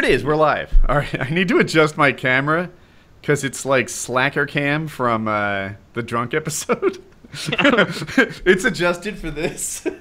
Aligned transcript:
Here 0.00 0.06
it 0.06 0.14
is. 0.14 0.24
We're 0.24 0.36
live. 0.36 0.72
All 0.88 0.96
right. 0.96 1.20
I 1.20 1.28
need 1.28 1.48
to 1.48 1.58
adjust 1.58 1.98
my 1.98 2.12
camera 2.12 2.70
because 3.20 3.44
it's 3.44 3.66
like 3.66 3.90
slacker 3.90 4.46
cam 4.46 4.88
from 4.88 5.28
uh, 5.28 5.72
the 5.92 6.02
drunk 6.02 6.32
episode. 6.32 6.96
it's 7.34 8.64
adjusted 8.64 9.18
for 9.18 9.30
this. 9.30 9.82
yeah, 9.86 9.94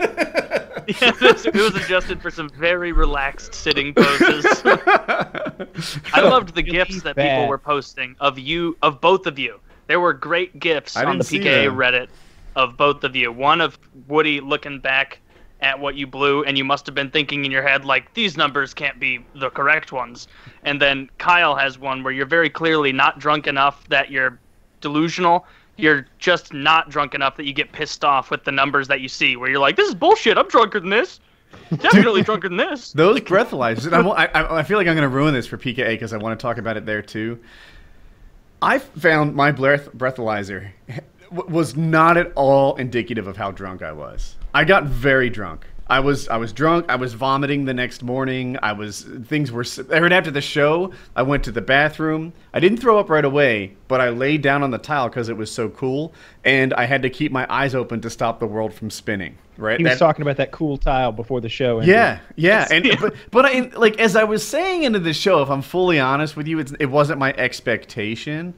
it 0.88 1.54
was 1.54 1.76
adjusted 1.76 2.22
for 2.22 2.32
some 2.32 2.50
very 2.52 2.94
relaxed 2.94 3.54
sitting 3.54 3.94
poses. 3.94 4.46
I 4.66 6.22
loved 6.22 6.56
the 6.56 6.64
gifs 6.64 7.02
that 7.02 7.18
people 7.18 7.50
were 7.50 7.58
posting 7.58 8.16
of 8.22 8.40
you, 8.40 8.78
of 8.82 9.02
both 9.02 9.26
of 9.26 9.38
you. 9.38 9.60
There 9.88 10.00
were 10.00 10.14
great 10.14 10.58
gifs 10.58 10.96
on 10.96 11.18
the 11.18 11.26
PKA. 11.26 11.68
Reddit 11.68 12.08
of 12.56 12.78
both 12.78 13.04
of 13.04 13.14
you. 13.14 13.30
One 13.30 13.60
of 13.60 13.78
Woody 14.08 14.40
looking 14.40 14.80
back 14.80 15.20
at 15.62 15.80
what 15.80 15.96
you 15.96 16.08
blew, 16.08 16.44
and 16.44 16.58
you 16.58 16.64
must 16.64 16.86
have 16.86 16.96
been 16.96 17.10
thinking 17.12 17.46
in 17.46 17.52
your 17.52 17.62
head 17.62 17.86
like, 17.86 18.14
"These 18.14 18.38
numbers 18.38 18.74
can't 18.74 19.00
be 19.00 19.24
the 19.36 19.50
correct 19.50 19.92
ones." 19.92 20.28
And 20.64 20.82
then 20.82 21.10
Kyle 21.18 21.56
has 21.56 21.78
one 21.78 22.04
where 22.04 22.14
you're 22.14 22.26
very 22.26 22.50
clearly 22.50 22.92
not 22.92 23.20
drunk 23.20 23.48
enough 23.48 23.88
that 23.90 24.10
you're 24.12 24.40
delusional. 24.82 25.46
You're 25.78 26.06
just 26.20 26.54
not 26.54 26.90
drunk 26.90 27.14
enough 27.16 27.38
that 27.38 27.46
you 27.46 27.54
get 27.54 27.72
pissed 27.72 28.04
off 28.04 28.30
with 28.32 28.44
the 28.44 28.52
numbers 28.52 28.88
that 28.88 29.02
you 29.02 29.08
see. 29.08 29.36
Where 29.36 29.50
you're 29.50 29.60
like, 29.60 29.76
"This 29.76 29.90
is 29.90 29.96
bullshit. 29.96 30.38
I'm 30.38 30.48
drunker 30.48 30.80
than 30.80 30.90
this. 30.90 31.20
Definitely 31.78 32.24
drunker 32.24 32.50
than 32.50 32.58
this." 32.58 32.92
Those 32.92 33.20
breathalyzers. 33.22 33.94
I, 33.94 34.02
wa- 34.02 34.14
I, 34.14 34.26
I 34.28 34.60
I 34.60 34.64
feel 34.64 34.78
like 34.78 34.88
I'm 34.88 34.96
going 34.96 35.10
to 35.10 35.16
ruin 35.16 35.34
this 35.34 35.48
for 35.48 35.58
PKA 35.58 35.90
because 35.90 36.14
I 36.14 36.18
want 36.18 36.40
to 36.40 36.42
talk 36.42 36.58
about 36.58 36.78
it 36.78 36.86
there 36.86 37.02
too. 37.02 37.40
I 38.62 38.78
found 38.78 39.36
my 39.36 39.52
breath, 39.52 39.90
breathalyzer 39.92 40.72
was 41.32 41.76
not 41.76 42.18
at 42.18 42.32
all 42.36 42.76
indicative 42.76 43.26
of 43.28 43.38
how 43.38 43.52
drunk 43.52 43.82
I 43.82 43.92
was. 43.92 44.36
I 44.54 44.64
got 44.66 44.86
very 44.86 45.30
drunk. 45.30 45.66
I 45.88 46.00
was 46.00 46.30
I 46.30 46.38
was 46.38 46.54
drunk. 46.54 46.86
I 46.88 46.96
was 46.96 47.14
vomiting 47.16 47.66
the 47.66 47.74
next 47.74 48.02
morning. 48.02 48.58
I 48.64 48.72
was 48.72 49.02
things 49.26 49.52
were. 49.52 49.66
Right 49.90 50.12
after 50.14 50.32
the 50.32 50.40
show, 50.40 50.94
I 51.18 51.24
went 51.24 51.44
to 51.46 51.52
the 51.52 51.62
bathroom. 51.62 52.32
I 52.54 52.62
didn't 52.62 52.78
throw 52.78 52.98
up 52.98 53.10
right 53.10 53.26
away, 53.26 53.76
but 53.90 54.00
I 54.00 54.08
laid 54.10 54.42
down 54.42 54.64
on 54.64 54.72
the 54.72 54.78
tile 54.78 55.10
because 55.10 55.28
it 55.28 55.36
was 55.36 55.52
so 55.52 55.68
cool, 55.68 56.14
and 56.46 56.74
I 56.76 56.86
had 56.86 57.02
to 57.02 57.10
keep 57.10 57.34
my 57.34 57.46
eyes 57.50 57.76
open 57.76 58.00
to 58.02 58.10
stop 58.10 58.40
the 58.40 58.48
world 58.48 58.74
from 58.74 58.90
spinning. 58.90 59.38
Right. 59.58 59.80
He 59.80 59.84
was 59.84 59.94
That- 59.94 60.00
talking 60.00 60.22
about 60.22 60.38
that 60.38 60.52
cool 60.52 60.78
tile 60.78 61.12
before 61.12 61.42
the 61.42 61.50
show. 61.50 61.80
ended. 61.80 61.90
yeah, 61.94 62.20
yeah, 62.38 62.68
and 62.72 62.88
but 63.02 63.14
but 63.30 63.46
I, 63.46 63.60
like 63.76 64.00
as 64.00 64.16
I 64.16 64.24
was 64.24 64.48
saying 64.48 64.84
into 64.84 65.00
the 65.00 65.14
show, 65.14 65.42
if 65.42 65.50
I'm 65.50 65.62
fully 65.62 66.00
honest 66.00 66.38
with 66.38 66.48
you, 66.48 66.60
it's, 66.60 66.72
it 66.80 66.86
wasn't 66.86 67.20
my 67.20 67.34
expectation. 67.34 68.54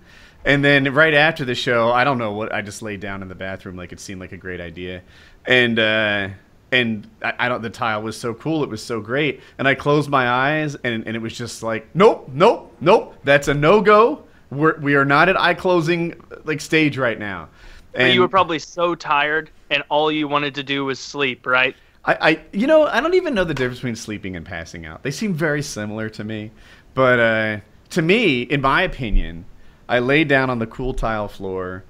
And 0.46 0.64
then 0.64 0.94
right 0.94 1.14
after 1.14 1.46
the 1.46 1.56
show, 1.56 1.90
I 1.92 2.04
don't 2.04 2.18
know 2.18 2.34
what 2.34 2.54
I 2.54 2.62
just 2.62 2.82
laid 2.82 3.00
down 3.00 3.22
in 3.22 3.30
the 3.30 3.36
bathroom, 3.36 3.78
like 3.78 3.94
it 3.94 4.00
seemed 4.02 4.20
like 4.20 4.34
a 4.34 4.38
great 4.38 4.60
idea, 4.60 5.02
and 5.46 5.80
uh, 5.80 6.30
and 6.72 7.08
I, 7.22 7.34
I 7.40 7.50
don't. 7.50 7.62
The 7.62 7.70
tile 7.70 8.02
was 8.02 8.18
so 8.18 8.34
cool, 8.34 8.64
it 8.64 8.70
was 8.70 8.84
so 8.84 9.00
great, 9.00 9.42
and 9.58 9.68
I 9.68 9.76
closed 9.76 10.10
my 10.10 10.28
eyes, 10.28 10.76
and 10.84 11.06
and 11.08 11.16
it 11.16 11.22
was 11.22 11.38
just 11.38 11.64
like, 11.64 11.88
nope, 11.94 12.30
nope, 12.34 12.76
nope, 12.82 13.16
that's 13.24 13.48
a 13.48 13.54
no 13.54 13.82
go. 13.82 14.24
We're 14.50 14.78
we 14.80 14.96
are 14.96 15.06
not 15.06 15.30
at 15.30 15.40
eye 15.40 15.54
closing 15.54 16.20
like 16.46 16.62
stage 16.62 16.98
right 16.98 17.18
now. 17.18 17.50
But 17.94 18.14
you 18.14 18.22
were 18.22 18.28
probably 18.28 18.60
so 18.60 18.96
tired, 18.96 19.52
and 19.70 19.84
all 19.90 20.12
you 20.12 20.28
wanted 20.28 20.56
to 20.56 20.64
do 20.64 20.84
was 20.86 21.00
sleep, 21.00 21.46
right? 21.46 21.76
I, 22.06 22.18
I, 22.20 22.42
you 22.52 22.68
know, 22.68 22.86
I 22.86 23.00
don't 23.00 23.14
even 23.14 23.34
know 23.34 23.44
the 23.44 23.54
difference 23.54 23.80
between 23.80 23.96
sleeping 23.96 24.36
and 24.36 24.46
passing 24.46 24.86
out. 24.86 25.04
They 25.04 25.12
seem 25.12 25.34
very 25.34 25.62
similar 25.62 26.10
to 26.10 26.24
me, 26.24 26.52
but 26.96 27.20
uh, 27.20 27.58
to 27.92 28.02
me, 28.02 28.42
in 28.42 28.62
my 28.62 28.82
opinion, 28.82 29.46
I 29.88 30.00
laid 30.00 30.28
down 30.28 30.50
on 30.50 30.60
the 30.60 30.68
cool 30.68 30.94
tile 30.94 31.28
floor. 31.28 31.84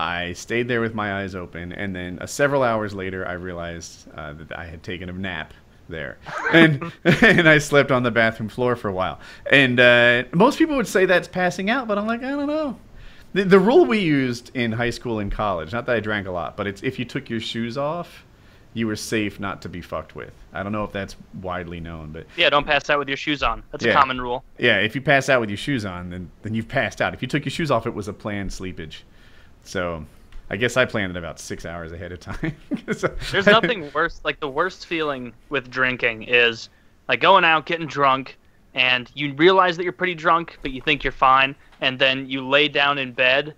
I 0.00 0.32
stayed 0.32 0.66
there 0.68 0.80
with 0.80 0.94
my 0.94 1.20
eyes 1.22 1.34
open, 1.34 1.72
and 1.72 1.94
then 1.94 2.18
uh, 2.20 2.26
several 2.26 2.62
hours 2.62 2.94
later, 2.94 3.26
I 3.26 3.32
realized 3.34 4.08
uh, 4.16 4.32
that 4.34 4.56
I 4.58 4.64
had 4.66 4.82
taken 4.82 5.08
a 5.08 5.12
nap 5.12 5.52
there, 5.88 6.18
and 6.52 6.92
and 7.04 7.48
I 7.48 7.58
slept 7.58 7.90
on 7.90 8.02
the 8.02 8.10
bathroom 8.10 8.48
floor 8.48 8.76
for 8.76 8.88
a 8.88 8.92
while. 8.92 9.20
And 9.50 9.78
uh, 9.80 10.24
most 10.32 10.58
people 10.58 10.76
would 10.76 10.86
say 10.88 11.04
that's 11.06 11.28
passing 11.28 11.68
out, 11.70 11.86
but 11.88 11.98
I'm 11.98 12.06
like, 12.06 12.22
I 12.22 12.30
don't 12.30 12.46
know. 12.48 12.78
The, 13.32 13.44
the 13.44 13.60
rule 13.60 13.84
we 13.84 13.98
used 14.00 14.50
in 14.56 14.72
high 14.72 14.90
school 14.90 15.20
and 15.20 15.30
college, 15.30 15.72
not 15.72 15.86
that 15.86 15.94
I 15.96 16.00
drank 16.00 16.26
a 16.26 16.32
lot, 16.32 16.56
but 16.56 16.66
it's 16.66 16.82
if 16.82 16.98
you 16.98 17.04
took 17.04 17.30
your 17.30 17.38
shoes 17.40 17.76
off, 17.78 18.24
you 18.74 18.86
were 18.86 18.96
safe 18.96 19.38
not 19.38 19.62
to 19.62 19.68
be 19.68 19.80
fucked 19.80 20.14
with. 20.16 20.32
I 20.52 20.62
don't 20.62 20.72
know 20.72 20.84
if 20.84 20.92
that's 20.92 21.16
widely 21.40 21.78
known, 21.80 22.10
but 22.12 22.26
Yeah, 22.36 22.50
don't 22.50 22.66
pass 22.66 22.88
out 22.90 22.98
with 22.98 23.08
your 23.08 23.16
shoes 23.16 23.42
on. 23.42 23.62
That's 23.70 23.84
Yeah. 23.84 23.92
a 23.92 23.94
common 23.94 24.20
rule. 24.20 24.44
yeah, 24.58 24.78
if 24.78 24.94
you 24.94 25.00
pass 25.00 25.28
out 25.28 25.40
with 25.40 25.50
your 25.50 25.56
shoes 25.56 25.84
on, 25.84 26.10
then 26.10 26.30
then 26.42 26.54
you've 26.54 26.68
passed 26.68 27.00
out. 27.00 27.14
If 27.14 27.22
you 27.22 27.28
took 27.28 27.44
your 27.44 27.50
shoes 27.52 27.70
off, 27.70 27.86
it 27.86 27.94
was 27.94 28.08
a 28.08 28.12
planned 28.12 28.52
sleepage. 28.52 29.02
So, 29.64 30.04
I 30.50 30.56
guess 30.56 30.76
I 30.76 30.84
planned 30.84 31.16
it 31.16 31.18
about 31.18 31.38
six 31.38 31.64
hours 31.64 31.92
ahead 31.92 32.12
of 32.12 32.20
time. 32.20 32.56
There's 32.86 33.46
nothing 33.46 33.90
worse. 33.92 34.20
Like 34.24 34.40
the 34.40 34.48
worst 34.48 34.86
feeling 34.86 35.32
with 35.48 35.70
drinking 35.70 36.24
is 36.24 36.68
like 37.08 37.20
going 37.20 37.44
out, 37.44 37.66
getting 37.66 37.86
drunk, 37.86 38.36
and 38.74 39.10
you 39.14 39.34
realize 39.34 39.76
that 39.76 39.84
you're 39.84 39.92
pretty 39.92 40.14
drunk, 40.14 40.58
but 40.62 40.72
you 40.72 40.80
think 40.80 41.04
you're 41.04 41.12
fine, 41.12 41.54
and 41.80 41.98
then 41.98 42.28
you 42.28 42.46
lay 42.46 42.68
down 42.68 42.98
in 42.98 43.12
bed, 43.12 43.54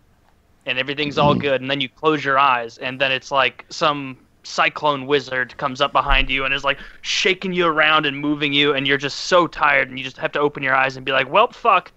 and 0.66 0.78
everything's 0.78 1.18
all 1.18 1.34
good, 1.34 1.60
and 1.60 1.70
then 1.70 1.80
you 1.80 1.88
close 1.88 2.24
your 2.24 2.38
eyes, 2.38 2.78
and 2.78 3.00
then 3.00 3.10
it's 3.10 3.30
like 3.30 3.64
some 3.68 4.18
cyclone 4.44 5.06
wizard 5.06 5.56
comes 5.56 5.80
up 5.80 5.92
behind 5.92 6.28
you 6.28 6.44
and 6.44 6.52
is 6.52 6.64
like 6.64 6.78
shaking 7.02 7.52
you 7.52 7.66
around 7.66 8.06
and 8.06 8.18
moving 8.18 8.52
you, 8.52 8.74
and 8.74 8.86
you're 8.86 8.98
just 8.98 9.20
so 9.20 9.46
tired, 9.46 9.88
and 9.88 9.98
you 9.98 10.04
just 10.04 10.18
have 10.18 10.32
to 10.32 10.40
open 10.40 10.62
your 10.62 10.74
eyes 10.74 10.96
and 10.96 11.06
be 11.06 11.12
like, 11.12 11.30
well, 11.30 11.50
fuck. 11.52 11.92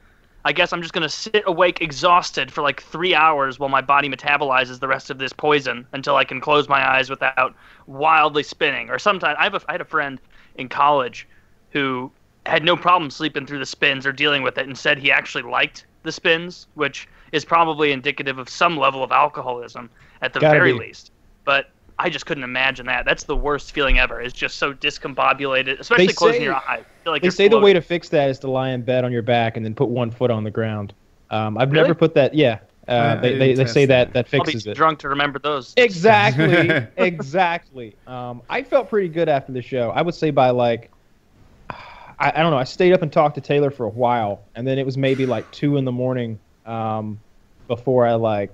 I 0.45 0.53
guess 0.53 0.71
I'm 0.71 0.81
just 0.83 0.93
gonna 0.93 1.09
sit 1.09 1.43
awake 1.47 1.81
exhausted 1.81 2.51
for 2.53 2.61
like 2.61 2.83
three 2.83 3.15
hours 3.15 3.57
while 3.57 3.67
my 3.67 3.81
body 3.81 4.07
metabolizes 4.07 4.79
the 4.79 4.87
rest 4.87 5.09
of 5.09 5.17
this 5.17 5.33
poison 5.33 5.87
until 5.91 6.15
I 6.15 6.23
can 6.23 6.39
close 6.39 6.69
my 6.69 6.87
eyes 6.87 7.09
without 7.09 7.55
wildly 7.87 8.43
spinning. 8.43 8.91
Or 8.91 8.99
sometimes 8.99 9.35
I 9.39 9.43
have 9.43 9.55
a, 9.55 9.61
I 9.67 9.71
had 9.71 9.81
a 9.81 9.85
friend 9.85 10.21
in 10.55 10.69
college 10.69 11.27
who 11.71 12.11
had 12.45 12.63
no 12.63 12.77
problem 12.77 13.09
sleeping 13.09 13.47
through 13.47 13.57
the 13.57 13.65
spins 13.65 14.05
or 14.05 14.11
dealing 14.11 14.43
with 14.43 14.59
it 14.59 14.67
and 14.67 14.77
said 14.77 14.99
he 14.99 15.11
actually 15.11 15.43
liked 15.43 15.87
the 16.03 16.11
spins, 16.11 16.67
which 16.75 17.09
is 17.31 17.43
probably 17.43 17.91
indicative 17.91 18.37
of 18.37 18.47
some 18.47 18.77
level 18.77 19.03
of 19.03 19.11
alcoholism 19.11 19.89
at 20.21 20.33
the 20.33 20.39
Gotta 20.39 20.59
very 20.59 20.73
be. 20.73 20.79
least. 20.79 21.11
But 21.43 21.71
I 21.97 22.09
just 22.09 22.25
couldn't 22.25 22.43
imagine 22.43 22.85
that. 22.87 23.05
That's 23.05 23.23
the 23.23 23.35
worst 23.37 23.71
feeling 23.71 23.99
ever. 23.99 24.19
It's 24.21 24.33
just 24.33 24.57
so 24.57 24.73
discombobulated, 24.73 25.79
especially 25.79 26.07
closing 26.13 26.39
say- 26.41 26.43
your 26.43 26.55
eyes. 26.55 26.83
Feel 27.03 27.13
like 27.13 27.21
They 27.21 27.27
you're 27.27 27.31
say 27.31 27.47
the 27.47 27.59
way 27.59 27.71
to 27.73 27.81
fix 27.81 28.09
that 28.09 28.29
is 28.29 28.39
to 28.39 28.49
lie 28.51 28.69
in 28.69 28.81
bed 28.81 29.05
on 29.05 29.11
your 29.11 29.21
back 29.21 29.55
and 29.57 29.65
then 29.65 29.75
put 29.75 29.89
one 29.89 30.09
foot 30.11 30.31
on 30.31 30.43
the 30.43 30.51
ground. 30.51 30.93
Um, 31.29 31.57
I've 31.57 31.71
Really? 31.71 31.83
never 31.83 31.93
put 31.95 32.13
that. 32.15 32.33
Yeah, 32.33 32.59
uh, 32.87 32.91
I- 32.91 33.11
I 33.11 33.15
they, 33.17 33.37
they, 33.37 33.53
they 33.53 33.65
say 33.65 33.85
that. 33.85 34.11
that 34.13 34.25
that 34.29 34.37
I'll 34.39 34.43
be 34.45 34.51
fixes 34.51 34.63
too 34.65 34.71
it. 34.71 34.75
drunk 34.75 34.99
to 34.99 35.09
remember 35.09 35.39
those. 35.39 35.73
Exactly, 35.77 36.85
exactly. 36.97 37.95
Um, 38.07 38.41
I 38.49 38.63
felt 38.63 38.89
pretty 38.89 39.07
good 39.09 39.29
after 39.29 39.51
the 39.51 39.61
show. 39.61 39.91
I 39.91 40.01
would 40.01 40.15
say 40.15 40.31
by 40.31 40.49
like, 40.49 40.91
I, 41.69 42.31
I 42.35 42.41
don't 42.41 42.51
know. 42.51 42.57
I 42.57 42.63
stayed 42.63 42.93
up 42.93 43.01
and 43.01 43.11
talked 43.13 43.35
to 43.35 43.41
Taylor 43.41 43.71
for 43.71 43.85
a 43.85 43.89
while, 43.89 44.41
and 44.55 44.65
then 44.67 44.77
it 44.79 44.85
was 44.85 44.97
maybe 44.97 45.25
like 45.25 45.49
two 45.51 45.77
in 45.77 45.85
the 45.85 45.91
morning 45.91 46.39
um, 46.65 47.19
before 47.67 48.05
I 48.05 48.13
like 48.15 48.51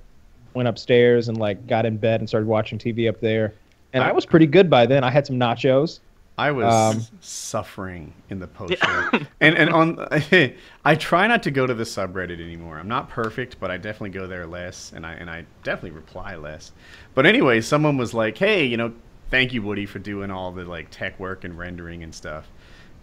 went 0.54 0.68
upstairs 0.68 1.28
and 1.30 1.38
like 1.38 1.66
got 1.68 1.86
in 1.86 1.98
bed 1.98 2.20
and 2.20 2.28
started 2.28 2.48
watching 2.48 2.78
TV 2.78 3.08
up 3.10 3.20
there. 3.20 3.54
And 3.94 4.04
I 4.04 4.12
was 4.12 4.26
pretty 4.26 4.48
good 4.48 4.70
by 4.70 4.86
then. 4.86 5.04
I 5.04 5.10
had 5.12 5.26
some 5.28 5.38
nachos. 5.38 6.00
I 6.38 6.52
was 6.52 6.74
Um, 6.74 7.06
suffering 7.20 8.14
in 8.30 8.40
the 8.40 8.48
post 8.48 8.74
and 9.42 9.58
and 9.58 9.70
on. 9.70 10.00
I 10.86 10.96
try 10.96 11.28
not 11.28 11.44
to 11.44 11.52
go 11.52 11.68
to 11.68 11.74
the 11.74 11.84
subreddit 11.84 12.42
anymore. 12.42 12.80
I'm 12.80 12.88
not 12.88 13.10
perfect, 13.10 13.60
but 13.60 13.70
I 13.70 13.78
definitely 13.78 14.12
go 14.12 14.28
there 14.28 14.48
less, 14.48 14.94
and 14.96 15.06
I 15.06 15.14
and 15.14 15.30
I 15.30 15.46
definitely 15.64 15.92
reply 15.92 16.36
less. 16.36 16.72
But 17.14 17.26
anyway, 17.26 17.62
someone 17.62 17.98
was 17.98 18.14
like, 18.14 18.38
"Hey, 18.38 18.66
you 18.66 18.78
know, 18.78 18.94
thank 19.30 19.54
you, 19.54 19.62
Woody, 19.62 19.86
for 19.86 20.00
doing 20.00 20.32
all 20.32 20.52
the 20.52 20.64
like 20.64 20.90
tech 20.90 21.20
work 21.20 21.44
and 21.44 21.58
rendering 21.58 22.02
and 22.02 22.16
stuff." 22.16 22.48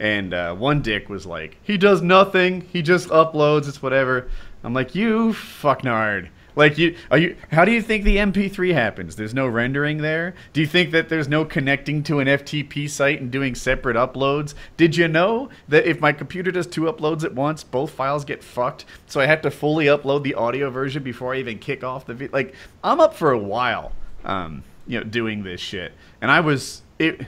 And 0.00 0.32
uh, 0.32 0.54
one 0.54 0.81
dick 0.81 1.08
was 1.10 1.26
like, 1.26 1.58
"He 1.62 1.76
does 1.76 2.00
nothing. 2.00 2.62
He 2.72 2.81
just 2.82 3.08
uploads. 3.10 3.69
It's 3.69 3.82
whatever." 3.82 4.28
I'm 4.64 4.72
like, 4.75 4.94
"You 4.94 5.34
fucknard." 5.34 6.31
Like 6.58 6.76
you, 6.76 6.96
are 7.12 7.19
you? 7.19 7.36
How 7.52 7.64
do 7.64 7.70
you 7.70 7.80
think 7.80 8.02
the 8.02 8.16
MP3 8.16 8.74
happens? 8.74 9.14
There's 9.14 9.32
no 9.32 9.46
rendering 9.46 9.98
there. 9.98 10.34
Do 10.52 10.60
you 10.60 10.66
think 10.66 10.91
that 10.91 11.08
there's 11.08 11.28
no 11.28 11.44
connecting 11.44 12.02
to 12.02 12.19
an 12.19 12.26
FTP 12.26 12.91
site 12.91 13.20
and 13.20 13.30
doing 13.30 13.54
separate 13.54 13.96
uploads? 13.96 14.54
Did 14.76 14.96
you 14.96 15.06
know 15.06 15.50
that 15.69 15.86
if 15.86 16.00
my 16.00 16.12
computer 16.12 16.50
does 16.50 16.66
two 16.66 16.82
uploads 16.82 17.22
at 17.22 17.32
once, 17.32 17.62
both 17.62 17.93
files 17.93 18.25
get 18.25 18.43
fucked? 18.43 18.87
So 19.06 19.20
I 19.20 19.26
have 19.26 19.40
to 19.43 19.52
fully 19.52 19.87
upload 19.87 20.25
the 20.25 20.34
audio 20.34 20.69
version 20.69 21.05
before 21.05 21.32
I 21.32 21.38
even 21.38 21.60
kick 21.60 21.84
off 21.84 22.06
the 22.06 22.14
video. 22.14 22.32
Like 22.32 22.56
I'm 22.82 22.99
up 22.99 23.14
for 23.14 23.31
a 23.31 23.38
while, 23.38 23.93
um, 24.25 24.64
you 24.88 24.99
know, 24.99 25.04
doing 25.04 25.44
this 25.44 25.61
shit, 25.61 25.93
and 26.20 26.28
I 26.28 26.40
was 26.40 26.82
it. 26.99 27.25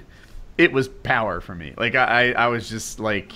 It 0.59 0.73
was 0.73 0.89
power 0.89 1.41
for 1.41 1.55
me. 1.55 1.73
Like 1.77 1.95
I, 1.95 2.33
I, 2.33 2.47
I 2.47 2.47
was 2.49 2.69
just 2.69 2.99
like, 2.99 3.31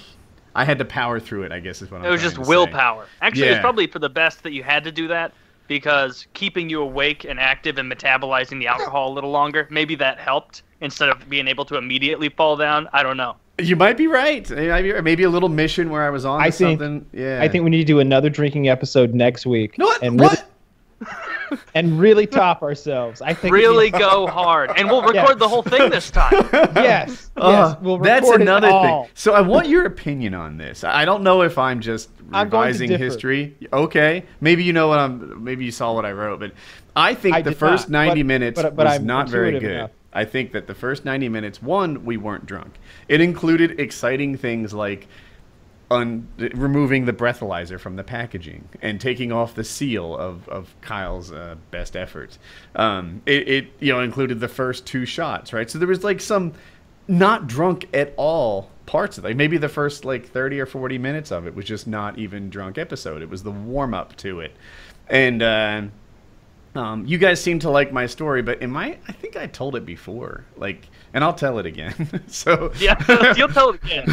I 0.56 0.64
had 0.64 0.80
to 0.80 0.84
power 0.84 1.20
through 1.20 1.44
it. 1.44 1.52
I 1.52 1.60
guess 1.60 1.82
is 1.82 1.90
what 1.92 2.00
I'm 2.00 2.06
It 2.06 2.10
was 2.10 2.20
just 2.20 2.36
willpower. 2.36 3.06
Actually, 3.22 3.46
Yeah. 3.46 3.52
it's 3.52 3.60
probably 3.60 3.86
for 3.86 4.00
the 4.00 4.10
best 4.10 4.42
that 4.42 4.50
you 4.50 4.64
had 4.64 4.82
to 4.82 4.90
do 4.90 5.06
that 5.06 5.32
because 5.66 6.26
keeping 6.34 6.68
you 6.70 6.80
awake 6.82 7.24
and 7.24 7.38
active 7.40 7.78
and 7.78 7.90
metabolizing 7.90 8.58
the 8.58 8.66
alcohol 8.66 9.12
a 9.12 9.14
little 9.14 9.30
longer, 9.30 9.66
maybe 9.70 9.94
that 9.96 10.18
helped 10.18 10.62
instead 10.80 11.08
of 11.08 11.28
being 11.28 11.48
able 11.48 11.64
to 11.64 11.76
immediately 11.76 12.28
fall 12.28 12.56
down. 12.56 12.88
I 12.92 13.02
don't 13.02 13.16
know. 13.16 13.36
You 13.58 13.76
might 13.76 13.96
be 13.96 14.06
right. 14.08 14.48
Maybe, 14.50 15.00
maybe 15.00 15.22
a 15.22 15.30
little 15.30 15.48
mission 15.48 15.88
where 15.90 16.02
I 16.02 16.10
was 16.10 16.24
on 16.24 16.40
I 16.40 16.50
think- 16.50 16.80
something. 16.80 17.06
Yeah. 17.12 17.40
I 17.40 17.48
think 17.48 17.64
we 17.64 17.70
need 17.70 17.78
to 17.78 17.84
do 17.84 18.00
another 18.00 18.28
drinking 18.28 18.68
episode 18.68 19.14
next 19.14 19.46
week. 19.46 19.78
You 19.78 19.84
know 19.84 19.88
what? 19.88 20.02
And 20.02 20.20
really- 20.20 20.36
what? 21.00 21.08
and 21.74 21.98
really 21.98 22.26
top 22.26 22.62
ourselves. 22.62 23.20
I 23.22 23.34
think 23.34 23.52
really 23.54 23.90
go 23.90 24.26
hard, 24.26 24.70
and 24.76 24.88
we'll 24.88 25.02
record 25.02 25.14
Yeah. 25.14 25.34
the 25.34 25.48
whole 25.48 25.62
thing 25.62 25.90
this 25.90 26.10
time. 26.10 26.32
Yes, 26.74 27.08
yes. 27.08 27.28
Uh, 27.36 27.76
we'll 27.80 27.98
that's 27.98 28.22
record 28.26 28.40
it 28.40 28.42
another 28.42 28.68
all. 28.68 29.04
thing. 29.04 29.10
So 29.14 29.32
I 29.34 29.40
want 29.40 29.68
your 29.68 29.86
opinion 29.86 30.34
on 30.34 30.56
this. 30.56 30.84
I 30.84 31.04
don't 31.04 31.22
know 31.22 31.42
if 31.42 31.58
I'm 31.58 31.80
just 31.80 32.10
I'm 32.32 32.46
revising 32.46 32.90
history. 32.90 33.56
Okay, 33.72 34.24
maybe 34.40 34.64
you 34.64 34.72
know 34.72 34.88
what 34.88 34.98
I'm. 34.98 35.42
Maybe 35.42 35.64
you 35.64 35.70
saw 35.72 35.92
what 35.92 36.04
I 36.04 36.12
wrote, 36.12 36.40
but 36.40 36.52
I 36.96 37.14
think 37.14 37.34
I 37.36 37.42
the 37.42 37.52
first 37.52 37.88
not, 37.88 38.06
90 38.06 38.22
but- 38.22 38.26
minutes 38.26 38.62
but- 38.62 38.76
but 38.76 38.86
was 38.86 38.94
I'm 38.96 39.06
not 39.06 39.28
very 39.28 39.52
good. 39.52 39.62
enough. 39.70 39.90
I 40.16 40.24
think 40.24 40.52
that 40.52 40.68
the 40.68 40.74
first 40.76 41.04
90 41.04 41.28
minutes, 41.28 41.60
one, 41.60 42.04
we 42.04 42.16
weren't 42.16 42.46
drunk. 42.46 42.74
It 43.08 43.20
included 43.20 43.80
exciting 43.80 44.36
things 44.36 44.72
like 44.72 45.08
un- 45.94 46.28
removing 46.54 47.06
the 47.06 47.12
breathalyzer 47.12 47.78
from 47.80 47.96
the 47.96 48.04
packaging 48.04 48.68
and 48.82 49.00
taking 49.00 49.32
off 49.32 49.54
the 49.54 49.64
seal 49.64 50.16
of, 50.16 50.48
of 50.48 50.74
Kyle's 50.82 51.32
uh, 51.32 51.56
best 51.70 51.96
efforts. 51.96 52.38
Um, 52.74 53.22
it, 53.26 53.48
it 53.48 53.66
you 53.80 53.92
know 53.92 54.00
included 54.00 54.40
the 54.40 54.48
first 54.48 54.86
two 54.86 55.06
shots, 55.06 55.52
right? 55.52 55.70
So 55.70 55.78
there 55.78 55.88
was 55.88 56.04
like 56.04 56.20
some 56.20 56.52
not 57.08 57.46
drunk 57.46 57.88
at 57.94 58.12
all 58.16 58.70
parts 58.86 59.18
of 59.18 59.24
it. 59.24 59.28
Like 59.28 59.36
maybe 59.36 59.56
the 59.56 59.68
first 59.68 60.04
like 60.04 60.26
30 60.26 60.60
or 60.60 60.66
40 60.66 60.98
minutes 60.98 61.30
of 61.30 61.46
it 61.46 61.54
was 61.54 61.64
just 61.64 61.86
not 61.86 62.18
even 62.18 62.50
drunk 62.50 62.78
episode. 62.78 63.22
It 63.22 63.30
was 63.30 63.42
the 63.42 63.50
warm 63.50 63.94
up 63.94 64.16
to 64.16 64.40
it. 64.40 64.52
And 65.08 65.42
uh, 65.42 65.82
um, 66.74 67.06
you 67.06 67.18
guys 67.18 67.40
seem 67.40 67.58
to 67.60 67.70
like 67.70 67.92
my 67.92 68.06
story, 68.06 68.42
but 68.42 68.62
am 68.62 68.76
I? 68.76 68.98
I 69.06 69.12
think 69.12 69.36
I 69.36 69.46
told 69.46 69.76
it 69.76 69.86
before. 69.86 70.44
Like, 70.56 70.88
and 71.14 71.24
I'll 71.24 71.32
tell 71.32 71.58
it 71.58 71.64
again. 71.66 71.94
so 72.26 72.70
Yeah, 72.78 73.34
you'll 73.36 73.48
tell 73.48 73.70
it 73.70 73.82
again. 73.82 74.06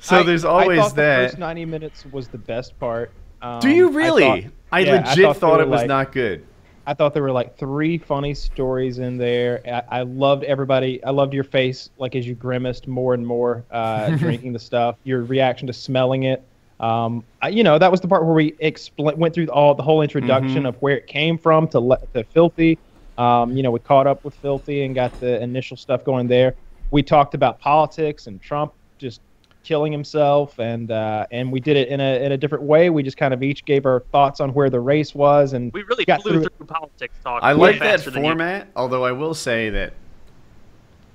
So 0.00 0.18
I- 0.18 0.22
there's 0.22 0.44
I 0.44 0.48
always 0.48 0.78
thought 0.80 0.94
that. 0.96 1.20
The 1.22 1.28
first 1.30 1.38
90 1.38 1.64
minutes 1.64 2.06
was 2.12 2.28
the 2.28 2.38
best 2.38 2.78
part. 2.78 3.10
Um, 3.40 3.58
Do 3.60 3.70
you 3.70 3.90
I 3.90 3.94
really? 3.94 4.22
thought- 4.42 4.52
I, 4.70 4.78
yeah, 4.80 4.92
legit 5.08 5.24
thought, 5.24 5.36
thought, 5.38 5.60
it 5.60 5.68
was 5.68 5.80
like- 5.80 5.88
not 5.88 6.12
good. 6.12 6.46
I 6.84 6.94
thought 6.94 7.14
there 7.14 7.22
were 7.22 7.30
like 7.30 7.56
three 7.56 7.96
funny 7.96 8.34
stories 8.34 8.98
in 8.98 9.16
there. 9.16 9.60
I, 9.90 9.98
I 10.00 10.02
loved 10.02 10.42
everybody. 10.44 11.02
I 11.04 11.10
loved 11.10 11.32
your 11.32 11.44
face, 11.44 11.90
like 11.96 12.16
as 12.16 12.26
you 12.26 12.34
grimaced 12.34 12.88
more 12.88 13.14
and 13.14 13.24
more, 13.24 13.64
uh, 13.70 14.10
drinking 14.16 14.52
the 14.52 14.58
stuff. 14.58 14.96
Your 15.04 15.22
reaction 15.22 15.68
to 15.68 15.72
smelling 15.72 16.24
it. 16.24 16.42
Um, 16.80 17.22
I, 17.40 17.50
you 17.50 17.62
know, 17.62 17.78
that 17.78 17.88
was 17.92 18.00
the 18.00 18.08
part 18.08 18.24
where 18.24 18.34
we 18.34 18.50
expl- 18.54 19.16
went 19.16 19.32
through 19.32 19.46
all 19.46 19.76
the 19.76 19.82
whole 19.84 20.02
introduction 20.02 20.64
Mhm. 20.64 20.68
of 20.70 20.76
where 20.82 20.96
it 20.96 21.06
came 21.06 21.38
from 21.38 21.68
to 21.68 21.78
le- 21.78 22.04
to 22.14 22.24
filthy. 22.24 22.78
Um, 23.18 23.56
you 23.56 23.62
know, 23.62 23.70
we 23.70 23.80
caught 23.80 24.06
up 24.06 24.24
with 24.24 24.34
filthy 24.36 24.84
and 24.84 24.94
got 24.94 25.18
the 25.20 25.42
initial 25.42 25.76
stuff 25.76 26.04
going 26.04 26.28
there. 26.28 26.54
We 26.90 27.02
talked 27.02 27.34
about 27.34 27.60
politics 27.60 28.26
and 28.26 28.40
Trump 28.40 28.72
just 28.98 29.20
killing 29.64 29.92
himself, 29.92 30.58
and 30.58 30.90
uh, 30.90 31.26
and 31.30 31.52
we 31.52 31.60
did 31.60 31.76
it 31.76 31.88
in 31.88 32.00
a 32.00 32.24
in 32.24 32.32
a 32.32 32.36
different 32.36 32.64
way. 32.64 32.90
We 32.90 33.02
just 33.02 33.16
kind 33.16 33.32
of 33.32 33.42
each 33.42 33.64
gave 33.64 33.86
our 33.86 34.00
thoughts 34.12 34.40
on 34.40 34.52
where 34.54 34.70
the 34.70 34.80
race 34.80 35.14
was, 35.14 35.52
and 35.52 35.72
we 35.72 35.82
really 35.84 36.04
got 36.04 36.22
flew 36.22 36.32
through 36.32 36.48
through, 36.56 36.66
politics 36.66 37.14
talk. 37.22 37.42
I 37.42 37.52
like 37.52 37.78
that 37.78 38.00
faster 38.00 38.10
you. 38.10 38.22
format, 38.22 38.68
although 38.76 39.04
I 39.04 39.12
will 39.12 39.34
say 39.34 39.70
that 39.70 39.94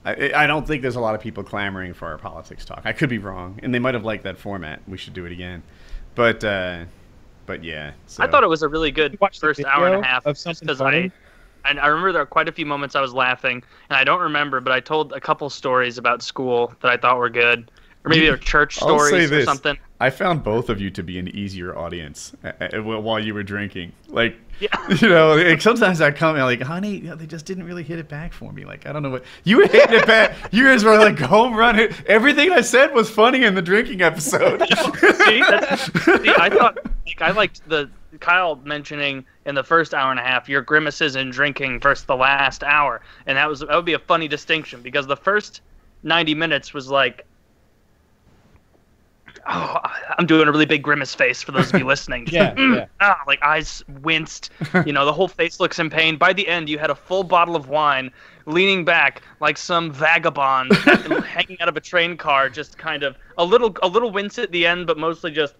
I, 0.05 0.31
I 0.33 0.47
don't 0.47 0.65
think 0.65 0.81
there's 0.81 0.95
a 0.95 1.01
lot 1.01 1.15
of 1.15 1.21
people 1.21 1.43
clamoring 1.43 1.93
for 1.93 2.07
our 2.07 2.17
politics 2.17 2.63
talk. 2.63 2.81
I 2.85 2.93
could 2.93 3.09
be 3.09 3.17
wrong, 3.17 3.59
and 3.61 3.73
they 3.73 3.79
might 3.79 3.93
have 3.93 4.05
liked 4.05 4.23
that 4.23 4.37
format. 4.37 4.81
We 4.87 4.97
should 4.97 5.13
do 5.13 5.25
it 5.25 5.31
again. 5.31 5.63
But 6.15 6.43
uh, 6.43 6.85
but 7.45 7.63
yeah. 7.63 7.91
So. 8.07 8.23
I 8.23 8.27
thought 8.27 8.43
it 8.43 8.49
was 8.49 8.63
a 8.63 8.67
really 8.67 8.91
good 8.91 9.13
You 9.13 9.17
watched 9.19 9.41
the 9.41 9.47
first 9.47 9.65
hour 9.65 9.87
and 9.87 10.03
a 10.03 10.07
half 10.07 10.25
of 10.25 10.37
something 10.37 10.67
something 10.67 10.67
'cause 10.67 10.77
funny? 10.77 11.11
I, 11.67 11.71
and 11.71 11.79
I 11.79 11.87
remember 11.87 12.11
there 12.11 12.21
were 12.21 12.25
quite 12.25 12.47
a 12.47 12.51
few 12.51 12.65
moments 12.65 12.95
I 12.95 13.01
was 13.01 13.13
laughing, 13.13 13.63
and 13.89 13.97
I 13.97 14.03
don't 14.03 14.21
remember, 14.21 14.59
but 14.61 14.73
I 14.73 14.79
told 14.79 15.13
a 15.13 15.19
couple 15.19 15.49
stories 15.49 15.97
about 15.97 16.21
school 16.21 16.73
that 16.81 16.91
I 16.91 16.97
thought 16.97 17.17
were 17.17 17.29
good, 17.29 17.71
or 18.05 18.09
maybe 18.09 18.25
they 18.25 18.31
were 18.31 18.37
church 18.37 18.81
I'll 18.81 18.99
stories 18.99 19.31
or 19.31 19.43
something. 19.43 19.77
I 19.99 20.11
found 20.11 20.43
both 20.43 20.69
of 20.69 20.79
you 20.79 20.91
to 20.91 21.01
be 21.01 21.17
an 21.17 21.27
easier 21.29 21.75
audience 21.75 22.33
while 22.83 23.19
you 23.19 23.33
were 23.33 23.41
drinking. 23.41 23.93
Like, 24.07 24.37
Yeah. 24.59 24.69
you 25.01 25.09
know, 25.09 25.35
like 25.35 25.59
sometimes 25.59 26.01
I 26.01 26.11
come 26.11 26.35
and 26.35 26.43
I'm 26.43 26.45
like, 26.45 26.61
honey, 26.61 26.97
you 26.97 27.09
know, 27.09 27.15
they 27.15 27.25
just 27.25 27.47
didn't 27.47 27.63
really 27.63 27.81
hit 27.83 27.97
it 27.97 28.07
back 28.07 28.31
for 28.31 28.53
me. 28.53 28.63
Like, 28.63 28.85
I 28.85 28.91
don't 28.91 29.01
know 29.01 29.09
what 29.09 29.23
you 29.43 29.57
were 29.57 29.67
hitting 29.67 29.99
it 29.99 30.05
back. 30.05 30.35
You 30.51 30.65
guys 30.65 30.83
were 30.83 30.97
like 30.97 31.19
home 31.19 31.55
run 31.55 31.77
it. 31.79 31.93
Everything 32.05 32.51
I 32.51 32.61
said 32.61 32.93
was 32.93 33.09
funny 33.09 33.43
in 33.43 33.55
the 33.55 33.61
drinking 33.61 34.01
episode. 34.01 34.59
see, 34.67 34.75
see, 34.75 35.43
I 35.43 36.49
thought 36.51 36.77
like 37.05 37.21
I 37.21 37.31
liked 37.31 37.67
the 37.67 37.89
Kyle 38.19 38.55
mentioning 38.57 39.25
in 39.45 39.55
the 39.55 39.63
first 39.63 39.93
hour 39.93 40.11
and 40.11 40.19
a 40.19 40.23
half 40.23 40.49
your 40.49 40.61
grimaces 40.61 41.15
and 41.15 41.31
drinking 41.31 41.79
versus 41.79 42.05
the 42.05 42.15
last 42.15 42.63
hour, 42.63 43.01
and 43.25 43.37
that 43.37 43.47
was 43.49 43.61
that 43.61 43.69
would 43.69 43.85
be 43.85 43.93
a 43.93 43.99
funny 43.99 44.27
distinction 44.27 44.81
because 44.81 45.07
the 45.07 45.17
first 45.17 45.61
ninety 46.03 46.35
minutes 46.35 46.73
was 46.73 46.89
like. 46.89 47.25
Oh, 49.49 49.77
I'm 50.17 50.25
doing 50.25 50.47
a 50.47 50.51
really 50.51 50.65
big 50.65 50.83
grimace 50.83 51.15
face 51.15 51.41
for 51.41 51.53
those 51.53 51.71
of 51.71 51.79
you 51.79 51.85
listening. 51.87 52.27
Yeah, 52.29 52.53
yeah. 52.57 52.85
Ah, 52.99 53.21
like 53.27 53.41
eyes 53.41 53.81
winced. 54.01 54.49
You 54.85 54.91
know, 54.91 55.05
the 55.05 55.13
whole 55.13 55.29
face 55.29 55.61
looks 55.61 55.79
in 55.79 55.89
pain. 55.89 56.17
By 56.17 56.33
the 56.33 56.45
end, 56.47 56.67
you 56.67 56.77
had 56.79 56.89
a 56.89 56.95
full 56.95 57.23
bottle 57.23 57.55
of 57.55 57.69
wine, 57.69 58.11
leaning 58.45 58.83
back 58.83 59.21
like 59.39 59.57
some 59.57 59.91
vagabond 59.91 60.73
hanging 60.75 61.61
out 61.61 61.69
of 61.69 61.77
a 61.77 61.79
train 61.79 62.17
car, 62.17 62.49
just 62.49 62.77
kind 62.77 63.03
of 63.03 63.15
a 63.37 63.45
little, 63.45 63.75
a 63.83 63.87
little 63.87 64.11
wince 64.11 64.37
at 64.37 64.51
the 64.51 64.65
end, 64.65 64.87
but 64.87 64.97
mostly 64.97 65.31
just, 65.31 65.53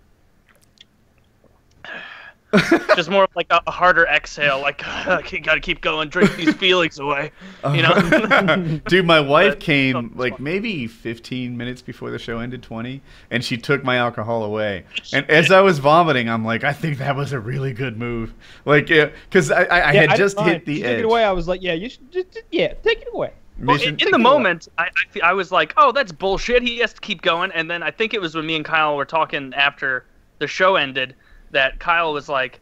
just 2.96 3.10
more 3.10 3.28
like 3.36 3.48
a, 3.50 3.62
a 3.68 3.72
harder 3.72 4.06
exhale. 4.06 4.60
Like, 4.62 4.82
I 4.88 5.22
gotta 5.44 5.60
keep 5.60 5.82
going, 5.82 6.10
drink 6.10 6.36
these 6.36 6.54
feelings 6.56 6.98
away. 7.00 7.32
You 7.66 7.82
know. 7.82 8.80
Dude, 8.88 9.06
my 9.06 9.20
wife 9.20 9.54
But- 9.54 9.60
came 9.60 9.96
oh, 9.96 10.10
like 10.16 10.34
sorry. 10.34 10.44
maybe 10.44 10.88
15 10.88 11.58
minutes 11.58 11.82
before 11.82 12.10
the 12.10 12.20
show 12.20 12.40
ended, 12.40 12.64
20, 12.64 13.02
and 13.32 13.44
she 13.44 13.58
took 13.58 13.84
my 13.84 13.98
alcohol 13.98 14.44
away. 14.44 14.86
And 15.14 15.30
as 15.30 15.52
I 15.52 15.62
was 15.62 15.80
vomiting, 15.80 16.30
I'm 16.30 16.46
like, 16.46 16.64
I 16.64 16.74
think 16.74 16.98
that 17.00 17.16
was 17.16 17.34
a 17.34 17.40
really 17.40 17.74
good 17.74 17.98
move. 17.98 18.34
Like, 18.66 18.90
yeah, 18.90 19.10
because 19.30 19.52
I, 19.52 19.64
I, 19.64 19.80
I 19.80 19.92
Yeah, 19.94 20.02
had 20.02 20.10
didn't 20.12 20.18
just 20.18 20.38
mind. 20.38 20.50
hit 20.52 20.66
the 20.66 20.76
She 20.78 20.84
edge. 20.84 20.90
Took 20.96 21.00
it 21.00 21.06
away. 21.06 21.24
I 21.26 21.32
was 21.32 21.48
like, 21.48 21.62
yeah, 21.62 21.74
you 21.74 21.90
should 21.90 22.12
just, 22.12 22.32
just- 22.32 22.46
yeah, 22.52 22.74
take 22.84 23.02
it 23.02 23.08
away. 23.14 23.32
Well, 23.60 23.82
in, 23.82 23.98
in 24.00 24.12
the 24.12 24.20
moment, 24.20 24.68
I, 24.78 24.84
I 25.24 25.30
I 25.30 25.34
was 25.34 25.52
like, 25.52 25.74
"Oh, 25.78 25.92
that's 25.92 26.12
bullshit." 26.12 26.62
He 26.62 26.78
has 26.78 26.94
to 26.94 27.02
keep 27.02 27.24
going, 27.24 27.52
and 27.54 27.72
then 27.72 27.82
I 27.82 27.90
think 27.90 28.14
it 28.14 28.22
was 28.22 28.36
when 28.36 28.46
me 28.46 28.56
and 28.56 28.64
Kyle 28.64 28.96
were 28.96 29.04
talking 29.04 29.52
after 29.56 30.06
the 30.38 30.46
show 30.46 30.76
ended 30.76 31.16
that 31.52 31.80
Kyle 31.80 32.14
was 32.14 32.28
like, 32.30 32.60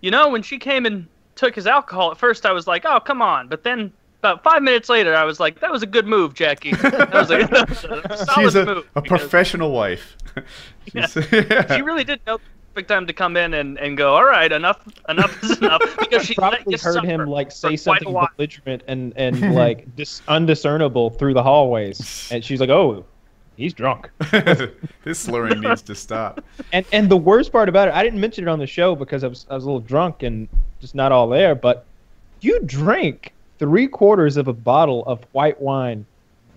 "You 0.00 0.10
know, 0.10 0.28
when 0.28 0.42
she 0.42 0.58
came 0.58 0.86
and 0.86 1.06
took 1.34 1.54
his 1.54 1.66
alcohol, 1.66 2.10
at 2.12 2.18
first 2.18 2.46
I 2.46 2.52
was 2.52 2.66
like, 2.66 2.84
oh, 2.84 3.00
come 3.00 3.22
on,' 3.22 3.48
but 3.48 3.62
then." 3.64 3.92
About 4.20 4.42
five 4.42 4.62
minutes 4.62 4.88
later, 4.88 5.14
I 5.14 5.22
was 5.24 5.38
like, 5.38 5.60
"That 5.60 5.70
was 5.70 5.82
a 5.82 5.86
good 5.86 6.06
move, 6.06 6.34
Jackie. 6.34 6.70
That 6.82 7.12
was 7.12 7.30
a, 7.30 7.36
that 7.50 7.68
was 7.68 7.84
a 7.84 8.24
solid 8.24 8.44
She's 8.46 8.54
a, 8.56 8.64
move." 8.64 8.88
a 8.96 9.02
professional 9.02 9.70
wife. 9.70 10.16
Yeah. 10.94 11.06
She's- 11.06 11.76
She 11.76 11.82
really 11.82 12.02
did 12.02 12.20
know 12.26 12.38
the 12.38 12.42
perfect 12.74 12.88
time 12.88 13.06
to 13.06 13.12
come 13.12 13.36
in 13.36 13.54
and, 13.54 13.78
and 13.78 13.96
go. 13.96 14.14
All 14.14 14.24
right, 14.24 14.50
enough, 14.50 14.80
enough 15.08 15.42
is 15.44 15.58
enough. 15.58 15.80
Because 15.98 16.24
she 16.26 16.34
let 16.38 16.52
Probably 16.64 16.72
you 16.72 16.78
heard 16.78 17.04
him 17.04 17.26
like 17.26 17.52
say 17.52 17.76
something 17.76 18.10
while. 18.12 18.28
belligerent 18.36 18.82
and 18.88 19.12
and 19.16 19.54
like 19.54 19.94
dis- 19.94 20.22
undiscernible 20.26 21.10
through 21.10 21.34
the 21.34 21.42
hallways, 21.42 22.28
and 22.32 22.42
she's 22.44 22.58
like, 22.60 22.70
oh, 22.70 23.04
he's 23.56 23.72
drunk. 23.72 24.10
this 25.04 25.18
slurring 25.18 25.60
needs 25.60 25.82
to 25.82 25.94
stop. 25.94 26.44
And 26.72 26.86
and 26.92 27.10
the 27.10 27.16
worst 27.16 27.52
part 27.52 27.68
about 27.68 27.88
it, 27.88 27.94
I 27.94 28.02
didn't 28.02 28.20
mention 28.20 28.44
it 28.46 28.50
on 28.50 28.58
the 28.58 28.66
show 28.66 28.94
because 28.94 29.24
I 29.24 29.28
was 29.28 29.46
I 29.50 29.54
was 29.54 29.64
a 29.64 29.66
little 29.66 29.80
drunk 29.80 30.22
and 30.22 30.48
just 30.80 30.94
not 30.94 31.12
all 31.12 31.28
there. 31.28 31.54
But 31.54 31.84
you 32.40 32.60
drank 32.60 33.32
three 33.58 33.88
quarters 33.88 34.36
of 34.36 34.48
a 34.48 34.52
bottle 34.52 35.04
of 35.06 35.20
white 35.32 35.60
wine, 35.60 36.06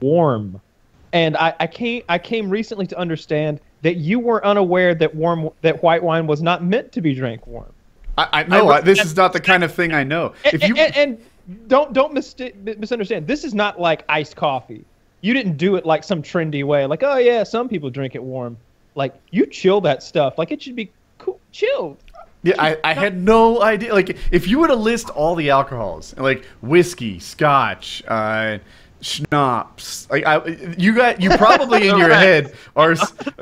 warm, 0.02 0.62
and 1.14 1.38
I, 1.38 1.54
I 1.60 1.68
came 1.68 2.04
I 2.10 2.18
came 2.18 2.50
recently 2.50 2.88
to 2.88 2.98
understand 2.98 3.60
that 3.82 3.96
you 3.96 4.20
were 4.20 4.46
unaware 4.46 4.94
that 4.96 5.16
warm 5.16 5.50
that 5.62 5.82
white 5.82 6.04
wine 6.04 6.28
was 6.28 6.42
not 6.42 6.64
meant 6.64 6.92
to 6.94 7.02
be 7.02 7.14
drank 7.14 7.48
warm. 7.48 7.72
I, 8.18 8.28
I 8.34 8.44
no, 8.44 8.70
I- 8.70 8.78
I, 8.78 8.82
this 8.82 9.04
is 9.04 9.16
not 9.16 9.34
the 9.34 9.40
kind 9.40 9.64
of 9.64 9.74
thing 9.74 9.94
I 9.94 10.04
know. 10.04 10.34
If 10.46 10.68
you 10.68 10.76
and, 10.76 10.96
and 10.98 11.22
don't 11.68 11.94
don't 11.94 12.14
misti- 12.14 12.78
misunderstand. 12.78 13.28
This 13.28 13.44
is 13.44 13.54
not 13.54 13.80
like 13.80 14.04
iced 14.10 14.36
coffee. 14.36 14.86
You 15.22 15.34
didn't 15.34 15.58
do 15.58 15.76
it 15.76 15.86
like 15.86 16.04
some 16.04 16.22
trendy 16.24 16.64
way. 16.64 16.86
Like, 16.86 17.04
oh 17.04 17.18
yeah, 17.18 17.44
some 17.44 17.68
people 17.68 17.90
drink 17.90 18.16
it 18.16 18.24
warm. 18.24 18.58
Like 18.96 19.16
you 19.32 19.46
chill 19.46 19.82
that 19.82 20.04
stuff. 20.04 20.38
Like 20.38 20.52
it 20.52 20.62
should 20.62 20.76
be 20.76 20.92
cool, 21.18 21.40
chilled. 21.52 21.98
Yeah, 22.42 22.56
I, 22.58 22.78
I 22.84 22.94
had 22.94 23.18
no 23.22 23.62
idea. 23.62 23.94
Like, 23.94 24.18
if 24.32 24.48
you 24.48 24.60
were 24.60 24.68
to 24.68 24.76
list 24.76 25.10
all 25.10 25.36
the 25.36 25.50
alcohols, 25.50 26.16
like 26.18 26.46
whiskey, 26.62 27.20
scotch, 27.20 28.02
uh, 28.08 28.60
schnapps, 29.02 30.10
like 30.10 30.26
I, 30.26 30.46
you 30.78 30.96
got, 30.96 31.22
you 31.22 31.32
probably 31.32 31.90
in 31.90 31.98
your 31.98 32.08
Correct. 32.08 32.22
head 32.22 32.54
are, 32.78 32.96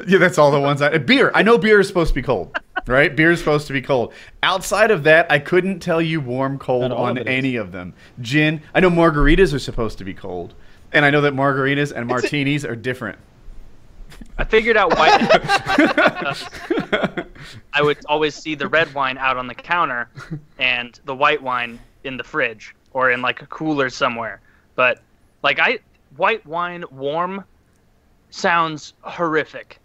yeah, 0.07 0.17
that's 0.17 0.39
all 0.39 0.49
the 0.49 0.59
ones. 0.59 0.81
I, 0.81 0.97
beer, 0.97 1.31
I 1.35 1.43
know 1.43 1.59
beer 1.59 1.79
is 1.79 1.87
supposed 1.87 2.09
to 2.09 2.15
be 2.15 2.23
cold, 2.23 2.57
right? 2.87 3.15
Beer 3.15 3.29
is 3.31 3.37
supposed 3.39 3.67
to 3.67 3.73
be 3.73 3.83
cold. 3.83 4.13
Outside 4.41 4.89
of 4.89 5.03
that, 5.03 5.31
I 5.31 5.37
couldn't 5.37 5.79
tell 5.79 6.01
you 6.01 6.19
warm, 6.19 6.57
cold 6.57 6.91
on 6.91 7.17
of 7.17 7.17
it 7.17 7.27
is. 7.27 7.33
any 7.37 7.55
of 7.55 7.71
them. 7.71 7.93
Gin, 8.21 8.61
I 8.73 8.79
know 8.79 8.89
margaritas 8.89 9.53
are 9.53 9.59
supposed 9.59 9.99
to 9.99 10.03
be 10.03 10.15
cold, 10.15 10.55
and 10.93 11.05
I 11.05 11.09
know 11.09 11.21
that 11.21 11.33
margaritas 11.33 11.91
and 11.91 12.07
martinis 12.07 12.65
are 12.65 12.75
different. 12.75 13.17
I 14.37 14.43
figured 14.45 14.77
out 14.77 14.95
why. 14.97 15.09
I 17.73 17.81
would 17.81 17.97
always 18.05 18.35
see 18.35 18.55
the 18.55 18.67
red 18.67 18.93
wine 18.93 19.17
out 19.17 19.37
on 19.37 19.47
the 19.47 19.55
counter 19.55 20.09
and 20.59 20.99
the 21.05 21.15
white 21.15 21.41
wine 21.41 21.79
in 22.03 22.17
the 22.17 22.23
fridge 22.23 22.75
or 22.93 23.11
in 23.11 23.21
like 23.21 23.41
a 23.41 23.45
cooler 23.47 23.89
somewhere. 23.89 24.39
But 24.75 25.01
like 25.43 25.59
I 25.59 25.79
white 26.15 26.45
wine 26.45 26.85
warm 26.91 27.43
sounds 28.29 28.93
horrific. 29.01 29.79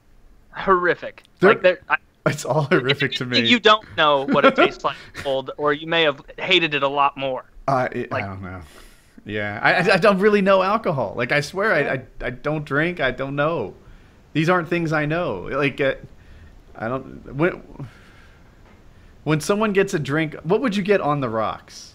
Horrific. 0.53 1.23
There- 1.41 1.55
like 1.55 1.83
I, 1.89 1.97
It's 2.27 2.45
all 2.45 2.63
horrific 2.65 3.13
to 3.17 3.27
me. 3.27 3.41
You 3.41 3.59
don't 3.59 3.85
know 3.97 4.27
what 4.27 4.45
it 4.45 4.55
tastes 4.55 4.85
like 4.85 4.97
cold, 5.15 5.51
or 5.57 5.73
you 5.73 5.87
may 5.87 6.03
have 6.03 6.21
hated 6.39 6.75
it 6.75 6.83
a 6.83 6.89
lot 6.89 7.17
more. 7.17 7.45
Uh, 7.69 7.87
it, 7.93 8.11
like- 8.11 8.25
I 8.25 8.27
don't 8.27 8.43
know. 8.43 8.61
Yeah, 9.25 9.61
I, 9.63 9.75
I- 9.75 9.95
I 9.95 9.97
don't 9.99 10.19
really 10.19 10.43
know 10.43 10.63
alcohol. 10.63 11.15
Like 11.17 11.33
I 11.33 11.41
swear, 11.41 11.73
I, 11.73 11.95
I, 11.95 12.27
I 12.27 12.31
don't 12.31 12.65
drink. 12.65 13.01
I 13.01 13.11
don't 13.11 13.37
know. 13.37 13.75
These 14.33 14.49
aren't 14.49 14.69
things 14.69 14.93
I 14.93 15.07
know. 15.07 15.43
Like 15.53 15.81
uh, 15.81 15.95
I 16.77 16.89
don't 16.89 17.35
when 17.35 17.63
when 19.25 19.41
someone 19.41 19.73
gets 19.73 19.95
a 19.95 19.99
drink, 19.99 20.35
what 20.43 20.61
would 20.61 20.77
you 20.77 20.83
get 20.83 21.01
on 21.01 21.21
the 21.21 21.29
rocks? 21.29 21.95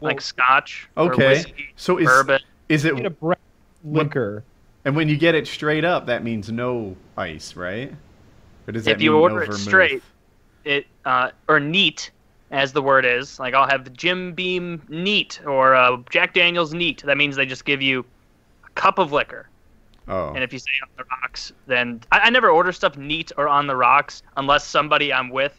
like 0.00 0.20
scotch, 0.20 0.88
or 1.02 1.14
Okay, 1.14 1.26
whiskey, 1.26 1.74
so 1.76 1.98
is 1.98 2.06
bourbon. 2.06 2.40
is 2.68 2.84
Get 2.94 3.06
a 3.06 3.10
it 3.10 3.20
brown 3.20 3.36
liquor. 3.84 4.44
and 4.84 4.96
when 4.96 5.08
you 5.08 5.16
get 5.16 5.34
it 5.34 5.46
straight 5.46 5.84
up, 5.84 6.06
that 6.06 6.22
means 6.24 6.50
no 6.50 6.96
ice, 7.16 7.56
right? 7.56 7.92
Or 8.66 8.72
does 8.72 8.86
that 8.86 8.96
If 8.96 9.00
you 9.02 9.12
mean 9.12 9.20
order 9.20 9.40
no 9.40 9.42
it 9.42 9.52
vermouth? 9.52 9.58
straight, 9.58 10.02
it 10.64 10.86
uh, 11.04 11.30
or 11.48 11.60
neat, 11.60 12.10
as 12.54 12.72
the 12.72 12.80
word 12.80 13.04
is. 13.04 13.38
Like 13.38 13.52
I'll 13.52 13.68
have 13.68 13.84
the 13.84 13.90
Jim 13.90 14.32
Beam 14.32 14.82
neat 14.88 15.40
or 15.44 15.74
uh, 15.74 15.98
Jack 16.10 16.32
Daniel's 16.32 16.72
neat. 16.72 17.02
That 17.04 17.16
means 17.16 17.36
they 17.36 17.46
just 17.46 17.64
give 17.64 17.82
you 17.82 18.04
a 18.64 18.70
cup 18.70 18.98
of 18.98 19.12
liquor. 19.12 19.48
Oh, 20.06 20.32
And 20.34 20.44
if 20.44 20.52
you 20.52 20.58
say 20.58 20.70
on 20.82 20.88
the 20.96 21.04
rocks, 21.04 21.52
then 21.66 22.00
I, 22.12 22.20
I 22.20 22.30
never 22.30 22.50
order 22.50 22.72
stuff 22.72 22.96
neat 22.96 23.32
or 23.36 23.48
on 23.48 23.66
the 23.66 23.74
rocks 23.74 24.22
unless 24.36 24.66
somebody 24.66 25.12
I'm 25.12 25.30
with 25.30 25.58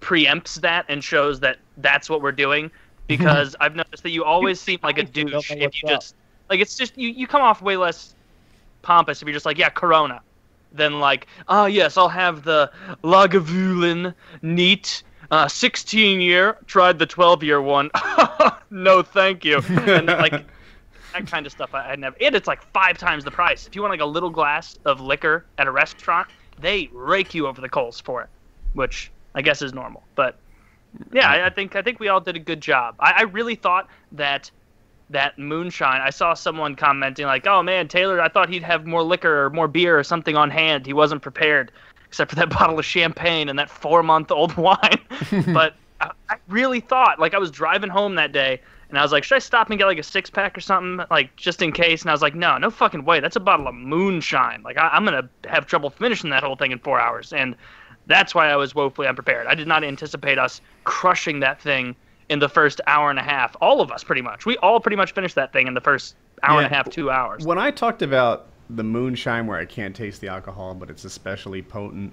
preempts 0.00 0.60
that 0.62 0.86
and 0.88 1.04
shows 1.04 1.40
that 1.40 1.58
that's 1.78 2.10
what 2.10 2.20
we're 2.20 2.32
doing. 2.32 2.70
Because 3.06 3.54
I've 3.60 3.76
noticed 3.76 4.02
that 4.04 4.12
you 4.12 4.24
always 4.24 4.58
seem 4.58 4.78
like 4.82 4.96
a 4.96 5.02
douche 5.02 5.50
if 5.50 5.82
you 5.82 5.86
just 5.86 6.14
like 6.48 6.60
it's 6.60 6.74
just 6.74 6.96
you, 6.96 7.10
you 7.10 7.26
come 7.26 7.42
off 7.42 7.60
way 7.60 7.76
less 7.76 8.14
pompous 8.80 9.20
if 9.20 9.28
you're 9.28 9.34
just 9.34 9.44
like 9.44 9.58
yeah 9.58 9.68
Corona, 9.68 10.22
than 10.72 11.00
like 11.00 11.26
oh 11.48 11.66
yes 11.66 11.98
I'll 11.98 12.08
have 12.08 12.44
the 12.44 12.72
Lagavulin 13.02 14.14
neat. 14.40 15.02
Uh, 15.34 15.48
16 15.48 16.20
year 16.20 16.58
tried 16.66 16.96
the 16.96 17.06
12 17.06 17.42
year 17.42 17.60
one. 17.60 17.90
No 18.70 19.02
thank 19.02 19.44
you. 19.44 19.58
And 19.68 20.06
like 20.06 20.32
that 21.12 21.26
kind 21.28 21.46
of 21.46 21.52
stuff 21.52 21.74
I, 21.74 21.92
I 21.92 21.96
never 21.96 22.16
and 22.20 22.34
it's 22.34 22.48
like 22.48 22.62
five 22.72 22.98
times 22.98 23.24
the 23.24 23.30
price. 23.30 23.66
If 23.66 23.74
you 23.74 23.82
want 23.82 23.92
like 23.92 24.00
a 24.00 24.06
little 24.06 24.30
glass 24.30 24.78
of 24.84 25.00
liquor 25.00 25.44
at 25.58 25.66
a 25.66 25.70
restaurant 25.70 26.28
they 26.60 26.88
rake 26.92 27.34
you 27.34 27.46
over 27.48 27.60
the 27.60 27.68
coals 27.68 28.00
for 28.00 28.22
it 28.22 28.28
which 28.72 29.12
i 29.34 29.42
guess 29.42 29.60
is 29.62 29.72
normal. 29.72 30.02
But 30.14 30.38
yeah 31.12 31.28
I, 31.28 31.46
I 31.46 31.50
think 31.50 31.74
i 31.74 31.82
think 31.82 31.98
we 31.98 32.08
all 32.08 32.20
did 32.20 32.36
a 32.36 32.40
good 32.40 32.60
job. 32.60 32.94
I, 33.00 33.12
I 33.18 33.22
really 33.22 33.56
thought 33.56 33.88
that 34.12 34.50
that 35.10 35.38
moonshine 35.38 36.00
i 36.00 36.10
saw 36.10 36.34
someone 36.34 36.74
commenting 36.76 37.26
like 37.26 37.46
oh 37.46 37.62
man 37.62 37.86
taylor 37.88 38.20
i 38.20 38.28
thought 38.28 38.48
he'd 38.48 38.62
have 38.62 38.86
more 38.86 39.02
liquor 39.02 39.44
or 39.44 39.50
more 39.50 39.68
beer 39.68 39.98
or 39.98 40.04
something 40.04 40.36
on 40.36 40.50
hand. 40.50 40.86
He 40.86 40.92
wasn't 40.92 41.22
prepared 41.22 41.72
except 42.14 42.30
for 42.30 42.36
that 42.36 42.50
bottle 42.58 42.78
of 42.78 42.84
champagne 42.84 43.48
and 43.48 43.58
that 43.58 43.68
four 43.68 44.02
month 44.02 44.30
old 44.30 44.56
wine 44.56 45.00
but 45.52 45.74
I, 46.00 46.10
I 46.28 46.36
really 46.48 46.80
thought 46.80 47.18
like 47.18 47.34
i 47.34 47.38
was 47.38 47.50
driving 47.50 47.90
home 47.90 48.14
that 48.14 48.32
day 48.32 48.60
and 48.90 48.98
I 49.00 49.02
was 49.02 49.10
like, 49.10 49.24
should 49.24 49.34
I 49.34 49.40
stop 49.40 49.70
and 49.70 49.78
get 49.78 49.86
like 49.86 49.98
a 49.98 50.04
six 50.04 50.30
pack 50.30 50.56
or 50.56 50.60
something, 50.60 51.04
like 51.10 51.34
just 51.34 51.60
in 51.62 51.72
case? 51.72 52.02
And 52.02 52.10
I 52.10 52.14
was 52.14 52.22
like, 52.22 52.36
no, 52.36 52.58
no 52.58 52.70
fucking 52.70 53.04
way. 53.04 53.18
That's 53.18 53.34
a 53.34 53.40
bottle 53.40 53.66
of 53.66 53.74
moonshine. 53.74 54.62
Like 54.62 54.78
I, 54.78 54.88
I'm 54.88 55.04
gonna 55.04 55.28
have 55.48 55.66
trouble 55.66 55.90
finishing 55.90 56.30
that 56.30 56.44
whole 56.44 56.54
thing 56.54 56.70
in 56.70 56.78
four 56.78 57.00
hours, 57.00 57.32
and 57.32 57.56
that's 58.06 58.36
why 58.36 58.50
I 58.50 58.56
was 58.56 58.72
woefully 58.72 59.08
unprepared. 59.08 59.48
I 59.48 59.56
did 59.56 59.66
not 59.66 59.82
anticipate 59.82 60.38
us 60.38 60.60
crushing 60.84 61.40
that 61.40 61.60
thing 61.60 61.96
in 62.28 62.38
the 62.38 62.48
first 62.48 62.80
hour 62.86 63.10
and 63.10 63.18
a 63.18 63.22
half. 63.22 63.56
All 63.60 63.80
of 63.80 63.90
us, 63.90 64.04
pretty 64.04 64.22
much. 64.22 64.46
We 64.46 64.56
all 64.58 64.78
pretty 64.78 64.96
much 64.96 65.12
finished 65.12 65.34
that 65.34 65.52
thing 65.52 65.66
in 65.66 65.74
the 65.74 65.80
first 65.80 66.14
hour 66.44 66.58
and 66.58 66.66
a 66.66 66.74
half, 66.74 66.88
two 66.88 67.10
hours. 67.10 67.44
When 67.44 67.58
I 67.58 67.70
talked 67.70 68.02
about 68.02 68.46
the 68.70 68.82
moonshine 68.82 69.46
where 69.46 69.58
I 69.58 69.64
can't 69.64 69.94
taste 69.94 70.20
the 70.20 70.28
alcohol, 70.28 70.74
but 70.74 70.90
it's 70.90 71.04
especially 71.04 71.62
potent, 71.62 72.12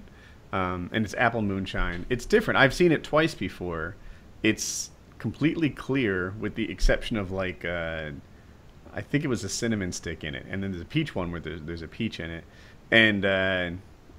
um, 0.52 0.90
and 0.92 1.04
it's 1.04 1.14
apple 1.14 1.42
moonshine, 1.42 2.04
it's 2.10 2.26
different. 2.26 2.58
I've 2.58 2.74
seen 2.74 2.92
it 2.92 3.02
twice 3.02 3.34
before. 3.34 3.96
It's 4.42 4.90
completely 5.18 5.70
clear, 5.70 6.34
with 6.40 6.54
the 6.54 6.70
exception 6.70 7.16
of 7.16 7.30
like, 7.30 7.64
uh, 7.64 8.10
I 8.92 9.00
think 9.00 9.24
it 9.24 9.28
was 9.28 9.44
a 9.44 9.48
cinnamon 9.48 9.92
stick 9.92 10.24
in 10.24 10.34
it, 10.34 10.44
and 10.50 10.62
then 10.62 10.72
there's 10.72 10.82
a 10.82 10.86
peach 10.86 11.14
one 11.14 11.32
where 11.32 11.40
there's, 11.40 11.62
there's 11.62 11.82
a 11.82 11.88
peach 11.88 12.20
in 12.20 12.30
it, 12.30 12.44
and 12.90 13.24
uh, 13.24 13.70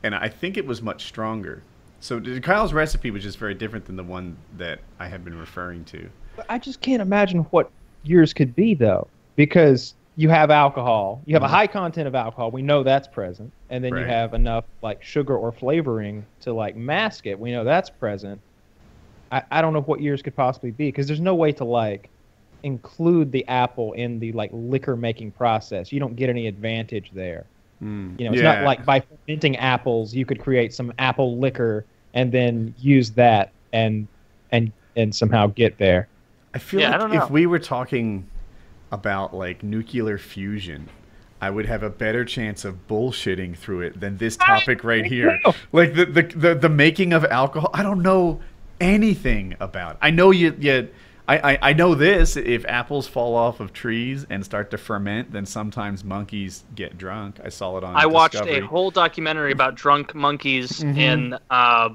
and 0.03 0.15
I 0.15 0.29
think 0.29 0.57
it 0.57 0.65
was 0.65 0.81
much 0.81 1.05
stronger. 1.05 1.61
So 1.99 2.19
Kyle's 2.41 2.73
recipe 2.73 3.11
was 3.11 3.23
just 3.23 3.37
very 3.37 3.53
different 3.53 3.85
than 3.85 3.95
the 3.95 4.03
one 4.03 4.35
that 4.57 4.79
I 4.99 5.07
had 5.07 5.23
been 5.23 5.37
referring 5.37 5.85
to. 5.85 6.09
I 6.49 6.57
just 6.57 6.81
can't 6.81 7.01
imagine 7.01 7.41
what 7.51 7.71
yours 8.03 8.33
could 8.33 8.55
be 8.55 8.73
though, 8.73 9.07
because 9.35 9.93
you 10.15 10.29
have 10.29 10.51
alcohol, 10.51 11.21
you 11.25 11.33
have 11.35 11.43
a 11.43 11.47
Mhm. 11.47 11.49
high 11.49 11.67
content 11.67 12.07
of 12.07 12.15
alcohol. 12.15 12.51
We 12.51 12.61
know 12.61 12.83
that's 12.83 13.07
present, 13.07 13.51
and 13.69 13.83
then 13.83 13.95
you 13.97 14.03
have 14.05 14.33
enough 14.33 14.65
like 14.81 15.03
sugar 15.03 15.35
or 15.37 15.51
flavoring 15.51 16.25
to 16.41 16.53
like 16.53 16.75
mask 16.75 17.25
it. 17.25 17.39
We 17.39 17.51
know 17.51 17.63
that's 17.63 17.89
present. 17.89 18.39
I, 19.31 19.41
I 19.51 19.61
don't 19.61 19.73
know 19.73 19.81
what 19.81 20.01
yours 20.01 20.21
could 20.21 20.35
possibly 20.35 20.69
be 20.71 20.87
because 20.89 21.07
there's 21.07 21.19
no 21.19 21.33
way 21.33 21.51
to 21.53 21.63
like 21.65 22.09
include 22.61 23.31
the 23.31 23.45
apple 23.47 23.93
in 23.93 24.19
the 24.19 24.31
like 24.33 24.51
liquor 24.53 24.95
making 24.95 25.31
process. 25.31 25.91
You 25.91 25.99
don't 25.99 26.15
get 26.15 26.29
any 26.29 26.47
advantage 26.47 27.09
there. 27.13 27.45
Mm. 27.83 28.17
You 28.19 28.25
know, 28.27 28.33
it's 28.33 28.41
Yeah. 28.41 28.53
not 28.53 28.63
like 28.63 28.85
by 28.85 29.01
fermenting 29.01 29.57
apples 29.57 30.13
you 30.13 30.25
could 30.25 30.39
create 30.39 30.73
some 30.73 30.93
apple 30.99 31.39
liquor 31.39 31.85
and 32.13 32.31
then 32.31 32.73
use 32.77 33.11
that 33.11 33.51
and 33.73 34.07
and 34.51 34.71
and 34.95 35.13
somehow 35.13 35.47
get 35.47 35.77
there. 35.79 36.07
I 36.53 36.59
feel 36.59 36.81
Yeah, 36.81 36.89
I 36.89 36.91
like 36.91 36.99
don't 36.99 37.11
know. 37.13 37.23
if 37.23 37.31
we 37.31 37.47
were 37.47 37.57
talking 37.59 38.27
about 38.93 39.33
like 39.33 39.63
nuclear 39.63 40.17
fusion, 40.19 40.87
I 41.41 41.49
would 41.49 41.65
have 41.65 41.83
a 41.83 41.89
better 41.89 42.23
chance 42.23 42.63
of 42.63 42.87
bullshitting 42.87 43.57
through 43.57 43.81
it 43.81 43.99
than 43.99 44.17
this 44.17 44.37
topic 44.37 44.83
right 44.83 45.03
here. 45.05 45.39
know. 45.43 45.53
Like 45.73 45.95
the, 45.95 46.05
the 46.05 46.21
the 46.21 46.55
the 46.55 46.69
making 46.69 47.11
of 47.11 47.25
alcohol. 47.25 47.71
I 47.73 47.83
don't 47.83 48.03
know 48.03 48.39
anything 48.79 49.55
about. 49.59 49.97
I 50.01 50.11
know 50.11 50.31
you 50.31 50.55
you 50.59 50.87
I, 51.27 51.53
I, 51.53 51.59
I 51.69 51.73
know 51.73 51.95
this. 51.95 52.35
If 52.37 52.65
apples 52.65 53.07
fall 53.07 53.33
off 53.35 53.59
of 53.61 53.71
trees 53.73 54.25
and 54.29 54.43
start 54.45 54.69
to 54.71 54.77
ferment, 54.77 55.31
then 55.31 55.45
sometimes 55.45 56.03
monkeys 56.03 56.65
get 56.75 56.97
drunk. 56.97 57.39
I 57.43 57.49
saw 57.49 57.77
it 57.77 57.83
on. 57.83 57.95
I 57.95 58.05
watched 58.05 58.33
Discovery. 58.33 58.59
a 58.59 58.65
whole 58.67 58.91
documentary 58.91 59.51
about 59.53 59.75
drunk 59.75 60.13
monkeys 60.13 60.81
Mhm. 60.81 60.97
in 60.97 61.37
uh, 61.49 61.89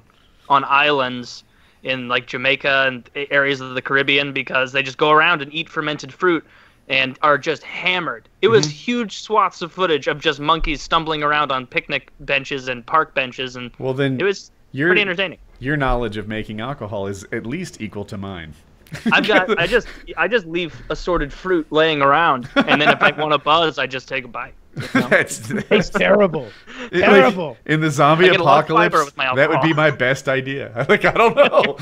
on 0.49 0.65
islands 0.65 1.45
in 1.85 2.09
like 2.09 2.27
Jamaica 2.27 2.85
and 2.89 3.09
areas 3.31 3.61
of 3.61 3.75
the 3.75 3.83
Caribbean 3.83 4.33
because 4.33 4.73
they 4.73 4.83
just 4.83 4.99
go 4.99 5.11
around 5.11 5.43
and 5.43 5.55
eat 5.55 5.69
fermented 5.69 6.13
fruit 6.13 6.45
and 6.89 7.19
are 7.23 7.39
just 7.39 7.63
hammered. 7.63 8.29
It 8.43 8.49
was 8.49 8.67
Mhm. 8.67 8.71
huge 8.73 9.21
swaths 9.21 9.63
of 9.63 9.73
footage 9.73 10.07
of 10.07 10.21
just 10.21 10.41
monkeys 10.41 10.81
stumbling 10.83 11.23
around 11.23 11.53
on 11.53 11.67
picnic 11.67 12.11
benches 12.21 12.69
and 12.69 12.85
park 12.87 13.15
benches, 13.15 13.57
and 13.57 13.71
Well, 13.79 13.95
then 13.95 14.19
it 14.21 14.25
was 14.25 14.51
your 14.73 14.89
pretty 14.89 15.01
entertaining. 15.03 15.39
your 15.61 15.77
knowledge 15.77 16.17
of 16.17 16.29
making 16.29 16.61
alcohol 16.61 17.07
is 17.07 17.27
at 17.33 17.47
least 17.47 17.81
equal 17.81 18.05
to 18.07 18.17
mine. 18.17 18.55
I've 19.13 19.27
got 19.29 19.59
I 19.61 19.67
just 19.67 19.87
I 20.17 20.29
just 20.29 20.47
leave 20.47 20.75
assorted 20.89 21.31
fruit 21.33 21.67
laying 21.71 22.01
around, 22.01 22.49
and 22.57 22.81
then 22.81 22.89
if 22.89 23.03
I 23.03 23.11
want 23.11 23.33
to 23.33 23.39
buzz, 23.39 23.79
I 23.79 23.87
just 23.87 24.09
take 24.09 24.25
a 24.25 24.29
bite. 24.29 24.55
you 24.77 24.83
know? 25.01 25.09
that's, 25.09 25.51
It's 25.51 25.69
that's 25.69 25.91
terrible. 25.91 26.49
It- 26.91 27.01
like, 27.03 27.11
Terrible. 27.11 27.57
in 27.67 27.81
the 27.81 27.91
zombie 27.91 28.27
I 28.27 28.31
get 28.31 28.41
a 28.41 28.45
lot 28.45 28.63
of 28.63 28.69
fiber 28.77 29.03
apocalypse, 29.03 29.37
that 29.37 29.51
would 29.51 29.61
be 29.61 29.75
my 29.75 29.91
best 29.91 30.27
idea. 30.29 30.87
Like 30.89 31.05
I 31.05 31.11
don't 31.13 31.37
know, 31.37 31.77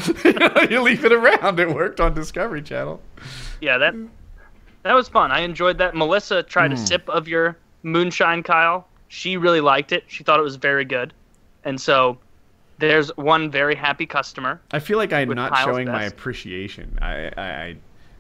you 0.69 0.81
leave 0.81 1.05
it 1.05 1.13
around. 1.13 1.61
It 1.61 1.69
worked 1.73 2.01
on 2.01 2.13
Discovery 2.15 2.63
Channel. 2.63 3.01
yeah, 3.61 3.79
that 3.79 3.95
that 4.87 4.95
was 4.95 5.09
fun. 5.09 5.31
I 5.33 5.41
enjoyed 5.41 5.79
that. 5.79 5.95
Melissa 5.95 6.43
tried 6.43 6.73
a 6.73 6.77
Mm. 6.77 6.87
sip 6.89 7.09
of 7.09 7.29
your 7.29 7.57
moonshine, 7.83 8.43
Kyle. 8.43 8.89
She 9.09 9.37
really 9.37 9.61
liked 9.61 9.93
it. 9.93 10.05
She 10.09 10.25
thought 10.25 10.41
it 10.41 10.43
was 10.43 10.57
very 10.57 10.85
good, 10.85 11.13
and 11.65 11.81
so 11.81 12.19
there's 12.79 13.09
one 13.17 13.51
very 13.51 13.75
happy 13.75 14.07
customer. 14.07 14.61
I 14.73 14.79
feel 14.81 14.99
like 14.99 15.13
I'm 15.13 15.29
not 15.31 15.53
Kyle's 15.53 15.65
showing 15.65 15.87
my 15.89 16.05
appreciation. 16.05 16.99
I, 17.01 17.31
I 17.37 17.43
I 17.47 17.77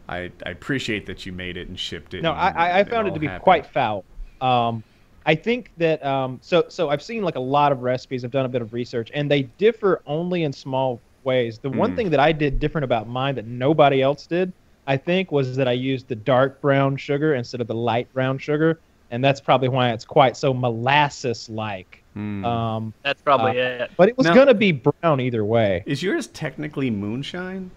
I 0.08 0.30
I 0.46 0.50
appreciate 0.50 1.06
that 1.06 1.26
you 1.26 1.32
made 1.32 1.56
it 1.56 1.68
and 1.68 1.78
shipped 1.78 2.14
it. 2.14 2.22
No, 2.22 2.32
I, 2.32 2.48
I, 2.50 2.78
I 2.80 2.84
found 2.84 3.06
it 3.06 3.10
all 3.10 3.14
to 3.14 3.20
be 3.20 3.26
happened. 3.26 3.42
quite 3.42 3.66
foul. 3.66 4.04
Um, 4.40 4.82
I 5.24 5.34
think 5.34 5.72
that 5.78 6.04
um, 6.06 6.38
so 6.42 6.64
so 6.68 6.88
I've 6.88 7.02
seen 7.02 7.22
like 7.24 7.34
a 7.36 7.40
lot 7.40 7.72
of 7.72 7.82
recipes. 7.82 8.24
I've 8.24 8.30
done 8.30 8.46
a 8.46 8.48
bit 8.48 8.62
of 8.62 8.72
research, 8.72 9.10
and 9.12 9.30
they 9.30 9.42
differ 9.42 10.00
only 10.06 10.44
in 10.44 10.52
small 10.52 11.00
ways. 11.24 11.58
The 11.58 11.70
one 11.70 11.92
Mm. 11.92 11.96
thing 11.96 12.10
that 12.10 12.20
I 12.20 12.30
did 12.30 12.60
different 12.60 12.84
about 12.84 13.08
mine 13.08 13.34
that 13.34 13.46
nobody 13.46 14.00
else 14.00 14.26
did, 14.28 14.52
I 14.86 14.96
think, 14.96 15.32
was 15.32 15.56
that 15.56 15.66
I 15.68 15.72
used 15.72 16.08
the 16.08 16.14
dark 16.14 16.60
brown 16.60 16.96
sugar 16.96 17.34
instead 17.34 17.60
of 17.60 17.66
the 17.66 17.74
light 17.74 18.12
brown 18.12 18.38
sugar, 18.38 18.78
and 19.10 19.22
that's 19.24 19.40
probably 19.40 19.68
why 19.68 19.90
it's 19.92 20.04
quite 20.04 20.36
so 20.36 20.52
molasses-like. 20.54 22.02
Hmm. 22.14 22.44
Um, 22.44 22.94
That's 23.02 23.20
probably 23.20 23.60
Uh, 23.60 23.84
it. 23.84 23.90
but 23.96 24.08
it 24.08 24.16
was 24.16 24.26
Now- 24.26 24.34
gonna 24.34 24.54
be 24.54 24.72
brown 24.72 25.20
either 25.20 25.44
way. 25.44 25.82
Is 25.86 26.02
yours 26.02 26.28
technically 26.28 26.90
moonshine? 26.90 27.70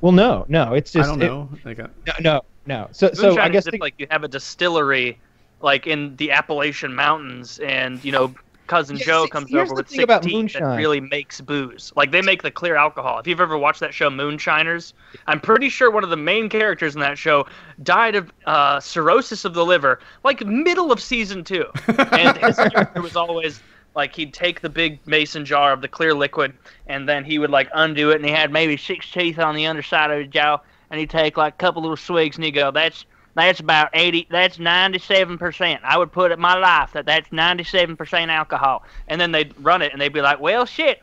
Well, 0.00 0.12
no, 0.12 0.44
no, 0.48 0.74
it's 0.74 0.92
just 0.92 1.08
I 1.08 1.12
don't 1.12 1.22
it- 1.22 1.26
know. 1.26 1.48
Like 1.64 1.80
uh, 1.80 1.88
a, 2.06 2.22
no, 2.22 2.32
no, 2.34 2.40
no. 2.66 2.88
So 2.92 3.12
so 3.12 3.38
I 3.38 3.48
guess 3.48 3.64
is 3.64 3.68
if, 3.68 3.72
the- 3.72 3.78
like 3.78 3.94
you 3.98 4.06
have 4.10 4.24
a 4.24 4.28
distillery, 4.28 5.18
like 5.60 5.86
in 5.86 6.16
the 6.16 6.30
Appalachian 6.30 6.94
Mountains, 6.94 7.58
and 7.58 8.02
you 8.04 8.12
know 8.12 8.34
cousin 8.66 8.96
Yeah, 8.96 9.04
Joe 9.06 9.26
comes 9.26 9.52
over 9.54 9.74
with 9.74 9.88
thing 9.88 9.96
six 9.96 10.04
about 10.04 10.24
moonshine. 10.24 10.62
that 10.62 10.76
really 10.76 11.00
makes 11.00 11.40
booze. 11.40 11.92
Like 11.96 12.10
they 12.10 12.22
make 12.22 12.42
the 12.42 12.50
clear 12.50 12.76
alcohol. 12.76 13.18
If 13.18 13.26
you've 13.26 13.40
ever 13.40 13.58
watched 13.58 13.80
that 13.80 13.94
show 13.94 14.10
Moonshiners, 14.10 14.94
I'm 15.26 15.40
pretty 15.40 15.68
sure 15.68 15.90
one 15.90 16.04
of 16.04 16.10
the 16.10 16.16
main 16.16 16.48
characters 16.48 16.94
in 16.94 17.00
that 17.00 17.18
show 17.18 17.46
died 17.82 18.14
of 18.14 18.32
uh, 18.46 18.80
cirrhosis 18.80 19.44
of 19.44 19.54
the 19.54 19.64
liver, 19.64 20.00
like 20.24 20.44
middle 20.44 20.92
of 20.92 21.00
season 21.00 21.44
two, 21.44 21.66
and 22.12 22.36
his 22.38 22.56
character 22.56 23.00
was 23.02 23.16
always 23.16 23.60
like 23.94 24.14
he'd 24.14 24.34
take 24.34 24.60
the 24.60 24.68
big 24.68 24.98
mason 25.06 25.44
jar 25.44 25.72
of 25.72 25.80
the 25.80 25.88
clear 25.88 26.14
liquid 26.14 26.52
and 26.86 27.08
then 27.08 27.24
he 27.24 27.38
would 27.38 27.50
like 27.50 27.68
undo 27.74 28.10
it 28.10 28.16
and 28.16 28.24
he 28.24 28.30
had 28.30 28.50
maybe 28.50 28.76
six 28.76 29.10
teeth 29.10 29.38
on 29.38 29.54
the 29.54 29.66
underside 29.66 30.10
of 30.10 30.18
his 30.18 30.28
jaw 30.28 30.58
and 30.90 30.98
he'd 30.98 31.10
take 31.10 31.36
like 31.36 31.54
a 31.54 31.56
couple 31.56 31.82
little 31.82 31.96
swigs 31.96 32.36
and 32.36 32.44
he'd 32.44 32.52
go 32.52 32.70
that's 32.70 33.06
that's 33.34 33.60
about 33.60 33.90
80 33.92 34.28
that's 34.30 34.58
97% 34.58 35.80
i 35.82 35.98
would 35.98 36.12
put 36.12 36.32
it 36.32 36.38
my 36.38 36.56
life 36.56 36.92
that 36.92 37.06
that's 37.06 37.28
97% 37.30 38.28
alcohol 38.28 38.84
and 39.08 39.20
then 39.20 39.32
they'd 39.32 39.54
run 39.58 39.82
it 39.82 39.92
and 39.92 40.00
they'd 40.00 40.12
be 40.12 40.20
like 40.20 40.40
well 40.40 40.66
shit 40.66 41.02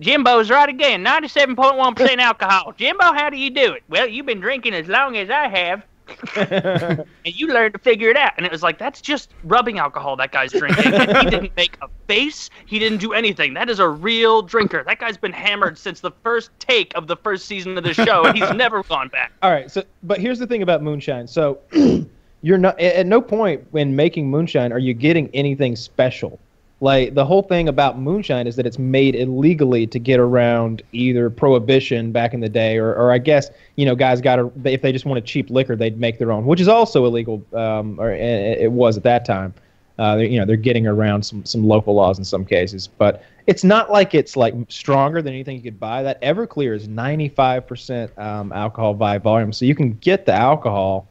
Jimbo's 0.00 0.48
right 0.48 0.68
again, 0.68 1.04
97.1% 1.04 2.18
alcohol. 2.18 2.72
Jimbo, 2.72 3.04
how 3.12 3.28
do 3.28 3.36
you 3.36 3.50
do 3.50 3.74
it? 3.74 3.82
Well, 3.86 4.06
you've 4.06 4.24
been 4.24 4.40
drinking 4.40 4.72
as 4.72 4.88
long 4.88 5.14
as 5.18 5.28
I 5.28 5.46
have. 5.48 5.82
and 6.36 7.06
you 7.24 7.48
learned 7.48 7.74
to 7.74 7.78
figure 7.78 8.08
it 8.08 8.16
out. 8.16 8.32
And 8.36 8.46
it 8.46 8.52
was 8.52 8.62
like, 8.62 8.78
that's 8.78 9.00
just 9.00 9.30
rubbing 9.44 9.78
alcohol 9.78 10.16
that 10.16 10.32
guy's 10.32 10.52
drinking. 10.52 10.92
And 10.94 11.16
he 11.16 11.24
didn't 11.30 11.56
make 11.56 11.76
a 11.82 11.88
face. 12.06 12.50
He 12.66 12.78
didn't 12.78 12.98
do 12.98 13.12
anything. 13.12 13.54
That 13.54 13.68
is 13.68 13.78
a 13.78 13.88
real 13.88 14.42
drinker. 14.42 14.84
That 14.84 14.98
guy's 14.98 15.16
been 15.16 15.32
hammered 15.32 15.78
since 15.78 16.00
the 16.00 16.12
first 16.22 16.50
take 16.58 16.94
of 16.94 17.06
the 17.06 17.16
first 17.16 17.46
season 17.46 17.76
of 17.76 17.84
the 17.84 17.94
show, 17.94 18.24
and 18.24 18.36
he's 18.36 18.52
never 18.52 18.82
gone 18.82 19.08
back. 19.08 19.32
All 19.42 19.50
right. 19.50 19.70
So, 19.70 19.82
but 20.02 20.18
here's 20.18 20.38
the 20.38 20.46
thing 20.46 20.62
about 20.62 20.82
moonshine. 20.82 21.26
So, 21.26 21.60
you're 22.42 22.58
not 22.58 22.80
at 22.80 23.06
no 23.06 23.20
point 23.20 23.66
when 23.70 23.94
making 23.94 24.30
moonshine 24.30 24.72
are 24.72 24.78
you 24.78 24.94
getting 24.94 25.30
anything 25.34 25.76
special. 25.76 26.38
Like 26.82 27.14
the 27.14 27.26
whole 27.26 27.42
thing 27.42 27.68
about 27.68 27.98
moonshine 27.98 28.46
is 28.46 28.56
that 28.56 28.64
it's 28.64 28.78
made 28.78 29.14
illegally 29.14 29.86
to 29.86 29.98
get 29.98 30.18
around 30.18 30.82
either 30.92 31.28
prohibition 31.28 32.10
back 32.10 32.32
in 32.32 32.40
the 32.40 32.48
day, 32.48 32.78
or, 32.78 32.94
or 32.94 33.12
I 33.12 33.18
guess 33.18 33.50
you 33.76 33.84
know 33.84 33.94
guys 33.94 34.22
got 34.22 34.36
to 34.36 34.50
if 34.64 34.80
they 34.80 34.90
just 34.90 35.04
wanted 35.04 35.26
cheap 35.26 35.50
liquor, 35.50 35.76
they'd 35.76 36.00
make 36.00 36.18
their 36.18 36.32
own, 36.32 36.46
which 36.46 36.60
is 36.60 36.68
also 36.68 37.04
illegal, 37.04 37.44
um, 37.52 38.00
or 38.00 38.10
it 38.12 38.72
was 38.72 38.96
at 38.96 39.02
that 39.02 39.26
time. 39.26 39.52
Uh, 39.98 40.16
you 40.16 40.38
know 40.38 40.46
they're 40.46 40.56
getting 40.56 40.86
around 40.86 41.22
some 41.22 41.44
some 41.44 41.62
local 41.62 41.94
laws 41.94 42.16
in 42.16 42.24
some 42.24 42.46
cases, 42.46 42.88
but 42.88 43.22
it's 43.46 43.62
not 43.62 43.92
like 43.92 44.14
it's 44.14 44.34
like 44.34 44.54
stronger 44.68 45.20
than 45.20 45.34
anything 45.34 45.56
you 45.56 45.62
could 45.62 45.78
buy. 45.78 46.02
That 46.02 46.22
Everclear 46.22 46.74
is 46.74 46.88
95% 46.88 48.18
um, 48.18 48.52
alcohol 48.52 48.94
by 48.94 49.18
volume, 49.18 49.52
so 49.52 49.66
you 49.66 49.74
can 49.74 49.92
get 49.94 50.24
the 50.24 50.32
alcohol 50.32 51.09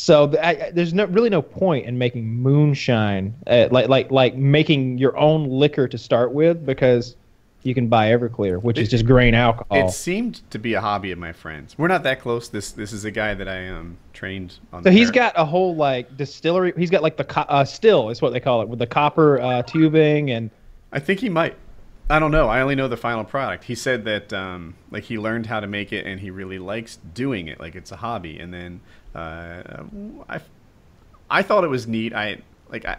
so 0.00 0.32
I, 0.42 0.70
there's 0.72 0.94
no 0.94 1.04
really 1.04 1.28
no 1.28 1.42
point 1.42 1.84
in 1.84 1.98
making 1.98 2.26
moonshine, 2.26 3.34
uh, 3.46 3.68
like 3.70 3.90
like 3.90 4.10
like 4.10 4.34
making 4.34 4.96
your 4.96 5.14
own 5.18 5.44
liquor 5.44 5.86
to 5.88 5.98
start 5.98 6.32
with, 6.32 6.64
because 6.64 7.16
you 7.64 7.74
can 7.74 7.88
buy 7.88 8.10
Everclear, 8.10 8.62
which 8.62 8.78
it, 8.78 8.82
is 8.82 8.88
just 8.88 9.04
grain 9.04 9.34
alcohol. 9.34 9.88
It 9.88 9.92
seemed 9.92 10.40
to 10.52 10.58
be 10.58 10.72
a 10.72 10.80
hobby 10.80 11.12
of 11.12 11.18
my 11.18 11.34
friends. 11.34 11.76
We're 11.76 11.88
not 11.88 12.02
that 12.04 12.22
close. 12.22 12.48
This 12.48 12.72
this 12.72 12.94
is 12.94 13.04
a 13.04 13.10
guy 13.10 13.34
that 13.34 13.46
I 13.46 13.68
um 13.68 13.98
trained 14.14 14.58
on. 14.72 14.84
So 14.84 14.90
he's 14.90 15.10
got 15.10 15.34
a 15.36 15.44
whole 15.44 15.76
like 15.76 16.16
distillery. 16.16 16.72
He's 16.78 16.90
got 16.90 17.02
like 17.02 17.18
the 17.18 17.24
co- 17.24 17.42
uh, 17.42 17.66
still 17.66 18.08
is 18.08 18.22
what 18.22 18.32
they 18.32 18.40
call 18.40 18.62
it 18.62 18.68
with 18.70 18.78
the 18.78 18.86
copper 18.86 19.38
uh, 19.38 19.62
tubing 19.62 20.30
and. 20.30 20.50
I 20.92 20.98
think 20.98 21.20
he 21.20 21.28
might. 21.28 21.56
I 22.08 22.18
don't 22.18 22.32
know. 22.32 22.48
I 22.48 22.62
only 22.62 22.74
know 22.74 22.88
the 22.88 22.96
final 22.96 23.22
product. 23.22 23.64
He 23.64 23.76
said 23.76 24.04
that 24.06 24.32
um, 24.32 24.74
like 24.90 25.04
he 25.04 25.18
learned 25.18 25.46
how 25.46 25.60
to 25.60 25.68
make 25.68 25.92
it 25.92 26.06
and 26.06 26.18
he 26.18 26.30
really 26.30 26.58
likes 26.58 26.98
doing 27.14 27.46
it. 27.46 27.60
Like 27.60 27.76
it's 27.76 27.92
a 27.92 27.96
hobby. 27.96 28.40
And 28.40 28.52
then 28.52 28.80
uh, 29.14 29.84
I 30.28 30.40
I 31.30 31.42
thought 31.42 31.64
it 31.64 31.68
was 31.68 31.86
neat. 31.86 32.12
I 32.12 32.42
like 32.70 32.84
I 32.84 32.98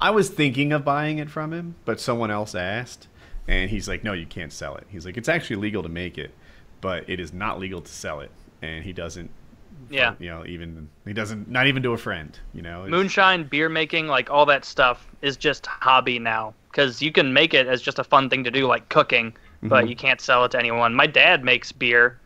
I 0.00 0.10
was 0.10 0.28
thinking 0.30 0.72
of 0.72 0.84
buying 0.84 1.18
it 1.18 1.30
from 1.30 1.52
him, 1.52 1.76
but 1.84 2.00
someone 2.00 2.30
else 2.30 2.54
asked, 2.54 3.08
and 3.46 3.70
he's 3.70 3.88
like, 3.88 4.04
"No, 4.04 4.12
you 4.12 4.26
can't 4.26 4.52
sell 4.52 4.76
it." 4.76 4.86
He's 4.88 5.04
like, 5.04 5.16
"It's 5.16 5.28
actually 5.28 5.56
legal 5.56 5.82
to 5.82 5.88
make 5.88 6.18
it, 6.18 6.32
but 6.80 7.08
it 7.08 7.20
is 7.20 7.32
not 7.32 7.58
legal 7.58 7.80
to 7.80 7.92
sell 7.92 8.20
it." 8.20 8.30
And 8.62 8.84
he 8.84 8.92
doesn't 8.92 9.30
yeah 9.90 10.14
you 10.18 10.28
know 10.28 10.44
even 10.44 10.88
he 11.06 11.12
doesn't 11.12 11.48
not 11.48 11.68
even 11.68 11.80
to 11.84 11.92
a 11.92 11.96
friend 11.96 12.40
you 12.52 12.60
know 12.60 12.84
moonshine 12.88 13.44
beer 13.44 13.68
making 13.68 14.08
like 14.08 14.28
all 14.28 14.44
that 14.44 14.64
stuff 14.64 15.06
is 15.22 15.36
just 15.36 15.66
hobby 15.66 16.18
now 16.18 16.52
because 16.78 17.02
you 17.02 17.10
can 17.10 17.32
make 17.32 17.54
it 17.54 17.66
as 17.66 17.82
just 17.82 17.98
a 17.98 18.04
fun 18.04 18.30
thing 18.30 18.44
to 18.44 18.50
do, 18.50 18.66
like 18.66 18.88
cooking, 18.88 19.34
but 19.62 19.80
mm-hmm. 19.80 19.88
you 19.88 19.96
can't 19.96 20.20
sell 20.20 20.44
it 20.44 20.52
to 20.52 20.58
anyone. 20.58 20.94
My 20.94 21.06
dad 21.06 21.42
makes 21.42 21.72
beer 21.72 22.20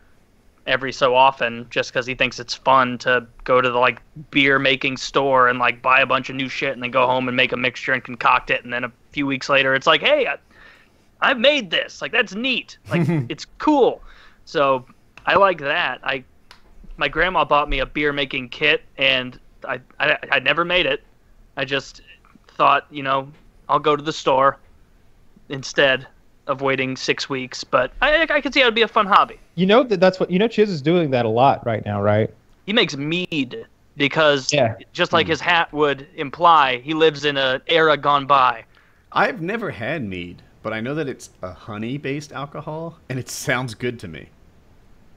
every 0.65 0.93
so 0.93 1.15
often 1.15 1.67
just 1.69 1.91
because 1.91 2.05
he 2.05 2.15
thinks 2.15 2.39
it's 2.39 2.53
fun 2.53 2.97
to 2.97 3.25
go 3.43 3.59
to 3.59 3.69
the 3.69 3.77
like 3.77 4.01
beer 4.31 4.59
making 4.59 4.95
store 4.95 5.49
and 5.49 5.59
like 5.59 5.81
buy 5.81 5.99
a 5.99 6.05
bunch 6.05 6.29
of 6.29 6.35
new 6.35 6.47
shit 6.47 6.73
and 6.73 6.81
then 6.81 6.91
go 6.91 7.05
home 7.05 7.27
and 7.27 7.35
make 7.35 7.51
a 7.51 7.57
mixture 7.57 7.91
and 7.91 8.03
concoct 8.03 8.49
it. 8.49 8.63
And 8.63 8.71
then 8.71 8.83
a 8.83 8.91
few 9.11 9.27
weeks 9.27 9.49
later 9.49 9.75
it's 9.75 9.87
like 9.87 10.01
hey 10.01 10.27
I, 10.27 10.37
i've 11.21 11.39
made 11.39 11.69
this. 11.69 12.01
Like 12.01 12.11
that's 12.11 12.33
neat. 12.33 12.77
Like 12.89 13.07
it's 13.29 13.45
cool. 13.57 14.01
So 14.45 14.85
i 15.25 15.35
like 15.35 15.59
that. 15.59 15.99
I 16.03 16.23
my 16.97 17.07
grandma 17.07 17.43
bought 17.43 17.69
me 17.69 17.79
a 17.79 17.85
beer 17.85 18.13
making 18.13 18.49
kit 18.49 18.83
and 18.97 19.39
I, 19.67 19.81
I 19.99 20.17
i 20.31 20.39
never 20.39 20.63
made 20.63 20.85
it. 20.85 21.03
I 21.57 21.65
just 21.65 22.01
thought 22.47 22.87
you 22.89 23.03
know 23.03 23.29
I'll 23.67 23.79
go 23.79 23.95
to 23.95 24.03
the 24.03 24.13
store 24.13 24.59
instead 25.49 26.07
of 26.47 26.61
waiting 26.61 26.95
six 26.95 27.29
weeks. 27.29 27.63
But 27.63 27.91
I, 28.01 28.27
I 28.29 28.41
could 28.41 28.53
see 28.53 28.61
it 28.61 28.65
would 28.65 28.75
be 28.75 28.81
a 28.81 28.87
fun 28.87 29.05
hobby. 29.05 29.39
You 29.55 29.65
know 29.65 29.83
that 29.83 29.99
that's 29.99 30.19
what 30.19 30.31
you 30.31 30.39
know. 30.39 30.47
Chiz 30.47 30.69
is 30.69 30.81
doing 30.81 31.11
that 31.11 31.25
a 31.25 31.29
lot 31.29 31.65
right 31.65 31.85
now, 31.85 32.01
right? 32.01 32.33
He 32.65 32.73
makes 32.73 32.95
mead 32.95 33.65
because, 33.97 34.51
yeah. 34.51 34.75
just 34.93 35.13
like 35.13 35.27
mm. 35.27 35.31
his 35.31 35.41
hat 35.41 35.71
would 35.73 36.07
imply, 36.15 36.77
he 36.77 36.93
lives 36.93 37.25
in 37.25 37.37
an 37.37 37.61
era 37.67 37.97
gone 37.97 38.25
by. 38.25 38.63
I've 39.11 39.41
never 39.41 39.69
had 39.69 40.03
mead, 40.03 40.41
but 40.63 40.73
I 40.73 40.79
know 40.79 40.95
that 40.95 41.07
it's 41.07 41.29
a 41.41 41.53
honey-based 41.53 42.31
alcohol, 42.31 42.97
and 43.09 43.19
it 43.19 43.29
sounds 43.29 43.75
good 43.75 43.99
to 43.99 44.07
me. 44.07 44.29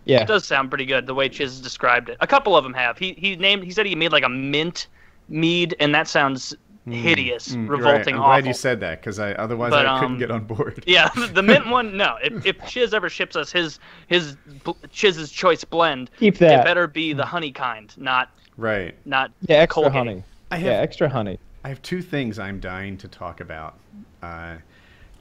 Yeah, 0.04 0.22
it 0.22 0.28
does 0.28 0.44
sound 0.44 0.70
pretty 0.70 0.86
good 0.86 1.06
the 1.06 1.14
way 1.14 1.28
Chiz 1.28 1.60
described 1.60 2.08
it. 2.08 2.16
A 2.20 2.26
couple 2.26 2.56
of 2.56 2.62
them 2.62 2.74
have. 2.74 2.96
He 2.98 3.14
he 3.14 3.34
named. 3.36 3.64
He 3.64 3.72
said 3.72 3.86
he 3.86 3.94
made 3.94 4.12
like 4.12 4.22
a 4.22 4.28
mint 4.28 4.86
mead, 5.28 5.74
and 5.80 5.94
that 5.94 6.06
sounds 6.06 6.54
hideous, 6.94 7.48
mm, 7.48 7.68
revolting. 7.68 8.14
Right. 8.14 8.14
I'm 8.14 8.20
awful. 8.20 8.42
glad 8.42 8.46
you 8.46 8.54
said 8.54 8.80
that 8.80 9.00
because 9.00 9.18
I 9.18 9.32
otherwise 9.32 9.70
but, 9.70 9.86
I 9.86 9.98
couldn't 9.98 10.14
um, 10.14 10.18
get 10.18 10.30
on 10.30 10.44
board. 10.44 10.84
yeah, 10.86 11.08
the 11.32 11.42
mint 11.42 11.68
one. 11.68 11.96
No, 11.96 12.16
if 12.22 12.46
if 12.46 12.66
Chiz 12.66 12.94
ever 12.94 13.08
ships 13.08 13.36
us 13.36 13.50
his 13.50 13.78
his 14.06 14.36
Chiz's 14.90 15.30
choice 15.30 15.64
blend, 15.64 16.10
keep 16.18 16.38
that. 16.38 16.60
It 16.60 16.64
better 16.64 16.86
be 16.86 17.12
the 17.12 17.26
honey 17.26 17.52
kind, 17.52 17.92
not 17.96 18.30
right. 18.56 18.94
Not 19.04 19.32
yeah, 19.42 19.56
extra 19.56 19.82
Colgate. 19.82 19.98
honey. 19.98 20.24
I 20.50 20.58
have, 20.58 20.66
yeah, 20.66 20.78
extra 20.78 21.08
honey. 21.08 21.38
I 21.64 21.68
have 21.68 21.82
two 21.82 22.02
things 22.02 22.38
I'm 22.38 22.60
dying 22.60 22.96
to 22.98 23.08
talk 23.08 23.40
about. 23.40 23.78
Uh, 24.22 24.56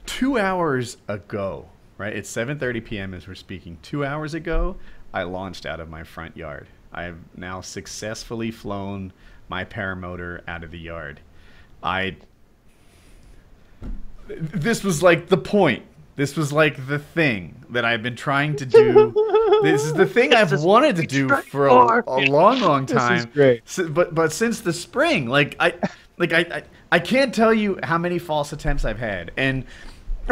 two 0.06 0.38
hours 0.38 0.96
ago, 1.08 1.66
right? 1.98 2.14
It's 2.14 2.30
7:30 2.30 2.84
p.m. 2.84 3.14
as 3.14 3.26
we're 3.26 3.34
speaking. 3.34 3.78
Two 3.82 4.04
hours 4.04 4.34
ago, 4.34 4.76
I 5.12 5.24
launched 5.24 5.66
out 5.66 5.80
of 5.80 5.88
my 5.88 6.04
front 6.04 6.36
yard. 6.36 6.68
I 6.92 7.02
have 7.02 7.18
now 7.36 7.60
successfully 7.60 8.50
flown 8.50 9.12
my 9.48 9.64
paramotor 9.64 10.40
out 10.48 10.64
of 10.64 10.70
the 10.70 10.78
yard. 10.78 11.20
I. 11.82 12.16
This 14.28 14.82
was 14.82 15.02
like 15.02 15.28
the 15.28 15.36
point. 15.36 15.84
This 16.16 16.34
was 16.34 16.52
like 16.52 16.86
the 16.86 16.98
thing 16.98 17.64
that 17.70 17.84
I've 17.84 18.02
been 18.02 18.16
trying 18.16 18.56
to 18.56 18.66
do. 18.66 19.60
this 19.62 19.84
is 19.84 19.92
the 19.92 20.06
thing 20.12 20.32
I've 20.32 20.62
wanted 20.62 20.96
to 20.96 21.06
do 21.06 21.28
for 21.28 21.66
a, 21.66 22.02
a 22.06 22.20
long, 22.26 22.60
long 22.60 22.86
time. 22.86 23.16
This 23.16 23.20
is 23.20 23.26
great. 23.26 23.62
So, 23.66 23.88
but 23.88 24.14
but 24.14 24.32
since 24.32 24.60
the 24.60 24.72
spring, 24.72 25.28
like 25.28 25.56
I, 25.60 25.74
like 26.16 26.32
I, 26.32 26.40
I, 26.40 26.62
I 26.92 26.98
can't 26.98 27.34
tell 27.34 27.52
you 27.52 27.78
how 27.82 27.98
many 27.98 28.18
false 28.18 28.52
attempts 28.52 28.84
I've 28.84 28.98
had. 28.98 29.30
And 29.36 29.64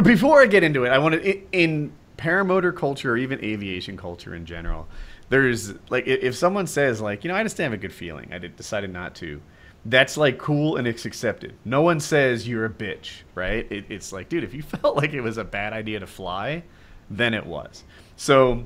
before 0.02 0.40
I 0.40 0.46
get 0.46 0.62
into 0.62 0.84
it, 0.84 0.88
I 0.88 0.98
want 0.98 1.22
to 1.22 1.42
in 1.52 1.92
paramotor 2.16 2.74
culture 2.74 3.12
or 3.12 3.16
even 3.16 3.44
aviation 3.44 3.96
culture 3.96 4.34
in 4.34 4.46
general. 4.46 4.88
There's 5.28 5.74
like 5.90 6.06
if 6.06 6.34
someone 6.34 6.66
says 6.66 7.00
like 7.00 7.24
you 7.24 7.28
know 7.28 7.36
I 7.36 7.42
just 7.42 7.58
have 7.58 7.72
a 7.72 7.76
good 7.76 7.92
feeling 7.92 8.32
I 8.32 8.38
decided 8.38 8.90
not 8.90 9.14
to 9.16 9.40
that's 9.86 10.16
like 10.16 10.38
cool 10.38 10.76
and 10.76 10.86
it's 10.86 11.04
accepted. 11.04 11.54
No 11.64 11.82
one 11.82 12.00
says 12.00 12.48
you're 12.48 12.64
a 12.64 12.70
bitch, 12.70 13.22
right? 13.34 13.70
It, 13.70 13.84
it's 13.88 14.12
like, 14.12 14.28
dude, 14.28 14.44
if 14.44 14.54
you 14.54 14.62
felt 14.82 14.96
like 14.96 15.12
it 15.12 15.20
was 15.20 15.38
a 15.38 15.44
bad 15.44 15.72
idea 15.72 16.00
to 16.00 16.06
fly, 16.06 16.62
then 17.10 17.34
it 17.34 17.44
was. 17.44 17.84
So 18.16 18.64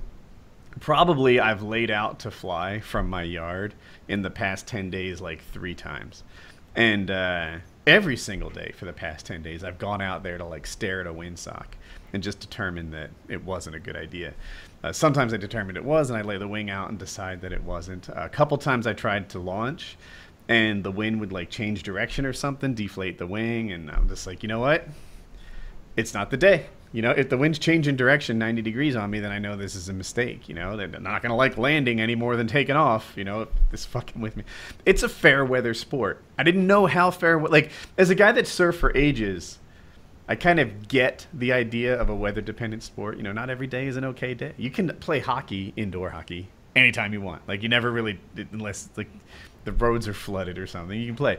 probably 0.80 1.40
I've 1.40 1.62
laid 1.62 1.90
out 1.90 2.20
to 2.20 2.30
fly 2.30 2.80
from 2.80 3.10
my 3.10 3.22
yard 3.22 3.74
in 4.06 4.22
the 4.22 4.30
past 4.30 4.66
10 4.66 4.90
days 4.90 5.20
like 5.20 5.42
three 5.52 5.74
times. 5.74 6.22
And 6.76 7.10
uh, 7.10 7.56
every 7.86 8.16
single 8.16 8.50
day 8.50 8.72
for 8.76 8.84
the 8.84 8.92
past 8.92 9.26
10 9.26 9.42
days, 9.42 9.64
I've 9.64 9.78
gone 9.78 10.00
out 10.00 10.22
there 10.22 10.38
to 10.38 10.44
like 10.44 10.66
stare 10.66 11.00
at 11.00 11.06
a 11.06 11.12
windsock 11.12 11.66
and 12.12 12.22
just 12.22 12.38
determine 12.38 12.90
that 12.92 13.10
it 13.28 13.42
wasn't 13.44 13.74
a 13.76 13.80
good 13.80 13.96
idea. 13.96 14.34
Uh, 14.84 14.92
sometimes 14.92 15.34
I 15.34 15.38
determined 15.38 15.76
it 15.76 15.84
was, 15.84 16.08
and 16.08 16.18
I 16.18 16.22
lay 16.22 16.38
the 16.38 16.46
wing 16.46 16.70
out 16.70 16.88
and 16.88 16.98
decide 16.98 17.40
that 17.40 17.52
it 17.52 17.62
wasn't. 17.64 18.08
a 18.10 18.28
couple 18.28 18.56
times 18.58 18.86
I 18.86 18.92
tried 18.92 19.28
to 19.30 19.38
launch, 19.38 19.96
and 20.48 20.82
the 20.82 20.90
wind 20.90 21.20
would 21.20 21.32
like 21.32 21.50
change 21.50 21.82
direction 21.82 22.24
or 22.26 22.32
something, 22.32 22.74
deflate 22.74 23.18
the 23.18 23.26
wing, 23.26 23.70
and 23.72 23.90
I'm 23.90 24.08
just 24.08 24.26
like, 24.26 24.42
you 24.42 24.48
know 24.48 24.60
what? 24.60 24.88
It's 25.96 26.14
not 26.14 26.30
the 26.30 26.36
day. 26.36 26.66
You 26.90 27.02
know, 27.02 27.10
if 27.10 27.28
the 27.28 27.36
wind's 27.36 27.58
changing 27.58 27.96
direction 27.96 28.38
90 28.38 28.62
degrees 28.62 28.96
on 28.96 29.10
me, 29.10 29.20
then 29.20 29.30
I 29.30 29.38
know 29.38 29.56
this 29.56 29.74
is 29.74 29.90
a 29.90 29.92
mistake. 29.92 30.48
You 30.48 30.54
know, 30.54 30.74
they're 30.76 30.88
not 30.88 31.20
going 31.20 31.30
to 31.30 31.34
like 31.34 31.58
landing 31.58 32.00
any 32.00 32.14
more 32.14 32.34
than 32.34 32.46
taking 32.46 32.76
off. 32.76 33.12
You 33.14 33.24
know, 33.24 33.48
this 33.70 33.84
fucking 33.84 34.22
with 34.22 34.36
me. 34.36 34.44
It's 34.86 35.02
a 35.02 35.08
fair 35.08 35.44
weather 35.44 35.74
sport. 35.74 36.22
I 36.38 36.44
didn't 36.44 36.66
know 36.66 36.86
how 36.86 37.10
fair, 37.10 37.38
like, 37.38 37.72
as 37.98 38.08
a 38.08 38.14
guy 38.14 38.32
that 38.32 38.46
surfed 38.46 38.76
for 38.76 38.96
ages, 38.96 39.58
I 40.28 40.34
kind 40.34 40.58
of 40.60 40.88
get 40.88 41.26
the 41.34 41.52
idea 41.52 41.94
of 41.94 42.08
a 42.08 42.14
weather 42.14 42.40
dependent 42.40 42.82
sport. 42.82 43.18
You 43.18 43.22
know, 43.22 43.32
not 43.32 43.50
every 43.50 43.66
day 43.66 43.86
is 43.86 43.98
an 43.98 44.04
okay 44.06 44.32
day. 44.32 44.54
You 44.56 44.70
can 44.70 44.88
play 44.96 45.18
hockey, 45.20 45.74
indoor 45.76 46.08
hockey, 46.08 46.48
anytime 46.74 47.12
you 47.12 47.20
want. 47.20 47.46
Like, 47.46 47.62
you 47.62 47.68
never 47.68 47.90
really, 47.90 48.18
unless, 48.52 48.88
like, 48.96 49.10
the 49.68 49.84
roads 49.84 50.08
are 50.08 50.14
flooded 50.14 50.58
or 50.58 50.66
something, 50.66 50.98
you 50.98 51.06
can 51.06 51.16
play. 51.16 51.38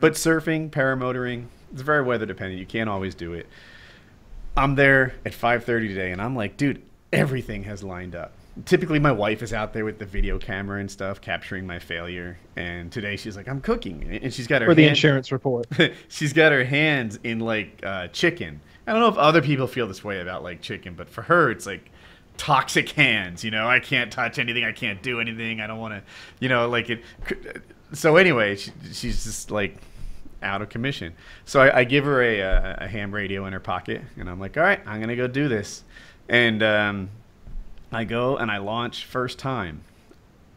But 0.00 0.12
surfing, 0.12 0.70
paramotoring, 0.70 1.46
It's 1.72 1.80
very 1.82 2.02
weather 2.02 2.26
dependent. 2.26 2.60
You 2.60 2.66
can't 2.66 2.90
always 2.90 3.14
do 3.14 3.32
it. 3.32 3.46
I'm 4.56 4.74
there 4.74 5.14
at 5.24 5.32
5:30 5.32 5.88
today, 5.88 6.12
and 6.12 6.20
I'm 6.20 6.36
like, 6.36 6.56
dude, 6.56 6.82
everything 7.12 7.62
has 7.64 7.82
lined 7.82 8.14
up. 8.14 8.32
Typically, 8.66 8.98
my 8.98 9.12
wife 9.12 9.42
is 9.42 9.52
out 9.54 9.72
there 9.72 9.84
with 9.84 9.98
the 9.98 10.04
video 10.04 10.38
camera 10.38 10.80
and 10.80 10.90
stuff, 10.90 11.20
capturing 11.20 11.66
my 11.66 11.78
failure. 11.78 12.36
And 12.56 12.90
today, 12.92 13.16
she's 13.16 13.36
like, 13.36 13.48
I'm 13.48 13.60
cooking, 13.60 14.18
and 14.22 14.34
she's 14.34 14.46
got 14.46 14.60
her 14.60 14.68
For 14.68 14.74
the 14.74 14.82
hand- 14.82 14.90
insurance 14.96 15.32
report. 15.32 15.66
she's 16.08 16.32
got 16.32 16.52
her 16.52 16.64
hands 16.64 17.18
in 17.24 17.38
like 17.40 17.80
uh, 17.82 18.08
chicken. 18.08 18.60
I 18.86 18.92
don't 18.92 19.00
know 19.00 19.08
if 19.08 19.16
other 19.16 19.40
people 19.40 19.66
feel 19.68 19.86
this 19.86 20.02
way 20.04 20.20
about 20.20 20.42
like 20.42 20.60
chicken, 20.60 20.94
but 20.94 21.08
for 21.08 21.22
her, 21.22 21.50
it's 21.50 21.64
like 21.64 21.90
toxic 22.40 22.88
hands. 22.88 23.44
You 23.44 23.50
know, 23.50 23.68
I 23.68 23.80
can't 23.80 24.10
touch 24.10 24.38
anything. 24.38 24.64
I 24.64 24.72
can't 24.72 25.02
do 25.02 25.20
anything. 25.20 25.60
I 25.60 25.66
don't 25.66 25.78
want 25.78 25.92
to, 25.92 26.02
you 26.40 26.48
know, 26.48 26.70
like 26.70 26.88
it. 26.88 27.02
So 27.92 28.16
anyway, 28.16 28.56
she, 28.56 28.72
she's 28.92 29.24
just 29.24 29.50
like 29.50 29.76
out 30.42 30.62
of 30.62 30.70
commission. 30.70 31.12
So 31.44 31.60
I, 31.60 31.80
I 31.80 31.84
give 31.84 32.06
her 32.06 32.22
a, 32.22 32.40
a, 32.40 32.78
a 32.80 32.88
ham 32.88 33.14
radio 33.14 33.44
in 33.44 33.52
her 33.52 33.60
pocket, 33.60 34.00
and 34.16 34.28
I'm 34.28 34.40
like, 34.40 34.56
all 34.56 34.62
right, 34.62 34.80
I'm 34.86 35.00
gonna 35.00 35.16
go 35.16 35.26
do 35.26 35.48
this. 35.48 35.84
And 36.30 36.62
um, 36.62 37.10
I 37.92 38.04
go 38.04 38.38
and 38.38 38.50
I 38.50 38.56
launch 38.56 39.04
first 39.04 39.38
time. 39.38 39.82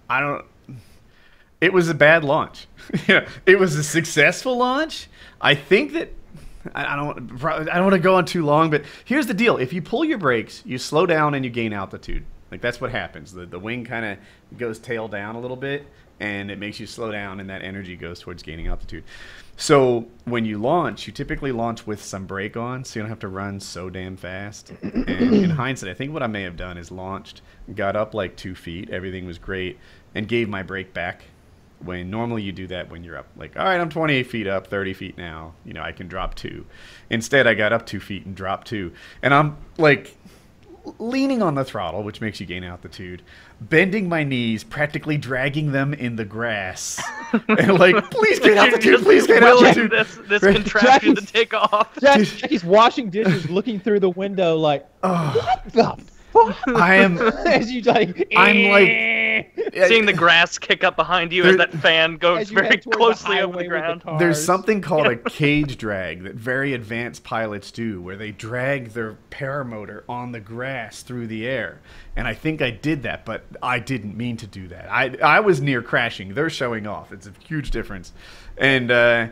I 0.09 0.21
don't. 0.21 0.45
It 1.59 1.73
was 1.73 1.89
a 1.89 1.93
bad 1.93 2.23
launch. 2.23 2.67
it 3.45 3.59
was 3.59 3.75
a 3.75 3.83
successful 3.83 4.57
launch. 4.57 5.09
I 5.41 5.53
think 5.55 5.91
that 5.93 6.13
I 6.73 6.93
I 6.93 6.95
don't. 6.95 7.43
I 7.45 7.75
don't 7.75 7.83
want 7.83 7.93
to 7.93 7.99
go 7.99 8.15
on 8.15 8.25
too 8.25 8.43
long, 8.45 8.69
but 8.69 8.83
here's 9.05 9.27
the 9.27 9.33
deal: 9.33 9.57
if 9.57 9.73
you 9.73 9.81
pull 9.81 10.05
your 10.05 10.17
brakes, 10.17 10.63
you 10.65 10.77
slow 10.77 11.05
down 11.05 11.33
and 11.33 11.43
you 11.43 11.51
gain 11.51 11.73
altitude. 11.73 12.25
Like 12.51 12.61
that's 12.61 12.79
what 12.79 12.91
happens. 12.91 13.33
The 13.33 13.45
the 13.45 13.59
wing 13.59 13.85
kind 13.85 14.05
of 14.05 14.57
goes 14.57 14.79
tail 14.79 15.07
down 15.07 15.35
a 15.35 15.39
little 15.39 15.57
bit, 15.57 15.87
and 16.19 16.51
it 16.51 16.59
makes 16.59 16.79
you 16.79 16.85
slow 16.85 17.11
down, 17.11 17.39
and 17.39 17.49
that 17.49 17.63
energy 17.63 17.95
goes 17.95 18.19
towards 18.19 18.43
gaining 18.43 18.67
altitude. 18.67 19.03
So 19.57 20.07
when 20.25 20.45
you 20.45 20.57
launch, 20.57 21.05
you 21.05 21.13
typically 21.13 21.51
launch 21.51 21.85
with 21.85 22.01
some 22.01 22.25
brake 22.25 22.57
on, 22.57 22.83
so 22.83 22.99
you 22.99 23.03
don't 23.03 23.09
have 23.09 23.19
to 23.19 23.27
run 23.27 23.59
so 23.59 23.89
damn 23.89 24.17
fast. 24.17 24.71
And 24.81 25.09
in 25.09 25.49
hindsight, 25.51 25.89
I 25.89 25.93
think 25.93 26.11
what 26.11 26.23
I 26.23 26.27
may 26.27 26.41
have 26.43 26.57
done 26.57 26.77
is 26.77 26.91
launched, 26.91 27.41
got 27.75 27.95
up 27.95 28.13
like 28.13 28.35
two 28.35 28.55
feet, 28.55 28.89
everything 28.89 29.25
was 29.25 29.37
great, 29.37 29.77
and 30.15 30.27
gave 30.27 30.49
my 30.49 30.63
brake 30.63 30.93
back 30.93 31.25
when 31.83 32.09
normally 32.09 32.41
you 32.41 32.51
do 32.51 32.67
that 32.67 32.89
when 32.89 33.03
you're 33.03 33.17
up 33.17 33.27
like 33.35 33.57
all 33.57 33.63
right 33.65 33.79
i'm 33.79 33.89
28 33.89 34.23
feet 34.23 34.47
up 34.47 34.67
30 34.67 34.93
feet 34.93 35.17
now 35.17 35.53
you 35.65 35.73
know 35.73 35.81
i 35.81 35.91
can 35.91 36.07
drop 36.07 36.35
two 36.35 36.65
instead 37.09 37.45
i 37.47 37.53
got 37.53 37.73
up 37.73 37.85
two 37.85 37.99
feet 37.99 38.25
and 38.25 38.35
dropped 38.35 38.67
two 38.67 38.91
and 39.21 39.33
i'm 39.33 39.57
like 39.77 40.15
leaning 40.99 41.41
on 41.41 41.55
the 41.55 41.63
throttle 41.63 42.03
which 42.03 42.19
makes 42.19 42.41
you 42.41 42.45
gain 42.45 42.61
altitude 42.63 43.21
bending 43.61 44.09
my 44.09 44.21
knees 44.23 44.65
practically 44.65 45.17
dragging 45.17 45.71
them 45.71 45.93
in 45.93 46.17
the 46.17 46.25
grass 46.25 47.01
and 47.47 47.79
like 47.79 47.95
please 48.11 48.37
gain 48.39 48.49
You're 48.55 48.57
altitude 48.65 48.91
just 48.91 49.03
please 49.05 49.25
gain 49.25 49.41
willing 49.41 49.65
altitude 49.65 49.91
this 49.91 50.19
this 50.27 50.43
Right. 50.43 50.55
contraption 50.55 51.15
to 51.15 51.25
take 51.25 51.53
off. 51.53 51.89
Jack, 52.01 52.19
Jackie's 52.23 52.65
washing 52.65 53.09
dishes, 53.09 53.49
looking 53.49 53.79
through 53.79 54.01
the 54.01 54.09
window, 54.09 54.57
like, 54.57 54.85
Oh, 55.03 55.33
what 55.45 55.63
the 55.63 55.71
fuck? 55.71 55.99
I 56.75 56.95
am 56.95 57.17
As 57.47 57.71
you 57.71 57.81
like, 57.81 58.27
I'm 58.35 58.63
like- 58.69 58.89
"Eh." 58.89 59.43
Seeing 59.87 60.05
the 60.05 60.13
grass 60.13 60.59
kick 60.59 60.83
up 60.83 60.95
behind 60.95 61.33
you 61.33 61.43
as 61.43 61.57
that 61.57 61.73
fan 61.73 62.17
goes 62.17 62.49
very 62.49 62.67
head 62.67 62.83
toward 62.83 62.93
the 62.93 62.97
closely 62.97 63.39
over 63.39 63.57
the 63.57 63.67
ground. 63.67 64.03
cars. 64.03 64.19
There's 64.19 64.43
something 64.43 64.81
called 64.81 65.07
a 65.07 65.15
cage 65.29 65.77
drag 65.77 66.23
that 66.23 66.35
very 66.35 66.73
advanced 66.73 67.23
pilots 67.23 67.71
do, 67.71 67.99
where 67.99 68.15
they 68.15 68.31
drag 68.31 68.89
their 68.89 69.17
paramotor 69.31 70.03
on 70.07 70.31
the 70.31 70.39
grass 70.39 71.01
through 71.01 71.27
the 71.27 71.47
air. 71.47 71.79
And 72.15 72.27
I 72.27 72.35
think 72.35 72.61
I 72.61 72.69
did 72.69 73.03
that, 73.03 73.25
but 73.25 73.43
I 73.63 73.79
didn't 73.79 74.15
mean 74.15 74.37
to 74.37 74.47
do 74.47 74.67
that. 74.67 74.91
I 74.91 75.15
I 75.23 75.39
was 75.39 75.59
near 75.61 75.81
crashing. 75.81 76.35
They're 76.35 76.51
showing 76.51 76.85
off. 76.85 77.11
It's 77.11 77.25
a 77.25 77.33
huge 77.47 77.71
difference. 77.71 78.13
And 78.57 78.91
uh, 78.91 79.27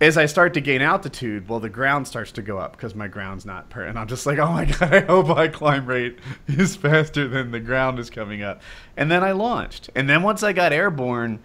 as 0.00 0.16
I 0.16 0.26
start 0.26 0.54
to 0.54 0.60
gain 0.60 0.80
altitude, 0.80 1.48
well, 1.48 1.58
the 1.58 1.68
ground 1.68 2.06
starts 2.06 2.30
to 2.32 2.42
go 2.42 2.58
up 2.58 2.72
because 2.72 2.94
my 2.94 3.08
ground's 3.08 3.44
not 3.44 3.68
per. 3.68 3.84
And 3.84 3.98
I'm 3.98 4.06
just 4.06 4.26
like, 4.26 4.38
oh 4.38 4.52
my 4.52 4.64
god, 4.78 4.94
I 4.94 5.00
hope 5.00 5.28
my 5.28 5.48
climb 5.48 5.86
rate 5.86 6.18
is 6.46 6.76
faster 6.76 7.26
than 7.26 7.50
the 7.50 7.60
ground 7.60 7.98
is 7.98 8.08
coming 8.08 8.42
up. 8.42 8.62
And 8.96 9.10
then 9.10 9.24
I 9.24 9.32
launched. 9.32 9.90
And 9.96 10.08
then 10.08 10.22
once 10.22 10.42
I 10.42 10.52
got 10.52 10.72
airborne, 10.72 11.40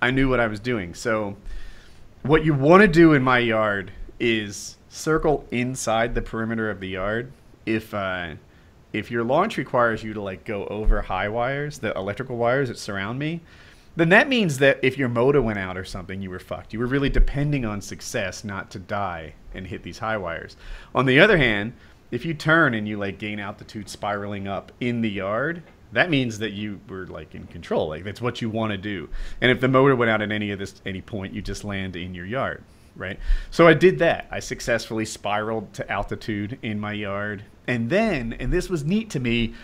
I 0.00 0.10
knew 0.10 0.28
what 0.28 0.40
I 0.40 0.46
was 0.46 0.60
doing. 0.60 0.94
So 0.94 1.36
what 2.22 2.44
you 2.44 2.54
want 2.54 2.80
to 2.82 2.88
do 2.88 3.12
in 3.12 3.22
my 3.22 3.38
yard 3.38 3.92
is 4.18 4.76
circle 4.88 5.46
inside 5.50 6.14
the 6.14 6.22
perimeter 6.22 6.70
of 6.70 6.80
the 6.80 6.88
yard. 6.88 7.32
If 7.66 7.92
uh, 7.92 8.34
if 8.92 9.10
your 9.10 9.22
launch 9.22 9.58
requires 9.58 10.02
you 10.02 10.14
to 10.14 10.22
like 10.22 10.44
go 10.44 10.66
over 10.66 11.02
high 11.02 11.28
wires, 11.28 11.78
the 11.78 11.94
electrical 11.94 12.36
wires 12.36 12.68
that 12.68 12.78
surround 12.78 13.18
me, 13.18 13.42
then 13.98 14.10
that 14.10 14.28
means 14.28 14.58
that 14.58 14.78
if 14.82 14.96
your 14.96 15.08
motor 15.08 15.42
went 15.42 15.58
out 15.58 15.76
or 15.76 15.84
something, 15.84 16.22
you 16.22 16.30
were 16.30 16.38
fucked. 16.38 16.72
You 16.72 16.78
were 16.78 16.86
really 16.86 17.08
depending 17.08 17.64
on 17.64 17.80
success 17.80 18.44
not 18.44 18.70
to 18.70 18.78
die 18.78 19.34
and 19.54 19.66
hit 19.66 19.82
these 19.82 19.98
high 19.98 20.16
wires. 20.16 20.56
On 20.94 21.06
the 21.06 21.20
other 21.20 21.36
hand, 21.36 21.72
if 22.10 22.24
you 22.24 22.34
turn 22.34 22.74
and 22.74 22.86
you 22.88 22.96
like 22.96 23.18
gain 23.18 23.38
altitude 23.38 23.88
spiraling 23.88 24.46
up 24.46 24.72
in 24.80 25.00
the 25.00 25.10
yard, 25.10 25.62
that 25.92 26.10
means 26.10 26.38
that 26.38 26.52
you 26.52 26.80
were 26.88 27.06
like 27.06 27.34
in 27.34 27.46
control. 27.46 27.88
Like 27.88 28.04
that's 28.04 28.20
what 28.20 28.40
you 28.40 28.50
want 28.50 28.72
to 28.72 28.78
do. 28.78 29.08
And 29.40 29.50
if 29.50 29.60
the 29.60 29.68
motor 29.68 29.96
went 29.96 30.10
out 30.10 30.22
at 30.22 30.32
any 30.32 30.50
of 30.50 30.58
this 30.58 30.80
any 30.84 31.00
point, 31.00 31.34
you 31.34 31.42
just 31.42 31.64
land 31.64 31.96
in 31.96 32.14
your 32.14 32.26
yard, 32.26 32.62
right? 32.94 33.18
So 33.50 33.66
I 33.66 33.74
did 33.74 33.98
that. 33.98 34.26
I 34.30 34.40
successfully 34.40 35.04
spiraled 35.04 35.72
to 35.74 35.90
altitude 35.90 36.58
in 36.62 36.78
my 36.78 36.92
yard. 36.92 37.44
And 37.66 37.90
then, 37.90 38.34
and 38.34 38.52
this 38.52 38.68
was 38.68 38.84
neat 38.84 39.10
to 39.10 39.20
me, 39.20 39.54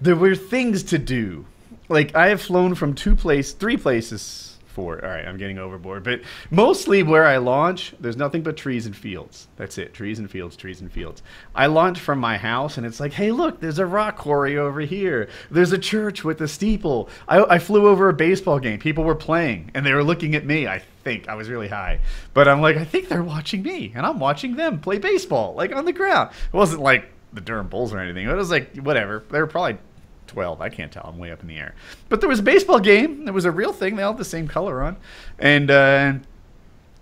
there 0.00 0.16
were 0.16 0.34
things 0.34 0.82
to 0.84 0.98
do. 0.98 1.46
Like 1.90 2.14
I 2.14 2.28
have 2.28 2.40
flown 2.40 2.76
from 2.76 2.94
two 2.94 3.16
place, 3.16 3.52
three 3.52 3.76
places, 3.76 4.56
four. 4.68 5.04
All 5.04 5.10
right, 5.10 5.26
I'm 5.26 5.36
getting 5.36 5.58
overboard, 5.58 6.04
but 6.04 6.20
mostly 6.48 7.02
where 7.02 7.26
I 7.26 7.38
launch, 7.38 7.94
there's 7.98 8.16
nothing 8.16 8.42
but 8.42 8.56
trees 8.56 8.86
and 8.86 8.96
fields. 8.96 9.48
That's 9.56 9.76
it, 9.76 9.92
trees 9.92 10.20
and 10.20 10.30
fields, 10.30 10.54
trees 10.56 10.80
and 10.80 10.90
fields. 10.90 11.20
I 11.52 11.66
launch 11.66 11.98
from 11.98 12.20
my 12.20 12.36
house, 12.38 12.76
and 12.76 12.86
it's 12.86 13.00
like, 13.00 13.12
hey, 13.12 13.32
look, 13.32 13.58
there's 13.58 13.80
a 13.80 13.86
rock 13.86 14.16
quarry 14.16 14.56
over 14.56 14.80
here. 14.80 15.28
There's 15.50 15.72
a 15.72 15.78
church 15.78 16.22
with 16.22 16.40
a 16.42 16.46
steeple. 16.46 17.08
I, 17.26 17.42
I 17.42 17.58
flew 17.58 17.88
over 17.88 18.08
a 18.08 18.14
baseball 18.14 18.60
game. 18.60 18.78
People 18.78 19.02
were 19.02 19.16
playing, 19.16 19.72
and 19.74 19.84
they 19.84 19.92
were 19.92 20.04
looking 20.04 20.36
at 20.36 20.46
me. 20.46 20.68
I 20.68 20.82
think 21.02 21.28
I 21.28 21.34
was 21.34 21.50
really 21.50 21.68
high, 21.68 22.02
but 22.34 22.46
I'm 22.46 22.60
like, 22.60 22.76
I 22.76 22.84
think 22.84 23.08
they're 23.08 23.24
watching 23.24 23.64
me, 23.64 23.92
and 23.96 24.06
I'm 24.06 24.20
watching 24.20 24.54
them 24.54 24.78
play 24.78 24.98
baseball, 24.98 25.54
like 25.54 25.74
on 25.74 25.86
the 25.86 25.92
ground. 25.92 26.30
It 26.52 26.56
wasn't 26.56 26.82
like 26.82 27.10
the 27.32 27.40
Durham 27.40 27.68
Bulls 27.68 27.92
or 27.92 27.98
anything. 27.98 28.28
It 28.28 28.34
was 28.34 28.50
like 28.50 28.76
whatever. 28.76 29.24
They 29.30 29.40
were 29.40 29.46
probably 29.46 29.78
12. 30.30 30.60
I 30.60 30.68
can't 30.68 30.90
tell. 30.90 31.04
I'm 31.06 31.18
way 31.18 31.30
up 31.30 31.42
in 31.42 31.48
the 31.48 31.58
air. 31.58 31.74
But 32.08 32.20
there 32.20 32.28
was 32.28 32.38
a 32.38 32.42
baseball 32.42 32.78
game. 32.80 33.26
It 33.28 33.32
was 33.34 33.44
a 33.44 33.50
real 33.50 33.72
thing. 33.72 33.96
They 33.96 34.02
all 34.02 34.12
had 34.12 34.18
the 34.18 34.24
same 34.24 34.48
color 34.48 34.80
on. 34.82 34.96
And, 35.38 35.70
uh, 35.70 36.12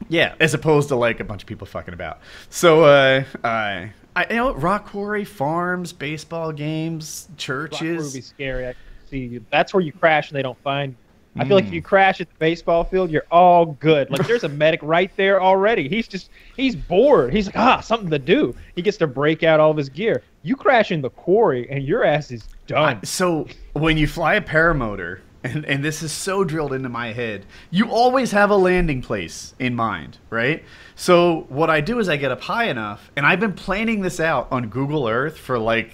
yeah, 0.08 0.34
as 0.40 0.54
opposed 0.54 0.88
to 0.88 0.96
like 0.96 1.20
a 1.20 1.24
bunch 1.24 1.42
of 1.42 1.46
people 1.46 1.66
fucking 1.66 1.94
about. 1.94 2.20
So, 2.50 2.84
uh, 2.84 3.24
uh, 3.44 3.86
I, 4.16 4.26
you 4.30 4.36
know, 4.36 4.54
rock 4.54 4.86
quarry, 4.86 5.24
farms, 5.24 5.92
baseball 5.92 6.52
games, 6.52 7.28
Rock 7.28 7.30
would 7.30 7.70
be 7.70 7.76
churches. 7.76 8.26
scary. 8.26 8.68
I 8.68 8.74
see 9.10 9.18
you. 9.26 9.44
That's 9.50 9.72
where 9.74 9.80
you 9.82 9.92
crash 9.92 10.30
and 10.30 10.36
they 10.38 10.42
don't 10.42 10.58
find. 10.62 10.92
you. 10.92 10.96
I 11.38 11.44
feel 11.46 11.57
like 11.57 11.66
if 11.66 11.72
you 11.72 11.83
crash 11.83 12.20
at 12.20 12.29
the 12.29 12.35
baseball 12.38 12.85
field, 12.85 13.11
you're 13.11 13.27
all 13.31 13.66
good. 13.66 14.11
Like 14.11 14.27
there's 14.27 14.44
a 14.44 14.48
medic 14.62 14.81
right 14.83 15.11
there 15.16 15.40
already. 15.42 15.88
He's 15.88 16.09
just 16.09 16.31
he's 16.57 16.74
bored. 16.77 17.33
He's 17.33 17.46
like 17.46 17.57
ah 17.57 17.81
something 17.81 18.11
to 18.11 18.18
do. 18.18 18.55
He 18.74 18.83
gets 18.83 18.96
to 18.98 19.07
break 19.07 19.42
out 19.42 19.61
all 19.61 19.70
of 19.70 19.77
his 19.77 19.88
gear. 19.88 20.22
You 20.42 20.57
crash 20.57 20.90
in 20.90 21.03
the 21.03 21.11
quarry 21.11 21.68
and 21.70 21.85
your 21.85 22.05
ass 22.05 22.31
is 22.31 22.48
done. 22.66 22.98
I- 23.03 23.07
so 23.07 23.46
when 23.72 23.96
you 23.96 24.07
fly 24.07 24.35
a 24.35 24.40
paramotor, 24.40 25.20
and, 25.44 25.64
and 25.66 25.85
this 25.85 26.03
is 26.03 26.11
so 26.11 26.42
drilled 26.42 26.72
into 26.72 26.88
my 26.88 27.12
head, 27.12 27.46
you 27.70 27.90
always 27.90 28.33
have 28.33 28.51
a 28.51 28.57
landing 28.57 29.01
place 29.01 29.55
in 29.61 29.74
mind, 29.77 30.18
right? 30.31 30.64
So 30.96 31.46
what 31.48 31.70
I 31.70 31.81
do 31.81 32.01
is 32.01 32.09
I 32.09 32.16
get 32.16 32.33
up 32.33 32.40
high 32.40 32.64
enough, 32.64 33.11
and 33.16 33.24
I've 33.24 33.38
been 33.38 33.53
planning 33.53 34.01
this 34.01 34.18
out 34.18 34.48
on 34.51 34.68
Google 34.68 35.07
Earth 35.07 35.38
for 35.38 35.57
like 35.59 35.90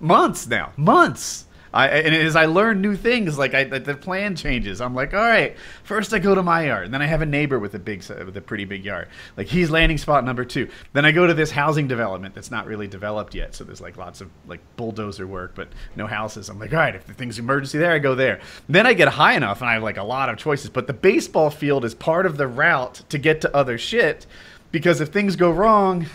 months 0.00 0.46
now, 0.46 0.72
months. 0.78 1.44
I, 1.72 1.88
and 1.88 2.14
as 2.14 2.36
I 2.36 2.46
learn 2.46 2.80
new 2.80 2.96
things, 2.96 3.38
like 3.38 3.54
I, 3.54 3.64
the 3.64 3.94
plan 3.94 4.34
changes. 4.36 4.80
I'm 4.80 4.94
like, 4.94 5.14
all 5.14 5.20
right, 5.20 5.56
first 5.84 6.12
I 6.12 6.18
go 6.18 6.34
to 6.34 6.42
my 6.42 6.66
yard, 6.66 6.86
and 6.86 6.94
then 6.94 7.02
I 7.02 7.06
have 7.06 7.22
a 7.22 7.26
neighbor 7.26 7.58
with 7.58 7.74
a 7.74 7.78
big, 7.78 8.04
with 8.08 8.36
a 8.36 8.40
pretty 8.40 8.64
big 8.64 8.84
yard. 8.84 9.08
Like 9.36 9.46
he's 9.46 9.70
landing 9.70 9.98
spot 9.98 10.24
number 10.24 10.44
two. 10.44 10.68
Then 10.92 11.04
I 11.04 11.12
go 11.12 11.26
to 11.26 11.34
this 11.34 11.50
housing 11.50 11.86
development 11.86 12.34
that's 12.34 12.50
not 12.50 12.66
really 12.66 12.88
developed 12.88 13.34
yet, 13.34 13.54
so 13.54 13.64
there's 13.64 13.80
like 13.80 13.96
lots 13.96 14.20
of 14.20 14.30
like 14.46 14.60
bulldozer 14.76 15.26
work, 15.26 15.54
but 15.54 15.68
no 15.96 16.06
houses. 16.06 16.48
I'm 16.48 16.58
like, 16.58 16.72
all 16.72 16.80
right, 16.80 16.94
if 16.94 17.06
the 17.06 17.14
thing's 17.14 17.38
emergency 17.38 17.78
there, 17.78 17.92
I 17.92 17.98
go 17.98 18.14
there. 18.14 18.40
Then 18.68 18.86
I 18.86 18.92
get 18.92 19.08
high 19.08 19.34
enough, 19.34 19.60
and 19.60 19.70
I 19.70 19.74
have 19.74 19.82
like 19.82 19.96
a 19.96 20.04
lot 20.04 20.28
of 20.28 20.38
choices. 20.38 20.70
But 20.70 20.86
the 20.86 20.92
baseball 20.92 21.50
field 21.50 21.84
is 21.84 21.94
part 21.94 22.26
of 22.26 22.36
the 22.36 22.46
route 22.46 23.02
to 23.08 23.18
get 23.18 23.40
to 23.42 23.56
other 23.56 23.78
shit, 23.78 24.26
because 24.72 25.00
if 25.00 25.08
things 25.08 25.36
go 25.36 25.50
wrong, 25.50 26.06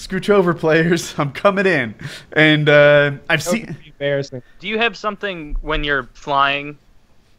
scooch 0.00 0.30
over 0.30 0.54
players. 0.54 1.14
I'm 1.18 1.32
coming 1.32 1.66
in, 1.66 1.94
and 2.32 2.68
uh, 2.68 3.12
I've 3.28 3.42
seen. 3.42 3.76
embarrassing. 3.86 4.42
Do 4.58 4.68
you 4.68 4.78
have 4.78 4.96
something 4.96 5.56
when 5.60 5.84
you're 5.84 6.04
flying? 6.14 6.78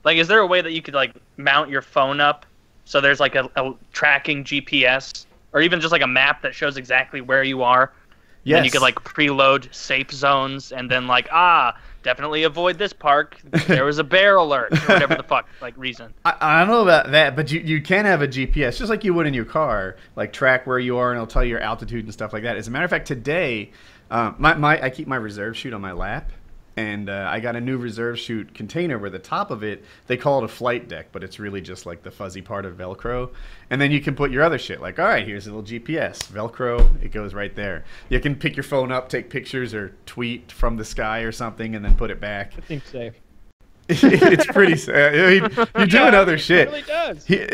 Like, 0.03 0.17
is 0.17 0.27
there 0.27 0.39
a 0.39 0.47
way 0.47 0.61
that 0.61 0.71
you 0.71 0.81
could 0.81 0.93
like 0.93 1.13
mount 1.37 1.69
your 1.69 1.81
phone 1.81 2.19
up 2.19 2.45
so 2.85 3.01
there's 3.01 3.19
like 3.19 3.35
a, 3.35 3.49
a 3.55 3.73
tracking 3.93 4.43
GPS 4.43 5.25
or 5.53 5.61
even 5.61 5.79
just 5.79 5.91
like 5.91 6.01
a 6.01 6.07
map 6.07 6.41
that 6.41 6.55
shows 6.55 6.77
exactly 6.77 7.21
where 7.21 7.43
you 7.43 7.63
are? 7.63 7.91
Yes. 8.43 8.57
And 8.57 8.65
you 8.65 8.71
could 8.71 8.81
like 8.81 8.95
preload 8.95 9.71
safe 9.73 10.11
zones 10.11 10.71
and 10.71 10.89
then 10.89 11.05
like 11.05 11.27
ah 11.31 11.77
definitely 12.03 12.43
avoid 12.43 12.77
this 12.77 12.93
park. 12.93 13.37
There 13.67 13.85
was 13.85 13.99
a 13.99 14.03
bear 14.03 14.35
alert, 14.35 14.73
or 14.73 14.93
whatever 14.93 15.15
the 15.15 15.23
fuck 15.23 15.47
like 15.61 15.77
reason. 15.77 16.13
I, 16.25 16.35
I 16.39 16.59
don't 16.59 16.69
know 16.69 16.81
about 16.81 17.11
that, 17.11 17.35
but 17.35 17.51
you, 17.51 17.59
you 17.59 17.81
can 17.81 18.05
have 18.05 18.21
a 18.21 18.27
GPS 18.27 18.77
just 18.77 18.89
like 18.89 19.03
you 19.03 19.13
would 19.13 19.27
in 19.27 19.33
your 19.33 19.45
car, 19.45 19.97
like 20.15 20.33
track 20.33 20.67
where 20.67 20.79
you 20.79 20.97
are 20.97 21.11
and 21.11 21.17
it'll 21.17 21.27
tell 21.27 21.43
you 21.43 21.51
your 21.51 21.59
altitude 21.59 22.03
and 22.03 22.13
stuff 22.13 22.33
like 22.33 22.43
that. 22.43 22.57
As 22.57 22.67
a 22.67 22.71
matter 22.71 22.85
of 22.85 22.91
fact, 22.91 23.07
today, 23.07 23.71
um, 24.09 24.35
my, 24.39 24.53
my 24.55 24.81
I 24.81 24.89
keep 24.89 25.07
my 25.07 25.15
reserve 25.15 25.57
chute 25.57 25.73
on 25.73 25.81
my 25.81 25.93
lap, 25.93 26.31
and 26.77 27.09
uh, 27.09 27.27
I 27.29 27.39
got 27.39 27.55
a 27.55 27.61
new 27.61 27.77
reserve 27.77 28.17
chute 28.17 28.53
container 28.53 28.97
where 28.97 29.09
the 29.09 29.19
top 29.19 29.51
of 29.51 29.63
it 29.63 29.83
they 30.07 30.17
call 30.17 30.39
it 30.39 30.45
a 30.45 30.47
flight 30.47 30.87
deck, 30.87 31.07
but 31.11 31.23
it's 31.23 31.39
really 31.39 31.61
just 31.61 31.85
like 31.85 32.03
the 32.03 32.11
fuzzy 32.11 32.41
part 32.41 32.65
of 32.65 32.77
Velcro. 32.77 33.31
And 33.69 33.81
then 33.81 33.91
you 33.91 34.01
can 34.01 34.15
put 34.15 34.31
your 34.31 34.43
other 34.43 34.57
shit, 34.57 34.81
like 34.81 34.99
all 34.99 35.05
right, 35.05 35.25
here's 35.25 35.47
a 35.47 35.53
little 35.53 35.63
GPS, 35.63 36.27
Velcro, 36.31 37.03
it 37.03 37.11
goes 37.11 37.33
right 37.33 37.55
there. 37.55 37.83
You 38.09 38.19
can 38.19 38.35
pick 38.35 38.55
your 38.55 38.63
phone 38.63 38.91
up, 38.91 39.09
take 39.09 39.29
pictures, 39.29 39.73
or 39.73 39.95
tweet 40.05 40.51
from 40.51 40.77
the 40.77 40.85
sky 40.85 41.19
or 41.19 41.31
something, 41.31 41.75
and 41.75 41.83
then 41.83 41.95
put 41.95 42.11
it 42.11 42.19
back. 42.19 42.53
I 42.57 42.61
think 42.61 42.85
safe. 42.85 43.15
it's 44.03 44.45
pretty 44.45 44.77
sad. 44.77 45.15
I 45.15 45.39
mean, 45.39 45.67
you're 45.77 45.87
doing 45.87 46.13
other 46.13 46.37
shit. 46.37 46.69
Really 46.69 46.81
does. 46.83 47.25
He- 47.25 47.45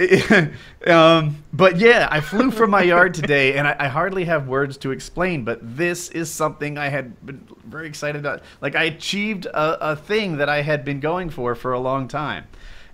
um, 0.92 1.44
but 1.54 1.78
yeah, 1.78 2.08
I 2.12 2.20
flew 2.20 2.52
from 2.52 2.70
my 2.70 2.84
yard 2.84 3.14
today, 3.14 3.58
and 3.58 3.68
I, 3.68 3.76
I 3.80 3.88
hardly 3.88 4.26
have 4.26 4.48
words 4.48 4.78
to 4.78 4.92
explain. 4.92 5.44
But 5.44 5.60
this 5.62 6.10
is 6.10 6.32
something 6.32 6.78
I 6.78 6.90
had 6.90 7.26
been 7.26 7.48
very 7.66 7.88
excited 7.88 8.20
about. 8.20 8.44
Like 8.62 8.76
I 8.76 8.84
achieved 8.84 9.46
a, 9.48 9.92
a 9.92 9.96
thing 9.96 10.38
that 10.38 10.50
I 10.50 10.62
had 10.62 10.86
been 10.86 11.00
going 11.00 11.30
for 11.30 11.56
for 11.56 11.74
a 11.74 11.80
long 11.80 12.08
time, 12.08 12.46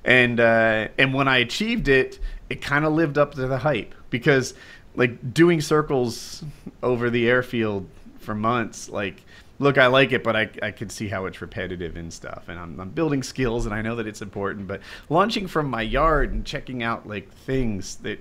and 0.03 0.39
uh, 0.39 0.87
and 0.97 1.13
when 1.13 1.27
I 1.27 1.37
achieved 1.37 1.87
it, 1.87 2.19
it 2.49 2.61
kind 2.61 2.85
of 2.85 2.93
lived 2.93 3.17
up 3.17 3.35
to 3.35 3.47
the 3.47 3.57
hype 3.59 3.93
because 4.09 4.53
like 4.95 5.33
doing 5.33 5.59
circles 5.59 6.43
over 6.81 7.09
the 7.09 7.27
airfield 7.27 7.87
for 8.19 8.35
months, 8.35 8.89
like 8.89 9.23
look, 9.59 9.77
I 9.77 9.87
like 9.87 10.11
it, 10.11 10.23
but 10.23 10.35
I, 10.35 10.49
I 10.61 10.71
could 10.71 10.91
see 10.91 11.07
how 11.07 11.25
it's 11.25 11.41
repetitive 11.41 11.95
and 11.95 12.11
stuff. 12.11 12.45
And 12.47 12.59
I'm, 12.59 12.79
I'm 12.79 12.89
building 12.89 13.23
skills, 13.23 13.65
and 13.65 13.73
I 13.73 13.81
know 13.81 13.95
that 13.95 14.07
it's 14.07 14.21
important. 14.21 14.67
But 14.67 14.81
launching 15.09 15.47
from 15.47 15.69
my 15.69 15.81
yard 15.81 16.31
and 16.31 16.45
checking 16.45 16.83
out 16.83 17.07
like 17.07 17.31
things 17.31 17.95
that 17.97 18.19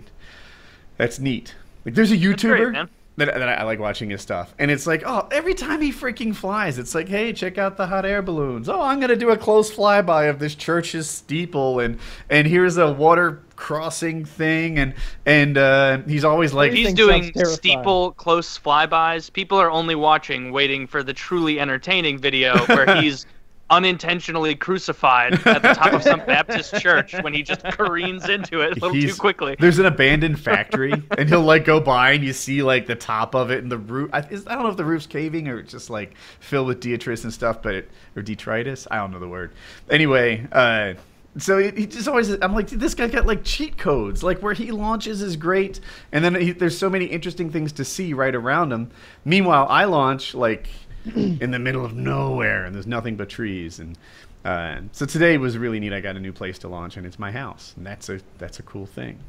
that's 0.96 1.18
neat. 1.18 1.54
Like 1.84 1.94
there's 1.94 2.12
a 2.12 2.16
YouTuber. 2.18 2.88
That, 3.16 3.26
that 3.34 3.48
I 3.48 3.64
like 3.64 3.78
watching 3.78 4.10
his 4.10 4.22
stuff, 4.22 4.54
and 4.58 4.70
it's 4.70 4.86
like, 4.86 5.02
oh, 5.04 5.28
every 5.30 5.54
time 5.54 5.80
he 5.80 5.92
freaking 5.92 6.34
flies, 6.34 6.78
it's 6.78 6.94
like, 6.94 7.08
hey, 7.08 7.32
check 7.32 7.58
out 7.58 7.76
the 7.76 7.86
hot 7.86 8.06
air 8.06 8.22
balloons. 8.22 8.68
Oh, 8.68 8.80
I'm 8.80 9.00
gonna 9.00 9.16
do 9.16 9.30
a 9.30 9.36
close 9.36 9.70
flyby 9.70 10.30
of 10.30 10.38
this 10.38 10.54
church's 10.54 11.08
steeple, 11.08 11.80
and 11.80 11.98
and 12.30 12.46
here's 12.46 12.78
a 12.78 12.90
water 12.90 13.42
crossing 13.56 14.24
thing, 14.24 14.78
and 14.78 14.94
and 15.26 15.58
uh, 15.58 15.98
he's 16.06 16.24
always 16.24 16.52
like, 16.52 16.72
He's 16.72 16.94
doing 16.94 17.32
steeple 17.44 18.12
close 18.12 18.58
flybys. 18.58 19.32
People 19.32 19.58
are 19.58 19.70
only 19.70 19.94
watching, 19.94 20.50
waiting 20.50 20.86
for 20.86 21.02
the 21.02 21.12
truly 21.12 21.60
entertaining 21.60 22.18
video 22.18 22.58
where 22.66 22.96
he's 23.02 23.26
unintentionally 23.72 24.54
crucified 24.54 25.32
at 25.46 25.62
the 25.62 25.72
top 25.72 25.94
of 25.94 26.02
some 26.02 26.20
Baptist 26.26 26.78
church 26.80 27.14
when 27.22 27.32
he 27.32 27.42
just 27.42 27.64
careens 27.64 28.28
into 28.28 28.60
it 28.60 28.76
a 28.76 28.86
little 28.86 28.92
too 28.92 29.14
quickly. 29.14 29.56
There's 29.58 29.78
an 29.78 29.86
abandoned 29.86 30.38
factory, 30.38 30.92
and 31.16 31.28
he'll 31.28 31.40
like 31.42 31.64
go 31.64 31.80
by, 31.80 32.12
and 32.12 32.22
you 32.22 32.34
see 32.34 32.62
like 32.62 32.86
the 32.86 32.94
top 32.94 33.34
of 33.34 33.50
it 33.50 33.62
and 33.62 33.72
the 33.72 33.78
roof. 33.78 34.10
I, 34.12 34.20
is, 34.20 34.46
I 34.46 34.54
don't 34.54 34.64
know 34.64 34.70
if 34.70 34.76
the 34.76 34.84
roof's 34.84 35.06
caving 35.06 35.48
or 35.48 35.58
it's 35.58 35.72
just 35.72 35.90
like 35.90 36.14
filled 36.38 36.68
with 36.68 36.80
detritus 36.80 37.24
and 37.24 37.32
stuff, 37.32 37.62
but 37.62 37.74
it, 37.74 37.90
or 38.14 38.22
detritus. 38.22 38.86
I 38.90 38.96
don't 38.98 39.10
know 39.10 39.18
the 39.18 39.28
word. 39.28 39.52
Anyway, 39.88 40.46
uh, 40.52 40.94
so 41.38 41.58
he, 41.58 41.70
he 41.70 41.86
just 41.86 42.08
always. 42.08 42.30
I'm 42.30 42.54
like, 42.54 42.68
this 42.68 42.94
guy 42.94 43.08
got 43.08 43.26
like 43.26 43.42
cheat 43.42 43.78
codes. 43.78 44.22
Like 44.22 44.40
where 44.40 44.52
he 44.52 44.70
launches 44.70 45.22
is 45.22 45.36
great, 45.36 45.80
and 46.12 46.22
then 46.22 46.34
he, 46.34 46.52
there's 46.52 46.76
so 46.76 46.90
many 46.90 47.06
interesting 47.06 47.50
things 47.50 47.72
to 47.72 47.84
see 47.84 48.12
right 48.12 48.34
around 48.34 48.70
him. 48.70 48.90
Meanwhile, 49.24 49.66
I 49.70 49.84
launch 49.84 50.34
like 50.34 50.68
in 51.14 51.50
the 51.50 51.58
middle 51.58 51.84
of 51.84 51.94
nowhere, 51.94 52.64
and 52.64 52.74
there's 52.74 52.86
nothing 52.86 53.16
but 53.16 53.28
trees 53.28 53.78
and. 53.80 53.96
Uh, 54.44 54.80
so 54.90 55.06
today 55.06 55.38
was 55.38 55.56
really 55.56 55.78
neat. 55.78 55.92
I 55.92 56.00
got 56.00 56.16
a 56.16 56.20
new 56.20 56.32
place 56.32 56.58
to 56.58 56.68
launch, 56.68 56.96
and 56.96 57.06
it's 57.06 57.16
my 57.16 57.30
house, 57.30 57.74
and 57.76 57.86
that's 57.86 58.08
a 58.08 58.18
that's 58.38 58.58
a 58.58 58.64
cool 58.64 58.86
thing. 58.86 59.20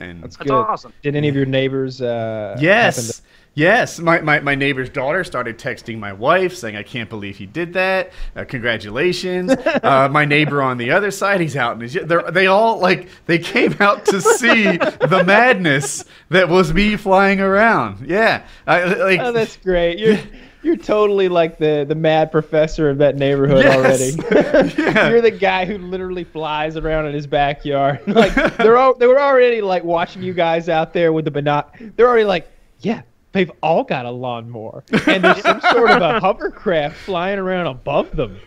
And 0.00 0.22
That's 0.22 0.36
That's 0.36 0.48
good. 0.50 0.54
awesome. 0.54 0.92
Did 1.02 1.16
any 1.16 1.28
of 1.28 1.34
your 1.36 1.46
neighbors? 1.46 2.00
Uh, 2.02 2.56
yes, 2.60 3.18
to- 3.18 3.22
yes, 3.54 3.98
my, 3.98 4.20
my 4.20 4.40
my 4.40 4.54
neighbor's 4.56 4.88
daughter 4.88 5.22
started 5.24 5.58
texting 5.58 5.98
my 6.00 6.12
wife 6.12 6.56
saying, 6.56 6.74
"I 6.76 6.82
can't 6.82 7.08
believe 7.08 7.36
he 7.36 7.46
did 7.46 7.72
that. 7.74 8.10
Uh, 8.34 8.44
congratulations." 8.44 9.50
uh, 9.82 10.08
my 10.10 10.24
neighbor 10.24 10.60
on 10.62 10.76
the 10.76 10.90
other 10.90 11.10
side, 11.12 11.40
he's 11.40 11.56
out 11.56 11.74
in 11.74 11.80
his. 11.80 11.94
They're, 11.94 12.28
they 12.30 12.46
all 12.48 12.78
like 12.78 13.08
they 13.26 13.38
came 13.38 13.74
out 13.80 14.04
to 14.06 14.20
see 14.20 14.76
the 14.76 15.22
madness 15.26 16.04
that 16.30 16.48
was 16.48 16.72
me 16.72 16.96
flying 16.96 17.40
around. 17.40 18.08
Yeah, 18.08 18.44
I, 18.66 18.84
like 18.94 19.20
Oh, 19.20 19.32
that's 19.32 19.56
great. 19.56 19.98
You're 19.98 20.18
you're 20.68 20.76
totally 20.76 21.28
like 21.30 21.56
the 21.58 21.84
the 21.88 21.94
mad 21.94 22.30
professor 22.30 22.90
of 22.90 22.98
that 22.98 23.16
neighborhood 23.16 23.64
Yes. 23.64 23.76
already. 23.76 24.76
Yeah. 24.76 25.08
You're 25.08 25.22
the 25.22 25.30
guy 25.30 25.64
who 25.64 25.78
literally 25.78 26.24
flies 26.24 26.76
around 26.76 27.06
in 27.06 27.14
his 27.14 27.26
backyard. 27.26 28.00
like 28.06 28.34
they're 28.58 28.76
all 28.76 28.94
they 28.94 29.06
were 29.06 29.18
already 29.20 29.62
like 29.62 29.82
watching 29.82 30.22
you 30.22 30.34
guys 30.34 30.68
out 30.68 30.92
there 30.92 31.12
with 31.12 31.24
the 31.24 31.30
binoc. 31.30 31.96
They're 31.96 32.06
already 32.06 32.26
like, 32.26 32.48
yeah, 32.80 33.00
they've 33.32 33.50
all 33.62 33.84
got 33.84 34.06
a 34.06 34.10
lawnmower, 34.10 34.84
and 35.06 35.22
there's 35.22 35.42
some 35.42 35.60
sort 35.60 35.90
of 35.90 36.02
a 36.02 36.20
hovercraft 36.20 36.96
flying 36.96 37.38
around 37.38 37.66
above 37.66 38.14
them. 38.16 38.38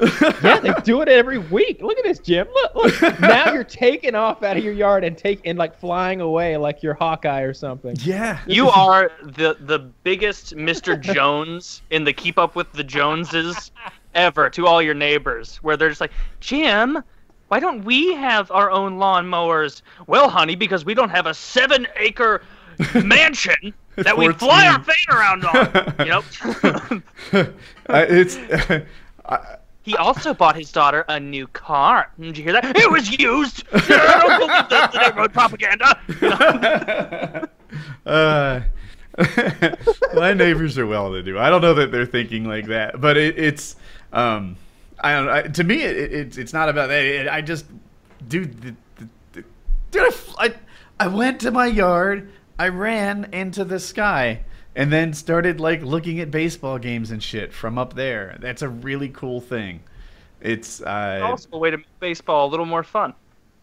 Yeah, 0.43 0.59
they 0.59 0.73
do 0.83 1.01
it 1.01 1.07
every 1.07 1.37
week. 1.37 1.81
Look 1.81 1.97
at 1.97 2.03
this, 2.03 2.19
Jim. 2.19 2.47
Look, 2.53 2.75
look. 3.01 3.19
Now 3.19 3.53
you're 3.53 3.63
taking 3.63 4.15
off 4.15 4.43
out 4.43 4.57
of 4.57 4.63
your 4.63 4.73
yard 4.73 5.03
and 5.03 5.17
take 5.17 5.41
and 5.45 5.57
like 5.57 5.79
flying 5.79 6.21
away 6.21 6.57
like 6.57 6.83
you're 6.83 6.93
Hawkeye 6.95 7.41
or 7.41 7.53
something. 7.53 7.95
yeah. 7.99 8.39
You 8.47 8.69
are 8.69 9.11
the 9.23 9.57
the 9.59 9.79
biggest 9.79 10.55
Mr. 10.55 10.99
Jones 10.99 11.81
in 11.89 12.03
the 12.03 12.13
Keep 12.13 12.37
Up 12.37 12.55
with 12.55 12.71
the 12.73 12.83
Joneses 12.83 13.71
ever 14.13 14.49
to 14.49 14.67
all 14.67 14.81
your 14.81 14.93
neighbors, 14.93 15.57
where 15.57 15.77
they're 15.77 15.89
just 15.89 16.01
like, 16.01 16.11
Jim, 16.39 17.01
why 17.47 17.59
don't 17.59 17.83
we 17.83 18.13
have 18.13 18.49
our 18.51 18.71
own 18.71 18.97
lawnmowers? 18.97 19.81
Well, 20.07 20.29
honey, 20.29 20.55
because 20.55 20.85
we 20.85 20.93
don't 20.93 21.09
have 21.09 21.25
a 21.27 21.33
seven 21.33 21.87
acre 21.97 22.41
mansion 23.03 23.73
that 24.03 24.17
we 24.17 24.31
fly 24.33 24.67
our 24.67 24.83
14. 24.83 24.93
fan 24.93 25.17
around 25.17 25.45
on. 25.45 25.55
You 26.05 26.11
know? 26.11 26.23
Uh, 27.89 28.05
it's. 28.09 28.37
I, 29.25 29.57
He 29.83 29.95
also 29.95 30.33
bought 30.33 30.55
his 30.55 30.71
daughter 30.71 31.05
a 31.07 31.19
new 31.19 31.47
car. 31.47 32.11
Did 32.19 32.37
you 32.37 32.43
hear 32.43 32.53
that? 32.53 32.77
It 32.77 32.91
was 32.91 33.17
used. 33.17 33.63
I 33.73 33.79
don't 34.21 34.39
believe 34.39 34.69
the, 34.69 34.87
the 34.91 34.99
neighborhood 34.99 35.33
propaganda. 35.33 37.49
Uh, 38.05 38.61
my 40.13 40.33
neighbors 40.33 40.77
are 40.77 40.87
well 40.87 41.11
to 41.11 41.21
do. 41.21 41.37
I 41.37 41.49
don't 41.49 41.61
know 41.61 41.73
that 41.75 41.91
they're 41.91 42.05
thinking 42.05 42.45
like 42.45 42.67
that, 42.67 42.99
but 42.99 43.17
it, 43.17 43.37
it's. 43.37 43.75
Um, 44.11 44.57
I 44.99 45.13
don't. 45.13 45.29
I, 45.29 45.41
to 45.43 45.63
me, 45.63 45.81
it, 45.83 45.97
it, 45.97 46.13
it's 46.13 46.37
it's 46.37 46.53
not 46.53 46.69
about 46.69 46.87
that. 46.87 47.03
It, 47.03 47.27
I 47.29 47.41
just, 47.41 47.65
dude, 48.27 48.59
the, 48.61 48.75
the, 48.97 49.09
the, 49.33 49.43
dude, 49.91 50.03
I, 50.03 50.07
f- 50.07 50.35
I, 50.37 50.53
I 50.99 51.07
went 51.07 51.39
to 51.41 51.51
my 51.51 51.67
yard. 51.67 52.31
I 52.61 52.67
ran 52.67 53.27
into 53.31 53.65
the 53.65 53.79
sky. 53.79 54.41
And 54.75 54.93
then 54.93 55.13
started 55.13 55.59
like 55.59 55.81
looking 55.81 56.19
at 56.19 56.29
baseball 56.31 56.77
games 56.77 57.09
and 57.11 57.21
shit 57.21 57.51
from 57.51 57.77
up 57.77 57.95
there. 57.95 58.37
That's 58.39 58.61
a 58.61 58.69
really 58.69 59.09
cool 59.09 59.41
thing. 59.41 59.81
It's 60.39 60.79
uh, 60.81 61.19
also 61.23 61.49
a 61.51 61.57
way 61.57 61.71
to 61.71 61.77
make 61.77 61.99
baseball 61.99 62.47
a 62.47 62.49
little 62.49 62.67
more 62.67 62.83
fun. 62.83 63.13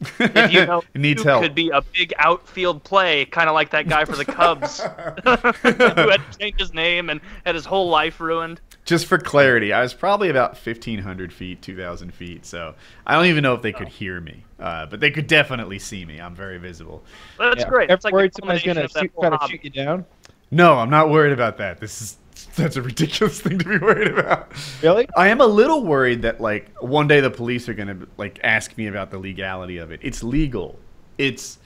If 0.00 0.52
you 0.52 0.66
know, 0.66 0.82
it 0.92 0.98
needs 1.00 1.22
help. 1.22 1.44
could 1.44 1.54
be 1.54 1.70
a 1.70 1.80
big 1.80 2.12
outfield 2.18 2.84
play, 2.84 3.24
kind 3.24 3.48
of 3.48 3.54
like 3.54 3.70
that 3.70 3.88
guy 3.88 4.04
for 4.04 4.16
the 4.16 4.24
Cubs, 4.24 4.80
who 5.22 6.10
had 6.10 6.20
to 6.30 6.38
change 6.38 6.58
his 6.58 6.74
name 6.74 7.08
and 7.08 7.20
had 7.46 7.54
his 7.54 7.64
whole 7.64 7.88
life 7.88 8.20
ruined. 8.20 8.60
Just 8.88 9.04
for 9.04 9.18
clarity, 9.18 9.70
I 9.70 9.82
was 9.82 9.92
probably 9.92 10.30
about 10.30 10.52
1,500 10.52 11.30
feet, 11.30 11.60
2,000 11.60 12.14
feet, 12.14 12.46
so 12.46 12.74
I 13.06 13.16
don't 13.16 13.26
even 13.26 13.42
know 13.42 13.52
if 13.52 13.60
they 13.60 13.70
could 13.70 13.88
hear 13.88 14.18
me, 14.18 14.44
uh, 14.58 14.86
but 14.86 14.98
they 14.98 15.10
could 15.10 15.26
definitely 15.26 15.78
see 15.78 16.06
me. 16.06 16.18
I'm 16.18 16.34
very 16.34 16.56
visible. 16.56 17.04
That's 17.38 17.58
Yeah. 17.58 17.68
great. 17.68 17.90
Ever 17.90 18.00
like 18.04 18.14
worried 18.14 18.32
somebody's 18.34 18.62
gonna 18.62 18.84
of 18.84 18.92
that 18.94 19.00
shoot, 19.00 19.12
whole 19.14 19.28
try 19.28 19.36
to 19.36 19.46
shoot 19.46 19.62
you 19.62 19.68
down? 19.68 20.06
No, 20.50 20.78
I'm 20.78 20.88
not 20.88 21.10
worried 21.10 21.34
about 21.34 21.58
that. 21.58 21.80
This 21.80 22.00
is 22.00 22.16
that's 22.56 22.76
a 22.76 22.82
ridiculous 22.82 23.38
thing 23.42 23.58
to 23.58 23.64
be 23.68 23.76
worried 23.76 24.08
about. 24.08 24.52
Really? 24.80 25.06
I 25.14 25.28
am 25.28 25.42
a 25.42 25.46
little 25.46 25.84
worried 25.84 26.22
that 26.22 26.40
like 26.40 26.70
one 26.80 27.06
day 27.06 27.20
the 27.20 27.28
police 27.28 27.68
are 27.68 27.74
gonna 27.74 27.98
like 28.16 28.40
ask 28.42 28.74
me 28.78 28.86
about 28.86 29.10
the 29.10 29.18
legality 29.18 29.76
of 29.76 29.92
it. 29.92 30.00
It's 30.02 30.22
legal. 30.22 30.78
It's 31.18 31.58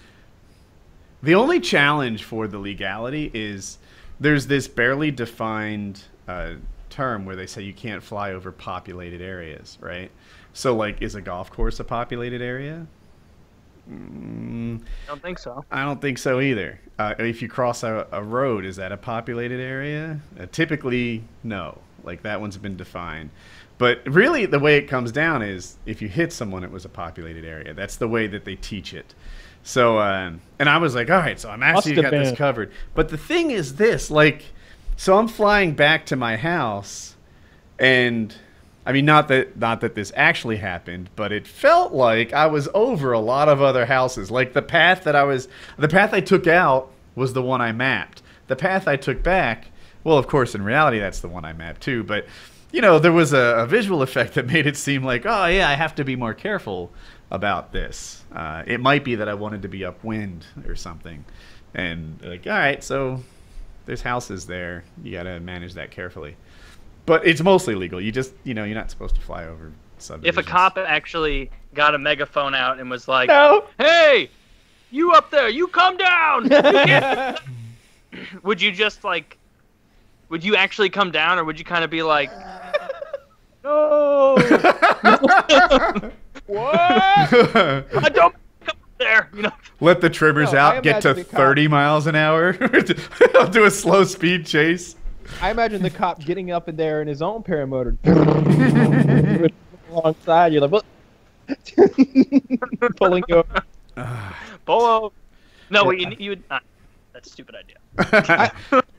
the 1.22 1.36
only 1.36 1.60
challenge 1.60 2.24
for 2.24 2.48
the 2.48 2.58
legality 2.58 3.30
is 3.32 3.78
there's 4.18 4.48
this 4.48 4.66
barely 4.66 5.12
defined 5.12 6.02
uh, 6.26 6.54
term 6.92 7.24
where 7.24 7.34
they 7.34 7.46
say 7.46 7.62
you 7.62 7.72
can't 7.72 8.02
fly 8.02 8.32
over 8.32 8.52
populated 8.52 9.20
areas, 9.20 9.78
right? 9.80 10.10
So 10.52 10.76
like, 10.76 11.02
is 11.02 11.14
a 11.14 11.20
golf 11.20 11.50
course 11.50 11.80
a 11.80 11.84
populated 11.84 12.42
area? 12.42 12.86
Mm, 13.90 14.80
I 14.80 15.08
don't 15.08 15.22
think 15.22 15.38
so. 15.38 15.64
I 15.70 15.82
don't 15.84 16.00
think 16.00 16.18
so 16.18 16.40
either. 16.40 16.80
Uh, 16.98 17.14
if 17.18 17.42
you 17.42 17.48
cross 17.48 17.82
a, 17.82 18.06
a 18.12 18.22
road, 18.22 18.64
is 18.64 18.76
that 18.76 18.92
a 18.92 18.96
populated 18.96 19.60
area? 19.60 20.20
Uh, 20.38 20.46
typically, 20.52 21.24
no. 21.42 21.78
Like 22.04 22.22
that 22.22 22.40
one's 22.40 22.56
been 22.56 22.76
defined. 22.76 23.30
But 23.78 24.02
really, 24.06 24.46
the 24.46 24.60
way 24.60 24.76
it 24.76 24.86
comes 24.86 25.10
down 25.10 25.42
is 25.42 25.76
if 25.86 26.02
you 26.02 26.08
hit 26.08 26.32
someone, 26.32 26.62
it 26.62 26.70
was 26.70 26.84
a 26.84 26.88
populated 26.88 27.44
area. 27.44 27.74
That's 27.74 27.96
the 27.96 28.06
way 28.06 28.26
that 28.28 28.44
they 28.44 28.54
teach 28.54 28.94
it. 28.94 29.14
So, 29.64 29.98
uh, 29.98 30.32
and 30.58 30.68
I 30.68 30.78
was 30.78 30.94
like, 30.94 31.10
all 31.10 31.18
right, 31.18 31.38
so 31.38 31.48
I'm 31.48 31.62
actually 31.62 31.94
have 31.94 32.04
got 32.04 32.10
this 32.10 32.36
covered. 32.36 32.70
But 32.94 33.08
the 33.08 33.18
thing 33.18 33.50
is 33.50 33.76
this, 33.76 34.10
like, 34.10 34.44
so 35.02 35.18
I'm 35.18 35.26
flying 35.26 35.72
back 35.72 36.06
to 36.06 36.14
my 36.14 36.36
house, 36.36 37.16
and 37.76 38.32
I 38.86 38.92
mean, 38.92 39.04
not 39.04 39.26
that 39.26 39.56
not 39.56 39.80
that 39.80 39.96
this 39.96 40.12
actually 40.14 40.58
happened, 40.58 41.10
but 41.16 41.32
it 41.32 41.44
felt 41.44 41.92
like 41.92 42.32
I 42.32 42.46
was 42.46 42.68
over 42.72 43.10
a 43.10 43.18
lot 43.18 43.48
of 43.48 43.60
other 43.60 43.84
houses. 43.84 44.30
Like 44.30 44.52
the 44.52 44.62
path 44.62 45.02
that 45.02 45.16
I 45.16 45.24
was, 45.24 45.48
the 45.76 45.88
path 45.88 46.14
I 46.14 46.20
took 46.20 46.46
out 46.46 46.92
was 47.16 47.32
the 47.32 47.42
one 47.42 47.60
I 47.60 47.72
mapped. 47.72 48.22
The 48.46 48.54
path 48.54 48.86
I 48.86 48.94
took 48.94 49.24
back, 49.24 49.72
well, 50.04 50.18
of 50.18 50.28
course, 50.28 50.54
in 50.54 50.62
reality, 50.62 51.00
that's 51.00 51.18
the 51.18 51.26
one 51.26 51.44
I 51.44 51.52
mapped 51.52 51.80
too. 51.80 52.04
But 52.04 52.26
you 52.70 52.80
know, 52.80 53.00
there 53.00 53.10
was 53.10 53.32
a, 53.32 53.56
a 53.56 53.66
visual 53.66 54.02
effect 54.02 54.34
that 54.34 54.46
made 54.52 54.68
it 54.68 54.76
seem 54.76 55.02
like, 55.02 55.26
oh 55.26 55.46
yeah, 55.46 55.68
I 55.68 55.74
have 55.74 55.96
to 55.96 56.04
be 56.04 56.14
more 56.14 56.32
careful 56.32 56.92
about 57.28 57.72
this. 57.72 58.22
Uh, 58.32 58.62
it 58.68 58.78
might 58.78 59.02
be 59.02 59.16
that 59.16 59.28
I 59.28 59.34
wanted 59.34 59.62
to 59.62 59.68
be 59.68 59.84
upwind 59.84 60.46
or 60.64 60.76
something, 60.76 61.24
and 61.74 62.20
like, 62.22 62.46
all 62.46 62.52
right, 62.52 62.84
so 62.84 63.20
there's 63.86 64.02
houses 64.02 64.46
there. 64.46 64.84
You 65.02 65.12
got 65.12 65.24
to 65.24 65.40
manage 65.40 65.74
that 65.74 65.90
carefully. 65.90 66.36
But 67.06 67.26
it's 67.26 67.40
mostly 67.42 67.74
legal. 67.74 68.00
You 68.00 68.12
just, 68.12 68.32
you 68.44 68.54
know, 68.54 68.64
you're 68.64 68.76
not 68.76 68.90
supposed 68.90 69.14
to 69.16 69.20
fly 69.20 69.44
over 69.46 69.72
If 70.22 70.36
a 70.36 70.42
cop 70.42 70.78
actually 70.78 71.50
got 71.74 71.94
a 71.94 71.98
megaphone 71.98 72.54
out 72.54 72.78
and 72.78 72.88
was 72.90 73.08
like, 73.08 73.28
No. 73.28 73.64
"Hey, 73.78 74.30
you 74.90 75.12
up 75.12 75.30
there, 75.30 75.48
you 75.48 75.66
come 75.68 75.96
down," 75.96 76.50
you 76.50 78.20
would 78.42 78.60
you 78.60 78.72
just 78.72 79.04
like, 79.04 79.38
would 80.28 80.44
you 80.44 80.56
actually 80.56 80.90
come 80.90 81.10
down, 81.10 81.38
or 81.38 81.44
would 81.44 81.58
you 81.58 81.64
kind 81.64 81.84
of 81.84 81.90
be 81.90 82.02
like, 82.02 82.30
"No, 83.64 84.36
what? 86.46 86.92
I 86.92 88.10
don't 88.12 88.34
there," 89.02 89.28
you 89.34 89.42
know? 89.42 89.52
Let 89.80 90.00
the 90.00 90.10
trimmers 90.10 90.52
No, 90.52 90.58
out, 90.58 90.82
get 90.82 91.02
to 91.02 91.10
imagine 91.10 91.24
the 91.24 91.30
cop- 91.30 91.40
30 91.40 91.68
miles 91.68 92.06
an 92.06 92.14
hour. 92.16 92.56
I'll 93.34 93.48
do 93.50 93.64
a 93.64 93.70
slow 93.70 94.04
speed 94.04 94.46
chase. 94.46 94.96
I 95.40 95.50
imagine 95.50 95.82
the 95.82 95.90
cop 95.90 96.20
getting 96.20 96.50
up 96.50 96.68
in 96.68 96.76
there 96.76 97.00
in 97.02 97.08
his 97.08 97.22
own 97.22 97.42
paramotor 97.42 97.96
alongside. 99.90 100.52
You're 100.52 100.62
like, 100.66 100.70
what? 100.72 100.84
Pulling 102.96 103.24
you 103.28 103.36
over. 103.36 103.62
Bolo. 104.64 105.12
No, 105.70 105.90
you 105.90 106.10
you 106.18 106.30
would. 106.30 106.42
Uh, 106.50 106.58
that's 107.12 107.28
a 107.28 107.32
stupid 107.32 107.54
idea. 107.54 107.76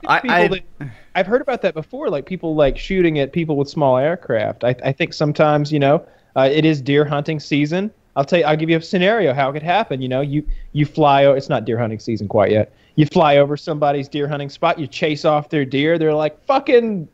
I, 0.06 0.20
people 0.20 0.30
I, 0.30 0.48
that- 0.48 0.88
I've 1.14 1.26
heard 1.26 1.40
about 1.40 1.62
that 1.62 1.74
before, 1.74 2.08
like 2.10 2.26
people 2.26 2.54
like 2.54 2.76
shooting 2.78 3.18
at 3.18 3.32
people 3.32 3.56
with 3.56 3.68
small 3.68 3.96
aircraft. 3.96 4.64
I, 4.64 4.74
I 4.84 4.92
think 4.92 5.12
sometimes, 5.12 5.72
you 5.72 5.78
know, 5.78 6.04
uh, 6.36 6.48
it 6.52 6.64
is 6.64 6.80
deer 6.82 7.04
hunting 7.04 7.38
season. 7.40 7.90
I'll 8.16 8.24
tell 8.24 8.38
you, 8.38 8.44
I'll 8.44 8.56
give 8.56 8.70
you 8.70 8.76
a 8.78 8.82
scenario 8.82 9.34
how 9.34 9.50
it 9.50 9.54
could 9.54 9.62
happen. 9.62 10.00
You 10.00 10.08
know, 10.08 10.20
you 10.20 10.46
you 10.72 10.86
fly. 10.86 11.24
o- 11.24 11.32
It's 11.32 11.48
not 11.48 11.64
deer 11.64 11.78
hunting 11.78 11.98
season 11.98 12.28
quite 12.28 12.50
yet. 12.52 12.72
You 12.96 13.06
fly 13.06 13.38
over 13.38 13.56
somebody's 13.56 14.08
deer 14.08 14.28
hunting 14.28 14.48
spot. 14.50 14.78
You 14.78 14.86
chase 14.86 15.24
off 15.24 15.48
their 15.50 15.64
deer. 15.64 15.98
They're 15.98 16.14
like, 16.14 16.40
"Fucking 16.46 17.08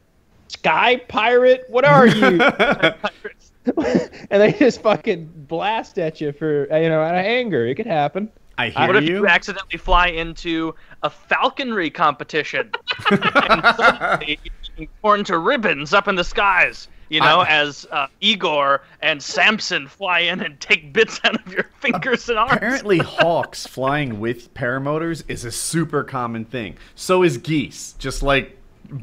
sky 0.48 0.96
pirate, 1.08 1.64
what 1.68 1.84
are 1.84 2.06
you?" 2.06 2.40
and 4.30 4.40
they 4.42 4.52
just 4.52 4.82
fucking 4.82 5.30
blast 5.48 5.98
at 5.98 6.20
you 6.20 6.32
for 6.32 6.64
you 6.76 6.88
know 6.88 7.02
out 7.02 7.14
of 7.14 7.24
anger. 7.24 7.66
It 7.66 7.74
could 7.76 7.86
happen. 7.86 8.30
I 8.58 8.68
hear 8.70 8.86
What 8.88 8.96
if 8.96 9.04
you. 9.04 9.16
you 9.20 9.26
accidentally 9.26 9.78
fly 9.78 10.08
into 10.08 10.74
a 11.02 11.08
falconry 11.08 11.88
competition 11.88 12.70
and 13.10 13.62
suddenly 13.76 14.38
you're 14.76 14.88
torn 15.00 15.24
to 15.24 15.38
ribbons 15.38 15.94
up 15.94 16.08
in 16.08 16.14
the 16.16 16.24
skies? 16.24 16.88
You 17.10 17.20
know, 17.20 17.40
I- 17.40 17.48
as 17.48 17.86
uh, 17.90 18.06
Igor 18.20 18.80
and 19.02 19.22
Samson 19.22 19.86
fly 19.88 20.20
in 20.20 20.40
and 20.40 20.58
take 20.60 20.92
bits 20.94 21.20
out 21.24 21.44
of 21.44 21.52
your 21.52 21.64
fingers 21.80 22.28
and 22.30 22.38
arms. 22.38 22.52
Apparently, 22.54 22.98
hawks 22.98 23.66
flying 23.66 24.18
with 24.20 24.54
paramotors 24.54 25.24
is 25.28 25.44
a 25.44 25.50
super 25.52 26.02
common 26.04 26.44
thing. 26.46 26.76
So 26.94 27.22
is 27.22 27.36
geese, 27.36 27.94
just 27.98 28.22
like 28.22 28.56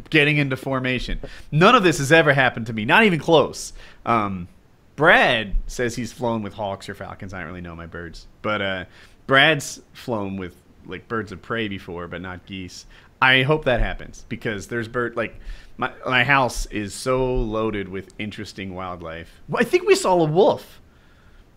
getting 0.10 0.38
into 0.38 0.58
formation. 0.58 1.20
None 1.52 1.76
of 1.76 1.84
this 1.84 2.00
has 2.00 2.12
ever 2.12 2.34
happened 2.34 2.66
to 2.68 2.74
me, 2.74 2.86
not 2.86 3.04
even 3.04 3.20
close. 3.20 3.74
Um, 4.06 4.48
Brad 4.96 5.54
says 5.68 5.96
he's 5.96 6.12
flown 6.12 6.42
with 6.42 6.54
hawks 6.54 6.90
or 6.90 6.96
falcons. 6.96 7.34
I 7.34 7.40
don't 7.40 7.48
really 7.50 7.62
know 7.62 7.76
my 7.76 7.86
birds, 7.86 8.26
but 8.42 8.62
uh, 8.62 8.86
Brad's 9.28 9.82
flown 9.94 10.38
with 10.38 10.56
like 10.86 11.08
birds 11.08 11.32
of 11.32 11.42
prey 11.42 11.68
before, 11.68 12.08
but 12.08 12.22
not 12.22 12.46
geese. 12.46 12.86
I 13.22 13.44
hope 13.44 13.66
that 13.66 13.80
happens 13.80 14.26
because 14.30 14.68
there's 14.68 14.88
bird 14.88 15.16
like 15.16 15.36
my 15.78 15.92
my 16.06 16.24
house 16.24 16.66
is 16.68 16.94
so 16.94 17.36
loaded 17.36 17.88
with 17.90 18.14
interesting 18.20 18.74
wildlife. 18.76 19.42
I 19.54 19.64
think 19.64 19.88
we 19.88 19.96
saw 19.96 20.14
a 20.22 20.26
wolf 20.26 20.82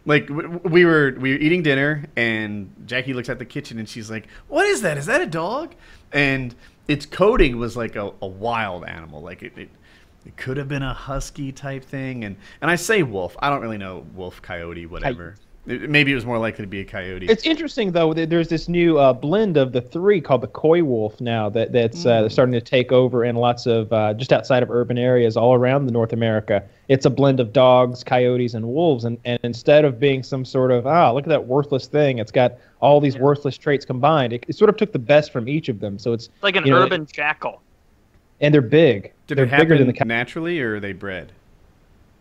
like 0.07 0.27
w- 0.29 0.49
w- 0.49 0.71
we 0.71 0.85
were 0.85 1.15
we 1.19 1.33
were 1.33 1.39
eating 1.39 1.63
dinner 1.63 2.05
and 2.17 2.73
Jackie 2.87 3.13
looks 3.13 3.29
at 3.29 3.39
the 3.39 3.45
kitchen 3.45 3.79
and 3.79 3.89
she's 3.89 4.11
like, 4.11 4.27
"What 4.49 4.67
is 4.67 4.83
that? 4.83 4.97
Is 4.99 5.07
that 5.07 5.21
a 5.21 5.27
dog?" 5.27 5.75
And 6.13 6.55
its 6.89 7.07
coating 7.07 7.59
was 7.59 7.77
like 7.77 7.97
a, 7.97 8.13
a 8.21 8.27
wild 8.27 8.85
animal, 8.85 9.21
like 9.23 9.43
it, 9.43 9.53
it 9.57 9.69
it 10.27 10.37
could 10.37 10.57
have 10.57 10.69
been 10.69 10.83
a 10.83 10.93
husky 10.95 11.53
type 11.53 11.85
thing. 11.85 12.25
And 12.25 12.37
and 12.61 12.71
I 12.71 12.77
say 12.77 13.03
wolf, 13.03 13.37
I 13.41 13.51
don't 13.51 13.61
really 13.63 13.79
know 13.79 14.07
wolf, 14.15 14.41
coyote, 14.43 14.87
whatever. 14.87 15.31
It- 15.31 15.41
maybe 15.67 16.11
it 16.11 16.15
was 16.15 16.25
more 16.27 16.39
likely 16.39 16.65
to 16.65 16.69
be 16.69 16.81
a 16.81 16.85
coyote. 16.85 17.27
It's 17.27 17.45
interesting 17.45 17.93
though 17.93 18.15
that 18.15 18.31
there's 18.31 18.49
this 18.49 18.69
new 18.69 18.99
uh, 18.99 19.13
blend 19.13 19.57
of 19.57 19.73
the 19.73 19.81
three 19.81 20.21
called 20.21 20.41
the 20.41 20.49
coywolf 20.49 21.21
now 21.21 21.49
that 21.51 21.73
that's 21.73 22.07
uh, 22.07 22.29
starting 22.29 22.53
to 22.55 22.61
take 22.61 22.93
over 22.93 23.25
in 23.25 23.37
lots 23.37 23.67
of 23.67 23.93
uh, 23.93 24.15
just 24.15 24.33
outside 24.33 24.63
of 24.63 24.71
urban 24.71 24.97
areas 24.99 25.37
all 25.37 25.55
around 25.55 25.87
the 25.87 25.93
North 25.93 26.13
America. 26.13 26.63
It's 26.89 27.05
a 27.07 27.11
blend 27.11 27.41
of 27.41 27.53
dogs, 27.53 28.03
coyotes, 28.03 28.55
and 28.55 28.67
wolves, 28.67 29.05
and, 29.05 29.19
and 29.25 29.39
instead 29.43 29.85
of 29.85 30.01
being 30.01 30.23
some 30.23 30.45
sort 30.45 30.71
of 30.71 30.87
ah 30.87 31.13
look 31.13 31.25
at 31.25 31.29
that 31.29 31.47
worthless 31.47 31.87
thing, 31.87 32.19
it's 32.19 32.33
got 32.33 32.55
all 32.81 33.01
these 33.01 33.19
worthless 33.19 33.57
traits 33.59 33.85
combined. 33.85 34.33
It, 34.33 34.45
it 34.49 34.57
sort 34.57 34.71
of 34.71 34.77
took 34.77 34.93
the 34.93 34.99
best 34.99 35.31
from 35.33 35.49
each 35.49 35.69
of 35.69 35.79
them, 35.81 35.99
so 35.99 36.13
it's 36.15 36.27
It's 36.27 36.43
like 36.43 36.57
an 36.57 36.65
you 36.65 36.73
know, 36.73 36.83
urban 36.83 37.07
jackal. 37.13 37.61
and 38.41 38.53
they're 38.55 38.63
big. 38.63 39.13
Did 39.27 39.37
they're 39.39 39.45
it 39.45 39.51
bigger 39.57 39.77
than 39.79 39.87
the 39.87 39.93
cow- 39.93 40.05
naturally 40.07 40.61
or 40.61 40.77
are 40.77 40.81
they 40.81 40.93
bred? 40.95 41.33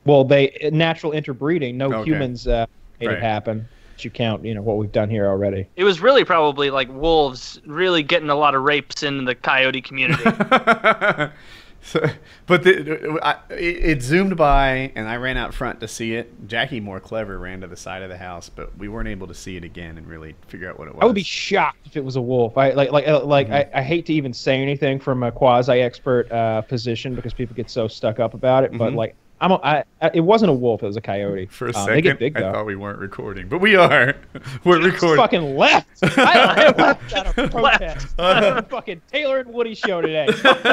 well 0.05 0.23
they 0.23 0.69
natural 0.73 1.11
interbreeding. 1.13 1.77
No 1.77 1.93
Okay. 1.93 2.11
humans 2.11 2.47
uh, 2.47 2.65
made 2.99 3.07
Right. 3.07 3.17
it 3.17 3.23
happen. 3.23 3.67
You 3.99 4.09
count, 4.09 4.45
you 4.45 4.53
know 4.55 4.61
what 4.61 4.77
we've 4.77 4.91
done 4.93 5.09
here 5.09 5.27
already. 5.27 5.67
It 5.75 5.83
was 5.83 5.99
really 5.99 6.23
probably 6.23 6.69
like 6.69 6.87
wolves 6.89 7.59
really 7.65 8.01
getting 8.01 8.29
a 8.29 8.35
lot 8.35 8.55
of 8.55 8.61
rapes 8.63 9.03
in 9.03 9.25
the 9.25 9.35
coyote 9.35 9.81
community. 9.81 10.23
so, 11.81 12.05
but 12.47 12.63
the, 12.63 13.19
I, 13.21 13.35
it, 13.53 13.97
it 13.97 14.01
zoomed 14.01 14.37
by, 14.37 14.91
and 14.95 15.07
I 15.07 15.17
ran 15.17 15.35
out 15.35 15.53
front 15.53 15.79
to 15.81 15.87
see 15.89 16.13
it. 16.15 16.47
Jackie, 16.47 16.79
more 16.79 17.01
clever, 17.01 17.37
ran 17.39 17.59
to 17.59 17.67
the 17.67 17.75
side 17.75 18.01
of 18.01 18.09
the 18.09 18.17
house, 18.17 18.47
but 18.49 18.77
we 18.77 18.87
weren't 18.87 19.09
able 19.09 19.27
to 19.27 19.33
see 19.33 19.57
it 19.57 19.65
again 19.65 19.97
and 19.97 20.07
really 20.07 20.33
figure 20.47 20.69
out 20.69 20.79
what 20.79 20.87
it 20.87 20.95
was. 20.95 21.01
I 21.01 21.05
would 21.05 21.15
be 21.15 21.23
shocked 21.23 21.85
if 21.85 21.97
it 21.97 22.03
was 22.05 22.15
a 22.15 22.21
wolf. 22.21 22.57
I 22.57 22.71
like 22.71 22.91
like 22.91 23.05
uh, 23.07 23.23
like 23.25 23.47
Mm-hmm. 23.47 23.75
I, 23.75 23.79
I 23.79 23.81
hate 23.81 24.05
to 24.07 24.13
even 24.13 24.33
say 24.33 24.61
anything 24.61 24.99
from 24.99 25.23
a 25.23 25.31
quasi 25.31 25.73
expert 25.81 26.31
uh, 26.31 26.61
position 26.61 27.15
because 27.15 27.33
people 27.33 27.55
get 27.55 27.69
so 27.69 27.87
stuck 27.89 28.19
up 28.19 28.33
about 28.33 28.63
it. 28.63 28.77
But 28.77 28.93
Mhm. 28.93 28.95
like 28.95 29.15
I'm 29.41 29.51
a, 29.51 29.55
I, 29.63 29.83
I, 30.01 30.11
it 30.13 30.19
wasn't 30.19 30.49
a 30.51 30.53
wolf. 30.53 30.83
It 30.83 30.87
was 30.87 30.97
a 30.97 31.01
coyote. 31.01 31.45
For 31.45 31.65
a 31.67 31.69
Um, 31.69 31.73
second, 31.75 31.93
they 31.95 32.01
get 32.01 32.19
big 32.19 32.35
I 32.37 32.51
thought 32.51 32.65
we 32.65 32.75
weren't 32.75 32.99
recording, 32.99 33.47
but 33.47 33.59
we 33.59 33.75
are. 33.77 34.13
We're 34.65 34.79
Just 34.81 34.95
recording. 34.95 35.15
fucking 35.17 35.55
left. 35.57 35.87
I, 36.17 36.39
I 36.67 36.69
left 36.77 37.13
out 37.13 37.27
of 37.37 37.51
protest. 37.51 38.17
Left. 38.19 38.69
fucking 38.71 39.01
Taylor 39.11 39.39
and 39.39 39.53
Woody 39.53 39.75
show 39.75 40.01
today. 40.01 40.27
Fuck 40.31 40.63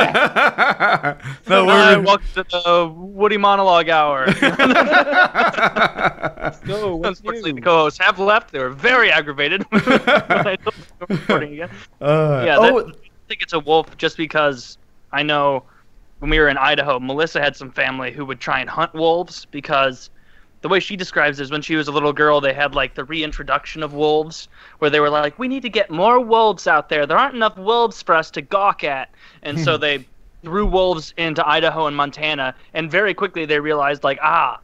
no, 1.49 1.65
we're. 1.65 2.01
welcome 2.01 2.27
to 2.35 2.45
the 2.51 2.93
Woody 2.93 3.37
Monologue 3.37 3.89
Hour. 3.89 4.27
Go. 6.65 6.97
What's 6.97 7.19
Unfortunately, 7.21 7.53
new? 7.53 7.61
the 7.61 7.65
co-hosts 7.65 7.99
have 8.01 8.19
left. 8.19 8.53
They 8.53 8.59
were 8.59 8.71
very 8.71 9.11
aggravated 9.11 9.63
when 9.71 9.83
I 9.87 10.57
told 10.57 10.75
them 10.75 10.85
we 11.09 11.15
were 11.15 11.21
recording 11.21 11.53
again. 11.55 11.71
Uh, 12.01 12.43
Yeah, 12.47 12.59
oh, 12.59 12.83
that- 12.83 12.97
I 12.97 13.29
think 13.29 13.43
it's 13.43 13.53
a 13.55 13.59
wolf 13.61 13.97
just 13.97 14.17
because 14.17 14.79
I 15.13 15.23
know 15.25 15.65
when 16.19 16.31
we 16.31 16.39
were 16.39 16.49
in 16.49 16.57
Idaho, 16.57 16.99
Melissa 16.99 17.41
had 17.41 17.57
some 17.57 17.71
family 17.71 18.13
who 18.13 18.25
would 18.25 18.41
try 18.41 18.61
and 18.61 18.71
hunt 18.71 18.95
wolves 18.95 19.47
because 19.51 20.11
the 20.63 20.69
way 20.69 20.81
she 20.81 20.97
describes 20.97 21.39
it 21.39 21.45
is 21.45 21.51
when 21.51 21.63
she 21.63 21.77
was 21.77 21.89
a 21.89 21.93
little 21.93 22.13
girl, 22.13 22.41
they 22.41 22.55
had 22.55 22.75
like 22.75 22.95
the 22.95 23.05
reintroduction 23.05 23.83
of 23.83 23.93
wolves 23.93 24.49
where 24.79 24.91
they 24.91 25.01
were 25.01 25.11
like, 25.11 25.39
we 25.39 25.49
need 25.49 25.63
to 25.63 25.69
get 25.69 25.91
more 25.91 26.21
wolves 26.21 26.67
out 26.67 26.89
there. 26.89 27.07
There 27.07 27.19
aren't 27.19 27.35
enough 27.35 27.57
wolves 27.57 28.03
for 28.03 28.15
us 28.15 28.31
to 28.33 28.43
gawk 28.43 28.83
at. 28.83 29.11
And 29.43 29.61
so 29.61 29.77
they 29.79 30.05
threw 30.43 30.67
wolves 30.67 31.13
into 31.17 31.47
Idaho 31.47 31.87
and 31.87 31.97
Montana. 31.97 32.55
And 32.73 32.91
very 32.91 33.15
quickly 33.15 33.45
they 33.45 33.61
realized, 33.61 34.03
like, 34.03 34.19
ah, 34.23 34.59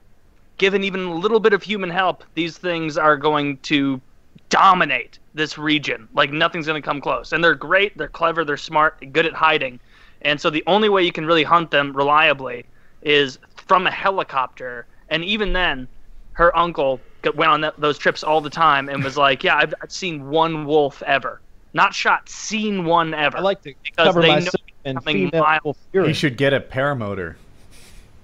given 0.58 0.82
even 0.84 1.04
a 1.04 1.14
little 1.14 1.40
bit 1.40 1.52
of 1.52 1.62
human 1.62 1.90
help, 1.90 2.24
these 2.34 2.56
things 2.56 2.96
are 2.96 3.16
going 3.16 3.58
to 3.58 4.00
dominate 4.48 5.18
this 5.34 5.56
region. 5.56 6.08
Like 6.14 6.30
nothing's 6.30 6.66
going 6.66 6.80
to 6.80 6.84
come 6.86 7.00
close. 7.00 7.32
And 7.32 7.42
they're 7.42 7.54
great, 7.54 7.96
they're 7.96 8.08
clever, 8.08 8.44
they're 8.44 8.56
smart, 8.56 9.12
good 9.12 9.26
at 9.26 9.32
hiding. 9.32 9.80
And 10.22 10.40
so 10.40 10.50
the 10.50 10.62
only 10.66 10.88
way 10.88 11.02
you 11.02 11.12
can 11.12 11.26
really 11.26 11.42
hunt 11.44 11.70
them 11.70 11.92
reliably 11.96 12.64
is 13.02 13.38
from 13.66 13.86
a 13.86 13.90
helicopter. 13.90 14.86
And 15.08 15.24
even 15.24 15.52
then, 15.52 15.88
her 16.34 16.56
uncle 16.56 17.00
went 17.34 17.50
on 17.50 17.60
that, 17.60 17.78
those 17.78 17.98
trips 17.98 18.22
all 18.22 18.40
the 18.40 18.50
time 18.50 18.88
and 18.88 19.02
was 19.04 19.16
like, 19.16 19.44
"Yeah, 19.44 19.56
I've, 19.56 19.74
I've 19.82 19.92
seen 19.92 20.28
one 20.30 20.64
wolf 20.64 21.02
ever, 21.02 21.40
not 21.74 21.94
shot, 21.94 22.28
seen 22.28 22.84
one 22.84 23.12
ever." 23.14 23.36
I 23.38 23.40
like 23.40 23.62
to 23.62 23.74
Because 23.82 24.06
cover 24.06 24.22
they 24.22 24.28
know 24.28 24.34
myself 24.34 24.54
in 24.84 24.94
something 24.96 25.30
female 25.30 25.42
mild. 25.42 25.62
wolf 25.64 25.78
he 25.92 26.12
should 26.12 26.36
get 26.36 26.52
a 26.52 26.60
paramotor. 26.60 27.34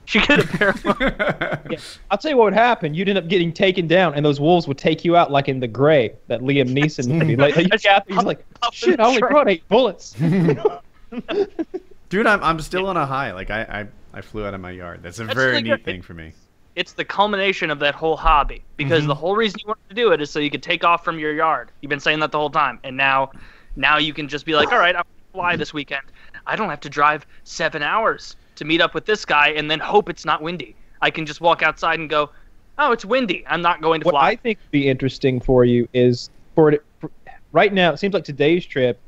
she 0.07 0.21
could 0.21 0.39
have 0.45 0.51
paramount. 0.75 1.65
Yeah. 1.71 1.79
I'll 2.11 2.17
tell 2.17 2.31
you 2.31 2.37
what 2.39 2.45
would 2.45 2.55
happen. 2.55 2.95
You'd 2.95 3.11
end 3.11 3.19
up 3.19 3.29
getting 3.29 3.53
taken 3.53 3.87
down, 3.87 4.15
and 4.15 4.25
those 4.25 4.41
wolves 4.41 4.67
would 4.67 4.79
take 4.79 5.05
you 5.05 5.17
out 5.17 5.31
like 5.31 5.49
in 5.49 5.61
The 5.61 5.69
Grey, 5.69 6.15
that 6.29 6.41
Liam 6.41 6.71
Neeson 6.75 7.09
movie. 7.09 7.37
Like, 7.37 7.57
like 7.57 7.71
you 7.71 7.79
get 7.79 8.05
he's 8.09 8.23
like, 8.23 8.43
Up 8.63 8.73
shit, 8.73 8.99
I 9.01 9.05
only 9.05 9.21
brought 9.21 9.51
eight 9.51 9.69
bullets. 9.69 10.17
Dude, 12.09 12.27
I'm, 12.27 12.43
I'm 12.43 12.61
still 12.61 12.87
on 12.87 12.97
a 12.97 13.07
high. 13.07 13.33
Like 13.33 13.51
I, 13.51 13.63
I, 13.63 14.19
I 14.19 14.21
flew 14.21 14.47
out 14.47 14.55
of 14.55 14.61
my 14.61 14.71
yard. 14.71 15.03
That's 15.03 15.19
a 15.19 15.25
That's 15.25 15.35
very 15.35 15.51
really 15.53 15.63
neat 15.65 15.71
good. 15.71 15.85
thing 15.85 16.03
for 16.03 16.15
me. 16.15 16.33
It's 16.75 16.93
the 16.93 17.05
culmination 17.05 17.71
of 17.71 17.81
that 17.81 17.95
whole 17.95 18.17
hobby 18.17 18.63
because 18.77 19.05
Mhm. 19.05 19.09
the 19.09 19.15
whole 19.15 19.35
reason 19.37 19.59
you 19.61 19.67
wanted 19.69 19.89
to 19.89 19.95
do 19.95 20.13
it 20.13 20.21
is 20.21 20.31
so 20.31 20.39
you 20.39 20.51
could 20.51 20.63
take 20.63 20.85
off 20.85 21.05
from 21.05 21.19
your 21.19 21.33
yard. 21.35 21.71
You've 21.81 21.91
been 21.91 22.01
saying 22.01 22.21
that 22.21 22.31
the 22.33 22.39
whole 22.39 22.51
time, 22.51 22.79
and 22.85 22.97
now, 22.97 23.33
now 23.77 23.99
you 23.99 24.15
can 24.15 24.29
just 24.29 24.47
be 24.47 24.55
like, 24.55 24.71
all 24.73 24.79
right, 24.79 24.95
I'm 24.95 25.03
gonna 25.03 25.33
fly 25.33 25.57
this 25.57 25.75
weekend. 25.75 26.03
I 26.47 26.57
don't 26.57 26.71
have 26.71 26.81
to 26.81 26.89
drive 26.89 27.27
seven 27.45 27.83
hours 27.83 28.37
to 28.57 28.65
meet 28.65 28.81
up 28.81 28.95
with 28.95 29.07
this 29.07 29.25
guy 29.25 29.49
and 29.49 29.71
then 29.71 29.81
hope 29.81 30.09
it's 30.09 30.25
not 30.25 30.41
windy. 30.41 30.77
I 31.03 31.11
can 31.11 31.27
just 31.27 31.41
walk 31.41 31.63
outside 31.63 31.99
and 31.99 32.09
go, 32.09 32.31
oh, 32.79 32.93
it's 32.93 33.05
windy. 33.05 33.45
I'm 33.49 33.61
not 33.61 33.83
going 33.83 34.01
to 34.01 34.05
What 34.07 34.13
fly. 34.13 34.21
What 34.23 34.33
I 34.33 34.37
think 34.37 34.59
would 34.59 34.71
be 34.71 34.89
interesting 34.89 35.41
for 35.41 35.65
you 35.65 35.89
is 35.93 36.31
for 36.55 36.71
it 36.73 36.85
for, 37.01 37.11
right 37.53 37.73
now. 37.73 37.93
It 37.93 37.99
seems 37.99 38.15
like 38.15 38.25
today's 38.25 38.65
trip, 38.65 38.99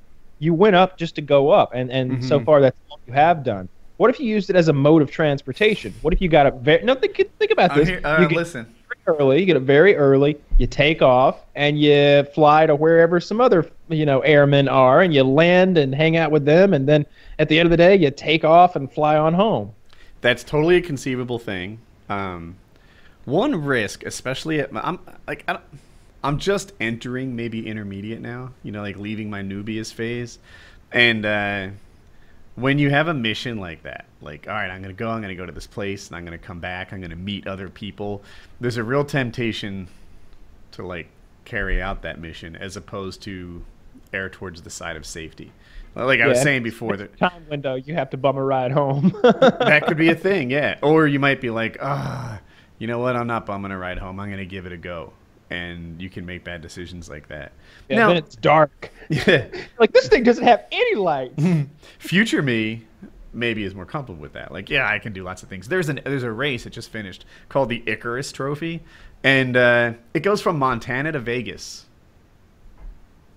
you 0.40 0.52
went 0.54 0.74
up 0.74 0.96
just 0.98 1.14
to 1.14 1.22
go 1.22 1.50
up, 1.50 1.70
and 1.74 1.90
and 1.92 2.24
so 2.24 2.40
Mhm. 2.40 2.44
far 2.44 2.60
that's 2.60 2.76
all 2.90 2.98
you 3.06 3.12
have 3.12 3.44
done. 3.44 3.68
What 3.98 4.08
if 4.10 4.18
you 4.18 4.26
used 4.26 4.48
it 4.50 4.56
as 4.56 4.68
a 4.68 4.72
mode 4.72 5.02
of 5.02 5.10
transportation? 5.10 5.92
What 6.02 6.12
if 6.14 6.20
you 6.20 6.28
got 6.28 6.46
up 6.46 6.62
very 6.62 6.82
no 6.82 6.94
think 6.94 7.14
think 7.38 7.50
about 7.52 7.70
I'm 7.72 7.78
this. 7.78 7.88
here, 7.88 8.00
uh, 8.02 8.20
you 8.22 8.28
get 8.28 8.36
listen. 8.36 8.66
early, 9.06 9.40
you 9.40 9.46
get 9.46 9.56
up 9.56 9.62
very 9.62 9.94
early, 9.96 10.36
you 10.58 10.66
take 10.66 11.02
off, 11.02 11.40
and 11.54 11.78
you 11.78 12.24
fly 12.34 12.66
to 12.66 12.74
wherever 12.74 13.20
some 13.20 13.40
other 13.40 13.70
you 13.90 14.06
know 14.06 14.20
airmen 14.20 14.68
are, 14.68 15.02
and 15.02 15.12
you 15.14 15.22
land 15.22 15.76
and 15.78 15.94
hang 15.94 16.16
out 16.16 16.30
with 16.30 16.44
them, 16.46 16.72
and 16.72 16.88
then 16.88 17.04
at 17.38 17.48
the 17.48 17.58
end 17.58 17.66
of 17.66 17.70
the 17.70 17.76
day, 17.76 17.94
you 17.94 18.10
take 18.10 18.44
off 18.44 18.74
and 18.76 18.90
fly 18.90 19.16
on 19.16 19.34
home. 19.34 19.72
That's 20.22 20.42
totally 20.42 20.76
a 20.76 20.80
conceivable 20.82 21.38
thing. 21.38 21.78
Um, 22.08 22.56
one 23.26 23.54
risk, 23.64 24.04
especially 24.04 24.60
at 24.60 24.72
my, 24.72 24.80
I'm 24.82 24.98
like 25.28 25.44
I 25.46 25.52
don't, 25.54 25.64
I'm 26.22 26.38
just 26.38 26.72
entering 26.80 27.36
maybe 27.36 27.66
intermediate 27.66 28.20
now. 28.20 28.52
You 28.62 28.72
know, 28.72 28.82
like 28.82 28.96
leaving 28.96 29.30
my 29.30 29.42
newbiest 29.42 29.94
phase, 29.94 30.38
and 30.92 31.24
uh, 31.24 31.68
when 32.56 32.78
you 32.78 32.90
have 32.90 33.08
a 33.08 33.14
mission 33.14 33.58
like 33.58 33.82
that, 33.84 34.06
like 34.20 34.46
all 34.48 34.54
right, 34.54 34.70
I'm 34.70 34.82
gonna 34.82 34.94
go, 34.94 35.10
I'm 35.10 35.22
gonna 35.22 35.34
go 35.34 35.46
to 35.46 35.52
this 35.52 35.66
place, 35.66 36.08
and 36.08 36.16
I'm 36.16 36.24
gonna 36.24 36.38
come 36.38 36.60
back, 36.60 36.92
I'm 36.92 37.00
gonna 37.00 37.16
meet 37.16 37.46
other 37.46 37.68
people. 37.68 38.22
There's 38.60 38.76
a 38.76 38.84
real 38.84 39.04
temptation 39.04 39.88
to 40.72 40.86
like 40.86 41.08
carry 41.44 41.80
out 41.80 42.02
that 42.02 42.20
mission 42.20 42.56
as 42.56 42.76
opposed 42.76 43.22
to 43.22 43.64
err 44.12 44.28
towards 44.28 44.62
the 44.62 44.70
side 44.70 44.96
of 44.96 45.06
safety. 45.06 45.52
Like 45.94 46.20
I 46.20 46.28
was 46.28 46.40
saying 46.40 46.62
before, 46.62 46.96
that 46.96 47.18
Time 47.18 47.46
window, 47.48 47.74
you 47.74 47.94
have 47.94 48.10
to 48.10 48.16
bum 48.16 48.36
a 48.36 48.44
ride 48.44 48.70
home. 48.70 49.12
that 49.22 49.84
could 49.86 49.96
be 49.96 50.08
a 50.08 50.14
thing, 50.14 50.50
yeah. 50.50 50.78
Or 50.82 51.06
you 51.06 51.18
might 51.18 51.40
be 51.40 51.50
like, 51.50 51.78
ah, 51.82 52.40
you 52.78 52.86
know 52.86 53.00
what? 53.00 53.16
I'm 53.16 53.26
not 53.26 53.44
bumming 53.44 53.72
a 53.72 53.78
ride 53.78 53.98
home. 53.98 54.20
I'm 54.20 54.28
going 54.28 54.38
to 54.38 54.46
give 54.46 54.66
it 54.66 54.72
a 54.72 54.76
go. 54.76 55.12
And 55.50 56.00
you 56.00 56.08
can 56.08 56.24
make 56.24 56.44
bad 56.44 56.62
decisions 56.62 57.10
like 57.10 57.26
that. 57.28 57.50
Yeah, 57.88 57.96
now, 57.96 58.08
then 58.08 58.16
it's 58.18 58.36
dark. 58.36 58.90
yeah, 59.08 59.46
Like 59.80 59.92
this 59.92 60.06
thing 60.08 60.22
doesn't 60.22 60.44
have 60.44 60.64
any 60.70 60.94
lights. 60.94 61.42
future 61.98 62.40
me 62.40 62.86
maybe 63.32 63.64
is 63.64 63.74
more 63.74 63.84
comfortable 63.86 64.20
with 64.20 64.32
that. 64.34 64.52
Like, 64.52 64.70
yeah, 64.70 64.88
I 64.88 64.98
can 64.98 65.12
do 65.12 65.22
lots 65.24 65.42
of 65.42 65.48
things. 65.48 65.68
There's 65.68 65.88
an 65.88 66.00
there's 66.04 66.22
a 66.22 66.32
race 66.32 66.64
that 66.64 66.72
just 66.72 66.90
finished 66.90 67.24
called 67.48 67.68
the 67.68 67.82
Icarus 67.86 68.32
Trophy, 68.32 68.80
and 69.24 69.56
uh, 69.56 69.92
it 70.14 70.20
goes 70.20 70.40
from 70.40 70.58
Montana 70.58 71.12
to 71.12 71.18
Vegas. 71.18 71.86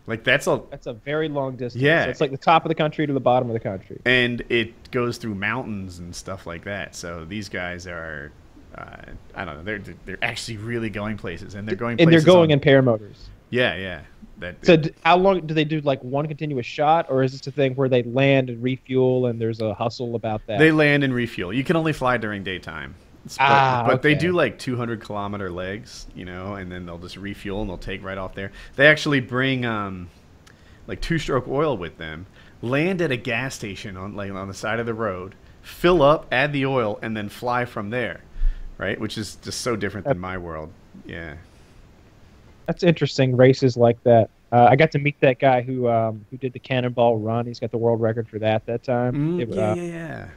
Like 0.05 0.23
that's 0.23 0.47
a 0.47 0.61
That's 0.69 0.87
a 0.87 0.93
very 0.93 1.29
long 1.29 1.55
distance. 1.55 1.81
Yeah. 1.81 2.03
So 2.05 2.09
it's 2.09 2.21
like 2.21 2.31
the 2.31 2.37
top 2.37 2.65
of 2.65 2.69
the 2.69 2.75
country 2.75 3.07
to 3.07 3.13
the 3.13 3.19
bottom 3.19 3.49
of 3.49 3.53
the 3.53 3.59
country. 3.59 4.01
and 4.05 4.43
it 4.49 4.91
goes 4.91 5.17
through 5.17 5.35
mountains 5.35 5.99
and 5.99 6.13
stuff 6.15 6.45
like 6.45 6.65
that. 6.65 6.93
So 6.95 7.23
these 7.25 7.47
guys 7.49 7.87
are, 7.87 8.31
uh, 8.77 8.95
I 9.35 9.45
don't 9.45 9.57
know, 9.57 9.63
they're 9.63 9.95
they're 10.05 10.17
actually 10.21 10.57
really 10.57 10.89
going 10.89 11.17
places, 11.17 11.55
and 11.55 11.67
they're 11.67 11.75
going 11.75 11.99
And 12.01 12.11
they're 12.11 12.21
going 12.21 12.51
on- 12.51 12.59
in 12.59 12.59
paramotors. 12.59 13.17
Yeah, 13.49 13.75
yeah. 13.75 14.01
That 14.39 14.65
So 14.65 14.77
d- 14.77 14.91
how 15.05 15.15
long 15.17 15.41
do 15.45 15.53
they 15.53 15.63
do 15.63 15.79
like 15.81 16.03
one 16.03 16.27
continuous 16.27 16.65
shot, 16.65 17.05
or 17.09 17.21
is 17.21 17.33
this 17.33 17.45
a 17.45 17.51
thing 17.51 17.75
where 17.75 17.87
they 17.87 18.01
land 18.03 18.49
and 18.49 18.63
refuel 18.63 19.27
and 19.27 19.39
there's 19.39 19.61
a 19.61 19.73
hustle 19.75 20.15
about 20.15 20.41
that? 20.47 20.57
they 20.59 20.71
land 20.71 21.03
and 21.03 21.13
refuel. 21.13 21.53
You 21.53 21.63
can 21.63 21.75
only 21.75 21.93
fly 21.93 22.17
during 22.17 22.43
daytime. 22.43 22.95
But, 23.25 23.37
Ah, 23.39 23.83
but 23.87 24.01
they 24.01 24.15
do 24.15 24.33
like 24.33 24.59
200 24.59 24.99
kilometer 25.01 25.49
legs, 25.49 26.07
you 26.13 26.25
know, 26.25 26.55
and 26.55 26.69
then 26.69 26.85
they'll 26.85 26.97
just 26.97 27.15
refuel 27.15 27.61
and 27.61 27.69
they'll 27.69 27.77
take 27.77 28.03
right 28.03 28.17
off 28.17 28.33
there. 28.35 28.51
They 28.75 28.87
actually 28.87 29.21
bring 29.21 29.65
um, 29.65 30.09
like 30.87 30.99
two 30.99 31.17
stroke 31.19 31.47
oil 31.47 31.77
with 31.77 31.97
them, 31.97 32.25
land 32.61 33.01
at 33.01 33.11
a 33.11 33.17
gas 33.17 33.55
station 33.55 33.95
on 33.95 34.15
like 34.15 34.31
on 34.31 34.47
the 34.49 34.53
side 34.53 34.79
of 34.79 34.85
the 34.85 34.93
road, 34.95 35.35
fill 35.61 36.01
up, 36.01 36.25
add 36.33 36.51
the 36.51 36.65
oil, 36.65 36.99
and 37.01 37.15
then 37.15 37.29
fly 37.29 37.63
from 37.63 37.91
there, 37.91 38.21
right? 38.77 38.99
Which 38.99 39.17
is 39.17 39.35
just 39.37 39.61
so 39.61 39.75
different 39.75 40.07
than 40.07 40.19
my 40.19 40.37
world. 40.37 40.69
Yeah. 41.05 41.35
That's 42.67 42.83
interesting. 42.83 43.35
Races 43.35 43.75
like 43.77 44.01
that. 44.03 44.29
Uh, 44.51 44.67
I 44.69 44.75
got 44.75 44.91
to 44.91 44.99
meet 44.99 45.19
that 45.21 45.39
guy 45.39 45.61
who 45.61 45.89
um, 45.89 46.23
who 46.29 46.37
did 46.37 46.53
the 46.53 46.59
cannonball 46.59 47.17
run. 47.17 47.45
He's 47.45 47.59
got 47.59 47.71
the 47.71 47.77
world 47.77 47.99
record 48.01 48.27
for 48.29 48.39
that 48.39 48.65
that 48.67 48.83
time. 48.83 49.35
It- 49.39 49.49
Mm, 49.49 49.55
yeah, 49.55 49.71
uh, 49.71 49.75
yeah, 49.75 49.83
yeah. 49.83 50.27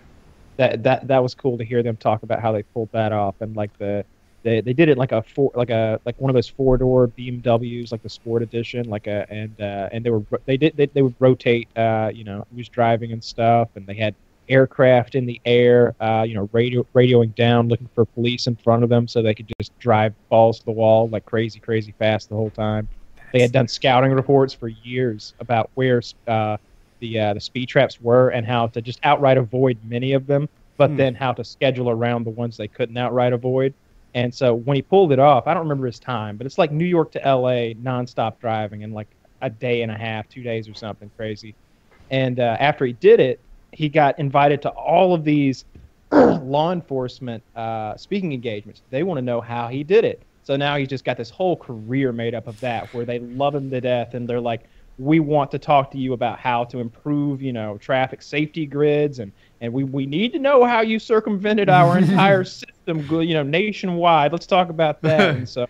that 0.57 0.83
that 0.83 1.09
that 1.09 1.23
was 1.23 1.35
cool 1.35 1.59
to 1.59 1.65
hear 1.65 1.83
them 1.83 1.97
talk 1.97 2.23
about 2.23 2.41
how 2.41 2.51
they 2.53 2.63
pulled 2.63 2.91
that 2.93 3.13
off 3.13 3.35
and 3.41 3.55
like 3.55 3.77
the 3.79 4.05
they, 4.43 4.61
they 4.61 4.73
did 4.73 4.89
it 4.89 4.97
like 4.97 5.13
a 5.13 5.23
four 5.23 5.51
like 5.55 5.71
a 5.71 6.01
like 6.07 6.19
one 6.21 6.31
of 6.31 6.35
those 6.35 6.49
four 6.49 6.79
door 6.79 7.09
BMWs 7.09 7.93
like 7.93 8.03
the 8.03 8.09
sport 8.09 8.43
edition 8.43 8.89
like 8.89 9.07
a 9.07 9.27
and 9.31 9.61
uh, 9.61 9.89
and 9.93 10.05
they 10.05 10.11
were 10.11 10.23
they 10.47 10.57
did 10.57 10.77
they, 10.77 10.87
they 10.87 11.03
would 11.03 11.15
rotate 11.21 11.69
uh, 11.77 12.11
you 12.15 12.25
know 12.25 12.47
who 12.51 12.57
was 12.57 12.69
driving 12.69 13.13
and 13.13 13.23
stuff 13.23 13.69
and 13.77 13.87
they 13.87 13.95
had 13.95 14.15
aircraft 14.49 15.15
in 15.15 15.27
the 15.27 15.41
air 15.45 15.95
uh, 16.01 16.25
you 16.27 16.35
know 16.35 16.49
radio 16.53 16.85
radioing 16.97 17.35
down 17.35 17.69
looking 17.69 17.89
for 17.95 18.05
police 18.07 18.47
in 18.47 18.57
front 18.57 18.83
of 18.85 18.89
them 18.89 19.07
so 19.09 19.23
they 19.23 19.35
could 19.35 19.51
just 19.61 19.73
drive 19.79 20.15
balls 20.31 20.59
to 20.59 20.65
the 20.67 20.73
wall 20.73 21.09
like 21.11 21.25
crazy 21.25 21.61
crazy 21.61 21.95
fast 21.99 22.29
the 22.29 22.35
whole 22.35 22.51
time 22.51 22.89
they 23.33 23.41
had 23.41 23.53
done 23.53 23.69
scouting 23.69 24.13
reports 24.13 24.55
for 24.55 24.69
years 24.69 25.35
about 25.41 25.71
where 25.75 26.01
uh, 26.27 26.57
the 27.01 27.19
uh, 27.19 27.35
the 27.35 27.41
speed 27.41 27.69
traps 27.69 28.01
were 28.01 28.31
and 28.31 28.47
how 28.47 28.67
to 28.69 28.81
just 28.81 28.99
outright 29.03 29.37
avoid 29.37 29.79
many 29.83 30.13
of 30.13 30.27
them, 30.27 30.49
but 30.79 30.91
Hmm. 30.91 30.97
then 30.97 31.15
how 31.15 31.33
to 31.33 31.45
schedule 31.45 31.91
around 31.91 32.25
the 32.25 32.31
ones 32.31 32.57
they 32.57 32.69
couldn't 32.69 32.97
outright 32.97 33.33
avoid. 33.33 33.75
And 34.15 34.35
so 34.35 34.55
when 34.55 34.77
he 34.77 34.83
pulled 34.83 35.13
it 35.13 35.19
off, 35.19 35.47
I 35.47 35.53
don't 35.55 35.65
remember 35.65 35.87
his 35.87 36.01
time, 36.01 36.37
but 36.39 36.47
it's 36.47 36.59
like 36.59 36.73
New 36.73 36.87
York 36.87 37.13
to 37.13 37.25
L.A. 37.25 37.75
nonstop 37.75 38.39
driving 38.41 38.83
in 38.83 38.93
like 38.93 39.09
a 39.43 39.51
day 39.51 39.83
and 39.83 39.93
a 39.93 39.97
half, 39.99 40.29
two 40.29 40.43
days 40.43 40.69
or 40.69 40.75
something 40.75 41.11
crazy. 41.19 41.57
And 42.11 42.41
uh, 42.41 42.57
after 42.61 42.87
he 42.87 42.93
did 42.95 43.21
it, 43.21 43.41
he 43.73 43.89
got 43.89 44.19
invited 44.19 44.63
to 44.63 44.71
all 44.71 45.15
of 45.15 45.25
these 45.25 45.65
law 46.13 46.73
enforcement 46.73 47.43
uh, 47.55 47.97
speaking 47.97 48.33
engagements. 48.33 48.83
They 48.91 49.03
want 49.03 49.19
to 49.19 49.23
know 49.23 49.41
how 49.41 49.69
he 49.69 49.83
did 49.83 50.05
it. 50.05 50.23
So 50.45 50.57
now 50.57 50.77
he's 50.77 50.89
just 50.89 51.05
got 51.05 51.17
this 51.17 51.31
whole 51.31 51.57
career 51.57 52.13
made 52.13 52.35
up 52.35 52.47
of 52.47 52.59
that, 52.61 52.93
where 52.95 53.05
they 53.05 53.19
love 53.19 53.55
him 53.55 53.69
to 53.71 53.81
death, 53.81 54.15
and 54.15 54.29
they're 54.29 54.41
like, 54.41 54.63
"We 54.97 55.19
want 55.19 55.51
to 55.51 55.59
talk 55.59 55.91
to 55.91 55.99
you 55.99 56.13
about 56.13 56.39
how 56.39 56.65
to 56.67 56.79
improve, 56.79 57.43
you 57.43 57.53
know, 57.53 57.79
traffic 57.79 58.23
safety 58.23 58.65
grids, 58.65 59.19
and 59.19 59.33
and 59.61 59.73
we 59.73 59.83
we 59.83 60.07
need 60.07 60.33
to 60.35 60.39
know 60.39 60.65
how 60.65 60.83
you 60.83 61.01
circumvented 61.01 61.69
our 61.69 61.99
entire 61.99 62.45
system, 62.45 63.05
go- 63.09 63.21
you 63.21 63.35
know, 63.35 63.43
nationwide. 63.43 64.31
Let's 64.31 64.47
talk 64.47 64.69
about 64.69 65.03
that." 65.03 65.31
and 65.37 65.49
so 65.49 65.67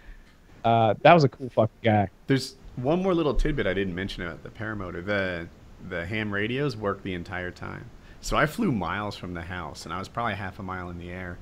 uh, 0.62 0.92
that 1.00 1.14
was 1.14 1.24
a 1.24 1.28
cool 1.30 1.48
fucking 1.48 1.74
guy. 1.82 2.10
There's 2.26 2.56
one 2.76 3.02
more 3.02 3.14
little 3.14 3.32
tidbit 3.32 3.66
I 3.66 3.72
didn't 3.72 3.94
mention 3.94 4.24
about 4.24 4.42
the 4.42 4.50
paramotor. 4.50 5.02
The 5.02 5.48
the 5.88 6.06
ham 6.06 6.32
radios 6.32 6.76
work 6.76 7.02
the 7.02 7.14
entire 7.14 7.50
time. 7.50 7.90
So 8.20 8.36
I 8.36 8.46
flew 8.46 8.72
miles 8.72 9.16
from 9.16 9.34
the 9.34 9.42
house, 9.42 9.84
and 9.84 9.94
I 9.94 9.98
was 9.98 10.08
probably 10.08 10.34
half 10.34 10.58
a 10.58 10.62
mile 10.62 10.90
in 10.90 10.98
the 10.98 11.10
air, 11.10 11.38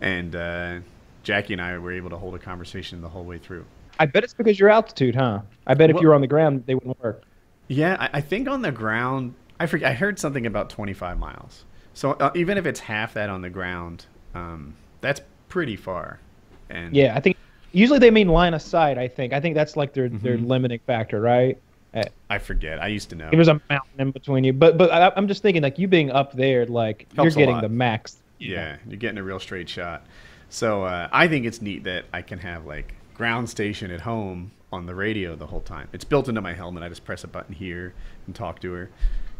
and 0.00 0.36
uh, 0.36 0.78
Jackie 1.24 1.54
and 1.54 1.62
I 1.62 1.76
were 1.78 1.92
able 1.92 2.10
to 2.10 2.16
hold 2.16 2.34
a 2.34 2.38
conversation 2.38 3.00
the 3.00 3.08
whole 3.08 3.24
way 3.24 3.38
through. 3.38 3.64
I 3.98 4.06
bet 4.06 4.22
it's 4.22 4.34
because 4.34 4.58
your 4.60 4.68
altitude, 4.70 5.16
huh? 5.16 5.40
I 5.66 5.74
bet 5.74 5.90
if 5.90 5.94
Well- 5.94 6.02
you 6.02 6.08
were 6.08 6.14
on 6.14 6.20
the 6.20 6.26
ground, 6.28 6.62
they 6.66 6.74
wouldn't 6.74 7.00
work. 7.02 7.22
Yeah, 7.66 7.96
I, 7.98 8.18
I 8.18 8.20
think 8.20 8.48
on 8.48 8.62
the 8.62 8.70
ground, 8.72 9.34
I 9.60 9.66
forget. 9.66 9.90
I 9.90 9.94
heard 9.94 10.18
something 10.18 10.46
about 10.46 10.70
25 10.70 11.18
miles. 11.18 11.64
So 11.94 12.12
uh, 12.12 12.30
even 12.36 12.56
if 12.56 12.64
it's 12.64 12.80
half 12.80 13.14
that 13.14 13.28
on 13.28 13.42
the 13.42 13.50
ground, 13.50 14.06
um, 14.34 14.74
that's 15.00 15.20
pretty 15.48 15.74
far. 15.76 16.20
And 16.70 16.94
Yeah, 16.94 17.14
I 17.16 17.20
think 17.20 17.36
usually 17.72 17.98
they 17.98 18.10
mean 18.12 18.28
line 18.28 18.54
of 18.54 18.62
sight. 18.62 18.96
I 18.98 19.08
think 19.08 19.32
I 19.32 19.40
think 19.40 19.54
that's 19.56 19.76
like 19.76 19.92
their 19.94 20.08
their 20.08 20.38
Mhm. 20.38 20.46
limiting 20.46 20.78
factor, 20.86 21.20
right? 21.20 21.58
Uh, 21.94 22.04
I 22.28 22.38
forget. 22.38 22.80
I 22.82 22.88
used 22.88 23.10
to 23.10 23.16
know. 23.16 23.30
There's 23.30 23.48
a 23.48 23.60
mountain 23.70 24.00
in 24.00 24.10
between 24.10 24.44
you, 24.44 24.52
but 24.52 24.76
but 24.76 24.90
I, 24.90 25.12
I'm 25.16 25.28
just 25.28 25.42
thinking 25.42 25.62
like 25.62 25.78
you 25.78 25.88
being 25.88 26.10
up 26.10 26.32
there, 26.32 26.66
like 26.66 27.06
Helps 27.14 27.34
you're 27.34 27.46
getting 27.46 27.60
the 27.60 27.68
max. 27.68 28.18
Yeah, 28.38 28.76
you're 28.86 28.98
getting 28.98 29.18
a 29.18 29.22
real 29.22 29.40
straight 29.40 29.68
shot. 29.68 30.04
So 30.50 30.84
uh, 30.84 31.08
I 31.12 31.28
think 31.28 31.46
it's 31.46 31.60
neat 31.60 31.84
that 31.84 32.04
I 32.12 32.22
can 32.22 32.38
have 32.38 32.66
like 32.66 32.94
ground 33.14 33.48
station 33.50 33.90
at 33.90 34.02
home 34.02 34.52
on 34.72 34.86
the 34.86 34.94
radio 34.94 35.34
the 35.34 35.46
whole 35.46 35.60
time. 35.60 35.88
It's 35.92 36.04
built 36.04 36.28
into 36.28 36.40
my 36.40 36.52
helmet. 36.52 36.82
I 36.82 36.88
just 36.88 37.04
press 37.04 37.24
a 37.24 37.28
button 37.28 37.54
here 37.54 37.94
and 38.26 38.34
talk 38.34 38.60
to 38.60 38.72
her, 38.72 38.90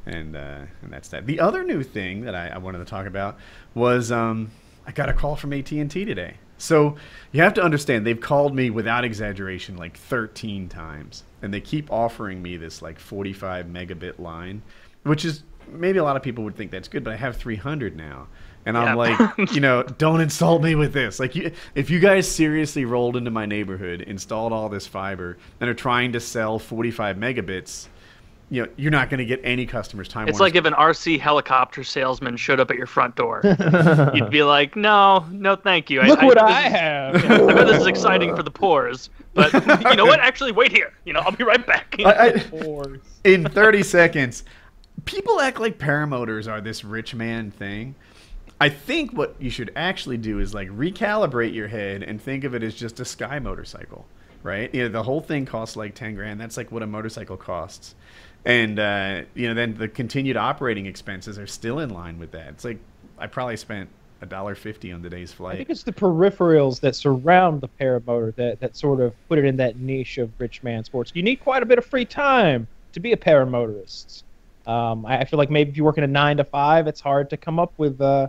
and 0.06 0.34
uh, 0.34 0.60
and 0.82 0.92
that's 0.92 1.08
that. 1.08 1.26
The 1.26 1.40
other 1.40 1.64
new 1.64 1.82
thing 1.82 2.22
that 2.22 2.34
I, 2.34 2.48
I 2.48 2.58
wanted 2.58 2.78
to 2.78 2.84
talk 2.84 3.06
about 3.06 3.36
was 3.74 4.10
um, 4.10 4.50
I 4.86 4.92
got 4.92 5.08
a 5.08 5.12
call 5.12 5.36
from 5.36 5.52
AT 5.52 5.70
and 5.72 5.90
T 5.90 6.04
today. 6.04 6.34
So 6.58 6.96
you 7.32 7.42
have 7.42 7.54
to 7.54 7.62
understand 7.62 8.06
they've 8.06 8.20
called 8.20 8.54
me 8.54 8.70
without 8.70 9.04
exaggeration 9.04 9.76
like 9.76 9.96
13 9.96 10.68
times, 10.68 11.24
and 11.40 11.54
they 11.54 11.60
keep 11.60 11.90
offering 11.90 12.42
me 12.42 12.56
this 12.56 12.82
like 12.82 12.98
45 12.98 13.66
megabit 13.66 14.18
line, 14.18 14.62
which 15.04 15.24
is 15.24 15.44
maybe 15.72 15.98
a 15.98 16.04
lot 16.04 16.16
of 16.16 16.22
people 16.22 16.44
would 16.44 16.56
think 16.56 16.70
that's 16.70 16.88
good, 16.88 17.04
but 17.04 17.12
I 17.12 17.16
have 17.16 17.36
300 17.36 17.96
now. 17.96 18.26
And 18.66 18.76
I'm 18.76 18.96
like, 18.96 19.18
you 19.52 19.60
know, 19.60 19.82
don't 19.82 20.20
insult 20.20 20.62
me 20.62 20.74
with 20.74 20.92
this. 20.92 21.18
Like, 21.18 21.34
you, 21.34 21.52
if 21.74 21.88
you 21.88 22.00
guys 22.00 22.30
seriously 22.30 22.84
rolled 22.84 23.16
into 23.16 23.30
my 23.30 23.46
neighborhood, 23.46 24.02
installed 24.02 24.52
all 24.52 24.68
this 24.68 24.86
fiber, 24.86 25.38
and 25.60 25.70
are 25.70 25.74
trying 25.74 26.12
to 26.12 26.20
sell 26.20 26.58
45 26.58 27.16
megabits, 27.16 27.88
you 28.50 28.62
know, 28.64 28.68
you're 28.76 28.90
not 28.90 29.10
going 29.10 29.18
to 29.18 29.24
get 29.26 29.40
any 29.44 29.66
customers. 29.66 30.08
Time 30.08 30.26
It's 30.28 30.38
Warner's 30.38 30.54
like 30.54 30.58
if 30.58 30.64
an 30.64 30.72
RC 30.74 31.20
helicopter 31.20 31.84
salesman 31.84 32.36
showed 32.36 32.60
up 32.60 32.70
at 32.70 32.76
your 32.78 32.86
front 32.86 33.14
door. 33.16 33.40
You'd 34.14 34.30
be 34.30 34.42
like, 34.42 34.74
"No, 34.76 35.26
no, 35.30 35.54
thank 35.56 35.90
you. 35.90 36.00
Look 36.02 36.22
what 36.22 36.36
know 36.38 36.44
I 36.44 36.62
this 36.62 36.66
is- 36.66 36.72
have. 36.72 37.24
yeah, 37.24 37.32
I 37.34 37.52
know 37.54 37.64
this 37.64 37.80
is 37.82 37.86
exciting 37.86 38.34
for 38.34 38.42
the 38.42 38.50
pores, 38.50 39.10
but 39.34 39.52
you 39.52 39.96
know 39.96 40.06
what? 40.06 40.20
Actually, 40.28 40.52
wait 40.52 40.72
here. 40.72 40.92
You 41.04 41.12
know, 41.12 41.20
I'll 41.20 41.32
be 41.32 41.44
right 41.44 41.64
back. 41.66 41.94
I- 42.04 42.28
I- 42.28 42.96
in 43.24 43.44
30 43.48 43.82
seconds. 43.82 44.44
People 45.04 45.40
act 45.40 45.60
like 45.60 45.78
paramotors 45.78 46.50
are 46.50 46.60
this 46.60 46.84
rich 46.84 47.14
man 47.14 47.50
thing. 47.50 47.94
I 48.60 48.68
think 48.68 49.12
what 49.12 49.36
you 49.38 49.50
should 49.50 49.70
actually 49.76 50.16
do 50.16 50.40
is 50.40 50.52
like 50.52 50.68
recalibrate 50.70 51.54
your 51.54 51.68
head 51.68 52.02
and 52.02 52.20
think 52.20 52.42
of 52.44 52.54
it 52.54 52.62
as 52.64 52.74
just 52.74 52.98
a 52.98 53.04
sky 53.04 53.38
motorcycle, 53.38 54.04
right? 54.42 54.74
You 54.74 54.82
know, 54.82 54.88
the 54.88 55.02
whole 55.04 55.20
thing 55.20 55.46
costs 55.46 55.76
like 55.76 55.94
10 55.94 56.16
grand. 56.16 56.40
That's 56.40 56.56
like 56.56 56.72
what 56.72 56.82
a 56.82 56.86
motorcycle 56.86 57.36
costs. 57.36 57.94
And, 58.44 58.78
uh, 58.78 59.22
you 59.34 59.48
know, 59.48 59.54
then 59.54 59.74
the 59.74 59.88
continued 59.88 60.36
operating 60.36 60.86
expenses 60.86 61.38
are 61.38 61.46
still 61.46 61.80
in 61.80 61.90
line 61.90 62.18
with 62.18 62.30
that. 62.32 62.48
It's 62.48 62.64
like 62.64 62.78
I 63.18 63.26
probably 63.26 63.56
spent 63.56 63.88
a 64.20 64.26
dollar 64.26 64.54
fifty 64.54 64.90
on 64.90 65.02
today's 65.02 65.32
flight. 65.32 65.54
I 65.54 65.56
think 65.58 65.70
it's 65.70 65.82
the 65.84 65.92
peripherals 65.92 66.80
that 66.80 66.96
surround 66.96 67.60
the 67.60 67.68
paramotor 67.80 68.34
that, 68.36 68.58
that 68.60 68.76
sort 68.76 69.00
of 69.00 69.14
put 69.28 69.38
it 69.38 69.44
in 69.44 69.56
that 69.58 69.78
niche 69.78 70.18
of 70.18 70.30
rich 70.38 70.62
man 70.62 70.82
sports. 70.84 71.12
You 71.14 71.22
need 71.22 71.36
quite 71.36 71.62
a 71.62 71.66
bit 71.66 71.78
of 71.78 71.86
free 71.86 72.04
time 72.04 72.66
to 72.92 73.00
be 73.00 73.12
a 73.12 73.16
paramotorist. 73.16 74.22
Um, 74.66 75.06
I, 75.06 75.18
I 75.20 75.24
feel 75.24 75.38
like 75.38 75.50
maybe 75.50 75.70
if 75.70 75.76
you 75.76 75.84
work 75.84 75.98
in 75.98 76.04
a 76.04 76.08
nine 76.08 76.36
to 76.38 76.44
five, 76.44 76.86
it's 76.86 77.00
hard 77.00 77.30
to 77.30 77.36
come 77.36 77.58
up 77.58 77.72
with. 77.76 78.00
Uh, 78.00 78.28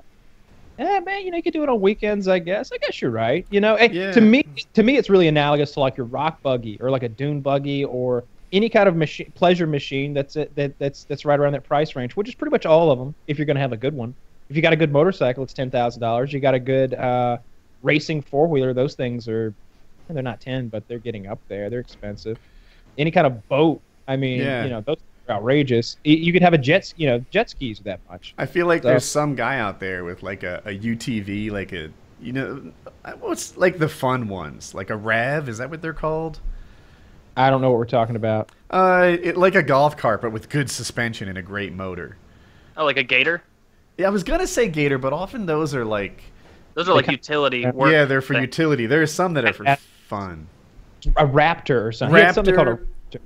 eh, 0.78 1.00
man, 1.00 1.26
you 1.26 1.32
know, 1.32 1.38
you 1.38 1.44
could 1.44 1.54
do 1.54 1.64
it 1.64 1.70
on 1.70 1.82
weekends. 1.82 2.28
I 2.28 2.40
guess. 2.40 2.72
I 2.72 2.78
guess 2.78 3.02
you're 3.02 3.12
right. 3.12 3.46
You 3.50 3.62
know, 3.62 3.78
Yeah. 3.80 4.12
to 4.12 4.22
me, 4.22 4.46
to 4.74 4.84
me, 4.84 4.98
it's 4.98 5.10
really 5.10 5.28
analogous 5.28 5.72
to 5.72 5.80
like 5.80 5.98
your 5.98 6.06
rock 6.06 6.42
buggy 6.44 6.80
or 6.82 6.92
like 6.92 7.04
a 7.04 7.10
dune 7.10 7.42
buggy 7.42 7.84
or 7.86 8.26
any 8.52 8.70
kind 8.70 8.88
of 8.90 8.96
machine, 8.96 9.32
pleasure 9.36 9.68
machine 9.68 10.14
that's 10.14 10.36
uh, 10.36 10.46
that 10.56 10.78
that's 10.80 11.04
that's 11.04 11.26
right 11.26 11.40
around 11.40 11.54
that 11.54 11.64
price 11.64 11.96
range, 11.96 12.16
which 12.16 12.28
is 12.30 12.36
pretty 12.36 12.52
much 12.52 12.66
all 12.66 12.92
of 12.92 13.00
them. 13.00 13.14
If 13.28 13.38
you're 13.38 13.46
going 13.46 13.56
to 13.56 13.62
have 13.62 13.74
a 13.74 13.78
good 13.78 13.94
one, 13.94 14.14
if 14.50 14.56
you 14.56 14.62
got 14.62 14.74
a 14.74 14.78
good 14.78 14.92
motorcycle, 14.92 15.44
it's 15.44 15.54
ten 15.54 15.70
thousand 15.70 16.02
dollars. 16.02 16.34
You 16.34 16.40
got 16.40 16.54
a 16.54 16.60
good 16.60 16.94
uh, 16.96 17.38
racing 17.84 18.22
four 18.22 18.48
wheeler; 18.48 18.74
those 18.74 18.96
things 18.96 19.28
are 19.28 19.54
eh, 20.10 20.14
they're 20.14 20.24
not 20.24 20.42
ten, 20.42 20.68
but 20.68 20.88
they're 20.88 21.00
getting 21.00 21.28
up 21.28 21.40
there. 21.48 21.70
They're 21.70 21.80
expensive. 21.80 22.38
Any 22.98 23.12
kind 23.12 23.28
of 23.28 23.48
boat, 23.50 23.82
I 24.08 24.16
mean, 24.18 24.40
Yeah. 24.42 24.64
you 24.64 24.70
know, 24.72 24.82
those 24.82 24.98
are 25.30 25.36
outrageous. 25.36 25.98
You 26.04 26.34
could 26.34 26.42
have 26.42 26.54
a 26.54 26.58
jet, 26.58 26.92
you 26.98 27.08
know, 27.08 27.24
jet 27.32 27.50
skis 27.52 27.80
that 27.82 28.00
much. 28.10 28.34
I 28.38 28.46
feel 28.46 28.66
like 28.68 28.82
So- 28.82 28.90
there's 28.90 29.06
some 29.06 29.36
guy 29.36 29.60
out 29.60 29.80
there 29.80 30.04
with 30.04 30.24
like 30.24 30.44
a, 30.44 30.62
a 30.66 30.78
UTV, 30.78 31.52
like 31.52 31.72
a 31.72 31.90
you 32.22 32.34
know, 32.34 32.74
uh, 33.06 33.14
what's 33.22 33.56
like 33.56 33.78
the 33.78 33.88
fun 33.88 34.28
ones, 34.28 34.74
like 34.74 34.90
a 34.90 34.96
Rev. 34.98 35.48
Is 35.48 35.60
that 35.60 35.70
what 35.70 35.82
they're 35.82 35.94
called? 35.94 36.40
I 37.40 37.50
don't 37.50 37.62
know 37.62 37.70
what 37.72 37.78
we're 37.78 37.86
talking 37.86 38.16
about. 38.18 38.52
Uh, 38.70 39.18
it, 39.22 39.38
like 39.38 39.56
a 39.56 39.64
golf 39.64 39.96
cart, 39.96 40.22
but 40.22 40.32
with 40.32 40.50
good 40.50 40.70
suspension 40.70 41.30
and 41.30 41.38
a 41.38 41.42
great 41.42 41.74
motor. 41.74 42.18
Oh, 42.76 42.86
like 42.86 42.98
a 42.98 43.04
gator. 43.04 43.42
Yeah, 43.98 44.08
I 44.08 44.10
was 44.10 44.24
gonna 44.24 44.48
say 44.48 44.68
Gator, 44.70 44.98
but 44.98 45.12
often 45.14 45.46
those 45.46 45.74
are 45.76 45.84
like, 45.86 46.22
Those 46.74 46.88
are 46.90 46.94
like 46.94 47.08
utility 47.10 47.60
Yeah, 47.60 47.72
work. 47.72 47.92
yeah, 47.92 48.06
they're 48.06 48.22
for 48.22 48.34
things. 48.34 48.44
utility. 48.44 48.86
There 48.86 49.02
are 49.02 49.08
some 49.08 49.34
that 49.34 49.46
are 49.46 49.54
for 49.54 49.64
Yeah. 49.64 49.76
fun. 50.08 50.48
A 51.18 51.26
Raptor 51.26 51.86
or 51.86 51.92
something. 51.92 52.16
He 52.18 52.22
had 52.24 52.36
something 52.36 52.56
called 52.56 52.68
a 52.68 52.72
Raptor. 52.78 53.20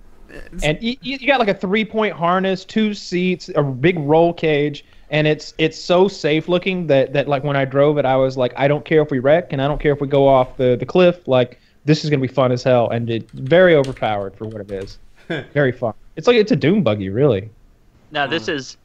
and 0.64 0.78
you, 0.82 0.96
you 1.02 1.28
got 1.28 1.40
like 1.40 1.50
a 1.50 1.54
three 1.54 1.86
point 1.86 2.14
harness, 2.14 2.66
two 2.66 2.94
seats, 2.94 3.50
a 3.56 3.62
big 3.64 4.00
roll 4.00 4.34
cage, 4.34 4.86
and 5.10 5.28
it's 5.28 5.54
it's 5.58 5.78
so 5.80 6.08
safe 6.08 6.48
looking 6.48 6.88
that 6.88 7.14
that 7.14 7.28
like 7.28 7.44
when 7.44 7.56
I 7.56 7.66
drove 7.66 7.98
it, 7.98 8.06
I 8.06 8.16
was 8.16 8.38
like, 8.38 8.54
I 8.58 8.68
don't 8.68 8.86
care 8.86 9.02
if 9.02 9.12
we 9.12 9.20
wreck, 9.20 9.54
and 9.54 9.62
I 9.62 9.68
don't 9.68 9.80
care 9.82 9.92
if 9.94 10.02
we 10.02 10.08
go 10.08 10.28
off 10.28 10.58
the 10.58 10.76
the 10.80 10.86
cliff. 10.86 11.28
Like 11.28 11.60
this 11.86 12.04
is 12.04 12.10
gonna 12.10 12.22
be 12.22 12.28
fun 12.28 12.52
as 12.52 12.64
hell, 12.64 12.90
and 12.90 13.10
it 13.10 13.30
very 13.32 13.76
overpowered 13.76 14.36
for 14.36 14.46
what 14.46 14.62
it 14.62 14.72
is. 14.72 15.00
very 15.54 15.72
fun. 15.72 15.94
It's 16.16 16.28
like 16.28 16.38
it's 16.38 16.52
a 16.52 16.56
doom 16.56 16.84
buggy, 16.84 17.10
really. 17.10 17.50
Now 18.12 18.28
this 18.28 18.48
is 18.48 18.78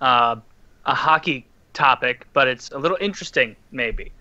uh, 0.00 0.36
a 0.84 0.94
hockey 0.94 1.46
topic, 1.72 2.26
but 2.32 2.48
it's 2.48 2.70
a 2.70 2.78
little 2.78 2.98
interesting, 3.00 3.56
maybe. 3.70 4.12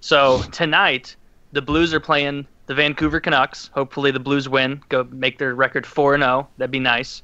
So 0.00 0.42
tonight, 0.52 1.16
the 1.52 1.62
Blues 1.62 1.92
are 1.94 2.00
playing 2.00 2.46
the 2.66 2.74
Vancouver 2.74 3.20
Canucks. 3.20 3.70
Hopefully, 3.74 4.10
the 4.10 4.20
Blues 4.20 4.48
win, 4.48 4.82
go 4.88 5.04
make 5.10 5.38
their 5.38 5.54
record 5.54 5.86
four 5.86 6.14
and 6.14 6.22
zero. 6.22 6.48
That'd 6.58 6.70
be 6.70 6.78
nice. 6.78 7.22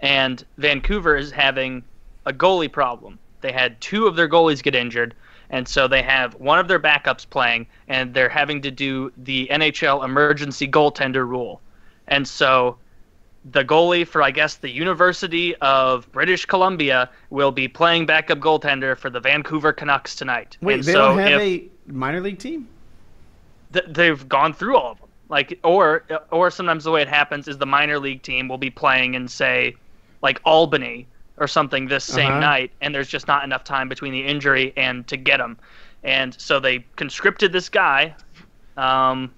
And 0.00 0.44
Vancouver 0.58 1.16
is 1.16 1.30
having 1.30 1.84
a 2.26 2.32
goalie 2.32 2.70
problem. 2.70 3.18
They 3.40 3.52
had 3.52 3.80
two 3.80 4.06
of 4.06 4.16
their 4.16 4.28
goalies 4.28 4.62
get 4.62 4.74
injured, 4.74 5.14
and 5.50 5.68
so 5.68 5.86
they 5.86 6.02
have 6.02 6.34
one 6.34 6.58
of 6.58 6.68
their 6.68 6.80
backups 6.80 7.28
playing, 7.28 7.66
and 7.88 8.14
they're 8.14 8.28
having 8.28 8.62
to 8.62 8.70
do 8.70 9.12
the 9.16 9.48
NHL 9.50 10.04
emergency 10.04 10.66
goaltender 10.66 11.26
rule. 11.26 11.60
And 12.08 12.26
so 12.26 12.78
the 13.52 13.64
goalie 13.64 14.06
for 14.06 14.22
I 14.22 14.30
guess 14.30 14.56
the 14.56 14.70
University 14.70 15.54
of 15.56 16.10
British 16.12 16.44
Columbia 16.46 17.08
will 17.30 17.52
be 17.52 17.68
playing 17.68 18.06
backup 18.06 18.38
goaltender 18.38 18.96
for 18.96 19.10
the 19.10 19.20
Vancouver 19.20 19.72
Canucks 19.72 20.14
tonight. 20.14 20.56
Wait, 20.60 20.74
and 20.74 20.84
they 20.84 20.92
so 20.92 20.98
don't 20.98 21.18
have 21.18 21.40
if 21.40 21.62
a 21.62 21.70
minor 21.86 22.20
league 22.20 22.38
team? 22.38 22.68
th- 23.72 23.86
they've 23.88 24.28
gone 24.28 24.52
through 24.52 24.76
all 24.76 24.92
of 24.92 24.98
them, 24.98 25.08
like 25.28 25.58
or 25.64 26.04
or 26.30 26.50
sometimes 26.50 26.84
the 26.84 26.90
way 26.90 27.02
it 27.02 27.08
happens 27.08 27.48
is 27.48 27.58
the 27.58 27.66
minor 27.66 27.98
league 27.98 28.22
team 28.22 28.48
will 28.48 28.58
be 28.58 28.70
playing 28.70 29.14
in 29.14 29.28
say 29.28 29.74
like 30.22 30.40
Albany 30.44 31.06
or 31.40 31.48
something 31.48 31.88
this 31.88 32.04
same 32.04 32.30
Uh-huh. 32.30 32.40
night, 32.40 32.72
and 32.80 32.94
there's 32.94 33.08
just 33.08 33.26
not 33.26 33.42
enough 33.42 33.64
time 33.64 33.88
between 33.88 34.12
the 34.12 34.24
injury 34.24 34.72
and 34.76 35.06
to 35.08 35.16
get 35.16 35.40
him, 35.40 35.56
and 36.04 36.38
so 36.40 36.60
they 36.60 36.84
conscripted 36.96 37.50
this 37.52 37.68
guy, 37.68 38.14
um, 38.76 39.32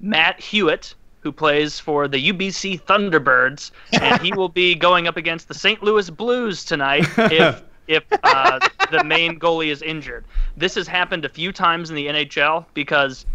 Matt 0.00 0.40
Hewitt, 0.40 0.94
who 1.20 1.32
plays 1.32 1.80
for 1.80 2.06
the 2.08 2.18
UBC 2.32 2.82
Thunderbirds, 2.82 3.70
and 3.92 4.20
he 4.20 4.32
will 4.34 4.50
be 4.50 4.74
going 4.86 5.06
up 5.08 5.16
against 5.16 5.48
the 5.48 5.54
St. 5.54 5.82
Louis 5.82 6.10
Blues 6.10 6.64
tonight 6.64 7.06
if 7.16 7.62
if 7.86 8.02
uh, 8.24 8.58
the 8.90 9.04
main 9.04 9.38
goalie 9.38 9.68
is 9.68 9.80
injured. 9.82 10.24
This 10.56 10.74
has 10.74 10.86
happened 10.88 11.24
a 11.24 11.28
few 11.28 11.52
times 11.52 11.90
in 11.90 11.96
the 11.96 12.06
NHL 12.06 12.64
because, 12.74 13.26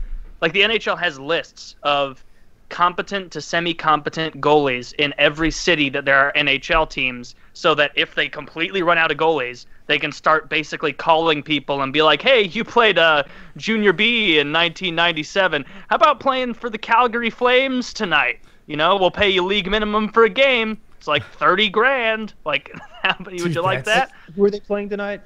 like, 0.41 0.53
the 0.53 0.61
NHL 0.61 0.97
has 0.99 1.19
lists 1.19 1.75
of 1.83 2.23
competent 2.69 3.31
to 3.31 3.41
semi-competent 3.41 4.39
goalies 4.39 4.93
in 4.97 5.13
every 5.17 5.51
city 5.51 5.89
that 5.89 6.05
there 6.05 6.17
are 6.17 6.33
NHL 6.33 6.89
teams, 6.89 7.35
so 7.53 7.75
that 7.75 7.91
if 7.95 8.15
they 8.15 8.29
completely 8.29 8.81
run 8.81 8.97
out 8.97 9.11
of 9.11 9.17
goalies, 9.17 9.65
they 9.87 9.99
can 9.99 10.11
start 10.11 10.49
basically 10.49 10.93
calling 10.93 11.43
people 11.43 11.81
and 11.81 11.91
be 11.91 12.01
like, 12.01 12.21
"Hey, 12.21 12.43
you 12.43 12.63
played 12.63 12.97
uh, 12.97 13.23
Junior 13.57 13.93
B 13.93 14.39
in 14.39 14.53
1997. 14.53 15.65
How 15.89 15.95
about 15.95 16.19
playing 16.19 16.53
for 16.53 16.69
the 16.69 16.77
Calgary 16.77 17.29
Flames 17.29 17.93
tonight? 17.93 18.39
You 18.67 18.77
know, 18.77 18.95
we'll 18.95 19.11
pay 19.11 19.29
you 19.29 19.43
league 19.43 19.69
minimum 19.69 20.09
for 20.09 20.25
a 20.25 20.29
game. 20.29 20.77
It's 20.99 21.07
like 21.07 21.25
30 21.25 21.69
grand. 21.69 22.33
Like, 22.45 22.71
how 23.01 23.15
many 23.19 23.41
would 23.41 23.55
you 23.55 23.63
like 23.63 23.83
that? 23.85 24.11
Who 24.35 24.45
are 24.45 24.51
they 24.51 24.59
playing 24.59 24.89
tonight? 24.89 25.21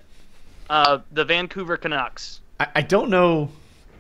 Uh, 0.69 0.99
the 1.11 1.25
Vancouver 1.25 1.75
Canucks. 1.75 2.39
I, 2.59 2.67
I 2.75 2.81
don't 2.81 3.09
know 3.09 3.49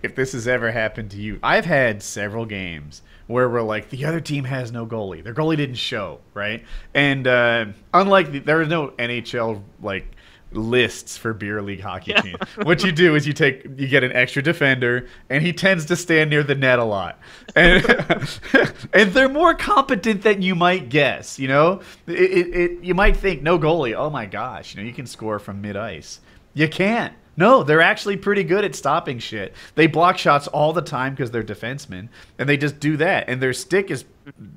if 0.01 0.15
this 0.15 0.31
has 0.33 0.47
ever 0.47 0.71
happened 0.71 1.11
to 1.11 1.17
you. 1.17 1.39
I've 1.43 1.65
had 1.65 2.01
several 2.01 2.45
games 2.45 3.01
where 3.27 3.47
we're 3.49 3.61
like, 3.61 3.89
the 3.89 4.05
other 4.05 4.19
team 4.21 4.43
has 4.45 4.71
no 4.71 4.85
goalie. 4.85 5.23
Their 5.23 5.33
goalie 5.33 5.57
didn't 5.57 5.75
show, 5.75 6.19
right? 6.33 6.63
And 6.93 7.25
uh, 7.27 7.65
unlike 7.93 8.31
the, 8.31 8.39
there 8.39 8.61
is 8.61 8.67
no 8.67 8.89
NHL 8.89 9.61
like 9.81 10.05
lists 10.51 11.17
for 11.17 11.33
beer 11.33 11.61
league 11.63 11.79
hockey 11.81 12.11
Yeah. 12.11 12.21
teams. 12.21 12.37
What 12.61 12.83
you 12.83 12.91
do 12.91 13.15
is 13.15 13.25
you 13.25 13.33
take 13.33 13.63
you 13.63 13.87
get 13.87 14.03
an 14.03 14.11
extra 14.11 14.41
defender, 14.43 15.07
and 15.29 15.41
he 15.43 15.51
tends 15.53 15.85
to 15.85 15.95
stand 15.95 16.29
near 16.29 16.43
the 16.43 16.53
net 16.55 16.77
a 16.79 16.83
lot, 16.83 17.17
and 17.55 17.83
and 18.93 19.11
they're 19.13 19.29
more 19.29 19.55
competent 19.55 20.21
than 20.21 20.41
you 20.43 20.53
might 20.53 20.89
guess. 20.89 21.39
You 21.39 21.47
know, 21.47 21.81
it, 22.07 22.13
it, 22.13 22.55
it 22.55 22.83
you 22.83 22.93
might 22.93 23.17
think 23.17 23.41
no 23.41 23.57
goalie. 23.57 23.95
Oh 23.95 24.09
my 24.11 24.25
gosh, 24.27 24.75
you 24.75 24.81
know 24.81 24.87
you 24.87 24.93
can 24.93 25.07
score 25.07 25.39
from 25.39 25.61
mid 25.61 25.75
ice. 25.75 26.19
You 26.53 26.67
can't. 26.67 27.13
No, 27.35 27.63
they're 27.63 27.81
actually 27.81 28.17
pretty 28.17 28.43
good 28.43 28.63
at 28.63 28.75
stopping 28.75 29.19
shit. 29.19 29.53
They 29.75 29.87
block 29.87 30.17
shots 30.17 30.47
all 30.47 30.71
the 30.71 30.81
time 30.81 31.13
because 31.13 31.31
they're 31.31 31.43
defensemen, 31.43 32.09
and 32.37 32.47
they 32.47 32.57
just 32.57 32.79
do 32.79 32.97
that. 32.97 33.27
And 33.27 33.41
their 33.41 33.53
stick 33.53 33.89
is 33.89 34.05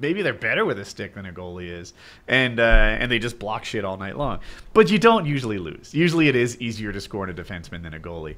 maybe 0.00 0.22
they're 0.22 0.34
better 0.34 0.64
with 0.64 0.78
a 0.78 0.84
stick 0.84 1.14
than 1.14 1.26
a 1.26 1.32
goalie 1.32 1.70
is, 1.70 1.94
and 2.28 2.60
uh, 2.60 2.62
and 2.62 3.10
they 3.10 3.18
just 3.18 3.38
block 3.38 3.64
shit 3.64 3.84
all 3.84 3.96
night 3.96 4.18
long. 4.18 4.40
But 4.74 4.90
you 4.90 4.98
don't 4.98 5.24
usually 5.26 5.58
lose. 5.58 5.94
Usually, 5.94 6.28
it 6.28 6.36
is 6.36 6.60
easier 6.60 6.92
to 6.92 7.00
score 7.00 7.24
in 7.24 7.30
a 7.30 7.42
defenseman 7.42 7.82
than 7.82 7.94
a 7.94 8.00
goalie. 8.00 8.36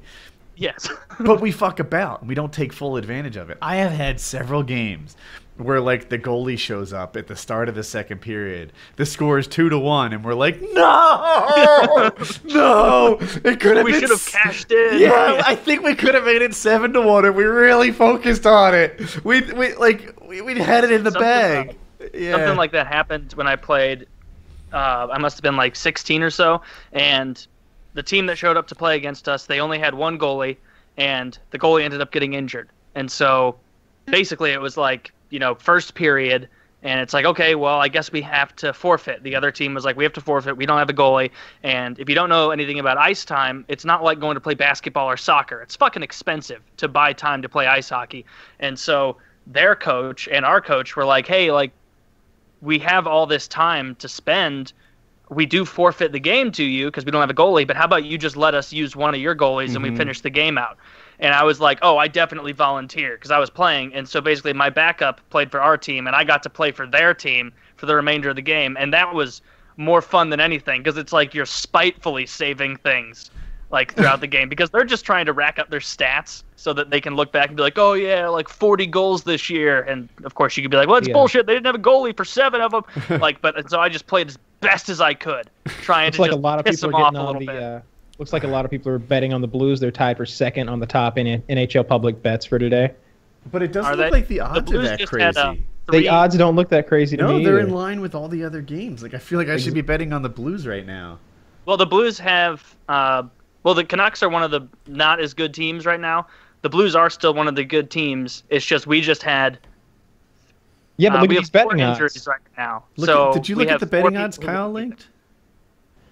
Yes. 0.59 0.89
But 1.21 1.41
we 1.41 1.51
fuck 1.51 1.81
about. 1.81 2.21
and 2.21 2.29
We 2.29 2.35
don't 2.35 2.53
take 2.53 2.71
full 2.71 2.95
advantage 2.95 3.35
of 3.35 3.49
it. 3.49 3.57
I 3.61 3.75
have 3.77 3.91
had 3.91 4.21
several 4.21 4.63
games 4.63 5.17
where 5.57 5.81
like 5.81 6.07
the 6.07 6.17
goalie 6.17 6.57
shows 6.57 6.93
up 6.93 7.17
at 7.17 7.27
the 7.27 7.35
start 7.35 7.67
of 7.67 7.75
the 7.75 7.83
second 7.83 8.19
period. 8.21 8.71
The 8.95 9.05
score 9.05 9.37
is 9.37 9.45
two 9.47 9.67
to 9.67 9.77
one, 9.77 10.13
and 10.13 10.23
we're 10.23 10.33
like, 10.33 10.61
no, 10.61 10.71
no, 12.45 13.17
it 13.43 13.59
could 13.59 13.75
have. 13.75 13.85
we 13.85 13.91
been 13.91 13.99
should 13.99 14.11
have 14.11 14.25
cashed 14.25 14.71
in. 14.71 14.99
Yeah, 14.99 15.41
I 15.45 15.55
think 15.55 15.83
we 15.83 15.93
could 15.93 16.15
have 16.15 16.23
made 16.23 16.41
it 16.41 16.53
seven 16.53 16.93
to 16.93 17.01
one 17.01 17.25
if 17.25 17.35
we 17.35 17.43
really 17.43 17.91
focused 17.91 18.45
on 18.45 18.73
it. 18.73 19.23
We 19.25 19.41
we 19.41 19.75
like 19.75 20.17
we 20.25 20.41
we 20.41 20.57
had 20.57 20.85
it 20.85 20.91
in 20.93 21.03
the 21.03 21.11
Something 21.11 21.27
bag. 21.27 21.77
Yeah. 22.13 22.31
Something 22.37 22.55
like 22.55 22.71
that 22.71 22.87
happened 22.87 23.33
when 23.33 23.47
I 23.47 23.57
played. 23.57 24.07
Uh, 24.71 25.07
I 25.11 25.17
must 25.17 25.35
have 25.35 25.43
been 25.43 25.57
like 25.57 25.75
16 25.75 26.23
or 26.23 26.29
so, 26.29 26.61
and 26.93 27.45
the 27.99 28.03
team 28.03 28.25
that 28.27 28.37
showed 28.37 28.55
up 28.55 28.67
to 28.67 28.75
play 28.75 28.95
against 28.95 29.27
us, 29.27 29.45
they 29.45 29.59
only 29.59 29.77
had 29.77 29.93
one 29.93 30.17
goalie, 30.17 30.55
and 30.95 31.37
the 31.51 31.59
goalie 31.59 31.83
ended 31.83 31.99
up 31.99 32.11
getting 32.11 32.33
injured. 32.33 32.69
And 32.95 33.11
so, 33.11 33.57
basically, 34.05 34.51
it 34.51 34.61
was 34.61 34.77
like 34.77 35.11
you 35.29 35.39
know, 35.39 35.55
first 35.55 35.93
period, 35.93 36.49
And 36.81 37.01
it's 37.01 37.13
like, 37.13 37.25
okay, 37.25 37.55
well, 37.55 37.79
I 37.79 37.89
guess 37.89 38.11
we 38.11 38.21
have 38.21 38.55
to 38.57 38.71
forfeit. 38.71 39.23
The 39.23 39.35
other 39.35 39.51
team 39.51 39.73
was 39.73 39.83
like, 39.83 39.97
we 39.97 40.05
have 40.05 40.13
to 40.13 40.21
forfeit. 40.21 40.55
We 40.55 40.65
don't 40.65 40.77
have 40.77 40.89
a 40.89 40.93
goalie. 40.93 41.31
And 41.61 41.99
if 41.99 42.07
you 42.07 42.15
don't 42.15 42.29
know 42.29 42.51
anything 42.51 42.79
about 42.79 42.97
ice 42.97 43.25
time, 43.25 43.65
it's 43.67 43.83
not 43.83 44.01
like 44.01 44.19
going 44.19 44.35
to 44.35 44.41
play 44.41 44.53
basketball 44.53 45.09
or 45.09 45.17
soccer. 45.17 45.61
It's 45.61 45.75
fucking 45.75 46.03
expensive 46.03 46.61
to 46.77 46.87
buy 46.87 47.11
time 47.11 47.41
to 47.41 47.49
play 47.49 47.67
ice 47.67 47.89
hockey. 47.89 48.25
And 48.59 48.79
so 48.79 49.17
their 49.45 49.75
coach 49.75 50.29
and 50.29 50.45
our 50.45 50.61
coach 50.61 50.95
were 50.95 51.05
like, 51.05 51.27
hey, 51.27 51.51
like, 51.51 51.71
we 52.61 52.79
have 52.79 53.07
all 53.07 53.25
this 53.25 53.47
time 53.47 53.95
to 53.95 54.07
spend. 54.07 54.71
We 55.29 55.45
do 55.45 55.63
forfeit 55.65 56.11
the 56.11 56.19
game 56.19 56.51
to 56.53 56.63
you 56.63 56.87
because 56.87 57.05
we 57.05 57.11
don't 57.11 57.21
have 57.21 57.29
a 57.29 57.35
goalie, 57.35 57.65
but 57.67 57.77
how 57.77 57.85
about 57.85 58.03
you 58.03 58.17
just 58.17 58.35
let 58.35 58.55
us 58.55 58.73
use 58.73 58.95
one 58.95 59.13
of 59.13 59.21
your 59.21 59.35
goalies 59.35 59.75
and 59.75 59.83
we 59.83 59.91
Mhm. 59.91 59.97
finish 59.97 60.21
the 60.21 60.29
game 60.29 60.57
out? 60.57 60.77
And 61.19 61.33
I 61.33 61.43
was 61.43 61.59
like, 61.59 61.79
oh, 61.81 61.97
I 61.97 62.07
definitely 62.07 62.51
volunteer 62.51 63.15
because 63.15 63.31
I 63.31 63.37
was 63.39 63.49
playing. 63.49 63.93
And 63.93 64.07
so 64.07 64.21
basically, 64.21 64.53
my 64.53 64.69
backup 64.69 65.21
played 65.29 65.51
for 65.51 65.61
our 65.61 65.77
team, 65.77 66.07
and 66.07 66.15
I 66.15 66.23
got 66.23 66.43
to 66.43 66.49
play 66.49 66.71
for 66.71 66.87
their 66.87 67.13
team 67.13 67.53
for 67.75 67.85
the 67.85 67.95
remainder 67.95 68.29
of 68.29 68.35
the 68.35 68.41
game. 68.41 68.75
And 68.79 68.93
that 68.93 69.13
was 69.13 69.41
more 69.77 70.01
fun 70.01 70.29
than 70.29 70.39
anything 70.39 70.81
because 70.81 70.97
it's 70.97 71.13
like 71.13 71.33
you're 71.33 71.45
spitefully 71.45 72.25
saving 72.25 72.77
things 72.77 73.29
like 73.69 73.93
throughout 73.93 74.21
the 74.21 74.27
game 74.35 74.49
because 74.49 74.69
they're 74.71 74.83
just 74.83 75.05
trying 75.05 75.25
to 75.25 75.33
rack 75.33 75.59
up 75.59 75.69
their 75.69 75.79
stats 75.79 76.43
so 76.59 76.73
that 76.73 76.89
they 76.89 76.99
can 76.99 77.15
look 77.15 77.31
back 77.31 77.47
and 77.47 77.55
be 77.55 77.63
like, 77.63 77.77
oh 77.77 77.93
yeah, 77.93 78.27
like 78.27 78.49
40 78.49 78.85
goals 78.87 79.23
this 79.23 79.49
year. 79.49 79.81
And 79.81 80.09
of 80.25 80.35
course, 80.35 80.57
you 80.57 80.63
could 80.63 80.71
be 80.71 80.75
like, 80.75 80.89
well, 80.89 80.97
it's 80.97 81.07
Yeah. 81.07 81.13
bullshit. 81.13 81.45
They 81.45 81.53
didn't 81.53 81.67
have 81.67 81.75
a 81.75 81.79
goalie 81.79 82.15
for 82.15 82.25
seven 82.25 82.59
of 82.59 82.71
them. 82.71 82.83
like, 83.21 83.41
but 83.41 83.69
so 83.69 83.79
I 83.79 83.87
just 83.87 84.07
played 84.07 84.27
as 84.27 84.37
best 84.59 84.89
as 84.89 84.99
I 84.99 85.13
could, 85.13 85.49
trying 85.65 86.07
Looks 86.07 86.17
to 86.17 86.21
like 86.23 86.31
a 86.31 86.35
lot 86.35 86.59
of 86.59 86.65
piss 86.65 86.81
people 86.81 86.89
them 86.91 87.01
are 87.01 87.05
off 87.05 87.13
a 87.13 87.17
on 87.17 87.25
little 87.27 87.39
the. 87.39 87.45
bit. 87.47 87.63
Uh, 87.63 87.79
looks 88.17 88.33
like 88.33 88.43
a 88.43 88.47
lot 88.47 88.65
of 88.65 88.71
people 88.71 88.91
are 88.91 88.99
betting 88.99 89.31
on 89.33 89.39
the 89.39 89.47
Blues. 89.47 89.79
They're 89.79 89.89
tied 89.89 90.17
for 90.17 90.25
second 90.25 90.67
on 90.67 90.81
the 90.81 90.85
top 90.85 91.17
in 91.17 91.41
NHL 91.43 91.87
public 91.87 92.21
bets 92.21 92.45
for 92.45 92.59
today. 92.59 92.91
But 93.53 93.63
it 93.63 93.71
doesn't 93.71 93.93
Are 93.93 93.95
look 93.95 94.07
they- 94.07 94.11
like 94.11 94.27
the 94.27 94.35
the 94.35 94.41
odds 94.41 94.71
are 94.73 94.81
that 94.81 94.99
just 94.99 95.11
crazy. 95.11 95.23
had 95.23 95.37
uh. 95.37 95.55
The 95.91 96.09
odds 96.09 96.37
don't 96.37 96.55
look 96.57 96.69
that 96.69 96.87
crazy 96.87 97.15
to 97.17 97.23
no, 97.23 97.29
me. 97.29 97.37
No, 97.39 97.43
they're 97.45 97.59
either. 97.59 97.67
in 97.69 97.73
line 97.73 97.99
with 98.01 98.13
all 98.13 98.27
the 98.27 98.43
other 98.43 98.61
games. 98.61 99.01
Like 99.01 99.13
I 99.13 99.17
feel 99.17 99.39
like 99.39 99.47
I 99.47 99.55
should 99.57 99.73
be 99.73 99.81
betting 99.81 100.11
on 100.13 100.21
the 100.21 100.29
Blues 100.29 100.67
right 100.67 100.85
now. 100.85 101.17
Well, 101.65 101.77
the 101.77 101.85
Blues 101.87 102.19
have. 102.19 102.75
Uh, 102.89 103.23
well, 103.63 103.73
the 103.73 103.83
Canucks 103.83 104.21
are 104.23 104.29
one 104.29 104.43
of 104.43 104.51
the 104.51 104.61
not 104.87 105.19
as 105.19 105.33
good 105.33 105.53
teams 105.53 105.85
right 105.85 105.99
now. 105.99 106.27
The 106.61 106.69
Blues 106.69 106.95
are 106.95 107.09
still 107.09 107.33
one 107.33 107.47
of 107.47 107.55
the 107.55 107.63
good 107.63 107.89
teams. 107.89 108.43
It's 108.49 108.65
just 108.65 108.85
we 108.87 109.01
just 109.01 109.23
had. 109.23 109.59
Yeah, 110.97 111.09
but 111.11 111.19
uh, 111.19 111.21
look 111.21 111.29
we 111.29 111.37
at 111.37 111.39
these 111.39 111.49
betting 111.49 111.81
odds. 111.81 112.27
right 112.27 112.39
now. 112.57 112.83
Look 112.97 113.07
so 113.07 113.29
at, 113.29 113.33
did 113.35 113.47
you 113.49 113.55
look 113.55 113.69
at 113.69 113.79
the 113.79 113.85
betting 113.85 114.17
odds 114.17 114.37
Kyle 114.37 114.69
linked? 114.71 115.07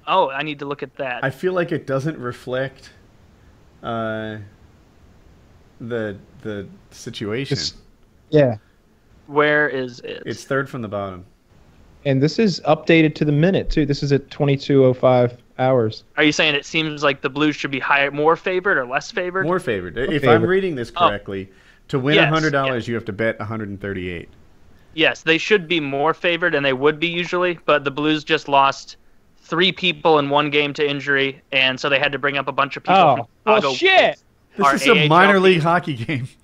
Oh, 0.07 0.29
I 0.29 0.43
need 0.43 0.59
to 0.59 0.65
look 0.65 0.81
at 0.83 0.95
that. 0.95 1.23
I 1.23 1.29
feel 1.29 1.51
like 1.51 1.73
it 1.73 1.85
doesn't 1.85 2.17
reflect 2.17 2.91
uh, 3.83 4.37
the 5.81 6.17
the 6.41 6.67
situation. 6.91 7.55
This- 7.55 7.73
Yeah, 8.29 8.57
Where 9.27 9.67
is 9.67 9.99
it? 10.01 10.23
It's 10.25 10.45
third 10.45 10.69
from 10.69 10.81
the 10.81 10.87
bottom. 10.87 11.25
and 12.05 12.21
this 12.23 12.39
is 12.39 12.61
updated 12.61 13.15
to 13.15 13.25
the 13.25 13.31
minute 13.33 13.69
too. 13.69 13.85
This 13.85 14.01
is 14.03 14.13
at 14.13 14.29
22:05 14.29 15.37
hours. 15.59 16.03
Are 16.17 16.23
you 16.23 16.31
saying 16.31 16.55
it 16.55 16.65
seems 16.65 17.03
like 17.03 17.21
the 17.21 17.29
Blues 17.29 17.55
should 17.55 17.71
be 17.71 17.79
higher, 17.79 18.11
more 18.11 18.35
favored, 18.35 18.77
or 18.77 18.85
less 18.85 19.11
favored? 19.11 19.45
More 19.45 19.59
favored. 19.59 19.97
If 19.97 20.21
favored. 20.21 20.29
I'm 20.29 20.43
reading 20.45 20.75
this 20.75 20.91
Oh. 20.95 21.07
correctly, 21.07 21.49
to 21.89 21.99
win 21.99 22.15
Yes, 22.15 22.29
hundred 22.29 22.51
dollars, 22.51 22.83
yes. 22.83 22.87
you 22.89 22.95
have 22.95 23.05
to 23.05 23.13
bet 23.13 23.39
138. 23.39 24.29
Yes, 24.93 25.21
they 25.21 25.37
should 25.37 25.67
be 25.67 25.79
more 25.79 26.13
favored, 26.13 26.55
and 26.55 26.65
they 26.65 26.73
would 26.73 26.99
be 26.99 27.07
usually. 27.07 27.59
But 27.65 27.83
the 27.83 27.91
Blues 27.91 28.23
just 28.23 28.47
lost 28.47 28.97
three 29.37 29.71
people 29.71 30.19
in 30.19 30.29
one 30.29 30.49
game 30.49 30.73
to 30.73 30.87
injury, 30.87 31.41
and 31.51 31.79
so 31.79 31.87
they 31.89 31.99
had 31.99 32.11
to 32.11 32.19
bring 32.19 32.37
up 32.37 32.47
a 32.47 32.51
bunch 32.51 32.75
of 32.77 32.83
people. 32.83 33.29
Oh, 33.45 33.55
from 33.61 33.61
well, 33.63 33.73
shit. 33.73 34.19
This 34.57 34.81
is 34.81 34.87
a 34.87 34.91
AHL 35.03 35.07
minor 35.07 35.33
team. 35.35 35.43
league 35.43 35.61
hockey 35.61 35.93
game. 35.95 36.27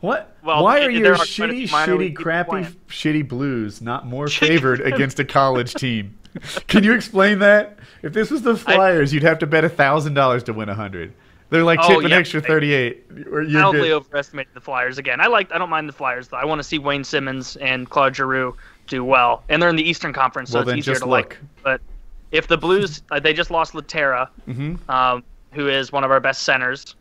What? 0.00 0.36
Well, 0.44 0.62
Why 0.64 0.80
are 0.80 0.88
are 0.88 0.90
your 0.90 1.14
quite 1.14 1.26
shitty, 1.28 1.62
shitty, 1.66 2.14
crappy, 2.14 2.48
playing. 2.50 2.76
shitty 2.88 3.26
Blues 3.26 3.80
not 3.80 4.06
more 4.06 4.28
favored 4.28 4.80
against 4.82 5.18
a 5.18 5.24
college 5.24 5.72
team? 5.72 6.18
Can 6.68 6.84
you 6.84 6.92
explain 6.94 7.38
that? 7.40 7.78
If 8.02 8.12
this 8.12 8.30
was 8.30 8.42
the 8.42 8.56
Flyers, 8.56 9.12
you'd 9.12 9.22
have 9.22 9.38
to 9.40 9.46
bet 9.46 9.70
thousand 9.72 10.14
dollars 10.14 10.42
to 10.44 10.52
win 10.52 10.68
a 10.68 10.74
hundred. 10.74 11.12
They're 11.50 11.62
like 11.62 11.78
Oh, 11.82 11.88
tip 11.88 12.04
an 12.04 12.10
yeah, 12.10 12.16
extra 12.16 12.40
thirty-eight. 12.40 13.04
Or 13.30 13.42
you're 13.42 13.70
good. 13.72 13.92
overestimated 13.92 14.54
the 14.54 14.60
Flyers 14.60 14.98
again. 14.98 15.20
I 15.20 15.26
like. 15.26 15.52
I 15.52 15.58
don't 15.58 15.70
mind 15.70 15.88
the 15.88 15.92
Flyers 15.92 16.28
though. 16.28 16.36
I 16.36 16.44
want 16.44 16.58
to 16.58 16.64
see 16.64 16.78
Wayne 16.78 17.04
Simmonds 17.04 17.56
and 17.56 17.88
Claude 17.88 18.16
Giroux 18.16 18.56
do 18.86 19.04
well, 19.04 19.44
and 19.48 19.62
they're 19.62 19.70
in 19.70 19.76
the 19.76 19.88
Eastern 19.88 20.12
Conference, 20.12 20.50
so 20.50 20.58
Well, 20.60 20.68
it's 20.68 20.78
easier 20.78 20.94
to 20.96 21.00
look. 21.06 21.10
like. 21.10 21.38
But 21.62 21.80
if 22.32 22.48
the 22.48 22.58
Blues, 22.58 23.02
uh, 23.10 23.20
they 23.20 23.32
just 23.32 23.50
lost 23.50 23.72
Lehtera, 23.74 24.28
hmm 24.46 24.76
um, 24.90 25.22
who 25.52 25.68
is 25.68 25.92
one 25.92 26.02
of 26.04 26.10
our 26.10 26.20
best 26.20 26.42
centers. 26.42 26.96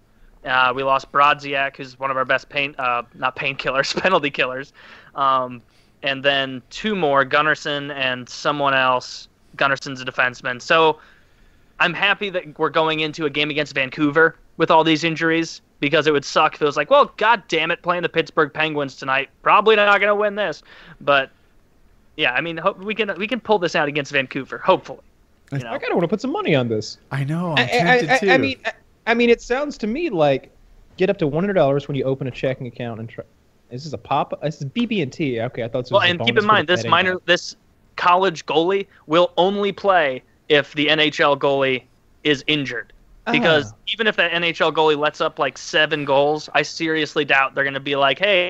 Uh, 0.45 0.71
we 0.75 0.83
lost 0.83 1.11
Brodziak, 1.11 1.77
who's 1.77 1.97
one 1.97 2.11
of 2.11 2.17
our 2.17 2.25
best 2.25 2.49
paint, 2.49 2.77
uh, 2.79 3.01
not 3.15 3.35
painkillers, 3.35 3.95
penalty 4.01 4.29
killers. 4.29 4.73
Um, 5.15 5.61
and 6.03 6.23
then 6.23 6.61
two 6.69 6.95
more, 6.95 7.25
Gunnarsson 7.25 7.91
and 7.95 8.27
someone 8.29 8.73
else. 8.73 9.27
Gunnarsson's 9.57 10.01
a 10.01 10.05
defenseman. 10.05 10.61
So 10.61 10.99
I'm 11.79 11.93
happy 11.93 12.29
that 12.29 12.57
we're 12.59 12.69
going 12.69 12.99
into 12.99 13.25
a 13.25 13.29
game 13.29 13.49
against 13.49 13.73
Vancouver 13.73 14.35
with 14.57 14.69
all 14.69 14.83
these 14.83 15.03
injuries 15.03 15.61
because 15.79 16.05
it 16.07 16.11
would 16.13 16.25
suck 16.25 16.55
if 16.55 16.61
it 16.61 16.65
was 16.65 16.77
like, 16.77 16.89
well, 16.89 17.11
god 17.17 17.43
damn 17.47 17.71
it, 17.71 17.81
playing 17.81 18.03
the 18.03 18.09
Pittsburgh 18.09 18.53
Penguins 18.53 18.95
tonight. 18.95 19.29
Probably 19.41 19.75
not 19.75 19.99
going 19.99 20.09
to 20.09 20.15
win 20.15 20.35
this. 20.35 20.61
But 21.01 21.31
yeah, 22.17 22.33
I 22.33 22.41
mean, 22.41 22.57
ho- 22.57 22.75
we 22.79 22.93
can 22.95 23.11
we 23.17 23.27
can 23.27 23.39
pull 23.39 23.59
this 23.59 23.75
out 23.75 23.87
against 23.87 24.11
Vancouver, 24.11 24.57
hopefully. 24.59 24.99
You 25.51 25.59
know? 25.59 25.69
I 25.71 25.77
kind 25.77 25.91
of 25.91 25.95
want 25.97 26.03
to 26.03 26.07
put 26.07 26.21
some 26.21 26.31
money 26.31 26.55
on 26.55 26.67
this. 26.67 26.97
I 27.11 27.23
know. 27.23 27.53
I'm 27.57 27.59
I, 27.59 27.71
I- 28.07 28.13
I- 28.15 28.17
too. 28.19 28.29
I 28.31 28.37
mean, 28.37 28.57
I, 28.65 28.73
I 29.07 29.13
mean, 29.13 29.29
it 29.29 29.41
sounds 29.41 29.77
to 29.79 29.87
me 29.87 30.09
like 30.09 30.51
get 30.97 31.09
up 31.09 31.17
to 31.17 31.27
one 31.27 31.43
hundred 31.43 31.53
dollars 31.53 31.87
when 31.87 31.95
you 31.95 32.03
open 32.05 32.27
a 32.27 32.31
checking 32.31 32.67
account 32.67 32.99
and 32.99 33.09
try. 33.09 33.23
This 33.73 33.87
is 33.87 33.93
a 33.93 33.97
pop. 33.97 34.39
This 34.43 34.61
is 34.61 34.65
BB 34.65 35.01
and 35.01 35.11
T. 35.11 35.41
Okay, 35.41 35.63
I 35.63 35.67
thought 35.67 35.85
this 35.85 35.91
was 35.91 35.99
Well, 35.99 36.09
and 36.09 36.19
keep 36.23 36.37
in 36.37 36.45
mind 36.45 36.67
this 36.67 36.85
minor, 36.85 37.13
guy. 37.15 37.21
this 37.25 37.55
college 37.95 38.45
goalie 38.45 38.85
will 39.07 39.33
only 39.35 39.71
play 39.71 40.21
if 40.47 40.73
the 40.75 40.87
NHL 40.89 41.35
goalie 41.39 41.83
is 42.23 42.43
injured. 42.45 42.93
Because 43.31 43.71
Ah. 43.71 43.75
even 43.87 44.05
if 44.05 44.15
that 44.17 44.31
NHL 44.31 44.71
goalie 44.71 44.97
lets 44.97 45.21
up 45.21 45.39
like 45.39 45.57
seven 45.57 46.05
goals, 46.05 46.49
I 46.53 46.61
seriously 46.61 47.25
doubt 47.25 47.55
they're 47.55 47.63
going 47.63 47.73
to 47.73 47.79
be 47.79 47.95
like, 47.95 48.19
"Hey, 48.19 48.49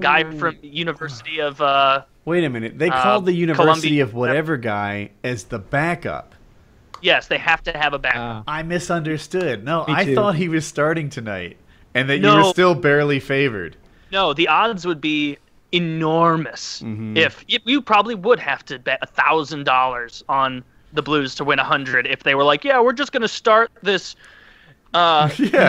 guy 0.00 0.24
Oh. 0.26 0.38
from 0.38 0.56
University 0.60 1.40
of 1.40 1.60
uh, 1.62 2.02
Wait 2.26 2.44
a 2.44 2.50
minute. 2.50 2.78
They 2.78 2.90
Uh, 2.90 3.02
called 3.02 3.24
the 3.24 3.32
University 3.32 3.64
Columbia- 3.88 4.02
of 4.02 4.12
whatever 4.12 4.58
guy 4.58 5.10
as 5.24 5.44
the 5.44 5.58
backup. 5.58 6.34
yes, 7.00 7.26
they 7.28 7.38
have 7.38 7.62
to 7.62 7.72
have 7.72 7.94
a 7.94 7.98
backup. 7.98 8.44
Ah. 8.46 8.52
I 8.58 8.62
misunderstood. 8.64 9.64
No, 9.64 9.86
I 9.88 10.14
thought 10.14 10.34
he 10.34 10.46
was 10.50 10.66
starting 10.66 11.08
tonight, 11.08 11.56
and 11.94 12.10
that 12.10 12.16
you 12.16 12.22
No. 12.24 12.36
were 12.36 12.44
still 12.44 12.74
barely 12.74 13.18
favored. 13.18 13.76
No, 14.10 14.32
the 14.32 14.48
odds 14.48 14.86
would 14.86 15.00
be 15.00 15.38
enormous 15.72 16.80
Mhm. 16.82 17.16
if 17.16 17.44
you, 17.46 17.58
you 17.64 17.82
probably 17.82 18.14
would 18.14 18.38
have 18.38 18.64
to 18.66 18.78
bet 18.78 18.98
a 19.02 19.06
thousand 19.06 19.64
dollars 19.64 20.22
on 20.28 20.64
the 20.92 21.02
Blues 21.02 21.34
to 21.34 21.44
win 21.44 21.58
a 21.58 21.64
hundred 21.64 22.06
if 22.06 22.22
they 22.22 22.34
were 22.34 22.44
like, 22.44 22.64
"Yeah, 22.64 22.80
we're 22.80 22.94
just 22.94 23.12
going 23.12 23.22
to 23.22 23.28
start 23.28 23.70
this 23.82 24.16
uh, 24.94 25.28
Yeah. 25.38 25.68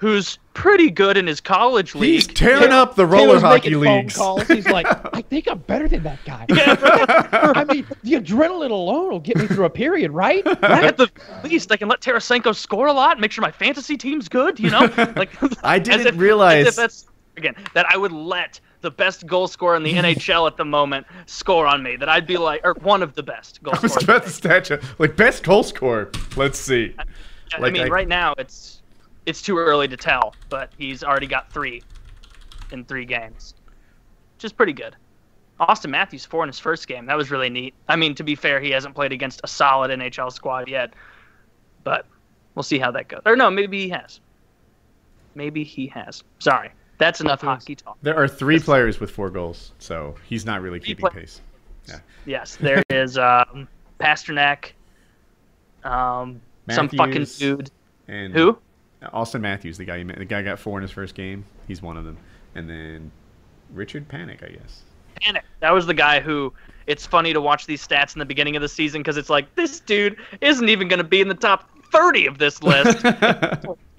19 0.00 0.08
year 0.10 0.16
old 0.16 0.16
who's 0.16 0.38
pretty 0.54 0.90
good 0.90 1.16
in 1.16 1.26
his 1.26 1.40
college 1.40 1.94
league. 1.94 2.12
He's 2.14 2.26
tearing 2.26 2.70
up 2.72 2.94
the 2.94 3.06
roller 3.06 3.26
Taylor's 3.38 3.42
hockey 3.42 3.74
leagues. 3.74 4.16
calls. 4.16 4.46
He's 4.48 4.66
like, 4.66 4.86
I 5.14 5.22
think 5.22 5.46
I'm 5.48 5.58
better 5.60 5.88
than 5.88 6.02
that 6.02 6.18
guy. 6.24 6.46
Yeah, 6.54 7.28
I 7.54 7.64
mean, 7.64 7.86
the 8.02 8.12
adrenaline 8.14 8.70
alone 8.70 9.10
will 9.10 9.20
get 9.20 9.36
me 9.36 9.46
through 9.46 9.64
a 9.66 9.70
period, 9.70 10.10
right? 10.10 10.46
At 10.46 10.96
the 10.96 11.08
least, 11.44 11.70
I 11.72 11.76
can 11.76 11.88
let 11.88 12.00
Tarasenko 12.00 12.54
score 12.54 12.88
a 12.88 12.92
lot 12.92 13.12
and 13.12 13.20
make 13.20 13.32
sure 13.32 13.42
my 13.42 13.50
fantasy 13.52 13.96
team's 13.96 14.28
good. 14.28 14.58
You 14.60 14.70
know, 14.70 14.80
like 15.16 15.30
I 15.64 15.78
didn't 15.78 16.06
if- 16.08 16.16
realize- 16.18 16.76
that's 16.76 17.06
again 17.36 17.54
that 17.74 17.86
I 17.88 17.96
would 17.96 18.12
let 18.12 18.60
the 18.82 18.90
best 18.90 19.26
goal 19.26 19.46
scorer 19.48 19.76
in 19.76 19.82
the 19.82 19.92
NHL 19.94 20.46
at 20.46 20.56
the 20.56 20.64
moment 20.64 21.06
score 21.26 21.66
on 21.66 21.82
me. 21.82 21.96
That 21.96 22.08
I'd 22.08 22.26
be 22.26 22.36
like, 22.38 22.60
or 22.64 22.74
one 22.80 23.02
of 23.02 23.14
the 23.14 23.22
best 23.22 23.62
goal 23.62 23.74
I 23.76 23.80
was 23.80 23.92
scorers. 23.92 24.04
about 24.04 24.22
to 24.24 24.30
statue 24.30 24.78
like 24.98 25.16
best 25.16 25.42
goal 25.42 25.62
scorer. 25.62 26.10
Let's 26.36 26.58
see. 26.58 26.94
I 26.98 27.58
like 27.60 27.72
mean, 27.72 27.82
I- 27.82 27.88
right 27.88 28.08
now 28.08 28.34
it's 28.38 28.79
it's 29.26 29.42
too 29.42 29.58
early 29.58 29.88
to 29.88 29.96
tell, 29.96 30.34
but 30.48 30.72
he's 30.78 31.02
already 31.04 31.26
got 31.26 31.52
three 31.52 31.82
in 32.72 32.84
three 32.84 33.04
games, 33.04 33.54
which 34.36 34.44
is 34.44 34.52
pretty 34.52 34.72
good. 34.72 34.96
Auston 35.60 35.90
Matthews 35.90 36.24
four 36.24 36.42
in 36.42 36.48
his 36.48 36.58
first 36.58 36.88
game. 36.88 37.06
That 37.06 37.16
was 37.16 37.30
really 37.30 37.50
neat. 37.50 37.74
I 37.88 37.96
mean, 37.96 38.14
to 38.14 38.24
be 38.24 38.34
fair, 38.34 38.60
he 38.60 38.70
hasn't 38.70 38.94
played 38.94 39.12
against 39.12 39.40
a 39.44 39.46
solid 39.46 39.90
NHL 39.90 40.32
squad 40.32 40.68
yet, 40.68 40.94
but 41.84 42.06
we'll 42.54 42.62
see 42.62 42.78
how 42.78 42.90
that 42.92 43.08
goes. 43.08 43.20
Or 43.26 43.36
no, 43.36 43.50
maybe 43.50 43.82
he 43.82 43.88
has. 43.90 44.20
Maybe 45.34 45.62
he 45.62 45.86
has. 45.88 46.24
Sorry, 46.38 46.70
that's 46.98 47.20
enough 47.20 47.42
hockey 47.42 47.74
talk. 47.74 47.98
There 48.02 48.16
are 48.16 48.26
three 48.26 48.58
players 48.58 49.00
with 49.00 49.10
four 49.10 49.28
goals, 49.28 49.72
so 49.78 50.14
he's 50.26 50.46
not 50.46 50.62
really 50.62 50.80
keeping 50.80 51.02
play- 51.08 51.20
pace. 51.22 51.40
Yes, 52.26 52.56
there 52.56 52.82
is 52.90 53.18
um, 53.18 53.68
Pastrnak, 53.98 54.72
um, 55.84 56.40
some 56.70 56.88
fucking 56.88 57.24
dude. 57.38 57.70
And 58.08 58.34
Who? 58.34 58.58
Auston 59.02 59.40
Matthews, 59.40 59.78
the 59.78 59.84
guy 59.84 60.02
the 60.02 60.24
guy 60.24 60.42
got 60.42 60.58
four 60.58 60.78
in 60.78 60.82
his 60.82 60.90
first 60.90 61.14
game. 61.14 61.44
He's 61.66 61.82
one 61.82 61.96
of 61.96 62.04
them. 62.04 62.16
And 62.54 62.68
then 62.68 63.10
Richard 63.72 64.08
Panik, 64.08 64.44
I 64.44 64.52
guess. 64.52 64.82
Panik. 65.22 65.42
That 65.60 65.72
was 65.72 65.86
the 65.86 65.94
guy 65.94 66.20
who. 66.20 66.52
It's 66.86 67.06
funny 67.06 67.32
to 67.32 67.40
watch 67.40 67.66
these 67.66 67.86
stats 67.86 68.14
in 68.14 68.18
the 68.18 68.24
beginning 68.24 68.56
of 68.56 68.62
the 68.62 68.68
season 68.68 69.00
because 69.00 69.16
it's 69.16 69.30
like 69.30 69.54
this 69.54 69.78
dude 69.80 70.16
isn't 70.40 70.68
even 70.68 70.88
going 70.88 70.98
to 70.98 71.04
be 71.04 71.20
in 71.20 71.28
the 71.28 71.34
top 71.34 71.70
30 71.92 72.26
of 72.26 72.38
this 72.38 72.62
list. 72.62 73.04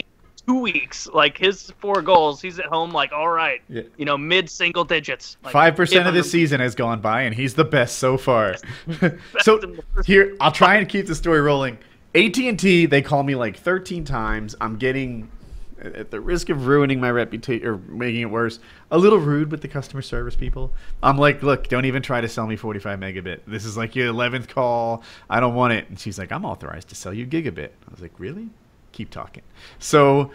two 0.47 0.59
weeks. 0.59 1.07
Like 1.07 1.37
his 1.37 1.71
four 1.79 2.01
goals, 2.01 2.41
he's 2.41 2.59
at 2.59 2.65
home 2.65 2.91
like, 2.91 3.11
all 3.11 3.29
right, 3.29 3.61
Yeah. 3.69 3.83
you 3.97 4.05
know, 4.05 4.17
mid 4.17 4.49
single 4.49 4.83
digits. 4.83 5.37
Like, 5.43 5.53
Five 5.53 5.75
percent 5.75 6.07
of 6.07 6.13
the 6.13 6.23
season 6.23 6.59
has 6.59 6.75
gone 6.75 7.01
by, 7.01 7.23
and 7.23 7.33
he's 7.35 7.53
the 7.53 7.65
best 7.65 7.99
so 7.99 8.17
far. 8.17 8.55
so 9.41 9.59
here, 10.05 10.35
I'll 10.39 10.51
try 10.51 10.75
and 10.75 10.87
keep 10.87 11.07
the 11.07 11.15
story 11.15 11.41
rolling. 11.41 11.77
AT 12.13 12.37
and 12.37 12.59
T, 12.59 12.85
they 12.85 13.01
call 13.01 13.23
me 13.23 13.35
like 13.35 13.57
13 13.57 14.03
times. 14.03 14.55
I'm 14.59 14.77
getting, 14.77 15.31
at 15.79 16.11
the 16.11 16.19
risk 16.19 16.49
of 16.49 16.67
ruining 16.67 16.99
my 16.99 17.09
reputation 17.11 17.67
or 17.67 17.77
making 17.77 18.21
it 18.21 18.29
worse, 18.29 18.59
a 18.89 18.97
little 18.97 19.19
rude 19.19 19.51
with 19.51 19.61
the 19.61 19.67
customer 19.67 20.01
service 20.01 20.35
people. 20.35 20.73
I'm 21.01 21.17
like, 21.17 21.41
look, 21.41 21.67
don't 21.67 21.85
even 21.85 22.01
try 22.01 22.21
to 22.21 22.27
sell 22.27 22.47
me 22.47 22.55
45 22.55 22.99
megabit. 22.99 23.41
This 23.47 23.65
is 23.65 23.77
like 23.77 23.95
your 23.95 24.11
11th 24.11 24.49
call. 24.49 25.03
I 25.29 25.39
don't 25.39 25.55
want 25.55 25.73
it. 25.73 25.89
And 25.89 25.99
she's 25.99 26.19
like, 26.19 26.31
I'm 26.31 26.45
authorized 26.45 26.89
to 26.89 26.95
sell 26.95 27.13
you 27.13 27.25
gigabit. 27.25 27.69
I 27.87 27.91
was 27.91 28.01
like, 28.01 28.19
really? 28.19 28.49
Keep 28.91 29.09
talking. 29.09 29.43
So 29.79 30.31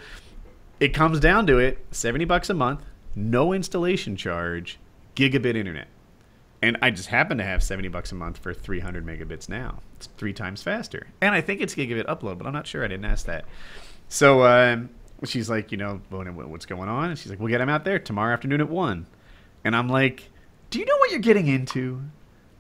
it 0.81 0.95
comes 0.95 1.21
down 1.21 1.47
to 1.47 1.59
it 1.59 1.85
70 1.91 2.25
bucks 2.27 2.51
a 2.51 2.55
month 2.55 2.83
no 3.15 3.53
installation 3.55 4.15
charge 4.15 4.79
gigabit 5.15 5.57
internet 5.57 5.89
and 6.63 6.77
i 6.83 6.91
just 6.91 7.09
happen 7.09 7.39
to 7.39 7.45
have 7.45 7.63
70 7.63 7.89
bucks 7.89 8.13
a 8.13 8.15
month 8.15 8.39
for 8.39 8.53
300 8.55 9.05
megabits 9.05 9.49
now. 9.49 9.81
It's 9.97 10.07
three 10.17 10.33
times 10.33 10.63
faster. 10.63 11.09
And 11.21 11.35
i 11.35 11.41
think 11.41 11.61
it's 11.61 11.75
gigabit 11.75 12.07
upload 12.07 12.39
but 12.39 12.47
i'm 12.47 12.53
not 12.53 12.67
sure. 12.67 12.85
I 12.85 12.89
didn't 12.89 13.05
ask 13.07 13.27
that. 13.27 13.45
So 14.09 14.45
um, 14.45 14.91
she's 15.25 15.51
like 15.51 15.73
you 15.73 15.79
know 15.79 16.01
what's 16.11 16.67
going 16.67 16.89
on? 16.89 17.11
And 17.11 17.19
she's 17.19 17.31
like 17.31 17.39
we'll 17.39 17.49
get 17.49 17.61
him 17.61 17.69
out 17.69 17.85
there 17.85 17.99
tomorrow 17.99 18.33
afternoon 18.33 18.61
at 18.61 18.69
1 18.69 19.07
and 19.65 19.77
i'm 19.77 19.89
like 19.89 20.31
do 20.71 20.79
you 20.79 20.85
know 20.85 20.97
what 20.97 21.11
you're 21.11 21.21
getting 21.21 21.47
into? 21.47 22.03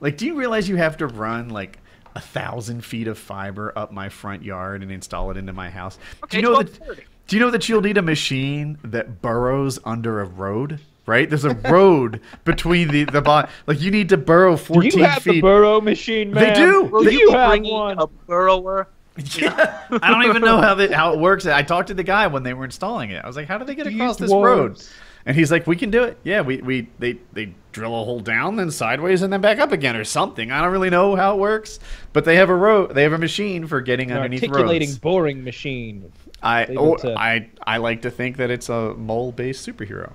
Like 0.01 0.16
do 0.16 0.26
you 0.26 0.36
realize 0.36 0.68
you 0.68 0.76
have 0.76 0.97
to 0.99 1.07
run 1.07 1.49
like 1.49 1.78
a 2.14 2.20
thousand 2.20 2.84
feet 2.84 3.09
of 3.09 3.18
fiber 3.18 3.72
up 3.76 3.92
my 3.92 4.09
front 4.09 4.42
yard 4.42 4.82
and 4.82 4.90
install 4.90 5.30
it 5.30 5.36
into 5.36 5.53
my 5.53 5.70
house? 5.70 5.99
Do 6.28 6.36
you 6.36 6.42
know 6.42 6.62
that 6.62 7.07
do 7.26 7.36
you 7.36 7.40
know 7.40 7.51
that 7.51 7.68
you'll 7.68 7.80
need 7.80 7.99
a 7.99 8.03
machine 8.03 8.78
that 8.84 9.20
burrows 9.20 9.78
under 9.84 10.20
a 10.20 10.24
road? 10.24 10.80
Right? 11.07 11.29
There's 11.31 11.45
a 11.45 11.55
road 11.55 12.21
between 12.45 12.89
the 12.89 13.05
the 13.05 13.23
bo- 13.23 13.47
like 13.67 13.81
you 13.81 13.91
need 13.93 14.09
to 14.09 14.17
burrow 14.17 14.57
14 14.57 14.91
feet. 14.91 14.99
you 14.99 15.05
have 15.05 15.23
the 15.25 15.41
burrow 15.41 15.81
machine, 15.81 16.33
They 16.33 16.41
man? 16.49 16.57
do. 16.57 16.83
Will 16.85 17.05
They- 17.05 17.13
you, 17.13 17.19
you 17.21 17.31
have 17.33 17.63
one? 17.63 17.99
a 17.99 18.07
burrower? 18.07 18.89
yeah. 19.39 19.85
I 20.03 20.11
don't 20.11 20.25
even 20.25 20.43
know 20.43 20.61
how 20.61 20.75
that 20.75 20.93
how 20.93 21.13
it 21.15 21.19
works. 21.21 21.47
I 21.47 21.63
talked 21.63 21.89
to 21.89 21.95
the 21.95 22.03
guy 22.03 22.27
when 22.27 22.43
they 22.43 22.53
were 22.55 22.65
installing 22.65 23.11
it. 23.11 23.25
I 23.25 23.27
was 23.27 23.35
like, 23.37 23.47
"How 23.49 23.57
do 23.57 23.65
they 23.65 23.75
get 23.75 23.87
These 23.87 23.95
across 23.95 24.17
this 24.19 24.31
road?" 24.31 24.83
And 25.25 25.35
he's 25.35 25.51
like, 25.51 25.67
"We 25.67 25.75
can 25.75 25.91
do 25.91 26.03
it. 26.05 26.19
Yeah, 26.23 26.43
we 26.43 26.59
we 26.59 26.89
they 26.99 27.17
they 27.33 27.55
drill 27.73 27.99
a 27.99 28.05
hole 28.05 28.21
down, 28.21 28.57
then 28.57 28.71
sideways, 28.71 29.23
and 29.23 29.33
then 29.33 29.41
back 29.41 29.59
up 29.59 29.73
again, 29.73 29.97
or 29.97 30.05
something. 30.05 30.53
I 30.53 30.61
don't 30.61 30.71
really 30.71 30.91
know 30.91 31.17
how 31.17 31.35
it 31.35 31.39
works, 31.41 31.79
but 32.13 32.27
they 32.27 32.37
have 32.37 32.51
a 32.51 32.55
road. 32.55 32.95
They 32.95 33.05
have 33.05 33.15
a 33.15 33.19
machine 33.19 33.67
for 33.67 33.81
getting 33.81 34.11
An 34.11 34.19
underneath 34.19 34.43
articulating 34.45 34.89
roads. 34.91 34.99
boring 34.99 35.45
machine. 35.45 36.13
I 36.43 36.65
able 36.65 36.93
oh, 36.93 36.97
to- 36.97 37.19
I 37.19 37.49
I 37.67 37.79
like 37.79 38.03
to 38.03 38.11
think 38.11 38.37
that 38.37 38.51
it's 38.51 38.69
a 38.69 38.93
mole-based 38.95 39.67
superhero. 39.67 40.13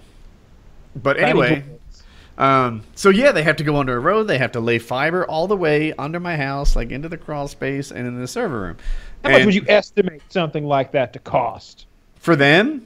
But 0.95 1.17
anyway, 1.17 1.63
um, 2.37 2.83
so 2.95 3.09
yeah, 3.09 3.31
they 3.31 3.43
have 3.43 3.55
to 3.57 3.63
go 3.63 3.77
under 3.77 3.95
a 3.95 3.99
road. 3.99 4.23
They 4.23 4.37
have 4.37 4.51
to 4.53 4.59
lay 4.59 4.79
fiber 4.79 5.25
all 5.25 5.47
the 5.47 5.57
way 5.57 5.93
under 5.93 6.19
my 6.19 6.35
house, 6.35 6.75
like 6.75 6.91
into 6.91 7.07
the 7.09 7.17
crawl 7.17 7.47
space 7.47 7.91
and 7.91 8.07
in 8.07 8.19
the 8.19 8.27
server 8.27 8.61
room. 8.61 8.77
How 9.23 9.31
much 9.31 9.45
would 9.45 9.55
you 9.55 9.65
estimate 9.67 10.21
something 10.29 10.65
like 10.65 10.91
that 10.93 11.13
to 11.13 11.19
cost? 11.19 11.85
for 12.15 12.35
them? 12.35 12.85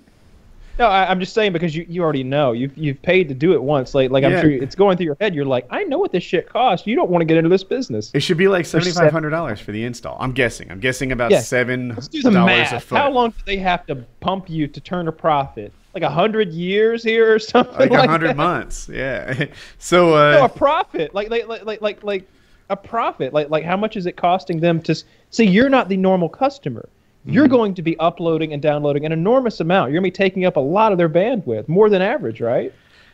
No, 0.78 0.88
I, 0.88 1.10
I'm 1.10 1.22
just 1.22 1.34
saying 1.34 1.54
because 1.54 1.74
you, 1.74 1.86
you 1.88 2.04
already 2.04 2.24
know 2.24 2.52
you've 2.52 2.78
you've 2.78 3.02
paid 3.02 3.30
to 3.30 3.34
do 3.34 3.54
it 3.54 3.64
once. 3.64 3.96
Like 3.96 4.12
like 4.12 4.24
Yeah. 4.24 4.30
I'm 4.30 4.42
sure 4.42 4.52
it's 4.52 4.76
going 4.76 4.98
through 4.98 5.06
your 5.06 5.18
head. 5.22 5.34
You're 5.34 5.46
like, 5.46 5.66
I 5.70 5.84
know 5.84 5.98
what 5.98 6.12
this 6.12 6.24
shit 6.24 6.50
costs. 6.50 6.86
You 6.86 6.98
don't 6.98 7.10
want 7.10 7.22
to 7.22 7.26
get 7.26 7.38
into 7.38 7.50
this 7.50 7.64
business. 7.64 8.12
It 8.14 8.20
should 8.22 8.38
be 8.38 8.50
like 8.50 8.66
seventy 8.66 8.92
five 8.92 9.12
hundred 9.12 9.30
dollars 9.30 9.62
for 9.62 9.72
the 9.72 9.86
install. 9.86 10.18
I'm 10.20 10.34
guessing. 10.34 10.70
I'm 10.70 10.82
guessing 10.82 11.14
about 11.14 11.32
Yeah. 11.32 11.40
seven 11.40 11.90
dollars 12.24 12.74
a 12.74 12.80
foot. 12.82 12.98
How 12.98 13.10
long 13.10 13.30
do 13.32 13.38
they 13.46 13.56
have 13.58 13.86
to 13.88 13.96
pump 14.20 14.50
you 14.50 14.68
to 14.68 14.82
turn 14.82 15.08
a 15.08 15.14
profit? 15.14 15.72
Like 15.96 16.04
a 16.04 16.10
hundred 16.10 16.52
years 16.52 17.02
here 17.04 17.34
or 17.34 17.40
something 17.54 17.74
Like 17.80 17.90
like, 17.90 18.06
a 18.08 18.12
hundred 18.12 18.30
that? 18.30 18.38
months. 18.38 18.90
Yeah. 18.92 19.46
so 19.80 20.14
uh, 20.14 20.32
No, 20.34 20.44
a 20.46 20.50
profit. 20.50 21.16
Like 21.16 21.30
like 21.30 21.48
like 21.48 21.66
like 21.66 21.82
like 21.82 22.04
like 22.04 22.28
a 22.70 22.76
profit. 22.76 23.34
Like 23.34 23.50
like 23.50 23.64
how 23.64 23.78
much 23.78 23.96
is 23.96 24.06
it 24.06 24.18
costing 24.18 24.60
them 24.60 24.82
to 24.84 24.96
see? 25.32 25.46
You're 25.46 25.70
not 25.70 25.88
the 25.90 25.98
normal 25.98 26.30
customer. 26.30 26.88
You're 27.28 27.46
Mm-hmm. 27.46 27.52
going 27.56 27.74
to 27.76 27.82
be 27.82 27.98
uploading 27.98 28.54
and 28.54 28.62
downloading 28.62 29.04
an 29.06 29.12
enormous 29.12 29.60
amount. 29.60 29.90
You're 29.92 30.00
going 30.02 30.12
to 30.12 30.20
be 30.20 30.24
taking 30.24 30.46
up 30.46 30.58
a 30.58 30.60
lot 30.60 30.92
of 30.92 31.00
their 31.00 31.10
bandwidth, 31.10 31.68
more 31.68 31.90
than 31.90 32.00
average, 32.02 32.40
right? 32.40 32.72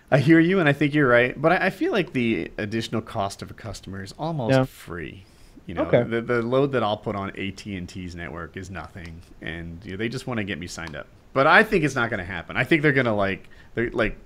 I 0.09 0.17
hear 0.17 0.39
you, 0.41 0.59
and 0.59 0.67
I 0.67 0.73
think 0.73 0.93
you're 0.93 1.07
right. 1.07 1.39
But 1.41 1.53
I, 1.53 1.67
I 1.67 1.69
feel 1.69 1.93
like 1.93 2.11
the 2.11 2.51
additional 2.57 2.99
cost 3.01 3.41
of 3.41 3.49
a 3.51 3.53
customer 3.53 4.03
is 4.03 4.13
almost 4.19 4.51
Yeah. 4.51 4.65
free. 4.65 5.23
You 5.65 5.75
know, 5.75 5.84
Okay. 5.86 6.03
the, 6.03 6.19
the 6.21 6.41
load 6.41 6.73
that 6.73 6.84
I'll 6.84 6.97
put 6.97 7.15
on 7.15 7.29
AT 7.39 7.65
and 7.67 7.88
T's 7.88 8.13
network 8.13 8.57
is 8.57 8.69
nothing, 8.69 9.21
and 9.41 9.79
you 9.86 9.91
know, 9.91 9.97
they 9.97 10.09
just 10.09 10.27
want 10.27 10.39
to 10.39 10.43
get 10.43 10.59
me 10.59 10.67
signed 10.67 10.95
up. 10.97 11.07
But 11.34 11.47
I 11.47 11.63
think 11.63 11.84
it's 11.84 11.95
not 11.95 12.09
going 12.09 12.19
to 12.19 12.25
happen. 12.25 12.57
I 12.57 12.63
think 12.63 12.82
they're 12.82 12.91
going 12.91 13.05
to 13.05 13.13
like, 13.13 13.49
they're 13.73 13.89
like, 13.91 14.17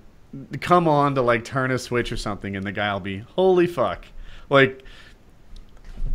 come 0.60 0.88
on 0.88 1.14
to 1.14 1.22
like 1.22 1.44
turn 1.44 1.70
a 1.70 1.78
switch 1.78 2.10
or 2.12 2.16
something, 2.16 2.56
and 2.56 2.66
the 2.66 2.72
guy 2.72 2.92
will 2.92 3.00
be, 3.00 3.18
holy 3.18 3.66
fuck, 3.66 4.04
like. 4.50 4.84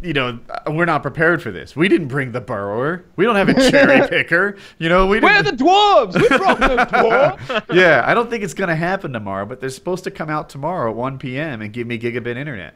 You 0.03 0.13
know, 0.13 0.39
uh, 0.49 0.71
we're 0.71 0.85
not 0.85 1.03
prepared 1.03 1.43
for 1.43 1.51
this. 1.51 1.75
We 1.75 1.87
didn't 1.87 2.07
bring 2.07 2.31
the 2.31 2.41
burrower. 2.41 3.03
We 3.17 3.25
don't 3.25 3.35
have 3.35 3.49
a 3.49 3.69
cherry 3.69 4.07
picker. 4.09 4.57
You 4.79 4.89
know, 4.89 5.05
we 5.05 5.19
Where 5.19 5.31
are 5.39 5.43
didn't. 5.43 5.59
the 5.59 5.63
dwarves? 5.63 6.19
We 6.19 6.27
brought 6.37 6.59
no 6.59 6.75
dwarves. 6.77 7.75
yeah, 7.75 8.01
I 8.07 8.15
don't 8.15 8.27
think 8.27 8.43
it's 8.43 8.55
going 8.55 8.69
to 8.69 8.75
happen 8.75 9.13
tomorrow, 9.13 9.45
but 9.45 9.59
they're 9.59 9.69
supposed 9.69 10.03
to 10.05 10.09
come 10.11 10.27
out 10.27 10.49
tomorrow 10.49 10.89
at 10.89 10.95
1 10.95 11.19
p.m. 11.19 11.61
and 11.61 11.71
give 11.71 11.85
me 11.85 11.99
gigabit 11.99 12.35
internet. 12.35 12.73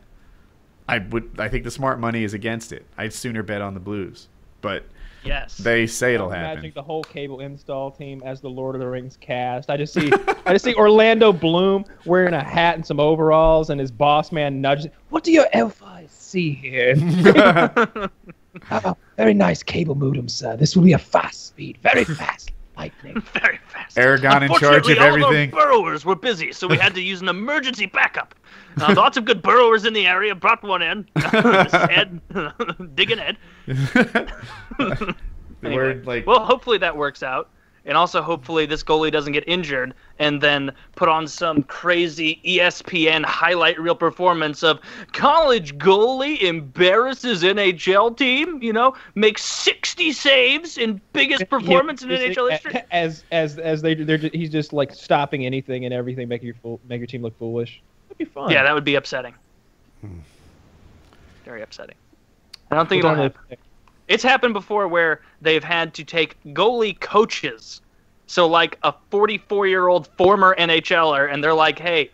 I 0.87 0.99
would. 0.99 1.31
I 1.39 1.47
think 1.49 1.63
the 1.63 1.71
smart 1.71 1.99
money 1.99 2.23
is 2.23 2.35
against 2.35 2.71
it. 2.71 2.85
I'd 2.95 3.11
sooner 3.11 3.41
bet 3.41 3.59
on 3.61 3.73
the 3.73 3.79
Blues, 3.79 4.27
but 4.61 4.83
Yes. 5.25 5.57
they 5.57 5.87
say 5.87 6.13
it'll 6.15 6.27
I'm 6.27 6.33
happen. 6.33 6.51
imagining 6.51 6.71
the 6.75 6.83
whole 6.83 7.03
cable 7.03 7.39
install 7.39 7.91
team 7.91 8.21
as 8.25 8.41
the 8.41 8.49
Lord 8.49 8.75
of 8.75 8.81
the 8.81 8.87
Rings 8.87 9.17
cast. 9.19 9.69
I 9.69 9.77
just 9.77 9.93
see, 9.93 10.11
I 10.45 10.53
just 10.53 10.63
see 10.65 10.73
Orlando 10.77 11.33
Bloom 11.33 11.85
wearing 12.05 12.33
a 12.33 12.43
hat 12.43 12.75
and 12.75 12.85
some 12.85 12.99
overalls, 12.99 13.69
and 13.69 13.79
his 13.79 13.91
boss 13.91 14.31
man 14.31 14.61
nudges. 14.61 14.87
What 15.09 15.23
do 15.23 15.31
your 15.31 15.47
elf 15.53 15.81
eyes 15.83 16.11
see 16.11 16.51
here? 16.51 16.95
Oh, 18.71 18.95
very 19.17 19.33
nice 19.33 19.61
cable 19.61 19.95
modem, 19.95 20.29
sir. 20.29 20.55
This 20.55 20.77
will 20.77 20.83
be 20.83 20.93
a 20.93 20.97
fast 20.97 21.47
speed, 21.47 21.77
very 21.81 22.05
fast 22.05 22.51
lightning. 22.77 23.21
Very 23.33 23.59
fast. 23.67 23.97
Aragorn 23.97 24.43
in 24.43 24.53
charge 24.59 24.89
of 24.89 24.97
all 24.97 25.03
everything. 25.03 25.51
Of 25.51 25.57
our 25.57 25.65
burrowers 25.67 26.05
were 26.05 26.15
busy, 26.15 26.51
so 26.51 26.67
we 26.67 26.77
had 26.77 26.93
to 26.95 27.01
use 27.01 27.21
an 27.21 27.29
emergency 27.29 27.85
backup. 27.85 28.35
Uh, 28.79 28.93
lots 28.97 29.17
of 29.17 29.25
good 29.25 29.41
burrowers 29.41 29.85
in 29.85 29.93
the 29.93 30.07
area. 30.07 30.35
Brought 30.35 30.63
one 30.63 30.81
in. 30.81 31.07
this 31.15 31.73
Ed, 31.73 32.21
digging 32.95 33.19
Ed. 33.19 33.37
The 33.67 35.15
Anyway, 35.63 35.75
word 35.75 36.05
like 36.05 36.27
well, 36.27 36.45
hopefully 36.45 36.77
that 36.79 36.95
works 36.95 37.23
out, 37.23 37.49
and 37.85 37.97
also 37.97 38.21
hopefully 38.21 38.65
this 38.65 38.83
goalie 38.83 39.11
doesn't 39.11 39.33
get 39.33 39.43
injured 39.47 39.93
and 40.19 40.41
then 40.41 40.71
put 40.95 41.07
on 41.07 41.27
some 41.27 41.63
crazy 41.63 42.41
ESPN 42.45 43.23
highlight 43.23 43.79
reel 43.79 43.95
performance 43.95 44.63
of 44.63 44.79
college 45.13 45.77
goalie 45.77 46.41
embarrasses 46.41 47.43
NHL 47.43 48.17
team. 48.17 48.61
You 48.61 48.73
know, 48.73 48.95
makes 49.13 49.43
60 49.43 50.11
saves 50.11 50.77
in 50.77 50.99
biggest 51.13 51.49
performance 51.49 52.01
in 52.01 52.09
NHL 52.09 52.51
history. 52.51 52.81
As 52.91 53.23
as 53.31 53.57
as 53.59 53.81
they 53.81 53.93
they're 53.93 54.17
ju- 54.17 54.31
he's 54.33 54.49
just 54.49 54.73
like 54.73 54.93
stopping 54.93 55.45
anything 55.45 55.85
and 55.85 55.93
everything, 55.93 56.27
making 56.27 56.47
your 56.47 56.55
fool, 56.55 56.79
make 56.87 56.99
your 56.99 57.07
team 57.07 57.21
look 57.21 57.37
foolish. 57.37 57.81
That'd 58.07 58.17
be 58.17 58.25
fun. 58.25 58.49
Yeah, 58.49 58.63
that 58.63 58.73
would 58.73 58.85
be 58.85 58.95
upsetting. 58.95 59.35
Hmm. 60.01 60.19
Very 61.43 61.61
upsetting. 61.61 61.95
I 62.71 62.75
don't 62.75 62.89
think 62.89 63.03
Put 63.03 63.11
it'll 63.11 63.23
on 63.23 63.31
happen. 63.31 63.57
It's 64.07 64.23
happened 64.23 64.53
before 64.53 64.87
where 64.87 65.21
they've 65.41 65.63
had 65.63 65.93
to 65.95 66.03
take 66.03 66.37
goalie 66.47 66.99
coaches. 66.99 67.81
So 68.27 68.47
like 68.47 68.77
a 68.83 68.93
44-year-old 69.11 70.07
former 70.17 70.55
NHLer 70.57 71.31
and 71.31 71.43
they're 71.43 71.53
like, 71.53 71.79
"Hey, 71.79 72.09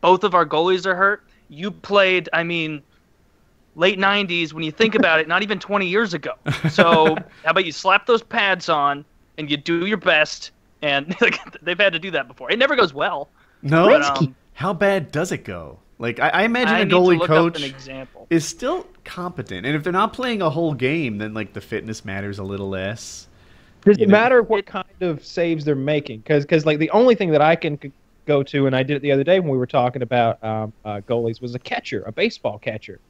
both 0.00 0.24
of 0.24 0.34
our 0.34 0.46
goalies 0.46 0.86
are 0.86 0.94
hurt. 0.94 1.24
You 1.48 1.70
played, 1.70 2.28
I 2.32 2.42
mean, 2.42 2.82
late 3.74 3.98
90s 3.98 4.52
when 4.52 4.62
you 4.64 4.70
think 4.72 4.94
about 4.94 5.20
it, 5.20 5.28
not 5.28 5.42
even 5.42 5.58
20 5.58 5.86
years 5.86 6.14
ago. 6.14 6.32
So, 6.70 7.16
how 7.44 7.50
about 7.50 7.64
you 7.64 7.72
slap 7.72 8.06
those 8.06 8.22
pads 8.22 8.68
on 8.68 9.04
and 9.36 9.50
you 9.50 9.56
do 9.56 9.86
your 9.86 9.96
best?" 9.96 10.50
And 10.82 11.14
like, 11.20 11.40
they've 11.62 11.78
had 11.78 11.92
to 11.92 11.98
do 11.98 12.10
that 12.12 12.28
before. 12.28 12.50
It 12.50 12.58
never 12.58 12.76
goes 12.76 12.94
well. 12.94 13.28
no. 13.62 13.86
But, 13.86 14.02
um, 14.02 14.36
How 14.54 14.72
bad 14.72 15.10
does 15.10 15.32
it 15.32 15.44
go? 15.44 15.78
Like 15.98 16.20
I, 16.20 16.28
I 16.28 16.42
imagine 16.44 16.74
I 16.74 16.80
a 16.80 16.86
goalie 16.86 17.24
coach 17.24 17.56
up 17.56 17.62
an 17.62 17.64
example. 17.64 18.26
is 18.30 18.46
still 18.46 18.86
competent, 19.04 19.66
and 19.66 19.74
if 19.74 19.82
they're 19.82 19.92
not 19.92 20.12
playing 20.12 20.42
a 20.42 20.50
whole 20.50 20.74
game, 20.74 21.18
then 21.18 21.34
like 21.34 21.52
the 21.52 21.60
fitness 21.60 22.04
matters 22.04 22.38
a 22.38 22.44
little 22.44 22.68
less. 22.68 23.26
Does 23.82 23.98
you 23.98 24.04
it 24.04 24.08
know? 24.08 24.12
matter 24.12 24.42
what 24.42 24.66
kind 24.66 24.86
of 25.00 25.24
saves 25.24 25.64
they're 25.64 25.74
making? 25.74 26.20
Because 26.20 26.44
because 26.44 26.64
like 26.64 26.78
the 26.78 26.90
only 26.90 27.16
thing 27.16 27.30
that 27.30 27.42
I 27.42 27.56
can 27.56 27.80
go 28.26 28.44
to, 28.44 28.66
and 28.66 28.76
I 28.76 28.84
did 28.84 28.96
it 28.96 29.02
the 29.02 29.10
other 29.10 29.24
day 29.24 29.40
when 29.40 29.50
we 29.50 29.58
were 29.58 29.66
talking 29.66 30.02
about 30.02 30.42
um, 30.44 30.72
uh, 30.84 31.00
goalies, 31.08 31.40
was 31.40 31.54
a 31.54 31.58
catcher, 31.58 32.04
a 32.06 32.12
baseball 32.12 32.58
catcher. 32.58 33.00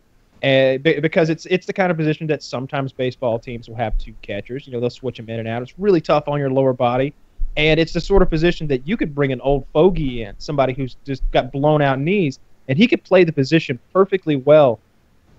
Uh, 0.42 0.78
because 0.78 1.30
it's 1.30 1.46
it's 1.46 1.66
the 1.66 1.72
kind 1.72 1.90
of 1.90 1.96
position 1.96 2.26
that 2.28 2.44
sometimes 2.44 2.92
baseball 2.92 3.40
teams 3.40 3.68
will 3.68 3.74
have 3.74 3.98
two 3.98 4.14
catchers. 4.22 4.66
You 4.66 4.72
know, 4.72 4.80
they'll 4.80 4.88
switch 4.88 5.16
them 5.16 5.28
in 5.28 5.40
and 5.40 5.48
out. 5.48 5.62
It's 5.62 5.78
really 5.78 6.00
tough 6.00 6.28
on 6.28 6.38
your 6.38 6.48
lower 6.48 6.72
body, 6.72 7.12
and 7.56 7.80
it's 7.80 7.92
the 7.92 8.00
sort 8.00 8.22
of 8.22 8.30
position 8.30 8.68
that 8.68 8.86
you 8.86 8.96
could 8.96 9.14
bring 9.14 9.32
an 9.32 9.40
old 9.40 9.66
fogey 9.72 10.22
in, 10.22 10.36
somebody 10.38 10.74
who's 10.74 10.96
just 11.04 11.28
got 11.32 11.50
blown 11.50 11.82
out 11.82 11.98
knees, 11.98 12.38
and 12.68 12.78
he 12.78 12.86
could 12.86 13.02
play 13.02 13.24
the 13.24 13.32
position 13.32 13.78
perfectly 13.92 14.36
well 14.36 14.78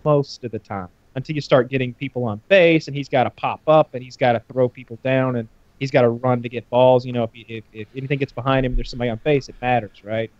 most 0.03 0.43
of 0.43 0.51
the 0.51 0.59
time 0.59 0.89
until 1.15 1.35
you 1.35 1.41
start 1.41 1.69
getting 1.69 1.93
people 1.93 2.23
on 2.25 2.41
base, 2.47 2.87
and 2.87 2.95
he's 2.95 3.09
got 3.09 3.23
to 3.23 3.29
pop 3.29 3.61
up 3.67 3.93
and 3.93 4.03
he's 4.03 4.17
got 4.17 4.33
to 4.33 4.41
throw 4.51 4.69
people 4.69 4.97
down 5.03 5.35
and 5.37 5.47
he's 5.79 5.91
got 5.91 6.01
to 6.01 6.09
run 6.09 6.41
to 6.41 6.49
get 6.49 6.69
balls. 6.69 7.05
You 7.05 7.13
know, 7.13 7.23
if, 7.23 7.31
he, 7.33 7.45
if 7.47 7.63
if 7.73 7.87
anything 7.95 8.19
gets 8.19 8.31
behind 8.31 8.65
him, 8.65 8.75
there's 8.75 8.89
somebody 8.89 9.09
on 9.09 9.19
base. 9.23 9.49
It 9.49 9.55
matters, 9.61 10.03
right? 10.03 10.31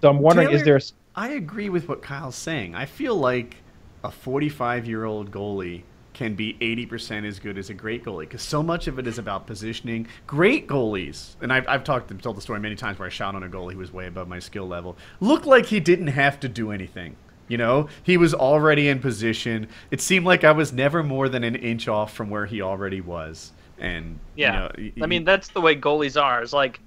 So 0.00 0.08
I'm 0.08 0.18
wondering, 0.18 0.50
is 0.50 0.64
there? 0.64 0.76
A, 0.76 0.80
I 1.14 1.28
agree 1.30 1.68
with 1.68 1.88
what 1.88 2.02
Kyle's 2.02 2.36
saying. 2.36 2.74
I 2.74 2.86
feel 2.86 3.14
like 3.14 3.56
a 4.04 4.10
45 4.10 4.86
year 4.86 5.04
old 5.04 5.30
goalie 5.30 5.82
can 6.14 6.34
be 6.34 6.54
80% 6.60 7.26
as 7.26 7.38
good 7.38 7.56
as 7.58 7.70
a 7.70 7.74
great 7.74 8.04
goalie 8.04 8.20
because 8.20 8.42
so 8.42 8.62
much 8.62 8.86
of 8.86 8.98
it 8.98 9.06
is 9.06 9.18
about 9.18 9.46
positioning. 9.46 10.06
Great 10.26 10.66
goalies, 10.66 11.34
and 11.40 11.52
I've, 11.52 11.66
I've 11.66 11.84
talked 11.84 12.10
and 12.10 12.22
told 12.22 12.36
the 12.36 12.40
story 12.40 12.60
many 12.60 12.76
times 12.76 12.98
where 12.98 13.06
I 13.06 13.10
shot 13.10 13.34
on 13.34 13.42
a 13.42 13.48
goalie 13.48 13.72
who 13.72 13.78
was 13.78 13.92
way 13.92 14.06
above 14.06 14.28
my 14.28 14.38
skill 14.38 14.68
level, 14.68 14.96
looked 15.20 15.46
like 15.46 15.66
he 15.66 15.80
didn't 15.80 16.08
have 16.08 16.38
to 16.40 16.48
do 16.48 16.70
anything. 16.70 17.16
You 17.48 17.58
know, 17.58 17.88
he 18.02 18.16
was 18.16 18.32
already 18.32 18.88
in 18.88 19.00
position. 19.00 19.68
It 19.90 20.00
seemed 20.00 20.24
like 20.24 20.44
I 20.44 20.52
was 20.52 20.72
never 20.72 21.02
more 21.02 21.28
than 21.28 21.44
an 21.44 21.54
inch 21.54 21.88
off 21.88 22.14
from 22.14 22.30
where 22.30 22.46
he 22.46 22.62
already 22.62 23.00
was. 23.00 23.52
And 23.78 24.18
Yeah, 24.36 24.70
you 24.78 24.92
know, 24.96 25.04
I 25.04 25.06
mean 25.06 25.24
that's 25.24 25.48
the 25.48 25.60
way 25.60 25.76
goalies 25.76 26.20
are. 26.20 26.42
Is 26.42 26.52
like 26.52 26.80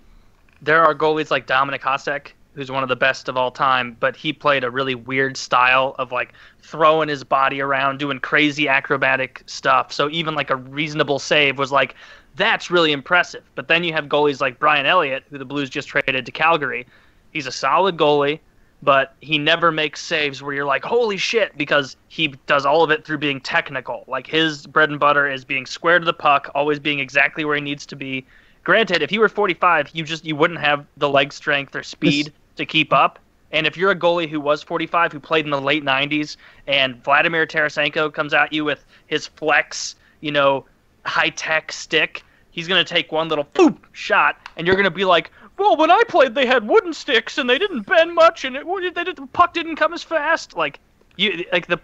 there 0.62 0.84
are 0.84 0.96
goalies 0.96 1.30
like 1.30 1.46
Dominik 1.46 1.82
Hasek, 1.82 2.30
who's 2.56 2.72
one 2.72 2.84
of 2.84 2.90
the 2.90 2.96
best 2.96 3.28
of 3.28 3.38
all 3.38 3.52
time, 3.52 3.96
but 4.00 4.16
he 4.16 4.32
played 4.32 4.64
a 4.64 4.72
really 4.72 4.96
weird 4.96 5.36
style 5.38 5.94
of 6.00 6.12
like 6.12 6.34
throwing 6.62 7.10
his 7.10 7.24
body 7.24 7.62
around, 7.62 8.00
doing 8.00 8.20
crazy 8.20 8.68
acrobatic 8.68 9.44
stuff. 9.46 9.92
So 9.92 10.10
even 10.10 10.36
like 10.36 10.50
a 10.50 10.56
reasonable 10.56 11.20
save 11.20 11.58
was 11.58 11.72
like 11.72 11.96
that's 12.36 12.70
really 12.72 12.92
impressive. 12.92 13.44
But 13.56 13.68
then 13.68 13.84
you 13.84 13.94
have 13.94 14.06
goalies 14.06 14.42
like 14.42 14.60
Brian 14.60 14.86
Elliott, 14.86 15.24
who 15.30 15.38
the 15.38 15.46
Blues 15.46 15.70
just 15.70 15.88
traded 15.88 16.26
to 16.26 16.32
Calgary. 16.32 16.86
He's 17.32 17.48
a 17.48 17.52
solid 17.52 17.98
goalie, 17.98 18.40
but 18.82 19.16
he 19.22 19.38
never 19.38 19.72
makes 19.72 20.02
saves 20.02 20.42
where 20.42 20.54
you're 20.54 20.66
like, 20.66 20.84
holy 20.84 21.18
shit, 21.18 21.58
because 21.58 21.96
he 22.08 22.28
does 22.46 22.66
all 22.66 22.84
of 22.84 22.92
it 22.92 23.06
through 23.06 23.18
being 23.20 23.40
technical. 23.42 24.04
Like 24.08 24.28
his 24.28 24.68
bread 24.68 24.90
and 24.90 25.00
butter 25.00 25.30
is 25.30 25.46
being 25.46 25.66
square 25.66 26.00
to 26.00 26.06
the 26.06 26.14
puck, 26.14 26.50
always 26.56 26.80
being 26.80 27.00
exactly 27.00 27.46
where 27.46 27.56
he 27.56 27.62
needs 27.62 27.86
to 27.88 27.96
be. 27.96 28.26
Granted, 28.64 29.02
if 29.02 29.10
he 29.10 29.20
were 29.20 29.30
45, 29.30 29.92
you 29.94 30.04
just 30.04 30.26
you 30.26 30.36
wouldn't 30.36 30.60
have 30.60 30.86
the 30.98 31.10
leg 31.10 31.32
strength 31.32 31.76
or 31.76 31.84
speed 31.84 32.34
to 32.56 32.66
keep 32.66 32.94
up. 32.94 33.20
And 33.52 33.66
if 33.66 33.78
you're 33.78 33.92
a 33.92 33.96
goalie 33.96 34.30
who 34.30 34.42
was 34.42 34.64
45, 34.64 35.14
who 35.14 35.20
played 35.20 35.46
in 35.46 35.52
the 35.52 35.62
late 35.62 35.84
90s, 35.84 36.36
and 36.68 37.02
Vladimir 37.04 37.46
Tarasenko 37.46 38.14
comes 38.14 38.34
at 38.34 38.52
you 38.52 38.66
with 38.66 38.84
his 39.08 39.28
flex, 39.28 39.96
you 40.20 40.32
know, 40.32 40.66
high 41.06 41.30
tech 41.30 41.72
stick, 41.72 42.24
he's 42.52 42.68
going 42.68 42.84
to 42.84 42.94
take 42.94 43.12
one 43.12 43.30
little 43.30 43.46
boop 43.54 43.78
shot, 43.94 44.38
and 44.58 44.66
you're 44.66 44.76
going 44.76 44.86
to 44.86 44.92
be 44.92 45.06
like, 45.06 45.32
well, 45.58 45.78
when 45.78 45.92
I 45.92 46.02
played, 46.08 46.36
they 46.36 46.46
had 46.46 46.68
wooden 46.68 46.94
sticks 46.94 47.38
and 47.38 47.50
they 47.50 47.58
didn't 47.58 47.84
bend 47.84 48.14
much, 48.14 48.44
and 48.44 48.56
it, 48.56 48.66
they 48.96 49.04
did, 49.04 49.16
the 49.16 49.28
puck 49.28 49.54
didn't 49.54 49.78
come 49.78 49.94
as 49.94 50.04
fast. 50.04 50.56
Like 50.56 50.80
you, 51.16 51.46
like 51.52 51.68
the, 51.68 51.80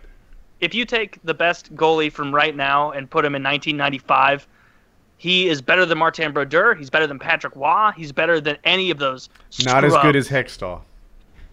if 0.60 0.74
you 0.74 0.86
take 0.86 1.20
the 1.24 1.34
best 1.34 1.74
goalie 1.76 2.12
from 2.12 2.34
right 2.34 2.56
now 2.56 2.92
and 2.92 3.10
put 3.10 3.24
him 3.24 3.36
in 3.36 3.44
1995, 3.44 4.48
he 5.22 5.48
is 5.50 5.62
better 5.62 5.86
than 5.86 6.00
Martin 6.00 6.32
Brodeur. 6.32 6.74
He's 6.74 6.90
better 6.90 7.06
than 7.06 7.20
Patrick 7.20 7.56
Roy. 7.56 7.92
He's 7.96 8.12
better 8.12 8.42
than 8.42 8.58
any 8.64 8.90
of 8.90 8.98
those. 8.98 9.30
not 9.64 9.86
as 9.86 9.94
good 9.98 10.16
as 10.16 10.28
Hextall. 10.28 10.82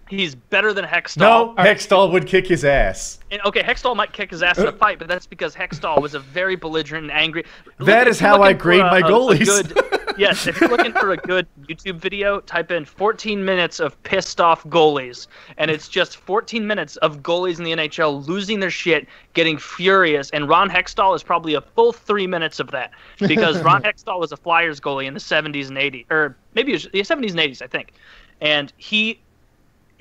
He's 0.09 0.35
better 0.35 0.73
than 0.73 0.87
Hextall. 0.87 1.19
No, 1.19 1.55
Hextall 1.59 2.11
would 2.13 2.27
kick 2.27 2.47
his 2.47 2.65
ass. 2.65 3.19
And, 3.31 3.43
okay, 3.45 3.63
Hextall 3.63 3.95
might 3.95 4.15
kick 4.15 4.31
his 4.31 4.43
ass 4.43 4.57
in 4.57 4.65
a 4.65 4.71
uh, 4.71 4.73
fight, 4.73 4.99
but 4.99 5.07
that's 5.07 5.27
because 5.27 5.55
Hextall 5.55 6.01
was 6.01 6.15
a 6.15 6.19
very 6.19 6.57
belligerent 6.57 7.05
and 7.05 7.13
angry. 7.13 7.45
That 7.81 8.05
Look, 8.05 8.09
is 8.09 8.19
how 8.19 8.43
I 8.43 8.55
grade 8.55 8.81
a- 8.81 8.85
my 8.85 9.01
a- 9.01 9.05
a 9.05 9.11
goalies. 9.11 9.45
good- 9.45 9.98
yes, 10.19 10.47
if 10.47 10.61
you're 10.61 10.69
looking 10.69 10.93
for 10.93 11.13
a 11.13 11.17
good 11.17 11.47
YouTube 11.69 11.97
video, 11.97 12.41
type 12.41 12.71
in 12.71 12.85
14 12.85 13.45
minutes 13.45 13.81
of 13.81 14.01
pissed 14.03 14.41
off 14.41 14.65
goalies, 14.65 15.27
and 15.57 15.71
it's 15.71 15.89
just 15.89 16.17
14 16.17 16.67
minutes 16.67 16.97
of 16.97 17.23
goalies 17.23 17.59
in 17.59 17.65
the 17.65 17.73
NHL 17.73 18.27
losing 18.27 18.61
their 18.61 18.71
shit, 18.71 19.07
getting 19.35 19.59
furious, 19.59 20.31
and 20.31 20.49
Ron 20.49 20.69
Hextall 20.69 21.15
is 21.15 21.23
probably 21.23 21.55
a 21.55 21.61
full 21.61 21.93
three 21.93 22.27
minutes 22.27 22.61
of 22.61 22.71
that. 22.71 22.91
Because 23.19 23.63
Ron 23.63 23.83
Hextall 23.85 24.19
was 24.19 24.33
a 24.33 24.37
Flyers 24.37 24.81
goalie 24.81 25.07
in 25.07 25.15
the 25.15 25.21
70s 25.21 25.69
and 25.69 25.77
80s, 25.77 26.07
or 26.11 26.37
maybe 26.55 26.73
it 26.73 26.75
was 26.75 26.85
the 26.85 27.01
70s 27.01 27.31
and 27.31 27.41
80s, 27.41 27.63
I 27.63 27.67
think, 27.67 27.93
and 28.41 28.73
he 28.77 29.21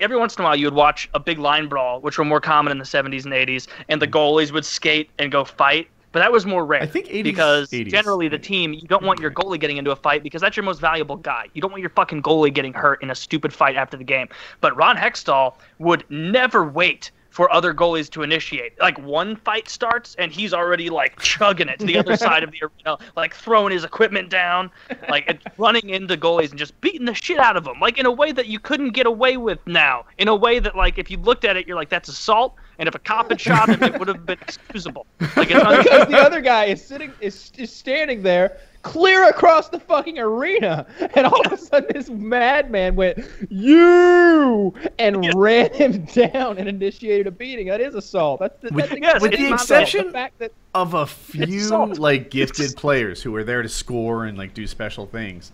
every 0.00 0.16
once 0.16 0.36
in 0.36 0.42
a 0.42 0.44
while 0.44 0.56
you 0.56 0.66
would 0.66 0.74
watch 0.74 1.08
a 1.14 1.20
big 1.20 1.38
line 1.38 1.68
brawl, 1.68 2.00
which 2.00 2.18
were 2.18 2.24
more 2.24 2.40
common 2.40 2.70
in 2.70 2.78
the 2.78 2.84
70s 2.84 3.24
and 3.24 3.34
80s, 3.34 3.66
and 3.88 4.00
the 4.00 4.06
goalies 4.06 4.52
would 4.52 4.64
skate 4.64 5.10
and 5.18 5.32
go 5.32 5.44
fight. 5.44 5.88
But 6.12 6.20
that 6.20 6.32
was 6.32 6.46
more 6.46 6.64
rare. 6.64 6.82
I 6.82 6.86
think 6.86 7.06
80s 7.06 7.22
because 7.22 7.70
80s. 7.70 7.90
generally 7.90 8.28
the 8.28 8.38
team 8.38 8.72
you 8.72 8.88
don't 8.88 9.04
want 9.04 9.20
your 9.20 9.30
goalie 9.30 9.60
getting 9.60 9.76
into 9.76 9.90
a 9.90 9.96
fight 9.96 10.22
because 10.22 10.40
that's 10.40 10.56
your 10.56 10.64
most 10.64 10.80
valuable 10.80 11.16
guy. 11.16 11.48
You 11.52 11.60
don't 11.60 11.70
want 11.70 11.82
your 11.82 11.90
fucking 11.90 12.22
goalie 12.22 12.52
getting 12.52 12.72
hurt 12.72 13.02
in 13.02 13.10
a 13.10 13.14
stupid 13.14 13.52
fight 13.52 13.76
after 13.76 13.96
the 13.96 14.04
game. 14.04 14.28
But 14.60 14.76
Ron 14.76 14.96
Hextall 14.96 15.54
would 15.78 16.04
never 16.08 16.64
wait 16.64 17.10
for 17.38 17.52
other 17.52 17.72
goalies 17.72 18.10
to 18.10 18.22
initiate. 18.22 18.78
Like 18.80 18.98
one 18.98 19.36
fight 19.36 19.68
starts 19.68 20.16
and 20.16 20.32
he's 20.32 20.52
already 20.52 20.90
like 20.90 21.20
chugging 21.20 21.68
it 21.68 21.78
to 21.78 21.86
the 21.86 21.96
other 21.96 22.16
side 22.26 22.42
of 22.42 22.50
the 22.50 22.58
arena, 22.62 22.98
like 23.16 23.32
throwing 23.32 23.72
his 23.72 23.84
equipment 23.84 24.28
down, 24.28 24.70
like 25.08 25.40
running 25.58 25.88
into 25.90 26.16
goalies 26.16 26.50
and 26.50 26.58
just 26.58 26.78
beating 26.80 27.04
the 27.04 27.14
shit 27.14 27.38
out 27.38 27.56
of 27.56 27.62
them, 27.62 27.78
like 27.80 27.96
in 27.96 28.06
a 28.06 28.10
way 28.10 28.32
that 28.32 28.46
you 28.46 28.58
couldn't 28.58 28.90
get 28.90 29.06
away 29.06 29.36
with 29.36 29.64
now. 29.66 30.04
In 30.18 30.26
a 30.26 30.34
way 30.34 30.58
that 30.58 30.74
like 30.74 30.98
if 30.98 31.10
you 31.10 31.18
looked 31.18 31.44
at 31.44 31.56
it, 31.56 31.68
you're 31.68 31.76
like 31.76 31.90
that's 31.90 32.08
assault, 32.08 32.56
and 32.78 32.88
if 32.88 32.94
a 32.94 32.98
cop 32.98 33.30
had 33.30 33.40
shot 33.40 33.68
him, 33.68 33.82
it 33.82 33.98
would 33.98 34.08
have 34.08 34.24
been 34.26 34.38
excusable. 34.40 35.06
Like 35.36 35.50
it's 35.50 35.64
because 35.64 36.02
un- 36.02 36.10
the 36.10 36.18
other 36.18 36.40
guy 36.40 36.66
is 36.66 36.84
sitting 36.84 37.12
is, 37.20 37.50
is 37.56 37.72
standing 37.72 38.22
there 38.22 38.58
clear 38.82 39.28
across 39.28 39.68
the 39.68 39.80
fucking 39.80 40.18
arena. 40.18 40.86
And 41.14 41.26
all 41.26 41.40
of 41.46 41.52
a 41.52 41.56
sudden 41.56 41.90
this 41.92 42.08
madman 42.08 42.94
went 42.94 43.18
you! 43.50 44.72
and 44.98 45.24
Yes. 45.24 45.34
ran 45.34 45.72
him 45.74 46.04
down 46.04 46.58
and 46.58 46.68
initiated 46.68 47.26
a 47.26 47.30
beating. 47.30 47.66
That 47.68 47.80
is 47.80 47.94
assault. 47.94 48.40
That's 48.40 48.58
the, 48.60 48.70
With- 48.72 48.88
that's 48.90 49.00
yes, 49.00 49.22
with 49.22 49.32
the 49.32 49.52
exception 49.52 50.06
the 50.06 50.12
fact 50.12 50.38
that 50.38 50.52
of 50.74 50.94
a 50.94 51.06
few 51.06 51.86
like 51.94 52.30
gifted 52.30 52.76
players 52.76 53.22
who 53.22 53.34
are 53.36 53.44
there 53.44 53.62
to 53.62 53.68
score 53.68 54.26
and 54.26 54.38
like 54.38 54.54
do 54.54 54.66
special 54.66 55.06
things. 55.06 55.52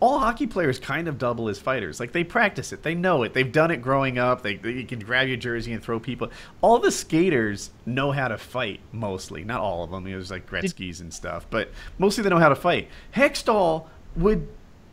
All 0.00 0.18
hockey 0.18 0.46
players 0.46 0.78
kind 0.78 1.08
of 1.08 1.18
double 1.18 1.48
as 1.48 1.58
fighters. 1.58 1.98
Like 1.98 2.12
they 2.12 2.24
practice 2.24 2.72
it, 2.72 2.82
they 2.82 2.94
know 2.94 3.22
it, 3.22 3.34
they've 3.34 3.50
done 3.50 3.70
it 3.70 3.78
growing 3.78 4.18
up. 4.18 4.42
They, 4.42 4.56
they 4.56 4.72
you 4.72 4.86
can 4.86 5.00
grab 5.00 5.28
your 5.28 5.36
jersey 5.36 5.72
and 5.72 5.82
throw 5.82 5.98
people. 5.98 6.30
All 6.60 6.78
the 6.78 6.92
skaters 6.92 7.70
know 7.86 8.12
how 8.12 8.28
to 8.28 8.38
fight 8.38 8.80
mostly. 8.92 9.44
Not 9.44 9.60
all 9.60 9.84
of 9.84 9.90
them. 9.90 10.04
There's 10.04 10.30
like 10.30 10.48
Gretzky's 10.48 11.00
and 11.00 11.12
stuff, 11.12 11.46
but 11.50 11.70
mostly 11.98 12.22
they 12.22 12.30
know 12.30 12.38
how 12.38 12.48
to 12.48 12.56
fight. 12.56 12.88
Hextall 13.14 13.86
would 14.16 14.48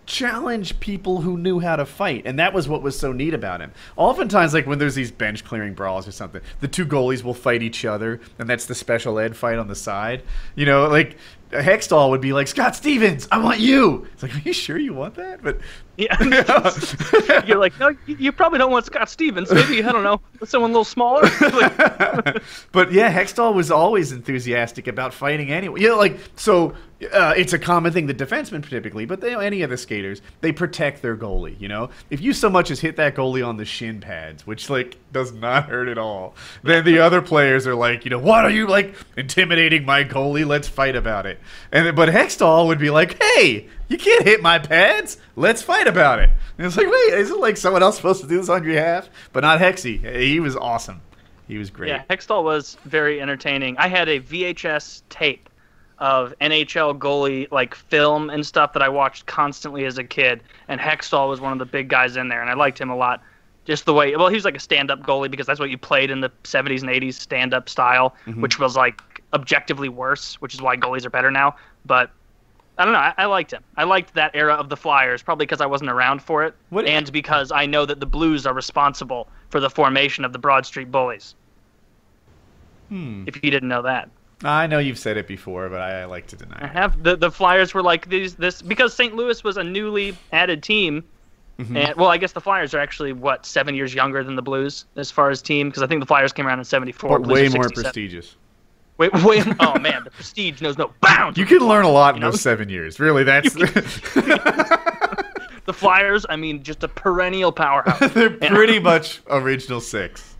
challenge 0.05 0.79
people 0.79 1.21
who 1.21 1.37
knew 1.37 1.59
how 1.59 1.75
to 1.75 1.85
fight 1.85 2.23
and 2.25 2.37
that 2.37 2.53
was 2.53 2.67
what 2.67 2.81
was 2.81 2.97
so 2.97 3.11
neat 3.11 3.33
about 3.33 3.59
him 3.59 3.71
oftentimes 3.95 4.53
like 4.53 4.67
when 4.67 4.77
there's 4.77 4.95
these 4.95 5.09
bench 5.09 5.43
clearing 5.43 5.73
brawls 5.73 6.07
or 6.07 6.11
something 6.11 6.41
the 6.59 6.67
two 6.67 6.85
goalies 6.85 7.23
will 7.23 7.33
fight 7.33 7.63
each 7.63 7.83
other 7.83 8.19
and 8.37 8.47
that's 8.47 8.67
the 8.67 8.75
special 8.75 9.17
ed 9.17 9.35
fight 9.35 9.57
on 9.57 9.67
the 9.67 9.75
side 9.75 10.21
you 10.53 10.65
know 10.65 10.87
like 10.87 11.17
hextall 11.51 12.09
would 12.09 12.21
be 12.21 12.33
like 12.33 12.47
scott 12.47 12.75
stevens 12.75 13.27
i 13.31 13.37
want 13.37 13.59
you. 13.59 14.07
It's 14.13 14.23
like 14.23 14.35
are 14.35 14.39
you 14.39 14.53
sure 14.53 14.77
you 14.77 14.93
want 14.93 15.15
that? 15.15 15.43
But 15.43 15.59
Yeah. 15.97 16.21
You're 17.45 17.57
like, 17.57 17.79
no, 17.79 17.89
you, 18.05 18.15
you 18.17 18.31
probably 18.31 18.59
don't 18.59 18.71
want 18.71 18.85
Scott 18.85 19.09
Stevens. 19.09 19.51
Maybe 19.51 19.83
I 19.83 19.91
don't 19.91 20.03
know, 20.03 20.21
someone 20.43 20.71
a 20.71 20.73
little 20.73 20.83
smaller. 20.83 21.29
But 22.71 22.91
yeah, 22.91 23.11
Hextall 23.13 23.53
was 23.53 23.71
always 23.71 24.11
enthusiastic 24.11 24.87
about 24.87 25.13
fighting 25.13 25.51
anyway. 25.51 25.81
You 25.81 25.89
know, 25.89 25.97
like 25.97 26.17
so, 26.35 26.73
uh, 27.13 27.33
it's 27.35 27.53
a 27.53 27.59
common 27.59 27.93
thing. 27.93 28.07
The 28.07 28.13
defensemen 28.13 28.67
typically, 28.67 29.05
but 29.05 29.21
they, 29.21 29.35
any 29.35 29.61
of 29.61 29.69
the 29.69 29.77
skaters, 29.77 30.21
they 30.41 30.51
protect 30.51 31.01
their 31.01 31.15
goalie. 31.15 31.59
You 31.59 31.67
know, 31.67 31.89
if 32.09 32.21
you 32.21 32.33
so 32.33 32.49
much 32.49 32.71
as 32.71 32.79
hit 32.79 32.97
that 32.97 33.15
goalie 33.15 33.45
on 33.45 33.57
the 33.57 33.65
shin 33.65 34.01
pads, 34.01 34.45
which 34.45 34.69
like 34.69 34.97
does 35.11 35.31
not 35.33 35.69
hurt 35.69 35.87
at 35.87 35.97
all, 35.97 36.35
then 36.63 36.83
the 36.83 36.99
other 36.99 37.21
players 37.21 37.65
are 37.67 37.75
like, 37.75 38.03
you 38.05 38.11
know, 38.11 38.19
what 38.19 38.43
are 38.45 38.51
you 38.51 38.67
like 38.67 38.95
intimidating 39.17 39.85
my 39.85 40.03
goalie? 40.03 40.45
Let's 40.45 40.67
fight 40.67 40.95
about 40.95 41.25
it. 41.25 41.39
And 41.71 41.95
but 41.95 42.09
Hextall 42.09 42.67
would 42.67 42.79
be 42.79 42.89
like, 42.89 43.21
hey. 43.21 43.67
You 43.87 43.97
can't 43.97 44.23
hit 44.23 44.41
my 44.41 44.59
pads. 44.59 45.17
Let's 45.35 45.61
fight 45.61 45.87
about 45.87 46.19
it. 46.19 46.29
And 46.57 46.65
it's 46.65 46.77
like, 46.77 46.89
wait, 46.89 47.13
isn't 47.13 47.39
like 47.39 47.57
someone 47.57 47.83
else 47.83 47.97
supposed 47.97 48.21
to 48.21 48.27
do 48.27 48.37
this 48.37 48.49
on 48.49 48.63
your 48.63 48.73
behalf? 48.73 49.09
But 49.33 49.41
not 49.41 49.59
Hexy. 49.59 50.19
He 50.19 50.39
was 50.39 50.55
awesome. 50.55 51.01
He 51.47 51.57
was 51.57 51.69
great. 51.69 51.89
yeah, 51.89 52.03
Hextall 52.09 52.43
was 52.43 52.77
very 52.85 53.21
entertaining. 53.21 53.77
I 53.77 53.87
had 53.87 54.09
a 54.09 54.19
VHS 54.19 55.03
tape 55.09 55.49
of 55.99 56.33
NHL 56.41 56.97
goalie 56.97 57.49
like 57.51 57.75
film 57.75 58.29
and 58.29 58.45
stuff 58.45 58.73
that 58.73 58.81
I 58.81 58.89
watched 58.89 59.25
constantly 59.27 59.85
as 59.85 59.97
a 59.97 60.03
kid, 60.03 60.41
and 60.67 60.81
Hextall 60.81 61.29
was 61.29 61.39
one 61.39 61.53
of 61.53 61.59
the 61.59 61.65
big 61.65 61.87
guys 61.87 62.17
in 62.17 62.27
there, 62.27 62.41
and 62.41 62.49
I 62.49 62.53
liked 62.53 62.79
him 62.79 62.89
a 62.89 62.95
lot. 62.95 63.21
Just 63.65 63.85
the 63.85 63.93
way, 63.93 64.15
well, 64.15 64.27
he 64.27 64.35
was 64.35 64.45
like 64.45 64.55
a 64.55 64.59
stand-up 64.59 65.01
goalie 65.01 65.31
because 65.31 65.47
that's 65.47 65.59
what 65.59 65.71
you 65.71 65.77
played 65.77 66.11
in 66.11 66.21
the 66.21 66.29
70s 66.43 66.81
and 66.81 66.89
80s 66.89 67.15
stand-up 67.15 67.67
style, 67.67 68.15
mm-hmm. 68.25 68.41
which 68.41 68.59
was 68.59 68.75
like 68.75 69.01
objectively 69.33 69.89
worse, 69.89 70.39
which 70.41 70.53
is 70.53 70.61
why 70.61 70.77
goalies 70.77 71.05
are 71.05 71.09
better 71.09 71.31
now. 71.31 71.55
But 71.85 72.11
I 72.77 72.83
don't 72.83 72.93
know. 72.93 72.99
I, 72.99 73.13
I 73.17 73.25
liked 73.25 73.51
him. 73.53 73.63
I 73.77 73.83
liked 73.85 74.13
that 74.15 74.31
era 74.33 74.53
of 74.53 74.67
the 74.69 74.75
Flyers, 74.77 75.23
probably 75.23 75.45
because 75.45 75.61
I 75.61 75.65
wasn't 75.65 75.89
around 75.91 76.21
for 76.21 76.43
it, 76.43 76.53
What- 76.69 76.85
and 76.85 77.09
because 77.11 77.51
I 77.51 77.65
know 77.65 77.85
that 77.85 77.99
the 77.99 78.05
Blues 78.05 78.45
are 78.45 78.53
responsible 78.53 79.27
for 79.49 79.59
the 79.59 79.69
formation 79.69 80.25
of 80.25 80.33
the 80.33 80.39
Broad 80.39 80.65
Street 80.65 80.91
Bullies. 80.91 81.35
Hmm. 82.89 83.23
If 83.27 83.43
you 83.43 83.49
didn't 83.51 83.69
know 83.69 83.81
that, 83.83 84.09
I 84.43 84.67
know 84.67 84.79
you've 84.79 84.99
said 84.99 85.17
it 85.17 85.27
before, 85.27 85.69
but 85.69 85.81
I, 85.81 86.01
I 86.01 86.05
like 86.05 86.27
to 86.27 86.35
I 86.35 86.39
deny 86.39 86.65
it. 86.65 86.71
have 86.73 87.01
the 87.03 87.15
the 87.15 87.31
Flyers 87.31 87.73
were 87.73 87.81
like 87.81 88.09
these 88.09 88.35
this 88.35 88.61
because 88.61 88.93
St. 88.93 89.15
Louis 89.15 89.43
was 89.43 89.57
a 89.57 89.63
newly 89.63 90.15
added 90.33 90.61
team. 90.61 91.03
Mhm. 91.57 91.77
And 91.77 91.95
well, 91.95 92.09
I 92.09 92.17
guess 92.17 92.33
the 92.33 92.41
Flyers 92.41 92.73
are 92.73 92.79
actually 92.79 93.13
what 93.13 93.45
seven 93.45 93.75
years 93.75 93.93
younger 93.95 94.23
than 94.23 94.35
the 94.35 94.41
Blues 94.41 94.85
as 94.97 95.09
far 95.09 95.29
as 95.29 95.41
team 95.41 95.69
because 95.69 95.81
I 95.81 95.87
think 95.87 96.01
the 96.01 96.05
Flyers 96.05 96.33
came 96.33 96.45
around 96.45 96.59
in 96.59 96.65
'74. 96.65 97.19
But 97.19 97.29
way 97.29 97.47
more 97.47 97.69
prestigious. 97.69 98.35
Wait, 98.97 99.11
wait. 99.23 99.45
Oh 99.59 99.77
man, 99.79 100.03
the 100.03 100.11
prestige 100.11 100.61
knows 100.61 100.77
no 100.77 100.93
bounds. 101.01 101.37
You 101.37 101.45
can 101.45 101.59
learn 101.59 101.85
a 101.85 101.91
lot 101.91 102.15
in 102.15 102.21
know? 102.21 102.31
those 102.31 102.41
seven 102.41 102.69
years. 102.69 102.99
Really, 102.99 103.23
that's 103.23 103.53
The 105.65 105.73
Flyers, 105.73 106.27
I 106.29 106.35
mean, 106.35 106.61
just 106.61 106.83
a 106.83 106.87
perennial 106.87 107.51
powerhouse. 107.51 108.11
they're 108.13 108.29
pretty 108.29 108.77
much 108.77 109.21
original 109.27 109.81
six. 109.81 110.35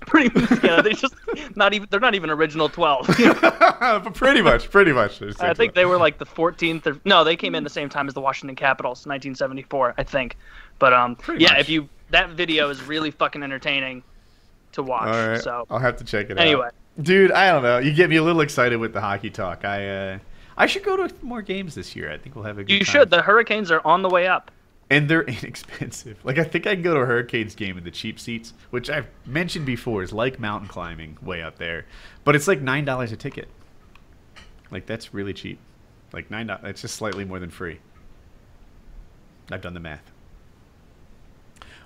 pretty 0.00 0.30
much, 0.38 0.64
yeah, 0.64 0.80
They're 0.80 0.94
just 0.94 1.14
not 1.56 1.74
even 1.74 1.86
they're 1.90 2.00
not 2.00 2.14
even 2.14 2.30
original 2.30 2.70
twelve. 2.70 3.06
but 3.06 4.14
pretty 4.14 4.40
much, 4.40 4.70
pretty 4.70 4.92
much. 4.92 5.20
I 5.40 5.52
think 5.52 5.74
they 5.74 5.84
were 5.84 5.98
like 5.98 6.18
the 6.18 6.24
14th 6.26 7.00
no, 7.04 7.22
they 7.22 7.36
came 7.36 7.54
in 7.54 7.64
the 7.64 7.70
same 7.70 7.90
time 7.90 8.08
as 8.08 8.14
the 8.14 8.20
Washington 8.20 8.56
Capitals, 8.56 9.00
1974, 9.06 9.94
I 9.98 10.02
think. 10.02 10.36
But 10.78 10.94
um, 10.94 11.16
Pretty 11.16 11.44
yeah, 11.44 11.52
much. 11.52 11.60
if 11.60 11.68
you 11.68 11.88
that 12.10 12.30
video 12.30 12.70
is 12.70 12.82
really 12.82 13.10
fucking 13.10 13.42
entertaining 13.42 14.02
to 14.72 14.82
watch. 14.82 15.08
Right, 15.08 15.40
So 15.40 15.66
I'll 15.70 15.78
have 15.78 15.96
to 15.98 16.04
check 16.04 16.30
it 16.30 16.38
out. 16.38 16.46
Anyway. 16.46 16.66
out. 16.66 16.74
Dude, 17.00 17.32
I 17.32 17.50
don't 17.50 17.62
know. 17.62 17.78
You 17.78 17.92
get 17.92 18.10
me 18.10 18.16
a 18.16 18.22
little 18.22 18.40
excited 18.42 18.76
with 18.76 18.92
the 18.92 19.00
hockey 19.00 19.30
talk. 19.30 19.64
I 19.64 19.88
uh, 19.88 20.18
I 20.56 20.66
should 20.66 20.82
go 20.84 20.96
to 20.96 21.14
more 21.22 21.42
games 21.42 21.74
this 21.74 21.94
year. 21.96 22.10
I 22.12 22.18
think 22.18 22.34
we'll 22.34 22.44
have 22.44 22.58
a 22.58 22.64
good 22.64 22.72
you 22.72 22.80
time. 22.80 22.84
should. 22.92 23.10
The 23.10 23.22
Hurricanes 23.22 23.70
are 23.70 23.80
on 23.86 24.02
the 24.02 24.08
way 24.10 24.26
up. 24.26 24.50
and 24.90 25.08
they're 25.08 25.22
inexpensive. 25.38 26.18
Like 26.24 26.38
I 26.38 26.44
think 26.44 26.66
I 26.66 26.74
can 26.74 26.82
go 26.82 26.94
to 26.94 27.00
a 27.00 27.06
Hurricanes 27.06 27.54
game 27.54 27.78
in 27.78 27.84
the 27.84 27.90
cheap 27.90 28.18
seats, 28.20 28.52
which 28.70 28.90
I've 28.90 29.06
mentioned 29.24 29.64
before 29.66 30.02
is 30.02 30.12
like 30.12 30.38
mountain 30.40 30.68
climbing 30.68 31.16
way 31.22 31.42
up 31.42 31.58
there, 31.58 31.86
but 32.24 32.34
it's 32.36 32.48
like 32.48 32.60
nine 32.60 32.84
dollars 32.84 33.12
a 33.12 33.16
ticket. 33.16 33.48
Like 34.70 34.86
that's 34.86 35.14
really 35.14 35.32
cheap. 35.32 35.58
Like 36.12 36.30
nine. 36.30 36.48
dollars 36.48 36.64
It's 36.64 36.82
just 36.82 36.96
slightly 36.96 37.24
more 37.24 37.38
than 37.38 37.50
free. 37.50 37.78
I've 39.50 39.62
done 39.62 39.74
the 39.74 39.80
math. 39.80 40.10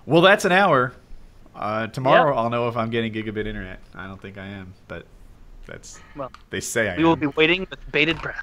Well, 0.07 0.21
that's 0.23 0.45
an 0.45 0.53
hour. 0.53 0.93
Uh, 1.57 1.87
tomorrow 1.89 2.35
I'll 2.37 2.51
know 2.51 2.69
if 2.69 2.77
I'm 2.77 2.91
getting 2.91 3.13
gigabit 3.13 3.47
internet. 3.47 3.81
I 3.95 4.07
don't 4.07 4.21
think 4.21 4.39
I 4.39 4.47
am, 4.47 4.75
but 4.89 5.07
that's 5.67 6.01
Well, 6.17 6.31
they 6.51 6.61
say 6.61 6.89
I 6.91 6.97
we 6.97 7.05
will 7.05 7.17
be 7.17 7.29
waiting 7.29 7.67
with 7.71 7.79
bated 7.93 8.21
breath. 8.21 8.43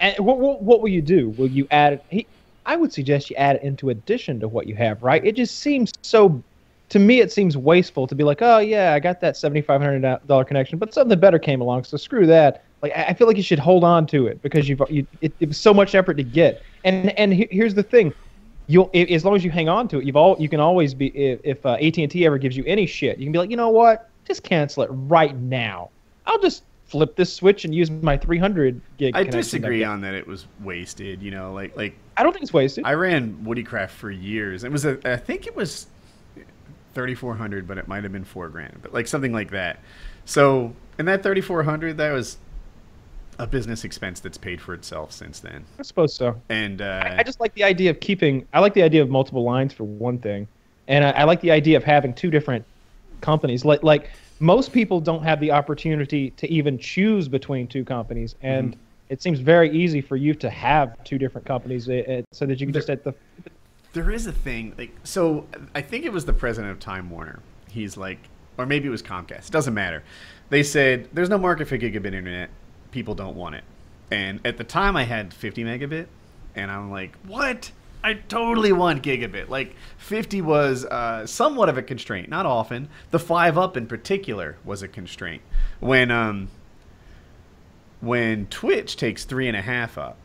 And 0.00 0.16
what, 0.18 0.38
what, 0.38 0.62
what 0.62 0.80
will 0.80 0.88
you 0.88 1.02
do? 1.02 1.30
Will 1.30 1.48
you 1.48 1.66
add 1.70 1.94
it? 1.94 2.04
He, 2.10 2.26
I 2.66 2.76
would 2.76 2.92
suggest 2.92 3.30
you 3.30 3.36
add 3.36 3.56
it 3.56 3.62
into 3.62 3.90
addition 3.90 4.40
to 4.40 4.48
what 4.48 4.66
you 4.66 4.74
have, 4.76 5.02
right? 5.02 5.24
It 5.24 5.36
just 5.36 5.58
seems 5.58 5.92
so. 6.02 6.42
To 6.90 6.98
me, 6.98 7.20
it 7.20 7.32
seems 7.32 7.56
wasteful 7.56 8.06
to 8.06 8.14
be 8.14 8.22
like, 8.24 8.42
oh 8.42 8.58
yeah, 8.58 8.92
I 8.92 9.00
got 9.00 9.20
that 9.22 9.36
seventy 9.36 9.62
five 9.62 9.80
hundred 9.80 10.02
dollar 10.26 10.44
connection, 10.44 10.78
but 10.78 10.94
something 10.94 11.18
better 11.18 11.38
came 11.38 11.60
along, 11.60 11.84
so 11.84 11.96
screw 11.96 12.26
that. 12.26 12.64
Like 12.82 12.92
I 12.94 13.04
I 13.06 13.14
feel 13.14 13.26
like 13.26 13.36
you 13.36 13.42
should 13.42 13.58
hold 13.58 13.84
on 13.84 14.06
to 14.08 14.26
it 14.26 14.42
because 14.42 14.68
you've 14.68 14.80
you, 14.90 15.06
it, 15.20 15.34
it 15.40 15.48
was 15.48 15.60
so 15.60 15.74
much 15.74 15.94
effort 15.94 16.14
to 16.14 16.22
get. 16.22 16.62
And 16.84 17.18
and 17.18 17.32
he- 17.32 17.48
here's 17.50 17.74
the 17.74 17.82
thing, 17.82 18.12
you'll 18.66 18.90
as 18.94 19.24
long 19.24 19.36
as 19.36 19.44
you 19.44 19.50
hang 19.50 19.68
on 19.68 19.88
to 19.88 19.98
it, 19.98 20.04
you've 20.04 20.16
all 20.16 20.36
you 20.38 20.48
can 20.48 20.60
always 20.60 20.94
be 20.94 21.08
if, 21.08 21.40
if 21.44 21.66
uh, 21.66 21.76
AT 21.80 21.96
and 21.98 22.10
T 22.10 22.24
ever 22.26 22.38
gives 22.38 22.56
you 22.56 22.64
any 22.66 22.86
shit, 22.86 23.18
you 23.18 23.24
can 23.24 23.32
be 23.32 23.38
like, 23.38 23.50
you 23.50 23.56
know 23.56 23.70
what, 23.70 24.10
just 24.24 24.42
cancel 24.42 24.82
it 24.82 24.88
right 24.90 25.36
now. 25.36 25.90
I'll 26.26 26.40
just 26.40 26.64
flip 26.86 27.16
this 27.16 27.32
switch 27.32 27.64
and 27.64 27.74
use 27.74 27.90
my 27.90 28.16
300 28.16 28.80
gig. 28.98 29.16
I 29.16 29.24
disagree 29.24 29.84
on 29.84 30.00
that. 30.02 30.14
It 30.14 30.26
was 30.26 30.46
wasted. 30.60 31.22
You 31.22 31.30
know, 31.30 31.52
like 31.52 31.76
like 31.76 31.96
I 32.16 32.22
don't 32.22 32.32
think 32.32 32.42
it's 32.42 32.52
wasted. 32.52 32.84
I 32.84 32.94
ran 32.94 33.44
Woodycraft 33.44 33.90
for 33.90 34.10
years. 34.10 34.64
It 34.64 34.72
was 34.72 34.84
a, 34.84 34.98
I 35.04 35.16
think 35.16 35.46
it 35.46 35.54
was 35.54 35.86
thirty 36.94 37.14
four 37.14 37.34
hundred, 37.34 37.66
but 37.66 37.78
it 37.78 37.88
might 37.88 38.04
have 38.04 38.12
been 38.12 38.24
four 38.24 38.48
grand, 38.48 38.78
but 38.80 38.94
like 38.94 39.06
something 39.06 39.32
like 39.32 39.50
that. 39.50 39.80
So, 40.24 40.74
in 40.98 41.06
that 41.06 41.22
thirty 41.22 41.40
four 41.40 41.62
hundred, 41.62 41.98
that 41.98 42.12
was 42.12 42.38
a 43.38 43.46
business 43.46 43.84
expense 43.84 44.20
that's 44.20 44.38
paid 44.38 44.60
for 44.60 44.74
itself 44.74 45.12
since 45.12 45.40
then. 45.40 45.64
I 45.78 45.82
suppose 45.82 46.14
so. 46.14 46.40
And 46.48 46.80
uh, 46.82 47.02
I, 47.04 47.18
I 47.18 47.22
just 47.22 47.40
like 47.40 47.54
the 47.54 47.64
idea 47.64 47.90
of 47.90 48.00
keeping. 48.00 48.46
I 48.52 48.60
like 48.60 48.74
the 48.74 48.82
idea 48.82 49.02
of 49.02 49.08
multiple 49.10 49.42
lines 49.44 49.72
for 49.72 49.84
one 49.84 50.18
thing, 50.18 50.46
and 50.88 51.04
I, 51.04 51.10
I 51.10 51.24
like 51.24 51.40
the 51.40 51.50
idea 51.50 51.76
of 51.76 51.84
having 51.84 52.14
two 52.14 52.30
different 52.30 52.64
companies. 53.20 53.64
Like 53.64 53.82
like 53.82 54.10
most 54.40 54.72
people 54.72 55.00
don't 55.00 55.22
have 55.22 55.40
the 55.40 55.50
opportunity 55.50 56.30
to 56.30 56.50
even 56.50 56.78
choose 56.78 57.28
between 57.28 57.66
two 57.66 57.84
companies, 57.84 58.34
and 58.42 58.72
Mm-hmm. 58.72 58.80
it 59.08 59.22
seems 59.22 59.38
very 59.40 59.70
easy 59.70 60.00
for 60.00 60.16
you 60.16 60.34
to 60.34 60.50
have 60.50 61.02
two 61.04 61.18
different 61.18 61.46
companies, 61.46 61.88
uh, 61.88 61.92
uh, 62.08 62.22
so 62.32 62.46
that 62.46 62.60
you 62.60 62.66
can 62.66 62.72
just 62.74 62.90
at 62.90 63.04
the. 63.04 63.14
There 63.92 64.10
is 64.10 64.26
a 64.26 64.32
thing 64.32 64.74
like 64.76 64.92
so. 65.04 65.46
I 65.74 65.80
think 65.80 66.04
it 66.04 66.12
was 66.12 66.24
the 66.24 66.32
president 66.32 66.72
of 66.72 66.80
Time 66.80 67.10
Warner. 67.10 67.40
He's 67.70 67.96
like, 67.96 68.18
or 68.58 68.66
maybe 68.66 68.88
it 68.88 68.90
was 68.90 69.02
Comcast. 69.02 69.50
Doesn't 69.50 69.74
matter. 69.74 70.02
They 70.50 70.62
said 70.62 71.08
there's 71.12 71.28
no 71.28 71.38
market 71.38 71.68
for 71.68 71.78
gigabit 71.78 72.06
internet. 72.06 72.50
People 72.94 73.16
don't 73.16 73.34
want 73.34 73.56
it. 73.56 73.64
And 74.12 74.38
at 74.44 74.56
the 74.56 74.62
time, 74.62 74.96
I 74.96 75.02
had 75.02 75.34
50 75.34 75.64
megabit, 75.64 76.06
and 76.54 76.70
I'm 76.70 76.92
like, 76.92 77.16
what? 77.26 77.72
I 78.04 78.14
totally 78.14 78.70
want 78.70 79.02
gigabit. 79.02 79.48
Like 79.48 79.74
50 79.98 80.40
was 80.42 80.84
uh, 80.84 81.26
somewhat 81.26 81.68
of 81.68 81.76
a 81.76 81.82
constraint, 81.82 82.28
not 82.28 82.46
often. 82.46 82.88
The 83.10 83.18
five 83.18 83.58
up 83.58 83.76
in 83.76 83.88
particular 83.88 84.58
was 84.64 84.80
a 84.80 84.86
constraint. 84.86 85.42
When 85.80 86.12
um, 86.12 86.50
when 88.00 88.46
Twitch 88.46 88.96
takes 88.96 89.24
three 89.24 89.48
and 89.48 89.56
a 89.56 89.62
half 89.62 89.98
up, 89.98 90.18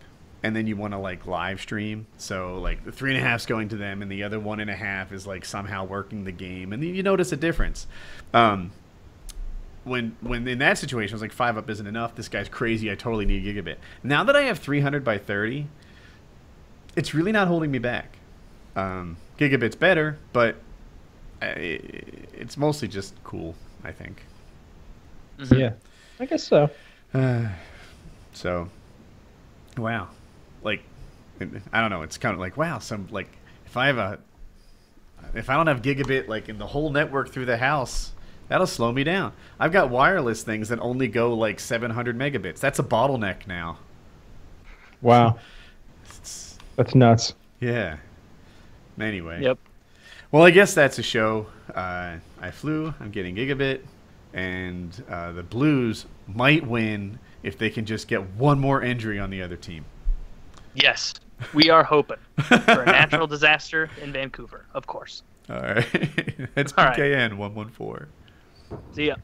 and 0.44 0.56
then 0.56 0.68
you 0.68 0.76
want 0.76 0.94
to 0.94 1.00
like 1.00 1.26
live 1.26 1.60
stream, 1.60 2.06
so 2.18 2.60
like 2.60 2.86
the 2.86 2.92
three 2.92 3.16
and 3.16 3.20
a 3.20 3.28
half's 3.28 3.48
going 3.48 3.70
to 3.70 3.78
them, 3.78 4.04
and 4.04 4.12
the 4.12 4.22
other 4.22 4.40
one 4.40 4.60
and 4.60 4.70
a 4.70 4.76
half 4.76 5.12
is 5.12 5.26
like 5.26 5.44
somehow 5.44 5.86
working 5.86 6.24
the 6.24 6.32
game, 6.32 6.72
and 6.72 6.84
then 6.84 6.94
you 6.94 7.02
notice 7.02 7.32
a 7.32 7.38
difference. 7.38 7.88
Um, 8.32 8.70
when 9.90 10.16
when 10.22 10.48
in 10.48 10.60
that 10.60 10.78
situation, 10.78 11.14
I 11.14 11.16
was 11.16 11.22
like 11.22 11.34
five 11.34 11.58
up 11.58 11.70
isn't 11.70 11.86
enough. 11.88 12.16
This 12.16 12.30
guy's 12.30 12.48
crazy. 12.48 12.92
I 12.92 12.96
totally 12.96 13.26
need 13.26 13.46
a 13.46 13.54
gigabit. 13.54 13.76
Now 14.04 14.24
that 14.24 14.36
I 14.36 14.44
have 14.44 14.60
300 14.60 15.04
by 15.04 15.18
30, 15.18 15.68
it's 16.96 17.14
really 17.14 17.32
not 17.32 17.48
holding 17.48 17.72
me 17.72 17.80
back. 17.80 18.18
Um, 18.76 19.18
gigabit's 19.38 19.76
better, 19.76 20.18
but 20.32 20.56
I, 21.42 21.48
it's 22.34 22.56
mostly 22.58 22.88
just 22.88 23.14
cool. 23.24 23.56
I 23.84 23.92
think. 23.92 24.24
Mhm. 25.40 25.58
Yeah, 25.58 25.72
I 26.20 26.26
guess 26.26 26.44
so. 26.44 26.70
so, 28.34 28.70
wow, 29.78 30.10
like, 30.64 30.84
I 31.74 31.82
don't 31.82 31.90
know. 31.90 32.04
It's 32.04 32.18
kind 32.18 32.34
of 32.34 32.40
like 32.40 32.58
wow. 32.58 32.80
Some 32.80 33.08
like 33.12 33.30
if 33.66 33.78
I 33.78 33.88
have 33.88 33.98
a, 33.98 34.20
if 35.34 35.50
I 35.50 35.56
don't 35.56 35.68
have 35.68 35.82
gigabit 35.82 36.28
like 36.28 36.50
in 36.50 36.58
the 36.58 36.68
whole 36.68 36.90
network 36.90 37.30
through 37.30 37.46
the 37.46 37.58
house, 37.58 38.12
that'll 38.50 38.68
slow 38.68 38.92
me 38.92 39.04
down. 39.06 39.32
I've 39.60 39.72
got 39.72 39.90
wireless 39.90 40.44
things 40.44 40.68
that 40.70 40.80
only 40.80 41.08
go 41.08 41.34
like 41.34 41.60
700 41.60 42.18
megabits. 42.18 42.60
That's 42.60 42.80
a 42.80 42.84
bottleneck 42.84 43.48
now. 43.48 43.78
Wow, 45.02 45.40
It's, 46.06 46.58
that's 46.76 46.94
nuts. 46.94 47.34
yeah. 47.62 47.98
Anyway. 49.00 49.42
Yep. 49.42 49.58
Well, 50.32 50.44
I 50.44 50.52
guess 50.52 50.74
that's 50.74 51.00
a 51.00 51.04
show. 51.04 51.48
Uh, 51.74 52.18
I 52.42 52.52
flew. 52.52 52.94
I'm 53.00 53.10
getting 53.10 53.36
gigabit, 53.36 53.82
and 54.34 54.92
uh, 55.10 55.32
the 55.32 55.42
Blues 55.44 56.06
might 56.28 56.68
win 56.68 57.18
if 57.44 57.58
they 57.58 57.70
can 57.70 57.86
just 57.86 58.08
get 58.10 58.22
one 58.32 58.60
more 58.60 58.82
injury 58.84 59.20
on 59.20 59.30
the 59.30 59.42
other 59.42 59.56
team. 59.56 59.86
Yes, 60.76 61.14
we 61.54 61.70
are 61.70 61.84
hoping 61.84 62.18
for 62.38 62.82
a 62.84 62.86
natural 62.86 63.26
disaster 63.36 63.90
in 64.02 64.12
Vancouver, 64.12 64.66
of 64.74 64.86
course. 64.86 65.24
All 65.50 65.62
right. 65.62 65.88
That's 66.56 66.74
All 66.78 66.86
right. 66.86 66.98
PKN 66.98 67.38
114. 67.38 68.06
See 68.92 69.08
ya. 69.08 69.20